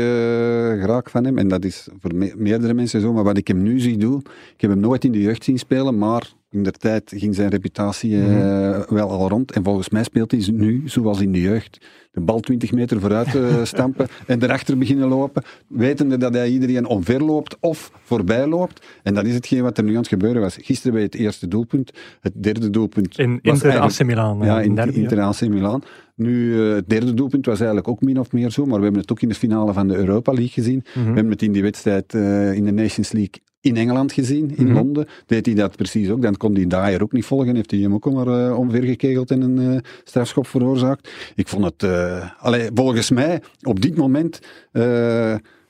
geraak 0.80 1.10
van 1.10 1.24
hem. 1.24 1.38
En 1.38 1.48
dat 1.48 1.64
is 1.64 1.88
voor 2.00 2.14
me- 2.14 2.32
meerdere 2.36 2.74
mensen 2.74 3.00
zo. 3.00 3.12
Maar 3.12 3.24
wat 3.24 3.36
ik 3.36 3.48
hem 3.48 3.62
nu 3.62 3.80
zie 3.80 3.96
doen, 3.96 4.18
ik 4.54 4.60
heb 4.60 4.70
hem 4.70 4.80
nooit 4.80 5.04
in 5.04 5.12
de 5.12 5.20
jeugd 5.20 5.44
zien 5.44 5.58
spelen, 5.58 5.98
maar 5.98 6.32
in 6.50 6.62
der 6.62 6.72
tijd 6.72 7.12
ging 7.16 7.34
zijn 7.34 7.48
reputatie 7.50 8.16
eh, 8.20 8.26
Mhm. 8.26 8.94
wel 8.94 9.10
al 9.10 9.28
rond. 9.28 9.52
En 9.52 9.64
volgens 9.64 9.88
mij 9.88 10.02
speelt 10.02 10.30
hij 10.30 10.44
nu, 10.52 10.82
zoals 10.84 11.20
in 11.20 11.32
de 11.32 11.40
jeugd, 11.40 11.86
de 12.12 12.20
bal 12.20 12.40
20 12.40 12.72
meter 12.72 13.00
vooruit 13.00 13.34
eh, 13.34 13.64
stampen 13.64 14.06
en 14.26 14.42
erachter 14.42 14.78
beginnen 14.78 15.08
lopen, 15.08 15.42
wetende 15.66 16.16
dat 16.16 16.34
hij 16.34 16.48
iedereen 16.50 16.86
omver 16.86 17.24
loopt 17.24 17.56
of 17.60 17.90
voorbij 18.04 18.46
loopt. 18.46 18.86
En 19.02 19.14
dat 19.14 19.24
is 19.24 19.34
hetgeen 19.34 19.62
wat 19.62 19.78
er 19.78 19.84
nu 19.84 19.90
aan 19.90 19.96
het 19.98 20.08
gebeuren 20.08 20.42
was. 20.42 20.56
Gisteren 20.60 20.92
bij 20.92 21.02
het 21.02 21.14
eerste 21.14 21.48
doelpunt, 21.48 21.90
het 22.20 22.32
derde 22.42 22.70
doelpunt 22.70 23.18
In 23.18 23.38
Inter 23.42 23.78
AC 23.78 24.02
Milan. 24.04 24.40
eh, 24.40 24.46
ja, 24.46 24.60
in. 24.60 24.92
Inter 24.94 25.20
AC 25.20 25.40
Milan. 25.48 25.82
Nu, 26.14 26.60
het 26.60 26.88
derde 26.88 27.14
doelpunt 27.14 27.46
was 27.46 27.58
eigenlijk 27.58 27.88
ook 27.88 28.00
min 28.00 28.18
of 28.18 28.32
meer 28.32 28.50
zo, 28.50 28.64
maar 28.66 28.76
we 28.78 28.82
hebben 28.82 29.00
het 29.00 29.10
ook 29.10 29.20
in 29.22 29.28
de 29.28 29.34
finale 29.34 29.72
van 29.72 29.88
de 29.88 29.96
Europa 29.96 30.32
League 30.32 30.52
gezien. 30.52 30.82
Mhm. 30.94 30.98
We 31.08 31.12
hebben 31.14 31.32
het 31.32 31.42
in 31.42 31.52
die 31.52 31.62
wedstrijd 31.62 32.14
in 32.54 32.64
de 32.64 32.72
Nations 32.72 33.12
League 33.12 33.34
in 33.68 33.76
Engeland 33.76 34.12
gezien, 34.12 34.56
in 34.56 34.64
Mhm. 34.66 34.74
Londen. 34.74 35.06
Deed 35.26 35.46
hij 35.46 35.54
dat 35.54 35.76
precies 35.76 36.10
ook. 36.10 36.22
Dan 36.22 36.36
kon 36.36 36.54
hij 36.54 36.66
daar 36.66 37.02
ook 37.02 37.12
niet 37.12 37.24
volgen. 37.24 37.54
Heeft 37.54 37.70
hij 37.70 37.80
hem 37.80 37.94
ook 37.94 38.12
maar 38.12 38.26
uh, 38.26 38.58
omvergekegeld 38.58 39.30
en 39.30 39.40
een 39.40 39.60
uh, 39.60 39.78
strafschop 40.04 40.46
veroorzaakt. 40.46 41.10
Ik 41.34 41.48
vond 41.48 41.64
het, 41.64 41.82
uh, 41.82 42.30
allee, 42.38 42.70
volgens 42.74 43.10
mij, 43.10 43.42
op 43.62 43.80
dit 43.80 43.96
moment 43.96 44.38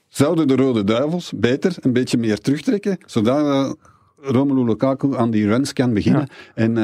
zouden 0.09 0.49
de 0.49 0.57
Rode 0.57 0.85
Duivels 0.85 1.33
beter 1.37 1.77
een 1.81 1.93
beetje 1.93 2.19
meer 2.19 2.39
terugtrekken, 2.39 2.99
zodat 3.07 3.77
Romelu 4.21 4.65
Lukaku 4.65 5.17
aan 5.17 5.31
die 5.31 5.47
runs 5.47 5.73
kan 5.73 5.93
beginnen. 5.95 6.29
Ja. 6.29 6.63
En, 6.63 6.77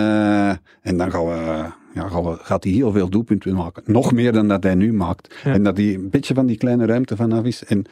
en 0.83 0.97
dan 0.97 1.11
gaan 1.11 1.25
we, 1.25 1.65
ja, 1.95 2.37
gaat 2.43 2.65
hij 2.65 2.73
heel 2.73 2.93
veel 2.93 3.09
doelpunten 3.09 3.55
maken. 3.55 3.83
Nog 3.87 4.12
meer 4.12 4.33
dan 4.33 4.49
dat 4.49 4.62
hij 4.62 4.75
nu 4.75 4.93
maakt. 4.93 5.35
Ja. 5.45 5.53
En 5.53 5.62
dat 5.62 5.77
hij 5.77 5.95
een 5.95 6.11
beetje 6.11 6.35
van 6.35 6.47
die 6.47 6.57
kleine 6.57 6.87
ruimte 6.87 7.17
vanaf 7.17 7.45
is. 7.45 7.65
En 7.65 7.85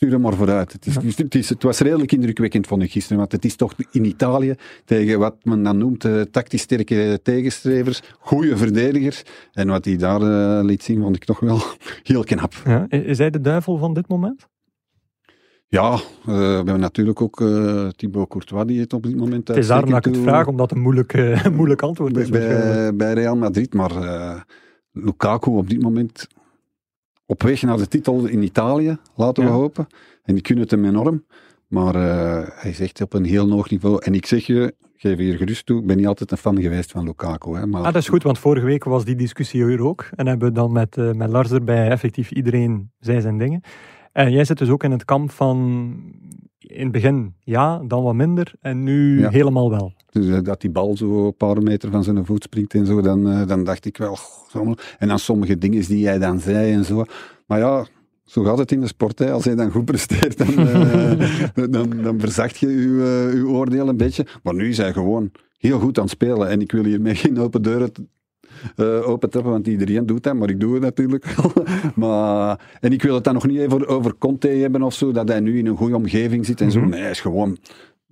stuur 0.00 0.12
hem 0.12 0.20
maar 0.20 0.34
vooruit. 0.34 0.72
Het, 0.72 0.86
is, 0.86 0.94
ja. 0.94 1.00
het, 1.16 1.34
is, 1.34 1.48
het, 1.48 1.62
was 1.62 1.78
redelijk 1.78 2.12
indrukwekkend, 2.12 2.66
vond 2.66 2.82
ik 2.82 2.90
gisteren. 2.90 3.18
Want 3.18 3.32
het 3.32 3.44
is 3.44 3.56
toch 3.56 3.74
in 3.90 4.04
Italië 4.04 4.54
tegen 4.84 5.18
wat 5.18 5.36
men 5.42 5.62
dan 5.62 5.78
noemt 5.78 6.04
uh, 6.04 6.20
tactisch 6.20 6.62
sterke 6.62 7.20
tegenstrevers, 7.22 8.02
goede 8.18 8.56
verdedigers. 8.56 9.22
En 9.52 9.68
wat 9.68 9.84
hij 9.84 9.96
daar 9.96 10.22
uh, 10.22 10.64
liet 10.64 10.82
zien, 10.82 11.00
vond 11.00 11.16
ik 11.16 11.24
toch 11.24 11.40
wel 11.40 11.60
heel 12.02 12.24
knap. 12.24 12.52
Ja. 12.64 12.86
Is 12.88 13.18
hij 13.18 13.30
de 13.30 13.40
duivel 13.40 13.76
van 13.76 13.94
dit 13.94 14.08
moment? 14.08 14.48
Ja, 15.66 15.92
uh, 15.92 15.98
we 16.24 16.32
hebben 16.32 16.80
natuurlijk 16.80 17.22
ook 17.22 17.40
uh, 17.40 17.88
Thibaut 17.88 18.28
Courtois 18.28 18.66
die 18.66 18.80
het 18.80 18.92
op 18.92 19.02
dit 19.02 19.16
moment 19.16 19.48
Het 19.48 19.56
is 19.56 19.66
daarom 19.66 19.90
dat 19.90 20.06
ik 20.06 20.14
het 20.14 20.22
vraag, 20.22 20.46
omdat 20.46 20.68
het 20.68 20.78
een 20.78 20.84
moeilijk, 20.84 21.12
uh, 21.14 21.46
moeilijk 21.58 21.82
antwoord 21.82 22.16
is. 22.16 22.28
Bij, 22.28 22.96
bij 22.96 23.12
Real 23.12 23.36
Madrid, 23.36 23.74
maar 23.74 23.92
Lukaku 24.92 25.50
op 25.50 25.68
dit 25.68 25.82
moment 25.82 26.26
op 27.30 27.42
weg 27.42 27.62
naar 27.62 27.76
de 27.76 27.88
titel 27.88 28.26
in 28.26 28.42
Italië, 28.42 28.96
laten 29.14 29.42
we 29.42 29.48
ja. 29.48 29.54
hopen. 29.54 29.86
En 30.22 30.34
die 30.34 30.42
kunnen 30.42 30.64
het 30.64 30.72
hem 30.72 30.84
enorm. 30.84 31.24
Maar 31.66 31.94
hij 32.54 32.70
is 32.70 32.80
echt 32.80 33.00
op 33.00 33.12
een 33.12 33.24
heel 33.24 33.50
hoog 33.50 33.70
niveau. 33.70 34.04
En 34.04 34.14
ik 34.14 34.26
zeg 34.26 34.46
je, 34.46 34.74
geef 34.96 35.18
hier 35.18 35.36
gerust 35.36 35.66
toe, 35.66 35.80
ik 35.80 35.86
ben 35.86 35.96
niet 35.96 36.06
altijd 36.06 36.30
een 36.30 36.36
fan 36.36 36.60
geweest 36.60 36.90
van 36.90 37.04
Lukaku. 37.04 37.54
Hè, 37.54 37.66
maar... 37.66 37.80
Ah, 37.80 37.92
dat 37.92 38.02
is 38.02 38.08
goed, 38.08 38.22
want 38.22 38.38
vorige 38.38 38.66
week 38.66 38.84
was 38.84 39.04
die 39.04 39.14
discussie 39.14 39.64
hier 39.64 39.82
ook. 39.82 40.08
En 40.16 40.26
hebben 40.26 40.48
we 40.48 40.54
dan 40.54 40.72
met, 40.72 40.96
uh, 40.96 41.12
met 41.12 41.30
Lars 41.30 41.50
erbij 41.50 41.88
effectief 41.88 42.30
iedereen 42.30 42.90
zei 43.00 43.20
zijn 43.20 43.38
dingen. 43.38 43.60
En 44.12 44.32
jij 44.32 44.44
zit 44.44 44.58
dus 44.58 44.68
ook 44.68 44.84
in 44.84 44.90
het 44.90 45.04
kamp 45.04 45.30
van 45.30 45.94
in 46.70 46.82
het 46.82 46.92
begin 46.92 47.34
ja, 47.40 47.78
dan 47.78 48.02
wat 48.02 48.14
minder 48.14 48.52
en 48.60 48.82
nu 48.82 49.20
ja. 49.20 49.30
helemaal 49.30 49.70
wel. 49.70 49.92
Dus 50.10 50.42
dat 50.42 50.60
die 50.60 50.70
bal 50.70 50.96
zo 50.96 51.26
een 51.26 51.36
paar 51.36 51.62
meter 51.62 51.90
van 51.90 52.04
zijn 52.04 52.26
voet 52.26 52.42
springt 52.42 52.74
en 52.74 52.86
zo, 52.86 53.00
dan, 53.00 53.28
uh, 53.28 53.46
dan 53.46 53.64
dacht 53.64 53.84
ik 53.84 53.96
wel. 53.96 54.16
Goh, 54.16 54.72
en 54.98 55.08
dan 55.08 55.18
sommige 55.18 55.58
dingen 55.58 55.86
die 55.86 55.98
jij 55.98 56.18
dan 56.18 56.40
zei 56.40 56.72
en 56.72 56.84
zo. 56.84 57.04
Maar 57.46 57.58
ja, 57.58 57.86
zo 58.24 58.42
gaat 58.42 58.58
het 58.58 58.72
in 58.72 58.80
de 58.80 58.86
sport. 58.86 59.18
Hè. 59.18 59.32
Als 59.32 59.44
hij 59.44 59.54
dan 59.54 59.70
goed 59.70 59.84
presteert, 59.84 60.38
dan, 60.38 60.48
uh, 60.66 61.64
dan, 61.70 62.02
dan 62.02 62.20
verzacht 62.20 62.58
je 62.58 62.66
uw, 62.66 63.00
uw 63.30 63.48
oordeel 63.48 63.88
een 63.88 63.96
beetje. 63.96 64.26
Maar 64.42 64.54
nu 64.54 64.68
is 64.68 64.76
hij 64.76 64.92
gewoon 64.92 65.30
heel 65.58 65.78
goed 65.78 65.98
aan 65.98 66.04
het 66.04 66.12
spelen. 66.12 66.48
En 66.48 66.60
ik 66.60 66.72
wil 66.72 66.84
hiermee 66.84 67.14
geen 67.14 67.38
open 67.38 67.62
deuren 67.62 67.92
uh, 68.76 69.08
open 69.08 69.30
trappen, 69.30 69.52
want 69.52 69.66
iedereen 69.66 70.06
doet 70.06 70.22
dat, 70.22 70.34
maar 70.34 70.50
ik 70.50 70.60
doe 70.60 70.72
het 70.74 70.82
natuurlijk 70.82 71.24
wel. 71.24 71.52
maar, 72.08 72.60
en 72.80 72.92
ik 72.92 73.02
wil 73.02 73.14
het 73.14 73.24
dan 73.24 73.34
nog 73.34 73.46
niet 73.46 73.58
even 73.58 73.86
over 73.86 74.14
Conte 74.18 74.48
hebben 74.48 74.82
of 74.82 74.94
zo, 74.94 75.12
dat 75.12 75.28
hij 75.28 75.40
nu 75.40 75.58
in 75.58 75.66
een 75.66 75.76
goede 75.76 75.96
omgeving 75.96 76.46
zit 76.46 76.60
en 76.60 76.70
zo. 76.70 76.80
Nee, 76.80 77.00
hij 77.00 77.10
is 77.10 77.20
gewoon 77.20 77.58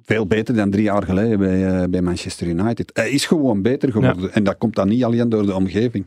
veel 0.03 0.27
beter 0.27 0.55
dan 0.55 0.71
drie 0.71 0.83
jaar 0.83 1.03
geleden 1.03 1.39
bij, 1.39 1.83
uh, 1.83 1.89
bij 1.89 2.03
Manchester 2.03 2.47
United. 2.47 2.91
Hij 2.93 3.11
is 3.11 3.27
gewoon 3.27 3.63
beter 3.63 3.93
geworden. 3.93 4.23
Ja. 4.23 4.31
En 4.31 4.45
dat 4.45 4.59
komt 4.59 4.75
dan 4.75 4.89
niet 4.89 5.05
alleen 5.05 5.29
door 5.29 5.47
de 5.47 5.55
omgeving. 5.55 6.05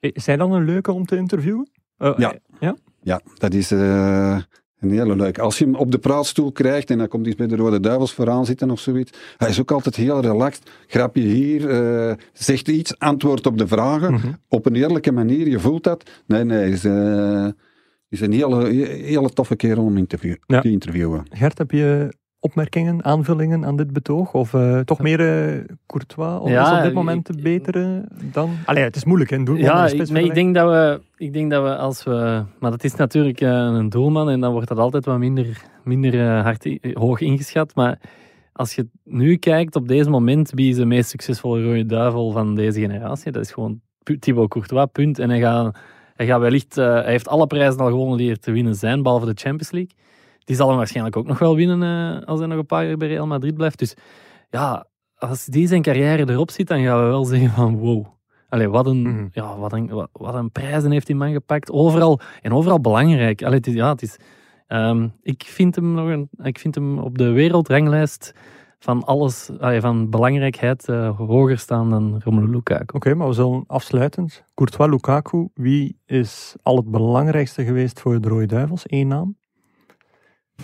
Is 0.00 0.26
hij 0.26 0.36
dan 0.36 0.52
een 0.52 0.64
leuke 0.64 0.92
om 0.92 1.06
te 1.06 1.16
interviewen? 1.16 1.68
Uh, 1.98 2.14
ja. 2.16 2.34
ja. 2.60 2.76
Ja, 3.02 3.20
dat 3.38 3.54
is 3.54 3.72
uh, 3.72 4.38
een 4.80 4.90
hele 4.90 5.16
leuke. 5.16 5.40
Als 5.40 5.58
je 5.58 5.64
hem 5.64 5.74
op 5.74 5.90
de 5.90 5.98
praatstoel 5.98 6.52
krijgt 6.52 6.90
en 6.90 6.98
dan 6.98 7.08
komt 7.08 7.26
hij 7.26 7.34
bij 7.36 7.46
de 7.46 7.56
Rode 7.56 7.80
Duivels 7.80 8.12
vooraan 8.12 8.46
zitten 8.46 8.70
of 8.70 8.80
zoiets. 8.80 9.12
Hij 9.36 9.48
is 9.48 9.60
ook 9.60 9.70
altijd 9.70 9.96
heel 9.96 10.20
relaxed. 10.20 10.70
Grapje 10.86 11.22
hier, 11.22 11.60
uh, 11.60 12.12
zegt 12.32 12.68
iets, 12.68 12.98
antwoord 12.98 13.46
op 13.46 13.58
de 13.58 13.66
vragen. 13.66 14.12
Mm-hmm. 14.12 14.36
Op 14.48 14.66
een 14.66 14.74
eerlijke 14.74 15.12
manier, 15.12 15.48
je 15.48 15.60
voelt 15.60 15.84
dat. 15.84 16.10
Nee, 16.26 16.44
nee, 16.44 16.70
is, 16.70 16.84
uh, 16.84 17.46
is 18.08 18.20
een 18.20 18.32
hele, 18.32 18.66
hele 19.04 19.30
toffe 19.30 19.56
kerel 19.56 19.84
om 19.84 19.96
interview, 19.96 20.34
ja. 20.46 20.60
te 20.60 20.70
interviewen. 20.70 21.26
Gert, 21.30 21.58
heb 21.58 21.70
je 21.70 22.12
opmerkingen, 22.40 23.04
aanvullingen 23.04 23.64
aan 23.64 23.76
dit 23.76 23.92
betoog? 23.92 24.32
Of 24.32 24.52
uh, 24.52 24.80
toch 24.80 24.98
meer 24.98 25.20
uh, 25.20 25.64
Courtois? 25.86 26.40
Of 26.40 26.50
ja, 26.50 26.70
is 26.70 26.78
op 26.78 26.84
dit 26.84 26.94
moment 26.94 27.26
de 27.26 27.42
betere 27.42 28.08
dan... 28.32 28.50
Allee, 28.64 28.82
het 28.82 28.96
is 28.96 29.04
moeilijk, 29.04 29.30
hè? 29.30 29.42
Doelman 29.42 29.64
ja, 29.64 29.86
ik, 29.86 30.10
nee, 30.10 30.24
ik 30.24 30.34
denk 30.34 30.54
dat 30.54 30.70
we... 30.70 31.00
Ik 31.16 31.32
denk 31.32 31.50
dat 31.50 31.62
we 31.62 31.76
als 31.76 32.04
we... 32.04 32.42
Maar 32.58 32.70
dat 32.70 32.84
is 32.84 32.94
natuurlijk 32.94 33.40
uh, 33.40 33.48
een 33.50 33.88
doelman 33.88 34.30
en 34.30 34.40
dan 34.40 34.52
wordt 34.52 34.68
dat 34.68 34.78
altijd 34.78 35.04
wat 35.04 35.18
minder, 35.18 35.62
minder 35.84 36.40
hard, 36.42 36.78
hoog 36.92 37.20
ingeschat. 37.20 37.74
Maar 37.74 38.00
als 38.52 38.74
je 38.74 38.88
nu 39.04 39.36
kijkt 39.36 39.76
op 39.76 39.88
deze 39.88 40.10
moment, 40.10 40.50
wie 40.54 40.70
is 40.70 40.76
de 40.76 40.84
meest 40.84 41.10
succesvolle 41.10 41.62
rode 41.62 41.86
duivel 41.86 42.30
van 42.30 42.54
deze 42.54 42.80
generatie? 42.80 43.32
Dat 43.32 43.42
is 43.42 43.52
gewoon 43.52 43.80
Thibaut 44.18 44.48
Courtois, 44.48 44.86
punt. 44.92 45.18
En 45.18 45.30
hij 45.30 45.40
gaat, 45.40 45.78
hij 46.14 46.26
gaat 46.26 46.40
wellicht... 46.40 46.74
hij 46.74 47.04
heeft 47.04 47.28
alle 47.28 47.46
prijzen 47.46 47.80
al 47.80 47.88
gewonnen 47.88 48.18
die 48.18 48.30
er 48.30 48.38
te 48.38 48.52
winnen 48.52 48.74
zijn, 48.74 49.02
behalve 49.02 49.26
de 49.26 49.40
Champions 49.40 49.70
League. 49.70 49.96
Die 50.48 50.56
zal 50.56 50.68
hem 50.68 50.76
waarschijnlijk 50.76 51.16
ook 51.16 51.26
nog 51.26 51.38
wel 51.38 51.56
winnen 51.56 51.82
uh, 51.82 52.26
als 52.26 52.38
hij 52.38 52.48
nog 52.48 52.58
een 52.58 52.66
paar 52.66 52.86
jaar 52.86 52.96
bij 52.96 53.08
Real 53.08 53.26
Madrid 53.26 53.54
blijft. 53.54 53.78
Dus 53.78 53.94
ja, 54.50 54.86
als 55.14 55.44
die 55.44 55.66
zijn 55.66 55.82
carrière 55.82 56.30
erop 56.30 56.50
zit, 56.50 56.66
dan 56.66 56.82
gaan 56.82 57.02
we 57.02 57.06
wel 57.06 57.24
zeggen 57.24 57.50
van 57.50 57.76
wow. 57.76 58.06
Allee, 58.48 58.68
wat 58.68 58.86
een, 58.86 59.00
mm-hmm. 59.00 59.28
ja, 59.32 59.58
wat 59.58 59.72
een, 59.72 59.88
wat, 59.88 60.08
wat, 60.12 60.34
een 60.34 60.50
prijzen 60.50 60.90
heeft 60.90 61.06
die 61.06 61.16
man 61.16 61.32
gepakt. 61.32 61.70
Overal, 61.70 62.20
en 62.42 62.52
overal 62.52 62.80
belangrijk. 62.80 63.42
Allee, 63.42 63.56
het 63.56 63.66
is, 63.66 63.74
ja, 63.74 63.88
het 63.88 64.02
is, 64.02 64.16
um, 64.68 65.12
ik, 65.22 65.42
vind 65.42 65.74
hem 65.74 65.92
nog 65.92 66.08
een, 66.08 66.28
ik 66.42 66.58
vind 66.58 66.74
hem 66.74 66.98
op 66.98 67.18
de 67.18 67.30
wereldranglijst 67.30 68.34
van 68.78 69.04
alles, 69.04 69.50
allee, 69.58 69.80
van 69.80 70.10
belangrijkheid 70.10 70.88
uh, 70.88 71.18
hoger 71.18 71.58
staan 71.58 71.90
dan 71.90 72.20
Romelu 72.24 72.50
Lukaku. 72.50 72.82
Oké, 72.82 72.96
okay, 72.96 73.12
maar 73.12 73.28
we 73.28 73.34
zullen 73.34 73.64
afsluitend. 73.66 74.44
Courtois 74.54 74.90
Lukaku, 74.90 75.48
wie 75.54 75.98
is 76.06 76.56
al 76.62 76.76
het 76.76 76.90
belangrijkste 76.90 77.64
geweest 77.64 78.00
voor 78.00 78.20
de 78.20 78.28
Rode 78.28 78.46
Duivels? 78.46 78.82
Eén 78.86 79.08
naam? 79.08 79.37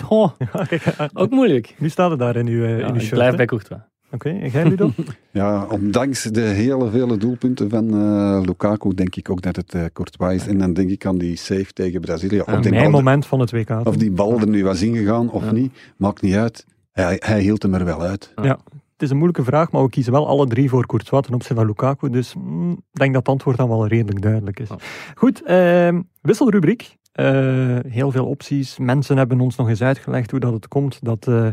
Oh, 0.09 0.31
ook 1.23 1.31
moeilijk. 1.31 1.75
Nu 1.79 1.89
staat 1.89 2.11
het 2.11 2.19
daar 2.19 2.37
in 2.37 2.47
uw, 2.47 2.63
uh, 2.63 2.79
ja, 2.79 2.87
in 2.87 2.93
uw 2.93 2.95
ik 2.95 3.01
shirt. 3.01 3.15
blijf 3.15 3.37
bij 3.37 3.47
Courtois. 3.47 3.81
Oké, 4.11 4.29
okay, 4.29 4.41
en 4.43 4.51
jij 4.51 4.65
Ludo? 4.69 4.91
ja, 5.31 5.67
ondanks 5.71 6.23
de 6.23 6.41
hele 6.41 6.91
vele 6.91 7.17
doelpunten 7.17 7.71
van 7.71 7.85
uh, 7.95 8.41
Lukaku 8.45 8.95
denk 8.95 9.17
ik 9.17 9.31
ook 9.31 9.43
dat 9.43 9.57
het 9.57 9.75
uh, 9.75 9.85
Courtois 9.93 10.35
is. 10.35 10.47
En 10.47 10.59
dan 10.59 10.73
denk 10.73 10.91
ik 10.91 11.07
aan 11.07 11.19
die 11.19 11.37
save 11.37 11.73
tegen 11.73 12.01
Brazilië. 12.01 12.41
Of 12.41 12.71
mijn 12.71 12.91
moment 12.91 13.27
van 13.27 13.41
het 13.41 13.51
WK. 13.51 13.81
Of 13.85 13.97
die 13.97 14.11
bal 14.11 14.41
er 14.41 14.49
nu 14.49 14.65
was 14.65 14.83
ingegaan 14.83 15.31
of 15.31 15.45
ja. 15.45 15.53
niet, 15.53 15.73
maakt 15.97 16.23
niet 16.23 16.35
uit. 16.35 16.67
Hij, 16.93 17.17
hij 17.25 17.41
hield 17.41 17.63
hem 17.63 17.75
er 17.75 17.85
wel 17.85 18.03
uit. 18.03 18.33
Ja. 18.43 18.59
Het 18.93 19.03
is 19.03 19.11
een 19.11 19.17
moeilijke 19.17 19.45
vraag, 19.45 19.71
maar 19.71 19.83
we 19.83 19.89
kiezen 19.89 20.13
wel 20.13 20.27
alle 20.27 20.47
drie 20.47 20.69
voor 20.69 20.87
Courtois 20.87 21.25
ten 21.25 21.35
opzichte 21.35 21.55
van 21.55 21.67
Lukaku. 21.67 22.11
Dus 22.11 22.31
ik 22.31 22.41
mm, 22.43 22.83
denk 22.91 23.13
dat 23.13 23.23
het 23.23 23.29
antwoord 23.29 23.57
dan 23.57 23.69
wel 23.69 23.87
redelijk 23.87 24.23
duidelijk 24.23 24.61
is. 24.61 24.69
Goed, 25.15 25.43
uh, 25.47 25.99
wisselrubriek. 26.21 26.97
Uh, 27.21 27.79
heel 27.89 28.11
veel 28.11 28.27
opties. 28.27 28.79
Mensen 28.79 29.17
hebben 29.17 29.41
ons 29.41 29.57
nog 29.57 29.69
eens 29.69 29.83
uitgelegd 29.83 30.31
hoe 30.31 30.41
dat 30.41 30.53
het 30.53 30.69
komt 30.69 30.99
dat 31.03 31.27
uh, 31.27 31.49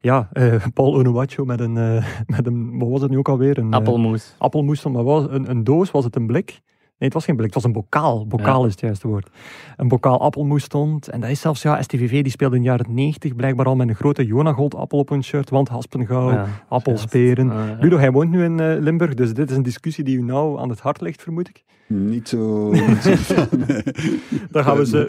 ja, 0.00 0.28
uh, 0.32 0.64
Paul 0.74 0.94
Onuachu 0.94 1.44
met 1.44 1.60
een, 1.60 1.72
met 2.36 2.46
een, 2.46 2.78
wat 2.78 2.88
was 2.88 3.00
het 3.00 3.10
nu 3.10 3.18
ook 3.18 3.28
alweer? 3.28 3.58
Een, 3.58 3.74
appelmoes. 3.74 4.34
appelmoes, 4.38 4.84
maar 4.84 5.04
was 5.04 5.26
een, 5.28 5.50
een 5.50 5.64
doos, 5.64 5.90
was 5.90 6.04
het 6.04 6.16
een 6.16 6.26
blik? 6.26 6.60
Nee, 6.98 7.08
het 7.08 7.12
was 7.12 7.24
geen 7.24 7.36
blik, 7.36 7.46
het 7.46 7.62
was 7.62 7.64
een 7.64 7.80
bokaal. 7.80 8.26
Bokaal 8.26 8.60
ja. 8.60 8.66
is 8.66 8.72
het 8.72 8.80
juiste 8.80 9.08
woord. 9.08 9.28
Een 9.76 9.88
bokaal 9.88 10.20
appelmoes 10.20 10.64
stond. 10.64 11.08
En 11.08 11.20
dat 11.20 11.30
is 11.30 11.40
zelfs, 11.40 11.62
ja, 11.62 11.82
STVV 11.82 12.22
die 12.22 12.32
speelde 12.32 12.56
in 12.56 12.62
de 12.62 12.68
jaren 12.68 12.94
90 12.94 13.34
blijkbaar 13.34 13.66
al 13.66 13.76
met 13.76 13.88
een 13.88 13.94
grote 13.94 14.26
Jonagold 14.26 14.74
appel 14.74 14.98
op 14.98 15.08
hun 15.08 15.24
shirt. 15.24 15.50
Want 15.50 15.68
haspengouw, 15.68 16.30
ja, 16.30 16.46
appelsperen. 16.68 17.46
Ja, 17.46 17.66
ja. 17.66 17.76
Ludo, 17.80 17.96
hij 17.98 18.12
woont 18.12 18.30
nu 18.30 18.44
in 18.44 18.58
uh, 18.58 18.78
Limburg, 18.78 19.14
dus 19.14 19.34
dit 19.34 19.50
is 19.50 19.56
een 19.56 19.62
discussie 19.62 20.04
die 20.04 20.16
u 20.16 20.22
nou 20.22 20.60
aan 20.60 20.68
het 20.68 20.80
hart 20.80 21.00
ligt, 21.00 21.22
vermoed 21.22 21.48
ik. 21.48 21.64
Niet 21.86 22.28
zo. 22.28 22.70
Niet 22.70 23.02
zo 23.02 23.34
nee. 23.66 23.82
dan, 24.50 24.64
gaan 24.64 24.76
we 24.76 24.86
ze, 24.86 25.08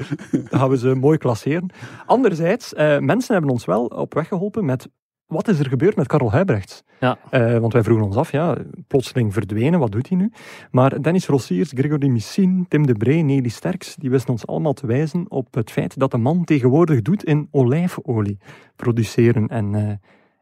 dan 0.49 0.59
gaan 0.59 0.69
we 0.69 0.77
ze 0.77 0.95
mooi 0.95 1.17
klasseren. 1.17 1.69
Anderzijds, 2.05 2.73
uh, 2.73 2.99
mensen 2.99 3.33
hebben 3.33 3.51
ons 3.51 3.65
wel 3.65 3.85
op 3.85 4.13
weg 4.13 4.27
geholpen 4.27 4.65
met 4.65 4.89
wat 5.27 5.47
is 5.47 5.59
er 5.59 5.69
gebeurd 5.69 5.95
met 5.95 6.07
Karel 6.07 6.31
Huibrechts? 6.31 6.83
Ja. 6.99 7.17
Uh, 7.31 7.57
want 7.57 7.73
wij 7.73 7.83
vroegen 7.83 8.05
ons 8.05 8.15
af, 8.15 8.31
ja, 8.31 8.57
plotseling 8.87 9.33
verdwenen, 9.33 9.79
wat 9.79 9.91
doet 9.91 10.09
hij 10.09 10.17
nu? 10.17 10.31
Maar 10.71 11.01
Dennis 11.01 11.27
Rossiers, 11.27 11.71
Gregory 11.75 12.07
Missin, 12.07 12.65
Tim 12.69 12.85
de 12.85 12.93
Bree, 12.93 13.21
Nelly 13.21 13.49
Sterks, 13.49 13.95
die 13.95 14.09
wisten 14.09 14.31
ons 14.31 14.47
allemaal 14.47 14.73
te 14.73 14.87
wijzen 14.87 15.25
op 15.29 15.53
het 15.53 15.71
feit 15.71 15.99
dat 15.99 16.11
de 16.11 16.17
man 16.17 16.43
tegenwoordig 16.43 17.01
doet 17.01 17.23
in 17.23 17.47
olijfolie 17.51 18.37
produceren 18.75 19.47
en, 19.47 19.73
uh, 19.73 19.91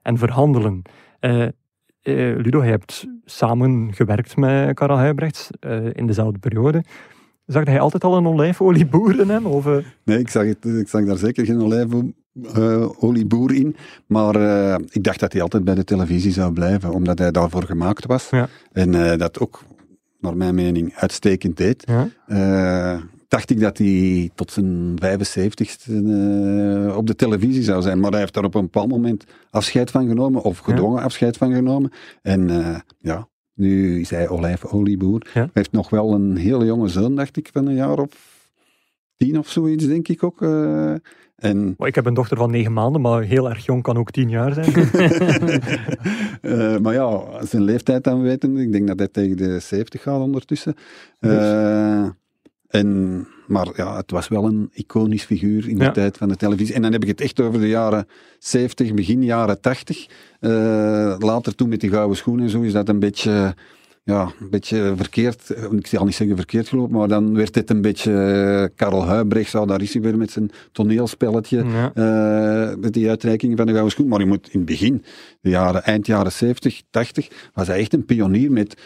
en 0.02 0.18
verhandelen. 0.18 0.82
Uh, 1.20 1.48
Ludo, 2.38 2.60
hij 2.60 2.70
hebt 2.70 3.08
samen 3.26 3.94
gewerkt 3.94 4.38
met 4.38 4.76
Karel 4.76 4.98
Huibrechts 4.98 5.50
in 5.92 6.08
dezelfde 6.08 6.40
periode. 6.40 6.84
Zag 7.46 7.66
hij 7.66 7.80
altijd 7.80 8.04
al 8.04 8.18
een 8.18 8.28
olijfolieboer 8.28 9.20
in 9.20 9.30
hem? 9.30 9.46
Of, 9.46 9.66
Nee, 10.04 10.20
ik 10.20 10.30
zag, 10.30 10.46
het, 10.46 10.66
ik 10.66 10.88
zag 10.88 11.06
daar 11.06 11.18
zeker 11.18 11.46
geen 11.46 11.62
olijfolie 11.62 12.23
uh, 12.34 13.04
olieboer 13.04 13.54
in. 13.54 13.76
Maar 14.06 14.36
uh, 14.36 14.76
ik 14.90 15.04
dacht 15.04 15.20
dat 15.20 15.34
hij 15.34 15.42
altijd 15.42 15.64
bij 15.64 15.76
de 15.76 15.84
televisie 15.84 16.32
zou 16.32 16.54
blijven, 16.54 16.92
omdat 16.92 17.20
hij 17.20 17.32
daarvoor 17.32 17.64
gemaakt 17.64 18.06
was. 18.06 18.30
Ja. 18.30 18.48
En 18.72 18.94
uh, 18.94 19.16
dat 19.18 19.40
ook, 19.40 19.64
naar 20.20 20.38
mijn 20.38 20.56
mening, 20.56 20.94
uitstekend 20.96 21.58
deed. 21.58 21.84
Ja. 22.28 23.02
dacht 23.28 23.50
ik 23.50 23.60
dat 23.60 23.78
hij 23.78 24.30
tot 24.36 24.52
zijn 24.52 24.96
75ste 24.96 25.92
uh, 25.92 26.98
op 26.98 27.08
de 27.08 27.16
televisie 27.16 27.64
zou 27.64 27.82
zijn. 27.82 28.00
Maar 28.00 28.12
hij 28.12 28.20
heeft 28.20 28.34
daar 28.34 28.44
op 28.44 28.56
een 28.56 28.62
bepaald 28.62 28.90
moment 28.90 29.24
afscheid 29.50 29.92
van 29.92 30.08
genomen, 30.08 30.42
of 30.42 30.58
gedwongen 30.58 31.04
afscheid 31.04 31.38
van 31.38 31.54
genomen. 31.54 31.92
En 32.22 32.50
ja, 33.00 33.28
nu 33.54 34.00
is 34.00 34.10
hij 34.10 34.30
olijfolieboer. 34.30 35.30
Hij 35.34 35.50
heeft 35.54 35.72
nog 35.72 35.90
wel 35.90 36.14
een 36.14 36.38
hele 36.38 36.66
jonge 36.66 36.88
zoon, 36.88 37.16
dacht 37.16 37.38
ik, 37.38 37.50
van 37.54 37.68
een 37.68 37.76
jaar 37.76 37.98
of 38.00 38.42
tien 39.18 39.38
of 39.38 39.50
zoiets, 39.50 39.86
denk 39.86 40.08
ik 40.08 40.24
ook. 40.24 40.42
En... 41.44 41.76
ik 41.78 41.96
heb 41.96 42.06
een 42.06 42.14
dochter 42.14 42.38
van 42.38 42.52
negen 42.52 42.74
maanden, 42.74 43.02
maar 43.02 43.22
heel 43.22 43.50
erg 43.50 43.66
jong 43.66 43.82
kan 43.82 43.98
ook 43.98 44.12
tien 44.12 44.30
jaar 44.30 44.54
zijn. 44.54 44.90
uh, 46.42 46.78
maar 46.84 46.94
ja, 46.94 47.22
zijn 47.46 47.64
leeftijd 47.64 48.04
dan 48.04 48.22
weten, 48.22 48.58
ik 48.58 48.72
denk 48.72 48.88
dat 48.88 49.00
hij 49.00 49.08
tegen 49.08 49.38
de 49.38 49.60
70 49.60 50.02
gaat 50.02 50.22
ondertussen. 50.22 50.76
Uh, 51.20 52.06
en, 52.68 53.28
maar 53.48 53.68
ja, 53.76 53.98
het 53.98 54.12
was 54.12 54.28
wel 54.28 54.46
een 54.46 54.70
iconisch 54.74 55.24
figuur 55.24 55.70
in 55.70 55.78
de 55.78 55.92
tijd 55.92 56.18
van 56.18 56.30
de 56.30 56.36
televisie. 56.36 56.76
En 56.76 56.82
dan 56.82 56.92
heb 56.92 57.02
ik 57.02 57.08
het 57.08 57.22
echt 57.22 57.42
over 57.42 57.60
de 57.60 57.68
jaren 57.68 58.08
70, 58.40 58.94
begin 58.94 59.24
jaren 59.24 59.62
80. 59.62 60.08
Uh, 60.40 61.16
later 61.20 61.56
toen 61.56 61.70
met 61.70 61.80
die 61.80 61.90
gouden 61.90 62.18
schoenen 62.18 62.46
en 62.46 62.52
zo 62.52 62.62
is 62.62 62.74
dat 62.74 62.90
een 62.90 63.00
beetje 63.00 63.56
ja, 64.04 64.32
een 64.40 64.50
beetje 64.50 64.94
verkeerd, 64.96 65.50
ik 65.72 65.88
zal 65.88 66.06
niet 66.06 66.16
zeggen 66.16 66.36
verkeerd 66.36 66.68
gelopen, 66.68 66.98
maar 66.98 67.08
dan 67.08 67.36
werd 67.36 67.56
het 67.56 67.70
een 67.70 67.82
beetje 67.82 68.12
uh, 68.12 68.76
Karel 68.76 69.06
Huibrecht, 69.06 69.50
zou 69.50 69.68
daar 69.68 69.82
is 69.82 69.94
hij 69.94 70.02
weer 70.02 70.18
met 70.18 70.32
zijn 70.32 70.52
toneelspelletje, 70.72 71.92
uh, 71.96 72.74
met 72.80 72.94
die 72.94 73.10
uitreiking 73.10 73.58
van 73.58 73.66
de 73.66 73.72
Gouden 73.72 73.92
Schoen. 73.92 74.08
Maar 74.08 74.20
je 74.20 74.26
moet 74.26 74.50
in 74.52 74.60
het 74.60 74.66
begin, 74.66 75.04
de 75.42 75.50
jaren, 75.50 75.84
eind 75.84 76.06
jaren 76.06 76.32
70, 76.32 76.82
80, 76.90 77.50
was 77.54 77.68
hij 77.68 77.80
echt 77.80 77.94
een 77.94 78.06
pionier 78.06 78.52
met 78.52 78.82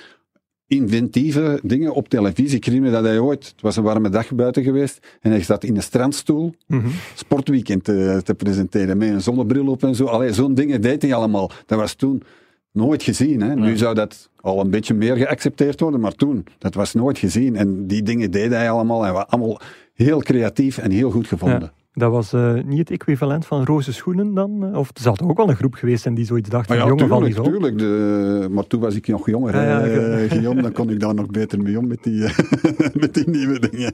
inventieve 0.67 1.59
dingen 1.63 1.93
op 1.93 2.09
televisie. 2.09 2.57
Ik 2.57 2.65
herinner 2.65 2.91
dat 2.91 3.03
hij 3.03 3.19
ooit, 3.19 3.45
het 3.45 3.61
was 3.61 3.75
een 3.75 3.83
warme 3.83 4.09
dag 4.09 4.33
buiten 4.33 4.63
geweest, 4.63 5.17
en 5.21 5.31
hij 5.31 5.43
zat 5.43 5.63
in 5.63 5.75
een 5.75 5.83
strandstoel 5.83 6.55
mm 6.67 6.85
sportweekend 7.15 7.83
te, 7.83 8.21
te, 8.23 8.35
presenteren, 8.35 8.97
met 8.97 9.09
een 9.09 9.21
zonnebril 9.21 9.67
op 9.67 9.83
en 9.83 9.95
zo. 9.95 10.05
Allee, 10.05 10.33
zo'n 10.33 10.53
dingen 10.53 10.81
deed 10.81 11.01
hij 11.01 11.13
allemaal. 11.13 11.51
Dat 11.65 11.79
was 11.79 11.93
toen 11.93 12.23
nooit 12.71 13.03
gezien. 13.03 13.41
Hè. 13.41 13.55
Nu 13.55 13.77
zou 13.77 13.95
dat 13.95 14.29
al 14.35 14.59
een 14.59 14.69
beetje 14.69 14.93
meer 14.93 15.15
geaccepteerd 15.15 15.79
worden, 15.79 15.99
maar 15.99 16.15
toen, 16.15 16.45
dat 16.57 16.73
was 16.73 16.93
nooit 16.93 17.17
gezien. 17.17 17.55
En 17.55 17.87
die 17.87 18.03
dingen 18.03 18.31
deed 18.31 18.51
hij 18.51 18.71
allemaal. 18.71 19.03
Hij 19.03 19.13
was 19.13 19.25
allemaal 19.27 19.59
heel 19.93 20.19
creatief 20.19 20.77
en 20.77 20.91
heel 20.91 21.11
goed 21.11 21.27
gevonden. 21.27 21.71
Dat 21.97 22.11
was 22.11 22.33
uh, 22.33 22.53
niet 22.63 22.79
het 22.79 22.91
equivalent 22.91 23.45
van 23.45 23.63
roze 23.63 23.93
schoenen 23.93 24.33
dan? 24.33 24.75
Of 24.75 24.89
er 24.93 25.01
zou 25.01 25.17
ook 25.23 25.37
wel 25.37 25.49
een 25.49 25.55
groep 25.55 25.73
geweest 25.73 26.01
zijn 26.01 26.13
die 26.13 26.25
zoiets 26.25 26.49
dacht 26.49 26.67
van 26.67 26.75
ja, 26.75 26.87
jongen 26.87 27.07
tuurlijk, 27.07 27.35
van 27.35 27.43
tuurlijk. 27.43 27.77
De, 27.77 28.47
maar 28.51 28.67
toen 28.67 28.79
was 28.79 28.95
ik 28.95 29.07
nog 29.07 29.25
jonger. 29.25 29.55
Ja, 29.55 29.85
ja, 29.85 30.27
Guillaume, 30.27 30.61
dan 30.61 30.71
kon 30.71 30.89
ik 30.89 30.99
daar 30.99 31.13
nog 31.13 31.27
beter 31.27 31.61
mee 31.61 31.77
om 31.77 31.87
met 31.87 32.03
die, 32.03 32.21
met 33.01 33.13
die 33.13 33.29
nieuwe 33.29 33.59
dingen. 33.69 33.93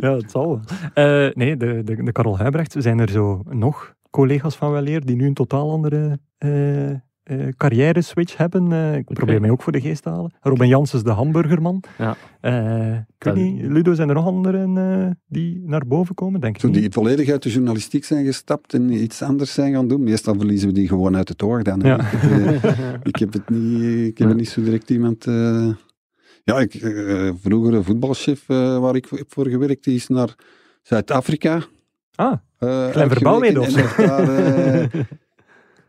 Ja, 0.00 0.16
het 0.16 0.30
zal 0.30 0.48
wel. 0.48 0.60
Uh, 1.28 1.34
nee, 1.34 1.56
de, 1.56 1.82
de, 1.84 2.02
de 2.02 2.12
Karel 2.12 2.38
Huibrecht, 2.38 2.74
zijn 2.78 2.98
er 2.98 3.10
zo 3.10 3.42
nog 3.48 3.94
collega's 4.10 4.56
van 4.56 4.72
Weleer 4.72 5.04
die 5.04 5.16
nu 5.16 5.26
een 5.26 5.34
totaal 5.34 5.70
andere 5.70 6.18
uh, 6.38 6.90
uh, 7.30 7.48
carrière 7.56 8.02
switch 8.02 8.36
hebben. 8.36 8.70
Uh, 8.70 8.96
ik 8.96 9.04
probeer 9.04 9.40
mij 9.40 9.50
ook 9.50 9.62
voor 9.62 9.72
de 9.72 9.80
geest 9.80 10.02
te 10.02 10.08
halen. 10.08 10.32
Robin 10.40 10.68
Janssens, 10.68 11.02
de 11.02 11.10
hamburgerman. 11.10 11.82
Ja. 11.98 12.16
Uh, 12.42 12.94
ik 12.94 13.24
weet 13.24 13.34
niet, 13.34 13.62
Ludo, 13.62 13.94
zijn 13.94 14.08
er 14.08 14.14
nog 14.14 14.26
anderen 14.26 15.18
die 15.26 15.62
naar 15.64 15.86
boven 15.86 16.14
komen? 16.14 16.40
Denk 16.40 16.58
Toen 16.58 16.72
die 16.72 16.90
volledig 16.90 17.30
uit 17.30 17.42
de 17.42 17.50
journalistiek 17.50 18.04
zijn 18.04 18.24
gestapt 18.24 18.74
en 18.74 18.92
iets 18.92 19.22
anders 19.22 19.54
zijn 19.54 19.72
gaan 19.72 19.88
doen, 19.88 20.02
meestal 20.02 20.34
verliezen 20.34 20.68
we 20.68 20.74
die 20.74 20.88
gewoon 20.88 21.16
uit 21.16 21.28
het 21.28 21.42
oog 21.42 21.62
dan. 21.62 21.80
Ja. 21.80 22.00
Ik, 22.00 23.00
ik, 23.02 23.16
heb 23.16 23.32
het 23.32 23.48
niet, 23.48 24.08
ik 24.08 24.18
heb 24.18 24.28
ja. 24.28 24.34
niet 24.34 24.48
zo 24.48 24.62
direct 24.62 24.90
iemand... 24.90 25.24
ja, 26.44 26.60
ik, 26.60 26.72
vroeger 27.40 27.74
een 27.74 27.84
voetbalchef 27.84 28.46
waar 28.46 28.96
ik 28.96 29.08
voor 29.28 29.48
gewerkt, 29.48 29.84
die 29.84 29.94
is 29.94 30.08
naar 30.08 30.34
Zuid-Afrika. 30.82 31.62
Ah, 32.14 32.36
klein 32.58 33.10
verbouwing 33.10 33.58
of 33.58 33.70
zo 33.70 33.80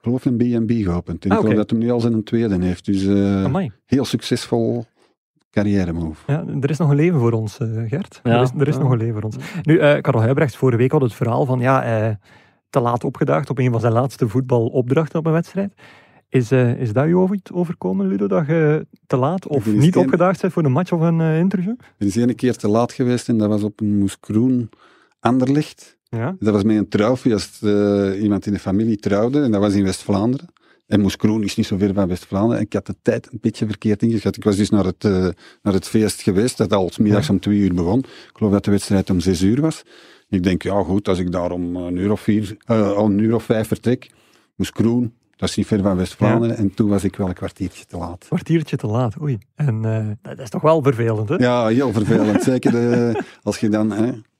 geloof 0.02 0.26
een 0.26 0.38
B&B 0.38 0.72
geopend. 0.72 1.26
En 1.26 1.32
ah, 1.32 1.38
ik 1.38 1.42
geloof 1.42 1.58
dat 1.58 1.70
hij 1.70 1.80
nu 1.80 1.92
al 1.92 2.00
zijn 2.00 2.24
tweede 2.24 2.66
heeft. 2.66 2.86
Dus 2.86 3.04
uh, 3.04 3.66
heel 3.86 4.06
succesvol 4.06 4.86
carrière 5.52 5.94
move. 5.94 6.24
Ja, 6.28 6.46
er 6.62 6.70
is 6.70 6.78
nog 6.78 6.90
een 6.90 6.96
leven 6.96 7.20
voor 7.20 7.32
ons, 7.32 7.60
uh, 7.60 7.90
Gert. 7.90 8.20
Ja. 8.24 8.32
Er 8.32 8.42
is, 8.42 8.50
er 8.58 8.68
is 8.68 8.78
nog 8.78 8.92
een 8.92 8.98
leven 8.98 9.14
voor 9.14 9.24
ons. 9.24 9.36
Nu, 9.62 9.74
uh, 9.74 10.02
Karel 10.02 10.22
Huibrecht, 10.22 10.56
vorige 10.56 10.78
week 10.78 10.92
had 10.92 11.02
het 11.02 11.14
verhaal 11.14 11.46
van 11.46 11.60
ja, 11.60 12.20
te 12.70 12.80
laat 12.80 13.04
opgedaagd 13.04 13.50
op 13.50 13.58
een 13.58 13.72
van 13.72 13.80
zijn 13.80 13.94
laatste 13.94 14.28
voetbalopdrachten 14.28 15.20
op 15.20 15.26
een 15.26 15.32
wedstrijd. 15.32 15.74
Is, 16.30 16.52
is 16.52 16.94
dat 16.94 17.08
je 17.08 17.18
ooit 17.18 17.52
overkomen, 17.54 18.08
Ludo, 18.08 18.28
dat 18.28 18.48
je 18.48 18.88
te 19.08 19.18
laat 19.18 19.48
of 19.48 19.66
niet 19.66 19.96
een... 19.96 20.02
opgedaagd 20.02 20.42
bent 20.42 20.54
voor 20.54 20.64
een 20.64 20.72
match 20.72 20.92
of 20.92 21.02
een 21.02 21.22
interview? 21.22 21.76
Er 21.98 22.08
is 22.08 22.18
één 22.18 22.36
keer 22.36 22.56
te 22.56 22.68
laat 22.68 22.92
geweest 22.92 23.30
en 23.30 23.38
dat 23.38 23.50
was 23.50 23.64
op 23.64 23.80
een 23.80 23.98
Moeskroen 23.98 24.70
Anderlicht. 25.20 26.00
Ja? 26.18 26.36
Dat 26.40 26.54
was 26.54 26.64
met 26.64 26.78
een 26.78 26.88
trouwfeest. 26.88 27.64
Uh, 27.64 28.22
iemand 28.22 28.46
in 28.46 28.54
de 28.54 28.60
familie 28.60 28.98
trouwde 28.98 29.42
en 29.42 29.52
dat 29.52 29.62
was 29.62 29.74
in 29.74 29.84
West-Vlaanderen. 29.84 30.48
En 30.88 31.02
Moeskroen 31.02 31.44
is 31.44 31.56
niet 31.56 31.66
zo 31.66 31.78
ver 31.78 31.94
van 31.94 32.08
West-Vlaanderen. 32.08 32.58
En 32.58 32.66
ik 32.66 32.74
had 32.74 32.86
de 32.86 32.96
tijd 33.02 33.32
een 33.32 33.38
beetje 33.42 33.66
verkeerd 33.66 34.04
ingeschat. 34.04 34.36
Ik 34.36 34.44
was 34.44 34.56
dus 34.56 34.70
naar 34.70 34.86
het, 34.86 35.04
uh, 35.04 35.28
naar 35.62 35.74
het 35.74 35.88
feest 35.88 36.22
geweest, 36.22 36.58
dat 36.58 36.74
al 36.74 36.92
middags 36.98 37.30
om 37.30 37.40
twee 37.40 37.58
uur 37.58 37.74
begon. 37.74 38.00
Ik 38.00 38.30
geloof 38.34 38.52
dat 38.52 38.66
de 38.66 38.72
wedstrijd 38.72 39.10
om 39.10 39.20
zes 39.20 39.42
uur 39.42 39.62
was. 39.62 39.84
Ik 40.30 40.44
denk, 40.44 40.62
ja 40.64 40.84
goed, 40.84 41.08
als 41.08 41.20
ik 41.20 41.32
daar 41.32 41.52
om 41.52 41.76
een 41.76 41.96
uur 41.96 42.12
of, 42.12 42.22
vier, 42.22 42.58
uh, 42.68 42.98
een 42.98 43.18
uur 43.18 43.36
of 43.36 43.44
vijf 43.44 43.68
vertrek, 43.68 44.12
Moeskroen, 44.56 45.14
dat 45.36 45.50
is 45.50 45.56
niet 45.56 45.68
ver 45.68 45.82
van 45.82 45.98
West-Vlaanderen. 45.98 46.58
En 46.58 46.74
toen 46.74 46.90
was 46.90 47.04
ik 47.04 47.16
wel 47.16 47.28
een 47.28 47.34
kwartiertje 47.34 47.86
te 47.86 47.98
laat. 47.98 48.26
Kwartiertje 48.28 48.78
te 48.78 48.88
laat, 48.88 49.22
oei. 49.22 49.38
En 49.56 49.84
uh, 49.86 50.08
dat 50.22 50.40
is 50.40 50.50
toch 50.50 50.62
wel 50.62 50.84
vervelend, 50.84 51.30
hè? 51.30 51.36
Ja, 51.36 51.68
heel 51.68 51.92
vervelend. 51.92 52.44
Zeker 52.52 53.26
als 53.42 53.58
je 53.58 53.70
dan 53.70 53.94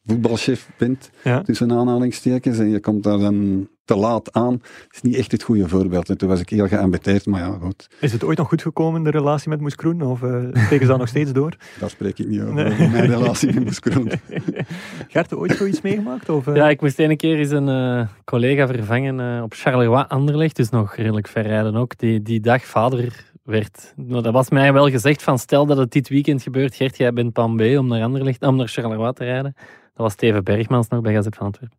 voetbalchef 0.06 0.70
bent, 0.78 1.10
ja. 1.24 1.42
tussen 1.42 1.72
aanhalingstekens, 1.72 2.60
en 2.60 2.70
je 2.70 2.80
komt 2.80 3.04
daar 3.04 3.20
dan 3.20 3.68
te 3.86 3.96
laat 3.96 4.34
aan, 4.34 4.62
is 4.90 5.02
niet 5.02 5.16
echt 5.16 5.32
het 5.32 5.44
goede 5.44 5.68
voorbeeld. 5.68 6.10
En 6.10 6.18
toen 6.18 6.30
was 6.30 6.40
ik 6.40 6.50
heel 6.50 6.68
geambiteerd, 6.68 7.26
maar 7.26 7.42
ja, 7.42 7.58
goed. 7.62 7.88
Is 8.00 8.12
het 8.12 8.24
ooit 8.24 8.38
nog 8.38 8.48
goed 8.48 8.62
gekomen, 8.62 9.04
de 9.04 9.10
relatie 9.10 9.50
met 9.50 9.60
Moes 9.60 9.76
Kroen, 9.76 10.02
of 10.02 10.22
uh, 10.22 10.36
steken 10.52 10.80
ze 10.80 10.88
dat 10.88 10.98
nog 11.06 11.08
steeds 11.08 11.32
door? 11.32 11.56
Daar 11.80 11.90
spreek 11.90 12.20
ik 12.20 12.28
niet 12.28 12.42
over, 12.42 12.54
mijn 12.92 13.06
relatie 13.06 13.54
met 13.54 13.64
Moes 13.64 13.80
Kroen. 13.80 14.12
Gert, 15.08 15.34
ooit 15.34 15.56
zoiets 15.56 15.82
meegemaakt? 15.82 16.30
Of, 16.30 16.48
uh... 16.48 16.56
Ja, 16.56 16.70
ik 16.70 16.82
moest 16.82 17.00
een 17.00 17.18
keer 17.18 17.40
eens 17.40 17.52
een 17.52 17.68
uh, 17.68 18.08
collega 18.24 18.68
vervangen 18.68 19.44
op 19.44 19.54
Charleroi 19.54 20.06
Anderlecht, 20.08 20.56
dus 20.56 20.70
nog 20.70 20.96
redelijk 20.96 21.28
ver 21.28 21.48
rijden 21.48 21.76
ook, 21.76 21.98
die 21.98 22.22
die 22.22 22.40
dag 22.40 22.66
vader 22.66 23.26
werd. 23.44 23.94
Nou, 23.96 24.22
dat 24.22 24.34
was 24.34 24.50
mij 24.50 24.74
wel 24.74 24.90
gezegd 24.90 25.24
van 25.24 25.40
stel 25.40 25.66
dat 25.66 25.78
het 25.78 25.92
dit 25.92 26.10
weekend 26.10 26.42
gebeurt, 26.42 26.76
Gert, 26.76 26.98
jij 26.98 27.14
bent 27.14 27.34
pan 27.34 27.56
B 27.56 27.62
om 27.62 27.88
naar, 27.88 28.04
Anderlecht, 28.04 28.42
om 28.42 28.56
naar 28.56 28.68
Charleroi 28.68 29.14
te 29.14 29.24
rijden. 29.24 29.56
Was 30.02 30.14
Steven 30.14 30.44
Bergmans 30.44 30.88
nog 30.88 31.02
bij 31.02 31.14
Gazet 31.14 31.36
van 31.36 31.46
Antwerpen. 31.46 31.78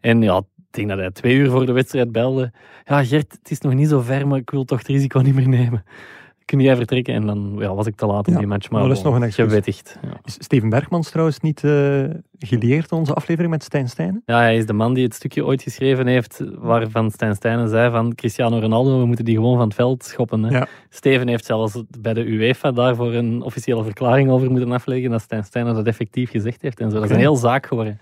En 0.00 0.22
ja, 0.22 0.36
ik 0.36 0.44
denk 0.70 0.88
dat 0.88 0.98
hij 0.98 1.10
twee 1.10 1.36
uur 1.36 1.50
voor 1.50 1.66
de 1.66 1.72
wedstrijd 1.72 2.12
belde. 2.12 2.52
Ja, 2.84 3.04
Gert, 3.04 3.32
het 3.32 3.50
is 3.50 3.60
nog 3.60 3.74
niet 3.74 3.88
zo 3.88 4.00
ver, 4.00 4.26
maar 4.26 4.38
ik 4.38 4.50
wil 4.50 4.64
toch 4.64 4.78
het 4.78 4.88
risico 4.88 5.18
niet 5.18 5.34
meer 5.34 5.48
nemen 5.48 5.84
kun 6.44 6.60
jij 6.60 6.76
vertrekken? 6.76 7.14
En 7.14 7.26
dan 7.26 7.54
ja, 7.58 7.74
was 7.74 7.86
ik 7.86 7.96
te 7.96 8.06
laat 8.06 8.28
in 8.28 8.36
die 8.36 8.46
match. 8.46 8.70
Maar 8.70 8.88
dat 8.88 8.96
is 8.96 9.02
nog 9.02 9.20
een 9.20 9.32
gewettigd. 9.32 9.98
Ja. 10.02 10.20
Is 10.24 10.36
Steven 10.38 10.68
Bergmans 10.68 11.10
trouwens 11.10 11.40
niet 11.40 11.62
uh, 11.62 12.04
geleerd, 12.46 12.92
onze 12.92 13.14
aflevering 13.14 13.52
met 13.52 13.62
Stijn 13.62 13.88
Stijnen? 13.88 14.22
Ja, 14.26 14.38
hij 14.38 14.56
is 14.56 14.66
de 14.66 14.72
man 14.72 14.94
die 14.94 15.04
het 15.04 15.14
stukje 15.14 15.44
ooit 15.44 15.62
geschreven 15.62 16.06
heeft, 16.06 16.44
waarvan 16.58 17.10
Stijn 17.10 17.34
Stijnen 17.34 17.68
zei 17.68 17.90
van 17.90 18.14
Cristiano 18.14 18.58
Ronaldo, 18.58 18.98
we 18.98 19.06
moeten 19.06 19.24
die 19.24 19.34
gewoon 19.34 19.56
van 19.56 19.66
het 19.66 19.74
veld 19.74 20.04
schoppen. 20.04 20.42
Hè. 20.42 20.62
Steven 20.88 21.28
heeft 21.28 21.44
zelfs 21.44 21.82
bij 22.00 22.14
de 22.14 22.24
UEFA 22.24 22.72
daarvoor 22.72 23.12
een 23.12 23.42
officiële 23.42 23.84
verklaring 23.84 24.30
over 24.30 24.50
moeten 24.50 24.72
afleggen, 24.72 25.10
dat 25.10 25.20
Stijn 25.20 25.44
Stijnen 25.44 25.74
dat 25.74 25.86
effectief 25.86 26.30
gezegd 26.30 26.62
heeft. 26.62 26.80
En 26.80 26.90
zo. 26.90 26.94
Dat 26.94 27.04
is 27.04 27.10
een 27.10 27.16
heel 27.16 27.36
zaak 27.36 27.66
geworden. 27.66 28.00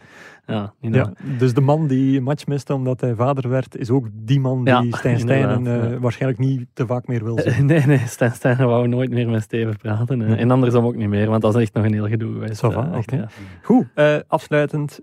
Ja, 0.50 0.72
ja, 0.80 1.12
dus 1.38 1.54
de 1.54 1.60
man 1.60 1.86
die 1.86 2.16
een 2.16 2.22
match 2.22 2.46
miste 2.46 2.74
omdat 2.74 3.00
hij 3.00 3.14
vader 3.14 3.48
werd, 3.48 3.76
is 3.76 3.90
ook 3.90 4.06
die 4.12 4.40
man 4.40 4.64
die 4.64 4.74
ja, 4.74 4.84
Stijn 4.90 5.18
Stijnen 5.18 5.64
uh, 5.64 5.98
waarschijnlijk 6.00 6.40
niet 6.40 6.66
te 6.72 6.86
vaak 6.86 7.06
meer 7.06 7.24
wil 7.24 7.38
zien. 7.38 7.66
nee, 7.72 7.86
nee, 7.86 8.02
Stijn 8.06 8.32
Stijnen 8.32 8.66
wou 8.66 8.88
nooit 8.88 9.10
meer 9.10 9.28
met 9.28 9.42
Steven 9.42 9.76
praten. 9.76 10.22
En 10.22 10.50
andersom 10.50 10.84
ook 10.84 10.96
niet 10.96 11.08
meer, 11.08 11.28
want 11.28 11.42
dat 11.42 11.54
is 11.54 11.62
echt 11.62 11.74
nog 11.74 11.84
een 11.84 11.92
heel 11.92 12.08
gedoe 12.08 12.32
geweest. 12.32 12.62
Uh, 12.62 12.68
okay. 12.96 13.26
Goed, 13.62 13.86
afsluitend. 14.30 15.00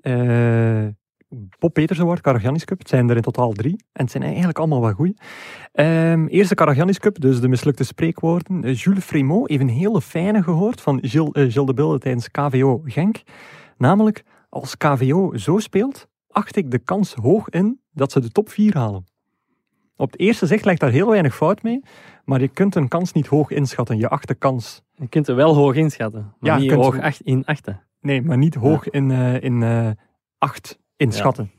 Bob 1.59 1.73
Peters 1.73 1.99
Award, 1.99 2.21
Karagiannis 2.21 2.65
Cup. 2.65 2.80
Het 2.80 2.89
zijn 2.89 3.09
er 3.09 3.15
in 3.15 3.21
totaal 3.21 3.51
drie. 3.51 3.75
En 3.93 4.03
het 4.03 4.11
zijn 4.11 4.23
eigenlijk 4.23 4.57
allemaal 4.57 4.82
wel 4.82 4.93
goed. 4.93 5.21
Um, 5.73 6.28
eerste 6.28 6.55
Karagiannis 6.55 6.99
Cup, 6.99 7.21
dus 7.21 7.39
de 7.39 7.47
mislukte 7.47 7.84
spreekwoorden. 7.84 8.73
Jules 8.73 9.03
Frémaux 9.03 9.49
heeft 9.49 9.61
een 9.61 9.69
hele 9.69 10.01
fijne 10.01 10.43
gehoord 10.43 10.82
van 10.82 10.99
Gilles, 11.01 11.53
Gilles 11.53 11.67
de 11.67 11.73
Bilde 11.73 11.99
tijdens 11.99 12.32
KVO 12.32 12.82
Genk. 12.86 13.21
Namelijk, 13.78 14.23
als 14.49 14.78
KVO 14.78 15.38
zo 15.38 15.57
speelt, 15.57 16.07
acht 16.30 16.55
ik 16.55 16.71
de 16.71 16.80
kans 16.80 17.13
hoog 17.13 17.49
in 17.49 17.80
dat 17.91 18.11
ze 18.11 18.19
de 18.19 18.32
top 18.32 18.49
4 18.49 18.78
halen. 18.78 19.05
Op 19.95 20.11
het 20.11 20.19
eerste 20.19 20.45
zicht 20.45 20.65
lijkt 20.65 20.80
daar 20.80 20.91
heel 20.91 21.09
weinig 21.09 21.36
fout 21.36 21.63
mee, 21.63 21.84
maar 22.25 22.41
je 22.41 22.47
kunt 22.47 22.75
een 22.75 22.88
kans 22.88 23.11
niet 23.11 23.28
hoog 23.28 23.49
inschatten. 23.49 23.97
Je 23.97 24.09
acht 24.09 24.28
de 24.28 24.36
kans. 24.36 24.82
Je 24.95 25.07
kunt 25.07 25.28
er 25.28 25.36
wel 25.36 25.55
hoog 25.55 25.75
inschatten, 25.75 26.34
maar 26.39 26.51
ja, 26.51 26.57
niet 26.57 26.71
hoog 26.71 26.99
acht, 26.99 27.21
in 27.21 27.45
achten. 27.45 27.86
Nee, 28.02 28.22
maar 28.22 28.38
niet 28.38 28.56
hoog 28.56 28.89
in, 28.89 29.10
uh, 29.10 29.41
in 29.41 29.62
uh, 29.62 29.89
acht 30.38 30.80
inschatten. 30.95 31.52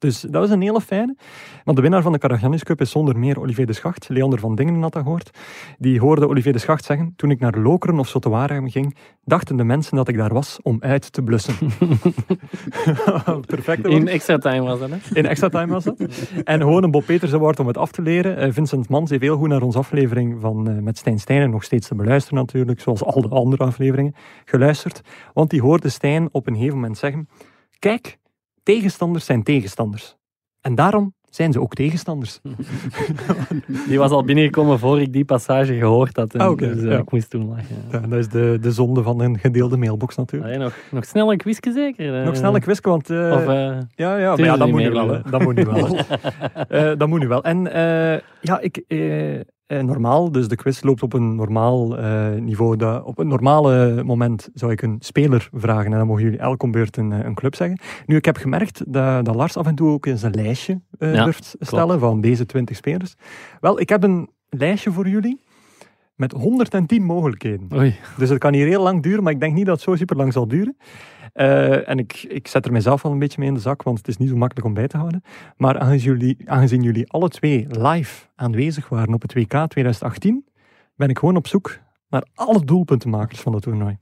Dus 0.00 0.20
dat 0.20 0.40
was 0.40 0.50
een 0.50 0.60
hele 0.60 0.80
fijne. 0.80 1.16
Want 1.64 1.76
de 1.76 1.82
winnaar 1.82 2.02
van 2.02 2.12
de 2.12 2.18
Karagiannis 2.18 2.64
Cup 2.64 2.80
is 2.80 2.90
zonder 2.90 3.18
meer 3.18 3.40
Olivier 3.40 3.66
de 3.66 3.72
Schacht. 3.72 4.08
Leander 4.08 4.38
van 4.38 4.54
Dingen 4.54 4.82
had 4.82 4.92
dat 4.92 5.02
gehoord. 5.02 5.30
Die 5.78 6.00
hoorde 6.00 6.28
Olivier 6.28 6.52
de 6.52 6.58
Schacht 6.58 6.84
zeggen, 6.84 7.12
toen 7.16 7.30
ik 7.30 7.40
naar 7.40 7.58
Lokeren 7.58 7.98
of 7.98 8.08
Zotewaregem 8.08 8.70
ging, 8.70 8.96
dachten 9.24 9.56
de 9.56 9.64
mensen 9.64 9.96
dat 9.96 10.08
ik 10.08 10.16
daar 10.16 10.32
was 10.32 10.58
om 10.62 10.76
uit 10.80 11.12
te 11.12 11.22
blussen. 11.22 11.54
Perfect. 13.46 13.86
In 13.86 14.08
extra 14.08 14.38
time 14.38 14.60
was 14.60 14.78
dat, 14.78 14.90
hè? 14.90 14.96
In 15.12 15.26
extra 15.26 15.48
time 15.48 15.72
was 15.72 15.84
dat. 15.84 16.00
En 16.44 16.60
gewoon 16.60 16.82
een 16.82 16.90
Bob 16.90 17.06
Peters 17.06 17.32
Award 17.34 17.60
om 17.60 17.66
het 17.66 17.78
af 17.78 17.92
te 17.92 18.02
leren. 18.02 18.46
Uh, 18.46 18.52
Vincent 18.52 18.88
Mans 18.88 19.10
heeft 19.10 19.22
heel 19.22 19.36
goed 19.36 19.48
naar 19.48 19.62
onze 19.62 19.78
aflevering 19.78 20.40
van, 20.40 20.70
uh, 20.70 20.78
met 20.78 20.98
Stijn 20.98 21.18
Stijn, 21.18 21.50
nog 21.50 21.64
steeds 21.64 21.88
te 21.88 21.94
beluisteren 21.94 22.38
natuurlijk, 22.38 22.80
zoals 22.80 23.04
al 23.04 23.22
de 23.22 23.28
andere 23.28 23.64
afleveringen, 23.64 24.14
geluisterd. 24.44 25.00
Want 25.32 25.50
die 25.50 25.60
hoorde 25.60 25.88
Stijn 25.88 26.28
op 26.32 26.46
een 26.46 26.54
gegeven 26.54 26.74
moment 26.74 26.98
zeggen, 26.98 27.28
kijk, 27.78 28.18
tegenstanders 28.62 29.24
zijn 29.24 29.42
tegenstanders. 29.42 30.16
En 30.60 30.74
daarom 30.74 31.14
zijn 31.30 31.52
ze 31.52 31.60
ook 31.60 31.74
tegenstanders. 31.74 32.40
Die 33.88 33.98
was 33.98 34.10
al 34.10 34.24
binnengekomen 34.24 34.78
voor 34.78 35.00
ik 35.00 35.12
die 35.12 35.24
passage 35.24 35.74
gehoord 35.74 36.16
had. 36.16 36.34
En 36.34 36.40
Ah, 36.40 36.56
dus, 36.58 36.82
ja. 36.82 36.98
ik 36.98 37.10
moest 37.10 37.30
toen 37.30 37.48
lachen. 37.48 37.76
Ja, 37.90 37.98
dat 37.98 38.18
is 38.18 38.28
de, 38.28 38.58
de 38.60 38.70
zonde 38.72 39.02
van 39.02 39.20
een 39.20 39.38
gedeelde 39.38 39.76
mailbox 39.76 40.16
natuurlijk. 40.16 40.52
Allee, 40.54 40.64
nog, 40.64 40.76
nog 40.90 41.04
snel 41.04 41.32
een 41.32 41.38
quizje 41.38 41.72
zeker? 41.72 42.18
eh? 42.20 42.24
Nog 42.24 42.36
snel 42.36 42.54
een 42.54 42.60
quizje, 42.60 42.88
want... 42.88 43.10
eh, 43.10 43.32
Of, 43.32 43.40
eh, 43.46 43.78
ja, 43.94 44.16
ja, 44.18 44.30
maar 44.36 44.44
ja, 44.44 44.56
dat 44.56 44.68
moet 44.70 44.80
nu 44.80 44.90
wel. 44.90 45.22
Dat 45.30 45.40
moet 45.42 45.54
nu 45.54 45.64
wel. 45.64 45.96
Eh, 46.68 46.92
dat 46.98 47.08
moet 47.08 47.20
nu 47.20 47.28
wel. 47.28 47.44
En 47.44 47.72
eh, 47.72 48.20
ja, 48.40 48.60
ik... 48.60 48.84
eh, 49.70 49.82
normaal, 49.82 50.32
dus 50.32 50.48
de 50.48 50.56
quiz 50.56 50.82
loopt 50.82 51.02
op 51.02 51.12
een 51.12 51.34
normaal 51.34 51.98
eh, 51.98 52.32
niveau. 52.32 52.76
Dat, 52.76 53.02
op 53.02 53.18
een 53.18 53.28
normale 53.28 54.02
moment 54.04 54.48
zou 54.54 54.72
ik 54.72 54.82
een 54.82 54.96
speler 55.00 55.48
vragen 55.52 55.92
en 55.92 55.98
dan 55.98 56.06
mogen 56.06 56.22
jullie 56.22 56.38
elk 56.38 56.62
om 56.62 56.70
beurt 56.70 56.96
een, 56.96 57.12
eh, 57.12 57.24
een 57.24 57.34
club 57.34 57.54
zeggen. 57.54 57.78
Nu, 58.06 58.16
ik 58.16 58.24
heb 58.24 58.36
gemerkt 58.36 58.92
dat, 58.92 59.24
dat 59.24 59.34
Lars 59.34 59.56
af 59.56 59.66
en 59.66 59.74
toe 59.74 59.90
ook 59.90 60.06
eens 60.06 60.22
een 60.22 60.34
lijstje 60.34 60.80
eh, 60.98 61.14
Ja, 61.14 61.24
durft 61.24 61.56
stellen 61.58 61.98
van 61.98 62.20
deze 62.20 62.46
20 62.46 62.76
spelers. 62.76 63.14
Wel, 63.60 63.80
ik 63.80 63.88
heb 63.88 64.02
een 64.02 64.30
lijstje 64.48 64.92
voor 64.92 65.08
jullie 65.08 65.40
met 66.14 66.32
110 66.32 67.02
mogelijkheden. 67.02 67.68
Oei. 67.74 67.96
Dus 68.16 68.28
het 68.28 68.38
kan 68.38 68.54
hier 68.54 68.66
heel 68.66 68.82
lang 68.82 69.02
duren, 69.02 69.22
maar 69.22 69.32
ik 69.32 69.40
denk 69.40 69.54
niet 69.54 69.66
dat 69.66 69.74
het 69.74 69.84
zo 69.84 69.96
super 69.96 70.16
lang 70.16 70.32
zal 70.32 70.48
duren. 70.48 70.76
Eh, 71.32 71.88
en 71.88 71.98
ik, 71.98 72.24
ik 72.28 72.48
zet 72.48 72.66
er 72.66 72.72
mezelf 72.72 73.04
al 73.04 73.12
een 73.12 73.18
beetje 73.18 73.38
mee 73.38 73.48
in 73.48 73.54
de 73.54 73.60
zak, 73.60 73.82
want 73.82 73.98
het 73.98 74.08
is 74.08 74.16
niet 74.16 74.28
zo 74.28 74.36
makkelijk 74.36 74.66
om 74.66 74.74
bij 74.74 74.86
te 74.88 74.96
houden. 74.96 75.22
Maar 75.56 75.78
aangezien 75.78 76.12
jullie, 76.12 76.36
aangezien 76.44 76.82
jullie 76.82 77.10
alle 77.10 77.28
twee 77.28 77.66
live 77.68 78.26
aanwezig 78.34 78.88
waren 78.88 79.14
op 79.14 79.22
het 79.22 79.34
WK 79.34 79.66
2018, 79.68 80.44
ben 80.96 81.08
ik 81.08 81.18
gewoon 81.18 81.36
op 81.36 81.46
zoek 81.46 81.78
naar 82.08 82.26
alle 82.34 82.64
doelpuntenmakers 82.64 83.40
van 83.40 83.52
het 83.52 83.62
toernooi. 83.62 83.98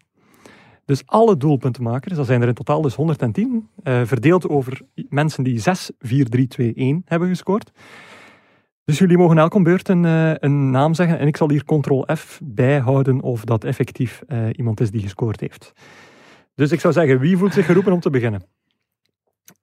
Dus 0.85 1.03
alle 1.07 1.37
doelpuntenmakers, 1.37 2.15
dat 2.15 2.27
zijn 2.27 2.43
er 2.43 2.49
in 2.49 2.55
totaal 2.55 2.83
dus 2.83 2.95
110, 2.95 3.69
eh, 3.83 4.01
verdeeld 4.05 4.49
over 4.49 4.81
mensen 4.95 5.45
die 5.45 5.59
6, 5.59 5.91
4, 5.99 6.29
3, 6.29 6.47
2, 6.47 6.73
1 6.75 7.03
hebben 7.05 7.29
gescoord. 7.29 7.71
Dus 8.85 8.99
jullie 8.99 9.19
mogen 9.19 9.39
elk 9.39 9.63
beurt 9.63 9.89
een, 9.89 10.05
eh, 10.05 10.33
een 10.35 10.71
naam 10.71 10.95
zeggen 10.95 11.19
en 11.19 11.27
ik 11.27 11.37
zal 11.37 11.51
hier 11.51 11.65
ctrl-f 11.65 12.41
bijhouden 12.45 13.21
of 13.21 13.45
dat 13.45 13.65
effectief 13.65 14.23
iemand 14.53 14.81
is 14.81 14.91
die 14.91 15.03
gescoord 15.03 15.41
heeft. 15.41 15.73
Dus 16.59 16.73
ik 16.73 16.81
zou 16.81 16.93
zeggen, 16.93 17.19
wie 17.19 17.37
voelt 17.37 17.53
zich 17.53 17.67
geroepen 17.67 17.93
om 17.93 18.01
te 18.01 18.11
beginnen? 18.11 18.43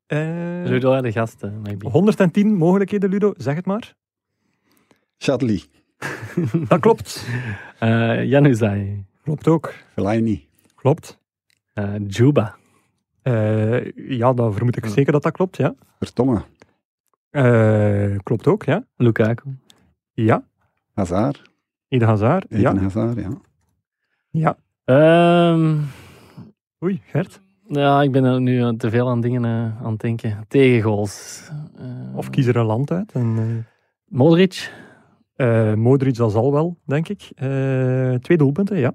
Eh, 0.06 0.62
Ludo, 0.64 1.02
de 1.02 1.12
gasten. 1.12 1.62
maybe. 1.62 1.90
110 1.90 2.56
mogelijkheden, 2.56 3.10
Ludo, 3.10 3.34
zeg 3.38 3.56
het 3.56 3.66
maar. 3.66 3.96
Chadli, 5.18 5.64
Dat 6.70 6.80
klopt. 6.80 7.28
Eh, 7.80 8.24
Januzaj. 8.24 9.06
Klopt 9.24 9.48
ook. 9.48 9.74
Fellaini, 9.94 10.48
Klopt. 10.76 11.20
Eh, 11.74 11.94
Juba. 12.08 12.56
Eh, 13.22 13.92
ja, 13.96 14.34
dan 14.34 14.54
vermoed 14.54 14.78
ik 14.78 14.86
zeker 14.86 15.12
dat 15.12 15.24
dat 15.24 15.32
klopt, 15.34 15.58
ja. 15.58 15.76
Vertongen, 16.00 16.44
Eh, 17.30 18.16
klopt 18.24 18.48
ook, 18.48 18.64
ja. 18.64 18.86
Lukaku. 18.96 19.58
Ja. 20.14 20.48
Hazard, 20.94 21.42
Eden 21.88 22.08
Hazard, 22.08 22.46
Eden 22.52 22.62
ja. 22.76 22.82
Hazard, 22.82 23.20
ja. 23.20 23.38
Ja. 24.30 24.58
Ehm, 24.86 25.78
Oei, 26.86 27.02
Gert. 27.06 27.42
ja, 27.68 28.02
ik 28.02 28.12
ben 28.12 28.24
er 28.24 28.42
nu 28.42 28.62
eh, 28.62 28.70
te 28.70 28.90
veel 28.90 29.10
aan 29.10 29.22
dingen 29.22 29.46
eh, 29.46 29.84
aan 29.86 29.92
het 29.92 30.02
denken. 30.02 30.46
Tegengoals. 30.48 31.44
Eh, 31.78 32.18
Of 32.18 32.30
kies 32.30 32.46
er 32.46 32.56
een 32.56 32.66
land 32.66 32.92
uit. 32.92 33.12
En, 33.12 33.66
Modric. 34.06 34.72
Modric, 35.76 36.16
dat 36.16 36.32
zal 36.32 36.52
wel, 36.52 36.78
denk 36.86 37.08
ik. 37.10 37.30
Eh, 37.36 38.14
twee 38.14 38.38
doelpunten, 38.38 38.78
ja. 38.78 38.94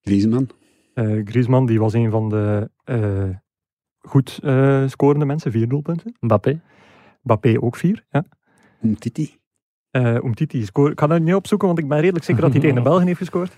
Griezmann, 0.00 0.48
Eh 0.94 1.20
Griezmann, 1.24 1.66
die 1.66 1.78
was 1.80 1.92
een 1.92 2.10
van 2.10 2.28
de 2.28 2.70
eh, 2.84 3.28
goed 3.98 4.38
eh, 4.42 4.88
scorende 4.88 5.24
mensen, 5.24 5.50
vier 5.52 5.68
doelpunten. 5.68 6.16
Mbappé. 6.20 6.60
Bappé 7.22 7.62
ook 7.62 7.76
vier, 7.76 8.04
ja. 8.10 8.24
Umtiti, 8.82 9.38
Eh 9.90 10.14
Umtiti 10.14 10.64
scoort. 10.64 10.92
Ik 10.92 11.00
ga 11.00 11.06
dat 11.06 11.20
niet 11.20 11.34
opzoeken, 11.34 11.66
want 11.66 11.78
ik 11.78 11.88
ben 11.88 12.00
redelijk 12.00 12.24
zeker 12.24 12.42
dat 12.42 12.52
hij 12.52 12.60
tegen 12.64 12.76
de 12.76 12.82
Belgen 12.82 13.06
heeft 13.06 13.18
gescoord. 13.18 13.54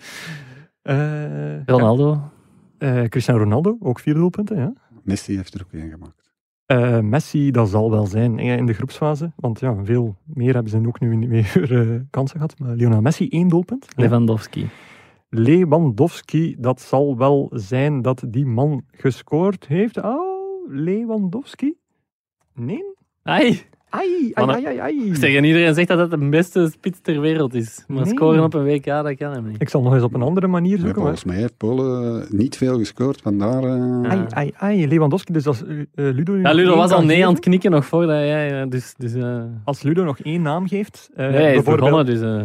Eh, 0.83 1.65
Ronaldo. 1.67 2.33
Eh, 2.79 3.05
Cristiano 3.05 3.41
Ronaldo, 3.41 3.77
ook 3.81 4.01
vier 4.01 4.15
doelpunten, 4.15 4.57
ja. 4.57 4.73
Messi 5.03 5.37
heeft 5.37 5.55
er 5.55 5.63
ook 5.65 5.73
één 5.73 5.91
gemaakt. 5.91 6.33
Eh, 6.67 7.01
Messi, 7.01 7.51
dat 7.51 7.69
zal 7.69 7.91
wel 7.91 8.07
zijn 8.07 8.39
in 8.39 8.67
de 8.67 8.73
groepsfase. 8.73 9.33
Want 9.37 9.61
ja, 9.61 9.85
veel 9.85 10.17
meer 10.25 10.55
hebben 10.55 10.71
ze 10.73 10.87
ook 10.87 11.01
nu 11.01 11.17
niet 11.17 11.29
meer 11.29 11.73
eh, 11.93 12.01
kansen 12.11 12.37
gehad. 12.37 12.59
Maar 12.59 12.75
Lionel 12.75 13.01
Messi, 13.01 13.29
één 13.29 13.49
doelpunt. 13.49 13.87
Ja. 13.89 14.03
Lewandowski. 14.03 14.69
Lewandowski, 15.29 16.57
dat 16.59 16.81
zal 16.81 17.17
wel 17.17 17.51
zijn 17.55 18.03
dat 18.03 18.25
die 18.29 18.47
man 18.47 18.85
gescoord 18.91 19.67
heeft. 19.67 20.03
Oh, 20.03 20.69
Lewandowski? 20.69 21.75
Nee? 22.55 22.95
Ai. 23.23 23.63
Ai, 23.95 24.31
ai, 24.35 24.49
ai, 24.51 24.65
ai, 24.67 24.79
ai. 24.79 25.15
Zeg, 25.15 25.35
en 25.35 25.45
iedereen 25.45 25.75
zegt 25.75 25.89
dat 25.89 25.99
het 25.99 26.11
de 26.11 26.29
beste 26.29 26.69
spits 26.73 26.99
ter 27.03 27.21
wereld 27.21 27.55
is. 27.55 27.85
Maar 27.89 28.05
Nee. 28.05 28.15
scoren 28.15 28.43
op 28.45 28.55
een 28.55 28.65
WK, 28.65 28.85
dat 28.85 29.15
kan 29.15 29.33
hem 29.33 29.47
niet. 29.49 29.61
Ik 29.63 29.69
zal 29.69 29.83
nog 29.83 29.95
eens 29.95 30.03
op 30.03 30.15
een 30.15 30.23
andere 30.23 30.47
manier 30.47 30.79
zoeken. 30.79 31.01
volgens 31.01 31.25
mij 31.25 31.37
heeft 31.37 31.57
Polen 31.57 32.27
niet 32.31 32.57
veel 32.57 32.79
gescoord, 32.79 33.21
vandaar... 33.23 33.63
eh, 33.63 34.11
Ai, 34.11 34.25
ai, 34.29 34.53
ai, 34.57 34.89
Lewandowski. 34.89 35.33
Dus 35.33 35.47
als 35.47 35.65
eh, 35.67 35.79
eh, 35.81 36.15
Ludo 36.15 36.37
Ja, 36.37 36.53
Ludo 36.53 36.77
was 36.77 36.91
al 36.91 36.99
nee 37.01 37.09
geven- 37.09 37.27
aan 37.27 37.33
het 37.35 37.43
knikken 37.43 37.71
nog 37.71 37.85
voordat 37.87 38.17
jij... 38.19 38.61
eh, 38.63 38.69
Dus, 38.69 38.95
dus, 38.97 39.15
eh, 39.15 39.43
Als 39.65 39.83
Ludo 39.83 40.05
nog 40.05 40.19
één 40.19 40.43
naam 40.43 40.69
geeft. 40.69 41.11
eh, 41.15 41.27
nee, 41.27 41.35
hij 41.37 41.49
is 41.49 41.63
bijvoorbeeld- 41.63 41.91
begonnen, 41.91 42.07
dus... 42.21 42.45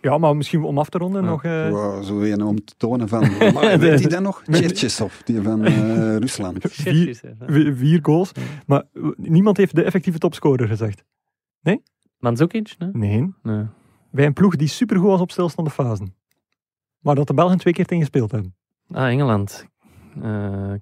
Ja, 0.00 0.18
maar 0.18 0.36
misschien 0.36 0.62
om 0.62 0.78
af 0.78 0.88
te 0.88 0.98
ronden 0.98 1.22
Ja. 1.22 1.28
nog... 1.28 1.44
eh, 1.44 1.68
Wow, 1.70 2.02
zo 2.04 2.20
een 2.20 2.42
om 2.42 2.64
te 2.64 2.74
tonen 2.76 3.08
van... 3.08 3.20
Maar 3.54 3.78
weet 3.78 4.00
je 4.00 4.08
dat 4.08 4.22
nog? 4.22 4.42
Tjertjesov, 4.44 5.20
die 5.24 5.42
van 5.42 5.64
eh, 5.64 6.16
Rusland. 6.24 6.70
shitjes, 6.70 7.20
hè. 7.20 7.30
vi- 7.46 7.74
vier 7.74 7.98
goals. 8.02 8.32
Maar 8.66 8.84
niemand 9.16 9.56
heeft 9.56 9.74
de 9.74 9.82
effectieve 9.82 10.18
topscorer 10.18 10.68
gezegd. 10.68 11.04
Mandzukic? 12.18 12.74
Nee? 12.78 12.90
Nee. 12.92 13.32
nee. 13.42 13.64
Bij 14.10 14.26
een 14.26 14.32
ploeg 14.32 14.56
die 14.56 14.68
supergoed 14.68 15.08
was 15.08 15.20
op 15.20 15.30
stilstaande 15.30 15.70
fasen. 15.70 16.14
Maar 17.00 17.14
dat 17.14 17.26
de 17.26 17.34
Belgen 17.34 17.58
twee 17.58 17.72
keer 17.74 17.84
tegen 17.86 18.02
gespeeld 18.02 18.30
hebben. 18.30 18.54
Ah, 18.90 19.06
Engeland. 19.08 19.66
Eh, 20.22 20.72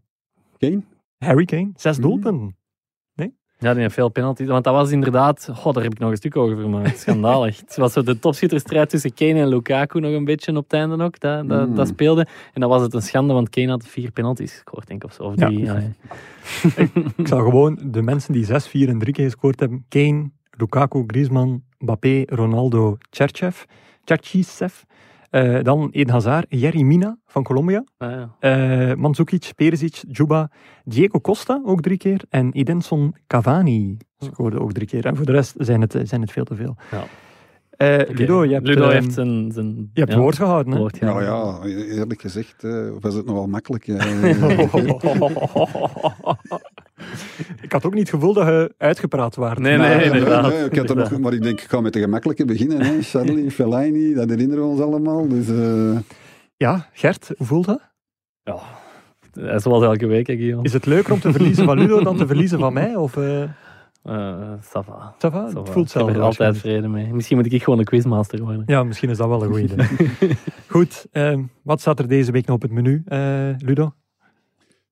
Kane? 0.58 0.82
Harry 1.18 1.44
Kane, 1.44 1.70
zes 1.76 1.96
Mm. 1.96 2.02
doelpunten. 2.02 2.56
Ja, 3.58 3.72
die 3.72 3.82
heeft 3.82 3.94
veel 3.94 4.08
penalties. 4.08 4.46
Want 4.46 4.64
dat 4.64 4.74
was 4.74 4.90
inderdaad... 4.90 5.48
God, 5.54 5.74
daar 5.74 5.82
heb 5.82 5.92
ik 5.92 5.98
nog 5.98 6.10
een 6.10 6.16
stuk 6.16 6.36
over 6.36 6.56
gemaakt. 6.62 6.98
Schandalig. 7.00 7.60
het 7.60 7.76
was 7.76 7.92
zo 7.92 8.02
de 8.02 8.18
topschitterstrijd 8.18 8.90
tussen 8.90 9.14
Kane 9.14 9.40
en 9.40 9.48
Lukaku 9.48 10.00
nog 10.00 10.12
een 10.12 10.24
beetje 10.24 10.56
op 10.56 10.64
het 10.64 10.72
einde 10.72 11.04
ook. 11.04 11.20
Dat, 11.20 11.48
dat, 11.48 11.68
Mm. 11.68 11.74
dat 11.74 11.88
speelde. 11.88 12.26
En 12.54 12.60
dan 12.60 12.70
was 12.70 12.82
het 12.82 12.94
een 12.94 13.02
schande, 13.02 13.32
want 13.34 13.48
Kane 13.48 13.68
had 13.70 13.86
vier 13.86 14.10
penalties 14.10 14.52
gescoord, 14.52 14.86
denk 14.86 15.02
ik. 15.02 15.08
Of, 15.08 15.14
zo. 15.14 15.22
of 15.22 15.34
Ja. 15.38 15.46
drie. 15.46 15.70
allee. 15.70 15.92
Ik 17.16 17.28
zou 17.28 17.42
gewoon 17.44 17.78
de 17.84 18.02
mensen 18.02 18.32
die 18.32 18.44
zes, 18.44 18.68
vier 18.68 18.88
en 18.88 18.98
drie 18.98 19.12
keer 19.12 19.24
gescoord 19.24 19.60
hebben. 19.60 19.84
Kane, 19.88 20.30
Lukaku, 20.50 21.04
Griezmann, 21.06 21.64
Mbappé, 21.78 22.22
Ronaldo, 22.26 22.96
Cherchev, 23.10 23.62
Cherchisev. 24.04 24.74
Eh, 25.30 25.62
dan 25.62 25.88
Eden 25.90 26.12
Hazard, 26.12 26.46
Jerry 26.48 26.82
Mina 26.82 27.18
van 27.26 27.42
Colombia. 27.42 27.84
Ah, 27.96 28.10
ja. 28.10 28.36
eh 28.38 28.94
Mandzukic, 28.94 29.52
Perisic, 29.54 30.02
Juba, 30.08 30.50
Diego 30.84 31.20
Costa 31.20 31.60
ook 31.64 31.80
drie 31.80 31.96
keer. 31.96 32.24
En 32.28 32.52
Edinson 32.52 33.14
Cavani 33.26 33.96
scoorde 34.18 34.60
ook 34.60 34.72
drie 34.72 34.86
keer. 34.86 35.06
En 35.06 35.16
voor 35.16 35.26
de 35.26 35.32
rest 35.32 35.54
zijn 35.56 35.80
het, 35.80 35.98
zijn 36.02 36.20
het 36.20 36.32
veel 36.32 36.44
te 36.44 36.54
veel. 36.54 36.76
Ja. 36.90 37.04
Eh, 37.78 37.98
Oké. 38.00 38.12
Ludo, 38.12 38.44
je 38.44 38.52
hebt, 38.52 38.66
Ludo 38.66 38.82
ehm, 38.82 38.92
heeft 38.92 39.12
zijn... 39.12 39.52
zijn 39.52 39.90
je 39.92 40.00
hebt 40.00 40.12
ja, 40.12 40.18
woord 40.18 40.36
gehouden. 40.36 40.72
Hè? 40.72 40.78
woord 40.78 41.00
Nou 41.00 41.22
ja, 41.24 41.58
eerlijk 41.94 42.20
gezegd 42.20 42.64
eh, 42.64 42.88
was 43.00 43.14
het 43.14 43.26
nogal 43.26 43.46
makkelijk. 43.46 43.88
eh. 43.88 43.96
ik 47.62 47.72
had 47.72 47.84
ook 47.84 47.92
niet 47.94 48.00
het 48.00 48.10
gevoel 48.10 48.32
dat 48.32 48.46
je 48.46 48.74
uitgepraat 48.78 49.36
waart. 49.36 49.58
Nee, 49.58 49.78
Maar- 49.78 49.96
nee, 49.96 50.04
inderdaad. 50.04 50.52
ik 50.52 50.76
had 50.76 50.90
er 50.90 50.96
nog, 50.96 51.18
maar 51.18 51.32
ik 51.32 51.42
denk, 51.42 51.60
ik 51.60 51.68
ga 51.70 51.80
met 51.80 51.92
de 51.92 52.00
gemakkelijke 52.00 52.44
beginnen. 52.44 52.80
Hè. 52.82 53.02
Charlie, 53.02 53.50
Fellaini, 53.60 54.14
dat 54.14 54.28
herinneren 54.30 54.64
we 54.64 54.70
ons 54.70 54.80
allemaal. 54.80 55.28
Dus, 55.28 55.48
eh, 55.48 55.98
Ja, 56.56 56.86
Gert, 56.92 57.30
hoe 57.36 57.46
voelt 57.46 57.66
dat? 57.66 57.80
Ja. 58.42 58.58
Eh, 59.32 59.58
Zoals 59.58 59.82
elke 59.84 60.06
week, 60.06 60.26
hè, 60.26 60.36
Guillaume. 60.36 60.64
Is 60.64 60.72
het 60.72 60.86
leuker 60.86 61.12
om 61.12 61.20
te 61.20 61.32
verliezen 61.32 61.64
van 61.64 61.78
Ludo 61.78 62.02
dan 62.02 62.16
te 62.16 62.26
verliezen 62.32 62.58
van 62.58 62.72
mij? 62.72 62.94
Of, 62.96 63.16
eh 64.08 64.14
Eh, 64.14 64.52
ça 64.62 64.80
va. 64.86 65.14
ça 65.18 65.30
va? 65.30 65.48
Ça 65.48 65.52
va. 65.52 65.60
Het 65.60 65.68
voelt 65.68 65.68
Ik 65.88 65.92
heb 65.94 66.02
zelf 66.02 66.10
er 66.10 66.20
altijd 66.20 66.58
vrede 66.58 66.88
mee. 66.88 67.12
Misschien 67.14 67.36
moet 67.36 67.52
ik 67.52 67.62
gewoon 67.62 67.78
een 67.78 67.84
quizmaster 67.84 68.40
worden. 68.40 68.62
Ja, 68.66 68.82
misschien 68.84 69.10
is 69.10 69.16
dat 69.16 69.28
wel 69.28 69.42
een 69.42 69.48
goed 69.48 69.60
idee. 69.60 70.36
Goed, 70.76 71.06
ehm, 71.12 71.42
wat 71.62 71.80
staat 71.80 71.98
er 71.98 72.08
deze 72.08 72.32
week 72.32 72.46
nog 72.46 72.56
op 72.56 72.62
het 72.62 72.70
menu, 72.70 73.02
eh, 73.06 73.50
Ludo? 73.58 73.94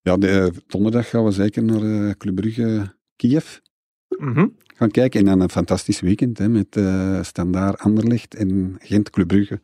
ja, 0.03 0.17
de, 0.17 0.29
eh, 0.29 0.47
donderdag 0.67 1.09
gaan 1.11 1.25
we 1.25 1.31
zeker 1.31 1.63
naar 1.63 1.83
eh 1.83 2.11
Club 2.11 2.35
Brugge 2.35 2.95
Kiev 3.17 3.57
Mhm. 4.19 4.47
gaan 4.67 4.91
kijken. 4.91 5.21
En 5.21 5.27
dan 5.27 5.41
een 5.41 5.51
fantastisch 5.51 6.01
weekend 6.01 6.39
hè, 6.39 6.49
met 6.49 6.77
uh, 6.77 7.23
Standaard 7.23 7.79
Anderlecht 7.81 8.35
en 8.35 8.77
Gent 8.79 9.11
Club 9.11 9.27
Brugge. 9.29 9.61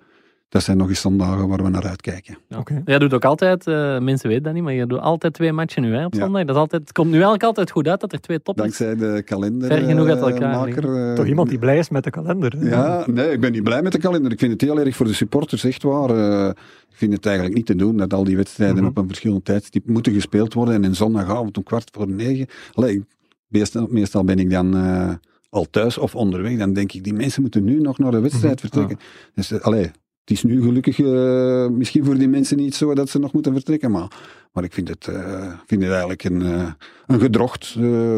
Dat 0.52 0.62
zijn 0.62 0.76
nog 0.76 0.88
eens 0.88 1.00
zondagen 1.00 1.48
waar 1.48 1.62
we 1.62 1.68
naar 1.68 1.86
uitkijken. 1.86 2.38
Ja. 2.48 2.58
Okay. 2.58 2.82
Jij 2.84 2.98
doet 2.98 3.14
ook 3.14 3.24
altijd, 3.24 3.66
uh, 3.66 3.98
mensen 3.98 4.28
weten 4.28 4.42
dat 4.42 4.52
niet, 4.52 4.62
maar 4.62 4.72
je 4.72 4.86
doet 4.86 5.00
altijd 5.00 5.34
twee 5.34 5.52
matchen 5.52 5.82
nu 5.82 5.94
hè, 5.94 6.04
op 6.04 6.14
zondag. 6.14 6.40
Ja. 6.40 6.46
Dat 6.46 6.54
is 6.54 6.60
altijd, 6.60 6.82
het 6.82 6.92
komt 6.92 7.06
nu 7.06 7.12
eigenlijk 7.12 7.42
altijd 7.42 7.70
goed 7.70 7.88
uit 7.88 8.00
dat 8.00 8.12
er 8.12 8.20
twee 8.20 8.42
top 8.42 8.56
Dankzij 8.56 8.96
de 8.96 9.22
kalender. 9.24 9.68
Ver 9.68 9.82
genoeg 9.82 10.08
uit 10.08 10.20
elkaar. 10.20 10.50
Maker, 10.50 11.14
Toch 11.14 11.26
iemand 11.26 11.48
die 11.48 11.58
blij 11.58 11.78
is 11.78 11.88
met 11.88 12.04
de 12.04 12.10
kalender. 12.10 12.54
Hè? 12.58 12.68
Ja, 12.68 13.04
nee, 13.06 13.30
ik 13.30 13.40
ben 13.40 13.52
niet 13.52 13.62
blij 13.62 13.82
met 13.82 13.92
de 13.92 13.98
kalender. 13.98 14.32
Ik 14.32 14.38
vind 14.38 14.52
het 14.52 14.60
heel 14.60 14.78
erg 14.78 14.96
voor 14.96 15.06
de 15.06 15.14
supporters, 15.14 15.64
echt 15.64 15.82
waar. 15.82 16.10
Uh, 16.10 16.48
ik 16.90 16.96
vind 16.96 17.12
het 17.12 17.26
eigenlijk 17.26 17.56
niet 17.56 17.66
te 17.66 17.76
doen 17.76 17.96
dat 17.96 18.12
al 18.12 18.24
die 18.24 18.36
wedstrijden 18.36 18.76
mm 18.76 18.82
-hmm. 18.82 18.90
op 18.90 18.96
een 18.96 19.08
verschillend 19.08 19.44
tijdstip 19.44 19.86
moeten 19.86 20.12
gespeeld 20.12 20.54
worden. 20.54 20.74
En 20.74 20.84
een 20.84 20.96
zondagavond 20.96 21.56
om 21.56 21.62
kwart 21.62 21.90
voor 21.92 22.08
negen. 22.08 22.46
Allee, 22.72 23.04
meestal, 23.46 23.86
meestal 23.90 24.24
ben 24.24 24.38
ik 24.38 24.50
dan 24.50 24.76
uh, 24.76 25.12
al 25.48 25.66
thuis 25.70 25.98
of 25.98 26.14
onderweg. 26.14 26.58
Dan 26.58 26.72
denk 26.72 26.92
ik, 26.92 27.04
die 27.04 27.14
mensen 27.14 27.42
moeten 27.42 27.64
nu 27.64 27.80
nog 27.80 27.98
naar 27.98 28.10
de 28.10 28.20
wedstrijd 28.20 28.60
-hmm. 28.60 28.70
vertrekken. 28.70 28.96
Ja. 29.00 29.32
Dus, 29.34 29.60
allee, 29.60 29.90
het 30.24 30.30
is 30.30 30.42
nu 30.42 30.62
gelukkig 30.62 30.98
uh, 30.98 31.68
misschien 31.68 32.04
voor 32.04 32.18
die 32.18 32.28
mensen 32.28 32.56
niet 32.56 32.74
zo 32.74 32.94
dat 32.94 33.08
ze 33.08 33.18
nog 33.18 33.32
moeten 33.32 33.52
vertrekken, 33.52 33.90
maar, 33.90 34.08
maar 34.52 34.64
ik 34.64 34.72
vind 34.72 34.88
het, 34.88 35.06
uh, 35.10 35.52
vind 35.66 35.82
het 35.82 35.90
eigenlijk 35.90 36.24
een, 36.24 36.40
uh, 36.40 36.70
een 37.06 37.20
gedrocht, 37.20 37.64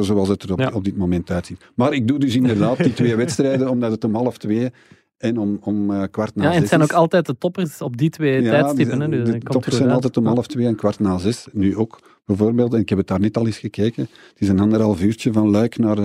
zoals 0.01 0.29
het 0.29 0.43
er 0.43 0.53
op, 0.53 0.59
ja. 0.59 0.71
op, 0.75 0.85
dit 0.85 0.97
moment 0.97 1.31
uitziet. 1.31 1.71
Maar 1.75 1.93
ik 1.93 2.09
doe 2.09 2.19
dus 2.19 2.35
inderdaad 2.35 2.77
die 2.77 2.93
twee 2.93 3.17
wedstrijden, 3.25 3.69
omdat 3.69 3.91
het 3.91 4.05
om 4.05 4.15
half 4.15 4.39
twee 4.39 4.71
en 5.19 5.39
om, 5.39 5.59
om 5.61 6.09
kwart 6.11 6.35
na 6.35 6.43
ja, 6.43 6.49
zes 6.49 6.57
en 6.57 6.61
het 6.61 6.69
zijn 6.69 6.81
is. 6.81 6.91
ook 6.91 6.97
altijd 6.97 7.27
de 7.27 7.39
toppers 7.39 7.81
op 7.81 7.97
die 7.97 8.11
twee 8.11 8.43
ja, 8.43 8.51
tijdstippen. 8.51 9.01
Hè, 9.01 9.09
de, 9.09 9.23
dus 9.23 9.35
de 9.35 9.39
toppers 9.41 9.77
zijn 9.77 9.91
altijd 9.91 10.17
om 10.17 10.27
half 10.27 10.47
twee 10.47 10.67
en 10.67 10.77
kwart 10.77 10.99
na 10.99 11.19
zes, 11.19 11.47
nu 11.53 11.77
ook 11.77 12.01
bijvoorbeeld. 12.25 12.75
En 12.75 12.81
ik 12.81 12.89
heb 12.89 12.99
het 12.99 13.07
daar 13.07 13.21
net 13.21 13.37
al 13.37 13.47
eens 13.47 13.59
gekeken. 13.59 14.03
Het 14.03 14.41
is 14.41 14.49
een 14.49 14.61
anderhalf 14.61 15.03
uurtje 15.03 15.33
van 15.33 15.51
Luik 15.51 15.79
naar, 15.79 15.99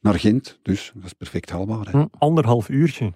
naar 0.00 0.14
Gent, 0.14 0.58
dus 0.62 0.92
dat 0.94 1.04
is 1.04 1.12
perfect 1.12 1.50
haalbaar. 1.50 1.86
Hè. 1.90 1.98
Hm, 1.98 2.06
anderhalf 2.18 2.68
uurtje 2.68 3.12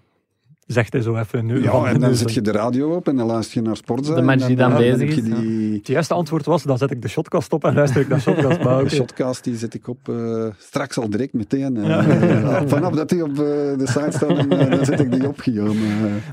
zegt 0.72 0.92
hij 0.92 1.02
zo 1.02 1.16
even. 1.16 1.46
Nu, 1.46 1.62
ja, 1.62 1.84
en 1.84 2.00
dan 2.00 2.14
zet 2.14 2.34
je 2.34 2.40
de 2.40 2.50
radio 2.50 2.94
op 2.94 3.08
en 3.08 3.16
dan 3.16 3.26
luister 3.26 3.62
je 3.62 3.66
naar 3.66 3.76
Sportza. 3.76 4.14
De 4.14 4.22
match 4.22 4.46
die 4.46 4.56
dan, 4.56 4.70
dan 4.70 4.78
bezig 4.78 5.08
is. 5.08 5.22
Die... 5.22 5.76
Het 5.76 5.86
juiste 5.86 6.14
antwoord 6.14 6.46
was, 6.46 6.62
dan 6.62 6.78
zet 6.78 6.90
ik 6.90 7.02
de 7.02 7.08
shotcast 7.08 7.52
op 7.52 7.64
en 7.64 7.74
luister 7.74 8.00
ik 8.00 8.08
naar 8.08 8.20
shotcast. 8.20 8.58
Maar 8.64 8.74
okay. 8.74 8.88
De 8.88 8.94
shotcast 8.94 9.44
die 9.44 9.56
zet 9.56 9.74
ik 9.74 9.88
op 9.88 10.08
uh, 10.08 10.46
straks 10.58 10.98
al 10.98 11.10
direct 11.10 11.32
meteen. 11.32 11.76
Uh, 11.76 11.86
ja. 11.86 11.98
Ja, 12.40 12.68
vanaf 12.68 12.94
dat 12.94 13.08
die 13.08 13.22
op 13.24 13.30
uh, 13.30 13.36
de 13.36 13.84
site 13.84 14.10
staat, 14.10 14.36
dan, 14.36 14.48
dan 14.48 14.84
zet 14.84 15.00
ik 15.00 15.10
die 15.10 15.28
op, 15.28 15.38
Guillaume. 15.40 15.80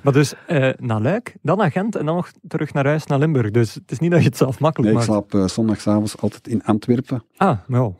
Maar 0.03 0.14
dus 0.14 0.34
naar 0.77 1.01
Luik, 1.01 1.35
dan 1.41 1.57
naar 1.57 1.72
Gent 1.72 1.95
en 1.95 2.05
dan 2.05 2.15
nog 2.15 2.31
terug 2.47 2.73
naar 2.73 2.85
huis 2.85 3.05
naar 3.05 3.19
Limburg. 3.19 3.51
Dus 3.51 3.73
het 3.73 3.91
is 3.91 3.99
niet 3.99 4.11
dat 4.11 4.19
je 4.19 4.27
het 4.27 4.38
zelf 4.38 4.59
makkelijk 4.59 4.93
nee, 4.93 5.07
maakt. 5.07 5.23
ik 5.23 5.30
slaap 5.31 5.49
zondagavond 5.49 6.15
altijd 6.19 6.47
in 6.47 6.64
Antwerpen. 6.64 7.23
Ah, 7.38 7.57
ja. 7.68 7.91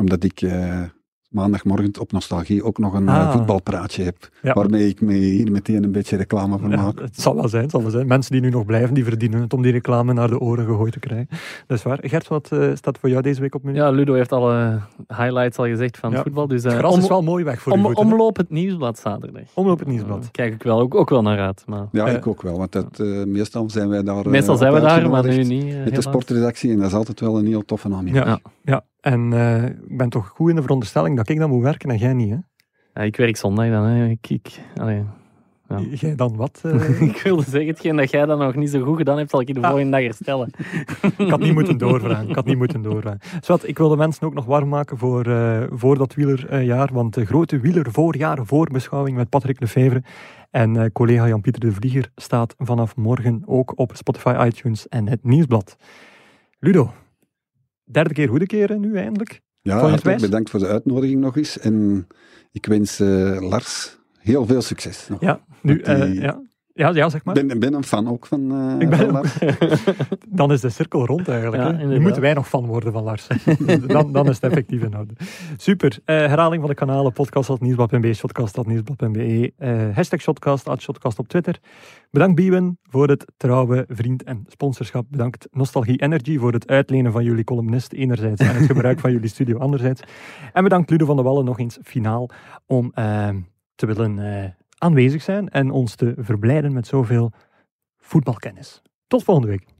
Omdat 0.00 0.24
ik 0.24 0.42
maandagmorgen 1.30 2.00
op 2.00 2.12
Nostalgie 2.12 2.64
ook 2.64 2.78
nog 2.78 2.94
een 2.94 3.08
ah. 3.08 3.32
voetbalpraatje 3.32 4.02
heb. 4.02 4.28
Ja. 4.42 4.52
Waarmee 4.52 4.88
ik 4.88 5.00
me 5.00 5.12
hier 5.12 5.50
meteen 5.52 5.84
een 5.84 5.92
beetje 5.92 6.16
reclame 6.16 6.58
van 6.58 6.68
maak. 6.68 6.98
Ja, 6.98 7.04
het 7.04 7.20
zal 7.20 7.34
wel 7.34 7.48
zijn, 7.48 7.62
het 7.62 7.70
zal 7.70 7.82
wel 7.82 7.90
zijn. 7.90 8.06
Mensen 8.06 8.32
die 8.32 8.40
nu 8.40 8.50
nog 8.50 8.64
blijven, 8.64 8.94
die 8.94 9.04
verdienen 9.04 9.40
het 9.40 9.52
om 9.52 9.62
die 9.62 9.72
reclame 9.72 10.12
naar 10.12 10.28
de 10.28 10.38
oren 10.38 10.66
gegooid 10.66 10.92
te 10.92 10.98
krijgen. 10.98 11.28
Dat 11.66 11.78
is 11.78 11.84
waar. 11.84 11.98
Gert, 12.02 12.28
wat 12.28 12.50
uh, 12.52 12.74
staat 12.74 12.98
voor 12.98 13.08
jou 13.08 13.22
deze 13.22 13.40
week 13.40 13.54
op 13.54 13.62
menu? 13.62 13.76
Ja, 13.76 13.90
Ludo 13.90 14.14
heeft 14.14 14.32
alle 14.32 14.80
highlights 15.08 15.58
al 15.58 15.64
gezegd 15.66 15.98
van 15.98 16.10
ja. 16.10 16.22
voetbal. 16.22 16.46
Dus, 16.46 16.64
uh, 16.64 16.70
het 16.70 16.78
gras 16.78 16.94
om, 16.94 17.00
is 17.00 17.08
wel 17.08 17.22
mooi 17.22 17.44
weg 17.44 17.62
voor 17.62 17.72
om, 17.72 17.82
voeten. 17.82 18.04
Omloop 18.04 18.36
het 18.36 18.50
nieuwsblad 18.50 18.98
zaterdag. 18.98 19.42
Omloop 19.54 19.78
het 19.78 19.88
nieuwsblad. 19.88 20.22
Uh, 20.22 20.30
kijk 20.30 20.54
ik 20.54 20.62
wel, 20.62 20.80
ook, 20.80 20.94
ook 20.94 21.10
wel 21.10 21.22
naar 21.22 21.38
uit. 21.38 21.62
Maar, 21.66 21.86
ja, 21.92 22.06
ik 22.06 22.26
ook 22.26 22.42
wel. 22.42 22.58
Want 22.58 22.72
dat, 22.72 22.98
meestal 23.26 23.70
zijn 23.70 23.88
wij 23.88 24.02
daar 24.02 24.28
Meestal 24.28 24.56
zijn 24.56 24.72
we 24.72 24.80
daar, 24.80 25.10
maar 25.10 25.26
nu 25.26 25.44
niet. 25.44 25.84
met 25.84 25.94
de 25.94 26.00
sportredactie 26.00 26.70
en 26.70 26.76
dat 26.76 26.86
is 26.86 26.94
altijd 26.94 27.20
wel 27.20 27.38
een 27.38 27.46
heel 27.46 27.64
toffe 27.64 27.88
namiddag. 27.88 28.26
Ja, 28.26 28.40
ja. 28.62 28.84
En 29.00 29.32
uh, 29.32 29.64
ik 29.64 29.96
ben 29.96 30.08
toch 30.08 30.28
goed 30.28 30.48
in 30.48 30.56
de 30.56 30.62
veronderstelling 30.62 31.16
dat 31.16 31.28
ik 31.28 31.38
dan 31.38 31.50
moet 31.50 31.62
werken 31.62 31.90
en 31.90 31.96
jij 31.96 32.12
niet, 32.12 32.30
hè? 32.30 32.36
Ja, 32.94 33.02
ik 33.02 33.16
werk 33.16 33.36
zondag 33.36 33.70
dan, 33.70 33.84
hè. 33.84 34.08
Ik, 34.08 34.28
ik, 34.28 34.60
allee, 34.76 35.04
ja. 35.68 35.80
Jij 35.90 36.14
dan 36.14 36.36
wat? 36.36 36.62
Uh... 36.66 37.00
ik 37.10 37.20
wilde 37.22 37.42
zeggen, 37.42 37.66
hetgeen 37.66 37.96
dat 37.96 38.10
jij 38.10 38.26
dan 38.26 38.38
nog 38.38 38.54
niet 38.54 38.70
zo 38.70 38.82
goed 38.82 38.96
gedaan 38.96 39.18
hebt, 39.18 39.30
zal 39.30 39.40
ik 39.40 39.48
je 39.48 39.54
de 39.54 39.60
ah. 39.60 39.68
volgende 39.68 39.90
dag 39.90 40.00
herstellen. 40.00 40.50
ik 41.18 41.30
had 41.30 41.40
niet 41.40 41.52
moeten 41.52 41.78
doorvragen. 41.78 42.28
Ik 42.28 42.34
had 42.34 42.44
niet 42.44 42.56
moeten 42.56 42.82
doorvragen. 42.82 43.20
Zwat, 43.40 43.68
ik 43.68 43.78
wil 43.78 43.88
de 43.88 43.96
mensen 43.96 44.26
ook 44.26 44.34
nog 44.34 44.44
warm 44.44 44.68
maken 44.68 44.98
voor, 44.98 45.26
uh, 45.26 45.62
voor 45.70 45.98
dat 45.98 46.14
wielerjaar, 46.14 46.90
want 46.92 47.14
de 47.14 47.26
grote 47.26 47.60
wielervoorjaar 47.60 48.46
voorbeschouwing 48.46 49.16
met 49.16 49.28
Patrick 49.28 49.60
Lefevre 49.60 50.02
en 50.50 50.92
collega 50.92 51.28
Jan-Pieter 51.28 51.60
de 51.60 51.72
Vlieger 51.72 52.10
staat 52.16 52.54
vanaf 52.58 52.96
morgen 52.96 53.42
ook 53.46 53.78
op 53.78 53.92
Spotify, 53.96 54.46
iTunes 54.46 54.88
en 54.88 55.08
het 55.08 55.24
Nieuwsblad. 55.24 55.76
Ludo, 56.58 56.92
derde 57.90 58.14
keer 58.14 58.28
goede 58.28 58.46
keren 58.46 58.80
nu 58.80 58.96
eindelijk. 58.96 59.40
Ja, 59.62 59.78
hartelijk 59.78 60.20
bedankt 60.20 60.50
voor 60.50 60.60
de 60.60 60.66
uitnodiging 60.66 61.20
nog 61.20 61.36
eens. 61.36 61.58
En 61.58 62.06
ik 62.52 62.66
wens 62.66 63.00
uh, 63.00 63.40
Lars 63.40 63.98
heel 64.18 64.46
veel 64.46 64.62
succes. 64.62 65.08
Nog. 65.08 65.20
Ja, 65.20 65.44
nu, 65.62 65.82
uh, 65.82 66.14
ja. 66.14 66.42
Ja, 66.80 66.90
ja, 66.94 67.08
zeg 67.08 67.24
maar. 67.24 67.36
Ik 67.38 67.48
ben, 67.48 67.58
ben 67.58 67.74
een 67.74 67.84
fan 67.84 68.08
ook 68.08 68.26
van, 68.26 68.40
uh, 68.40 68.74
ik 68.78 68.88
ben 68.88 68.98
van 68.98 69.10
Lars. 69.10 69.38
dan 70.40 70.52
is 70.52 70.60
de 70.60 70.68
cirkel 70.68 71.06
rond 71.06 71.28
eigenlijk. 71.28 71.62
Ja, 71.62 71.86
nu 71.86 72.00
moeten 72.00 72.22
wij 72.22 72.32
nog 72.32 72.48
fan 72.48 72.66
worden 72.66 72.92
van 72.92 73.02
Lars. 73.02 73.26
dan, 73.86 74.12
dan 74.12 74.28
is 74.28 74.34
het 74.34 74.44
effectief 74.44 74.82
in 74.82 74.96
orde. 74.96 75.14
Super. 75.56 75.98
Uh, 75.98 76.16
herhaling 76.16 76.60
van 76.60 76.70
de 76.70 76.76
kanalen 76.76 77.12
podcast.nieuwsblad.be, 77.12 78.14
shotcast.nieuwsblad.be, 78.14 79.52
uh, 79.58 79.94
hashtag 79.94 80.20
shotcast, 80.20 80.68
shotcast 80.78 81.18
op 81.18 81.28
Twitter. 81.28 81.58
Bedankt 82.10 82.34
Biewen 82.34 82.78
voor 82.82 83.08
het 83.08 83.26
trouwe 83.36 83.84
vriend 83.88 84.22
en 84.22 84.44
sponsorschap. 84.48 85.06
Bedankt 85.08 85.48
Nostalgie 85.50 86.02
Energy 86.02 86.38
voor 86.38 86.52
het 86.52 86.68
uitlenen 86.68 87.12
van 87.12 87.24
jullie 87.24 87.44
columnist 87.44 87.92
enerzijds 87.92 88.40
en 88.40 88.54
het 88.54 88.66
gebruik 88.66 89.00
van 89.00 89.12
jullie 89.12 89.28
studio 89.28 89.58
anderzijds. 89.58 90.02
En 90.52 90.62
bedankt 90.62 90.90
Ludo 90.90 91.04
van 91.04 91.16
der 91.16 91.24
Wallen 91.24 91.44
nog 91.44 91.58
eens 91.58 91.78
finaal 91.82 92.30
om 92.66 92.92
te 93.74 93.86
willen 93.86 94.54
aanwezig 94.80 95.22
zijn 95.22 95.48
en 95.48 95.70
ons 95.70 95.94
te 95.94 96.14
verblijden 96.16 96.72
met 96.72 96.86
zoveel 96.86 97.32
voetbalkennis. 97.98 98.82
Tot 99.06 99.24
volgende 99.24 99.50
week. 99.50 99.79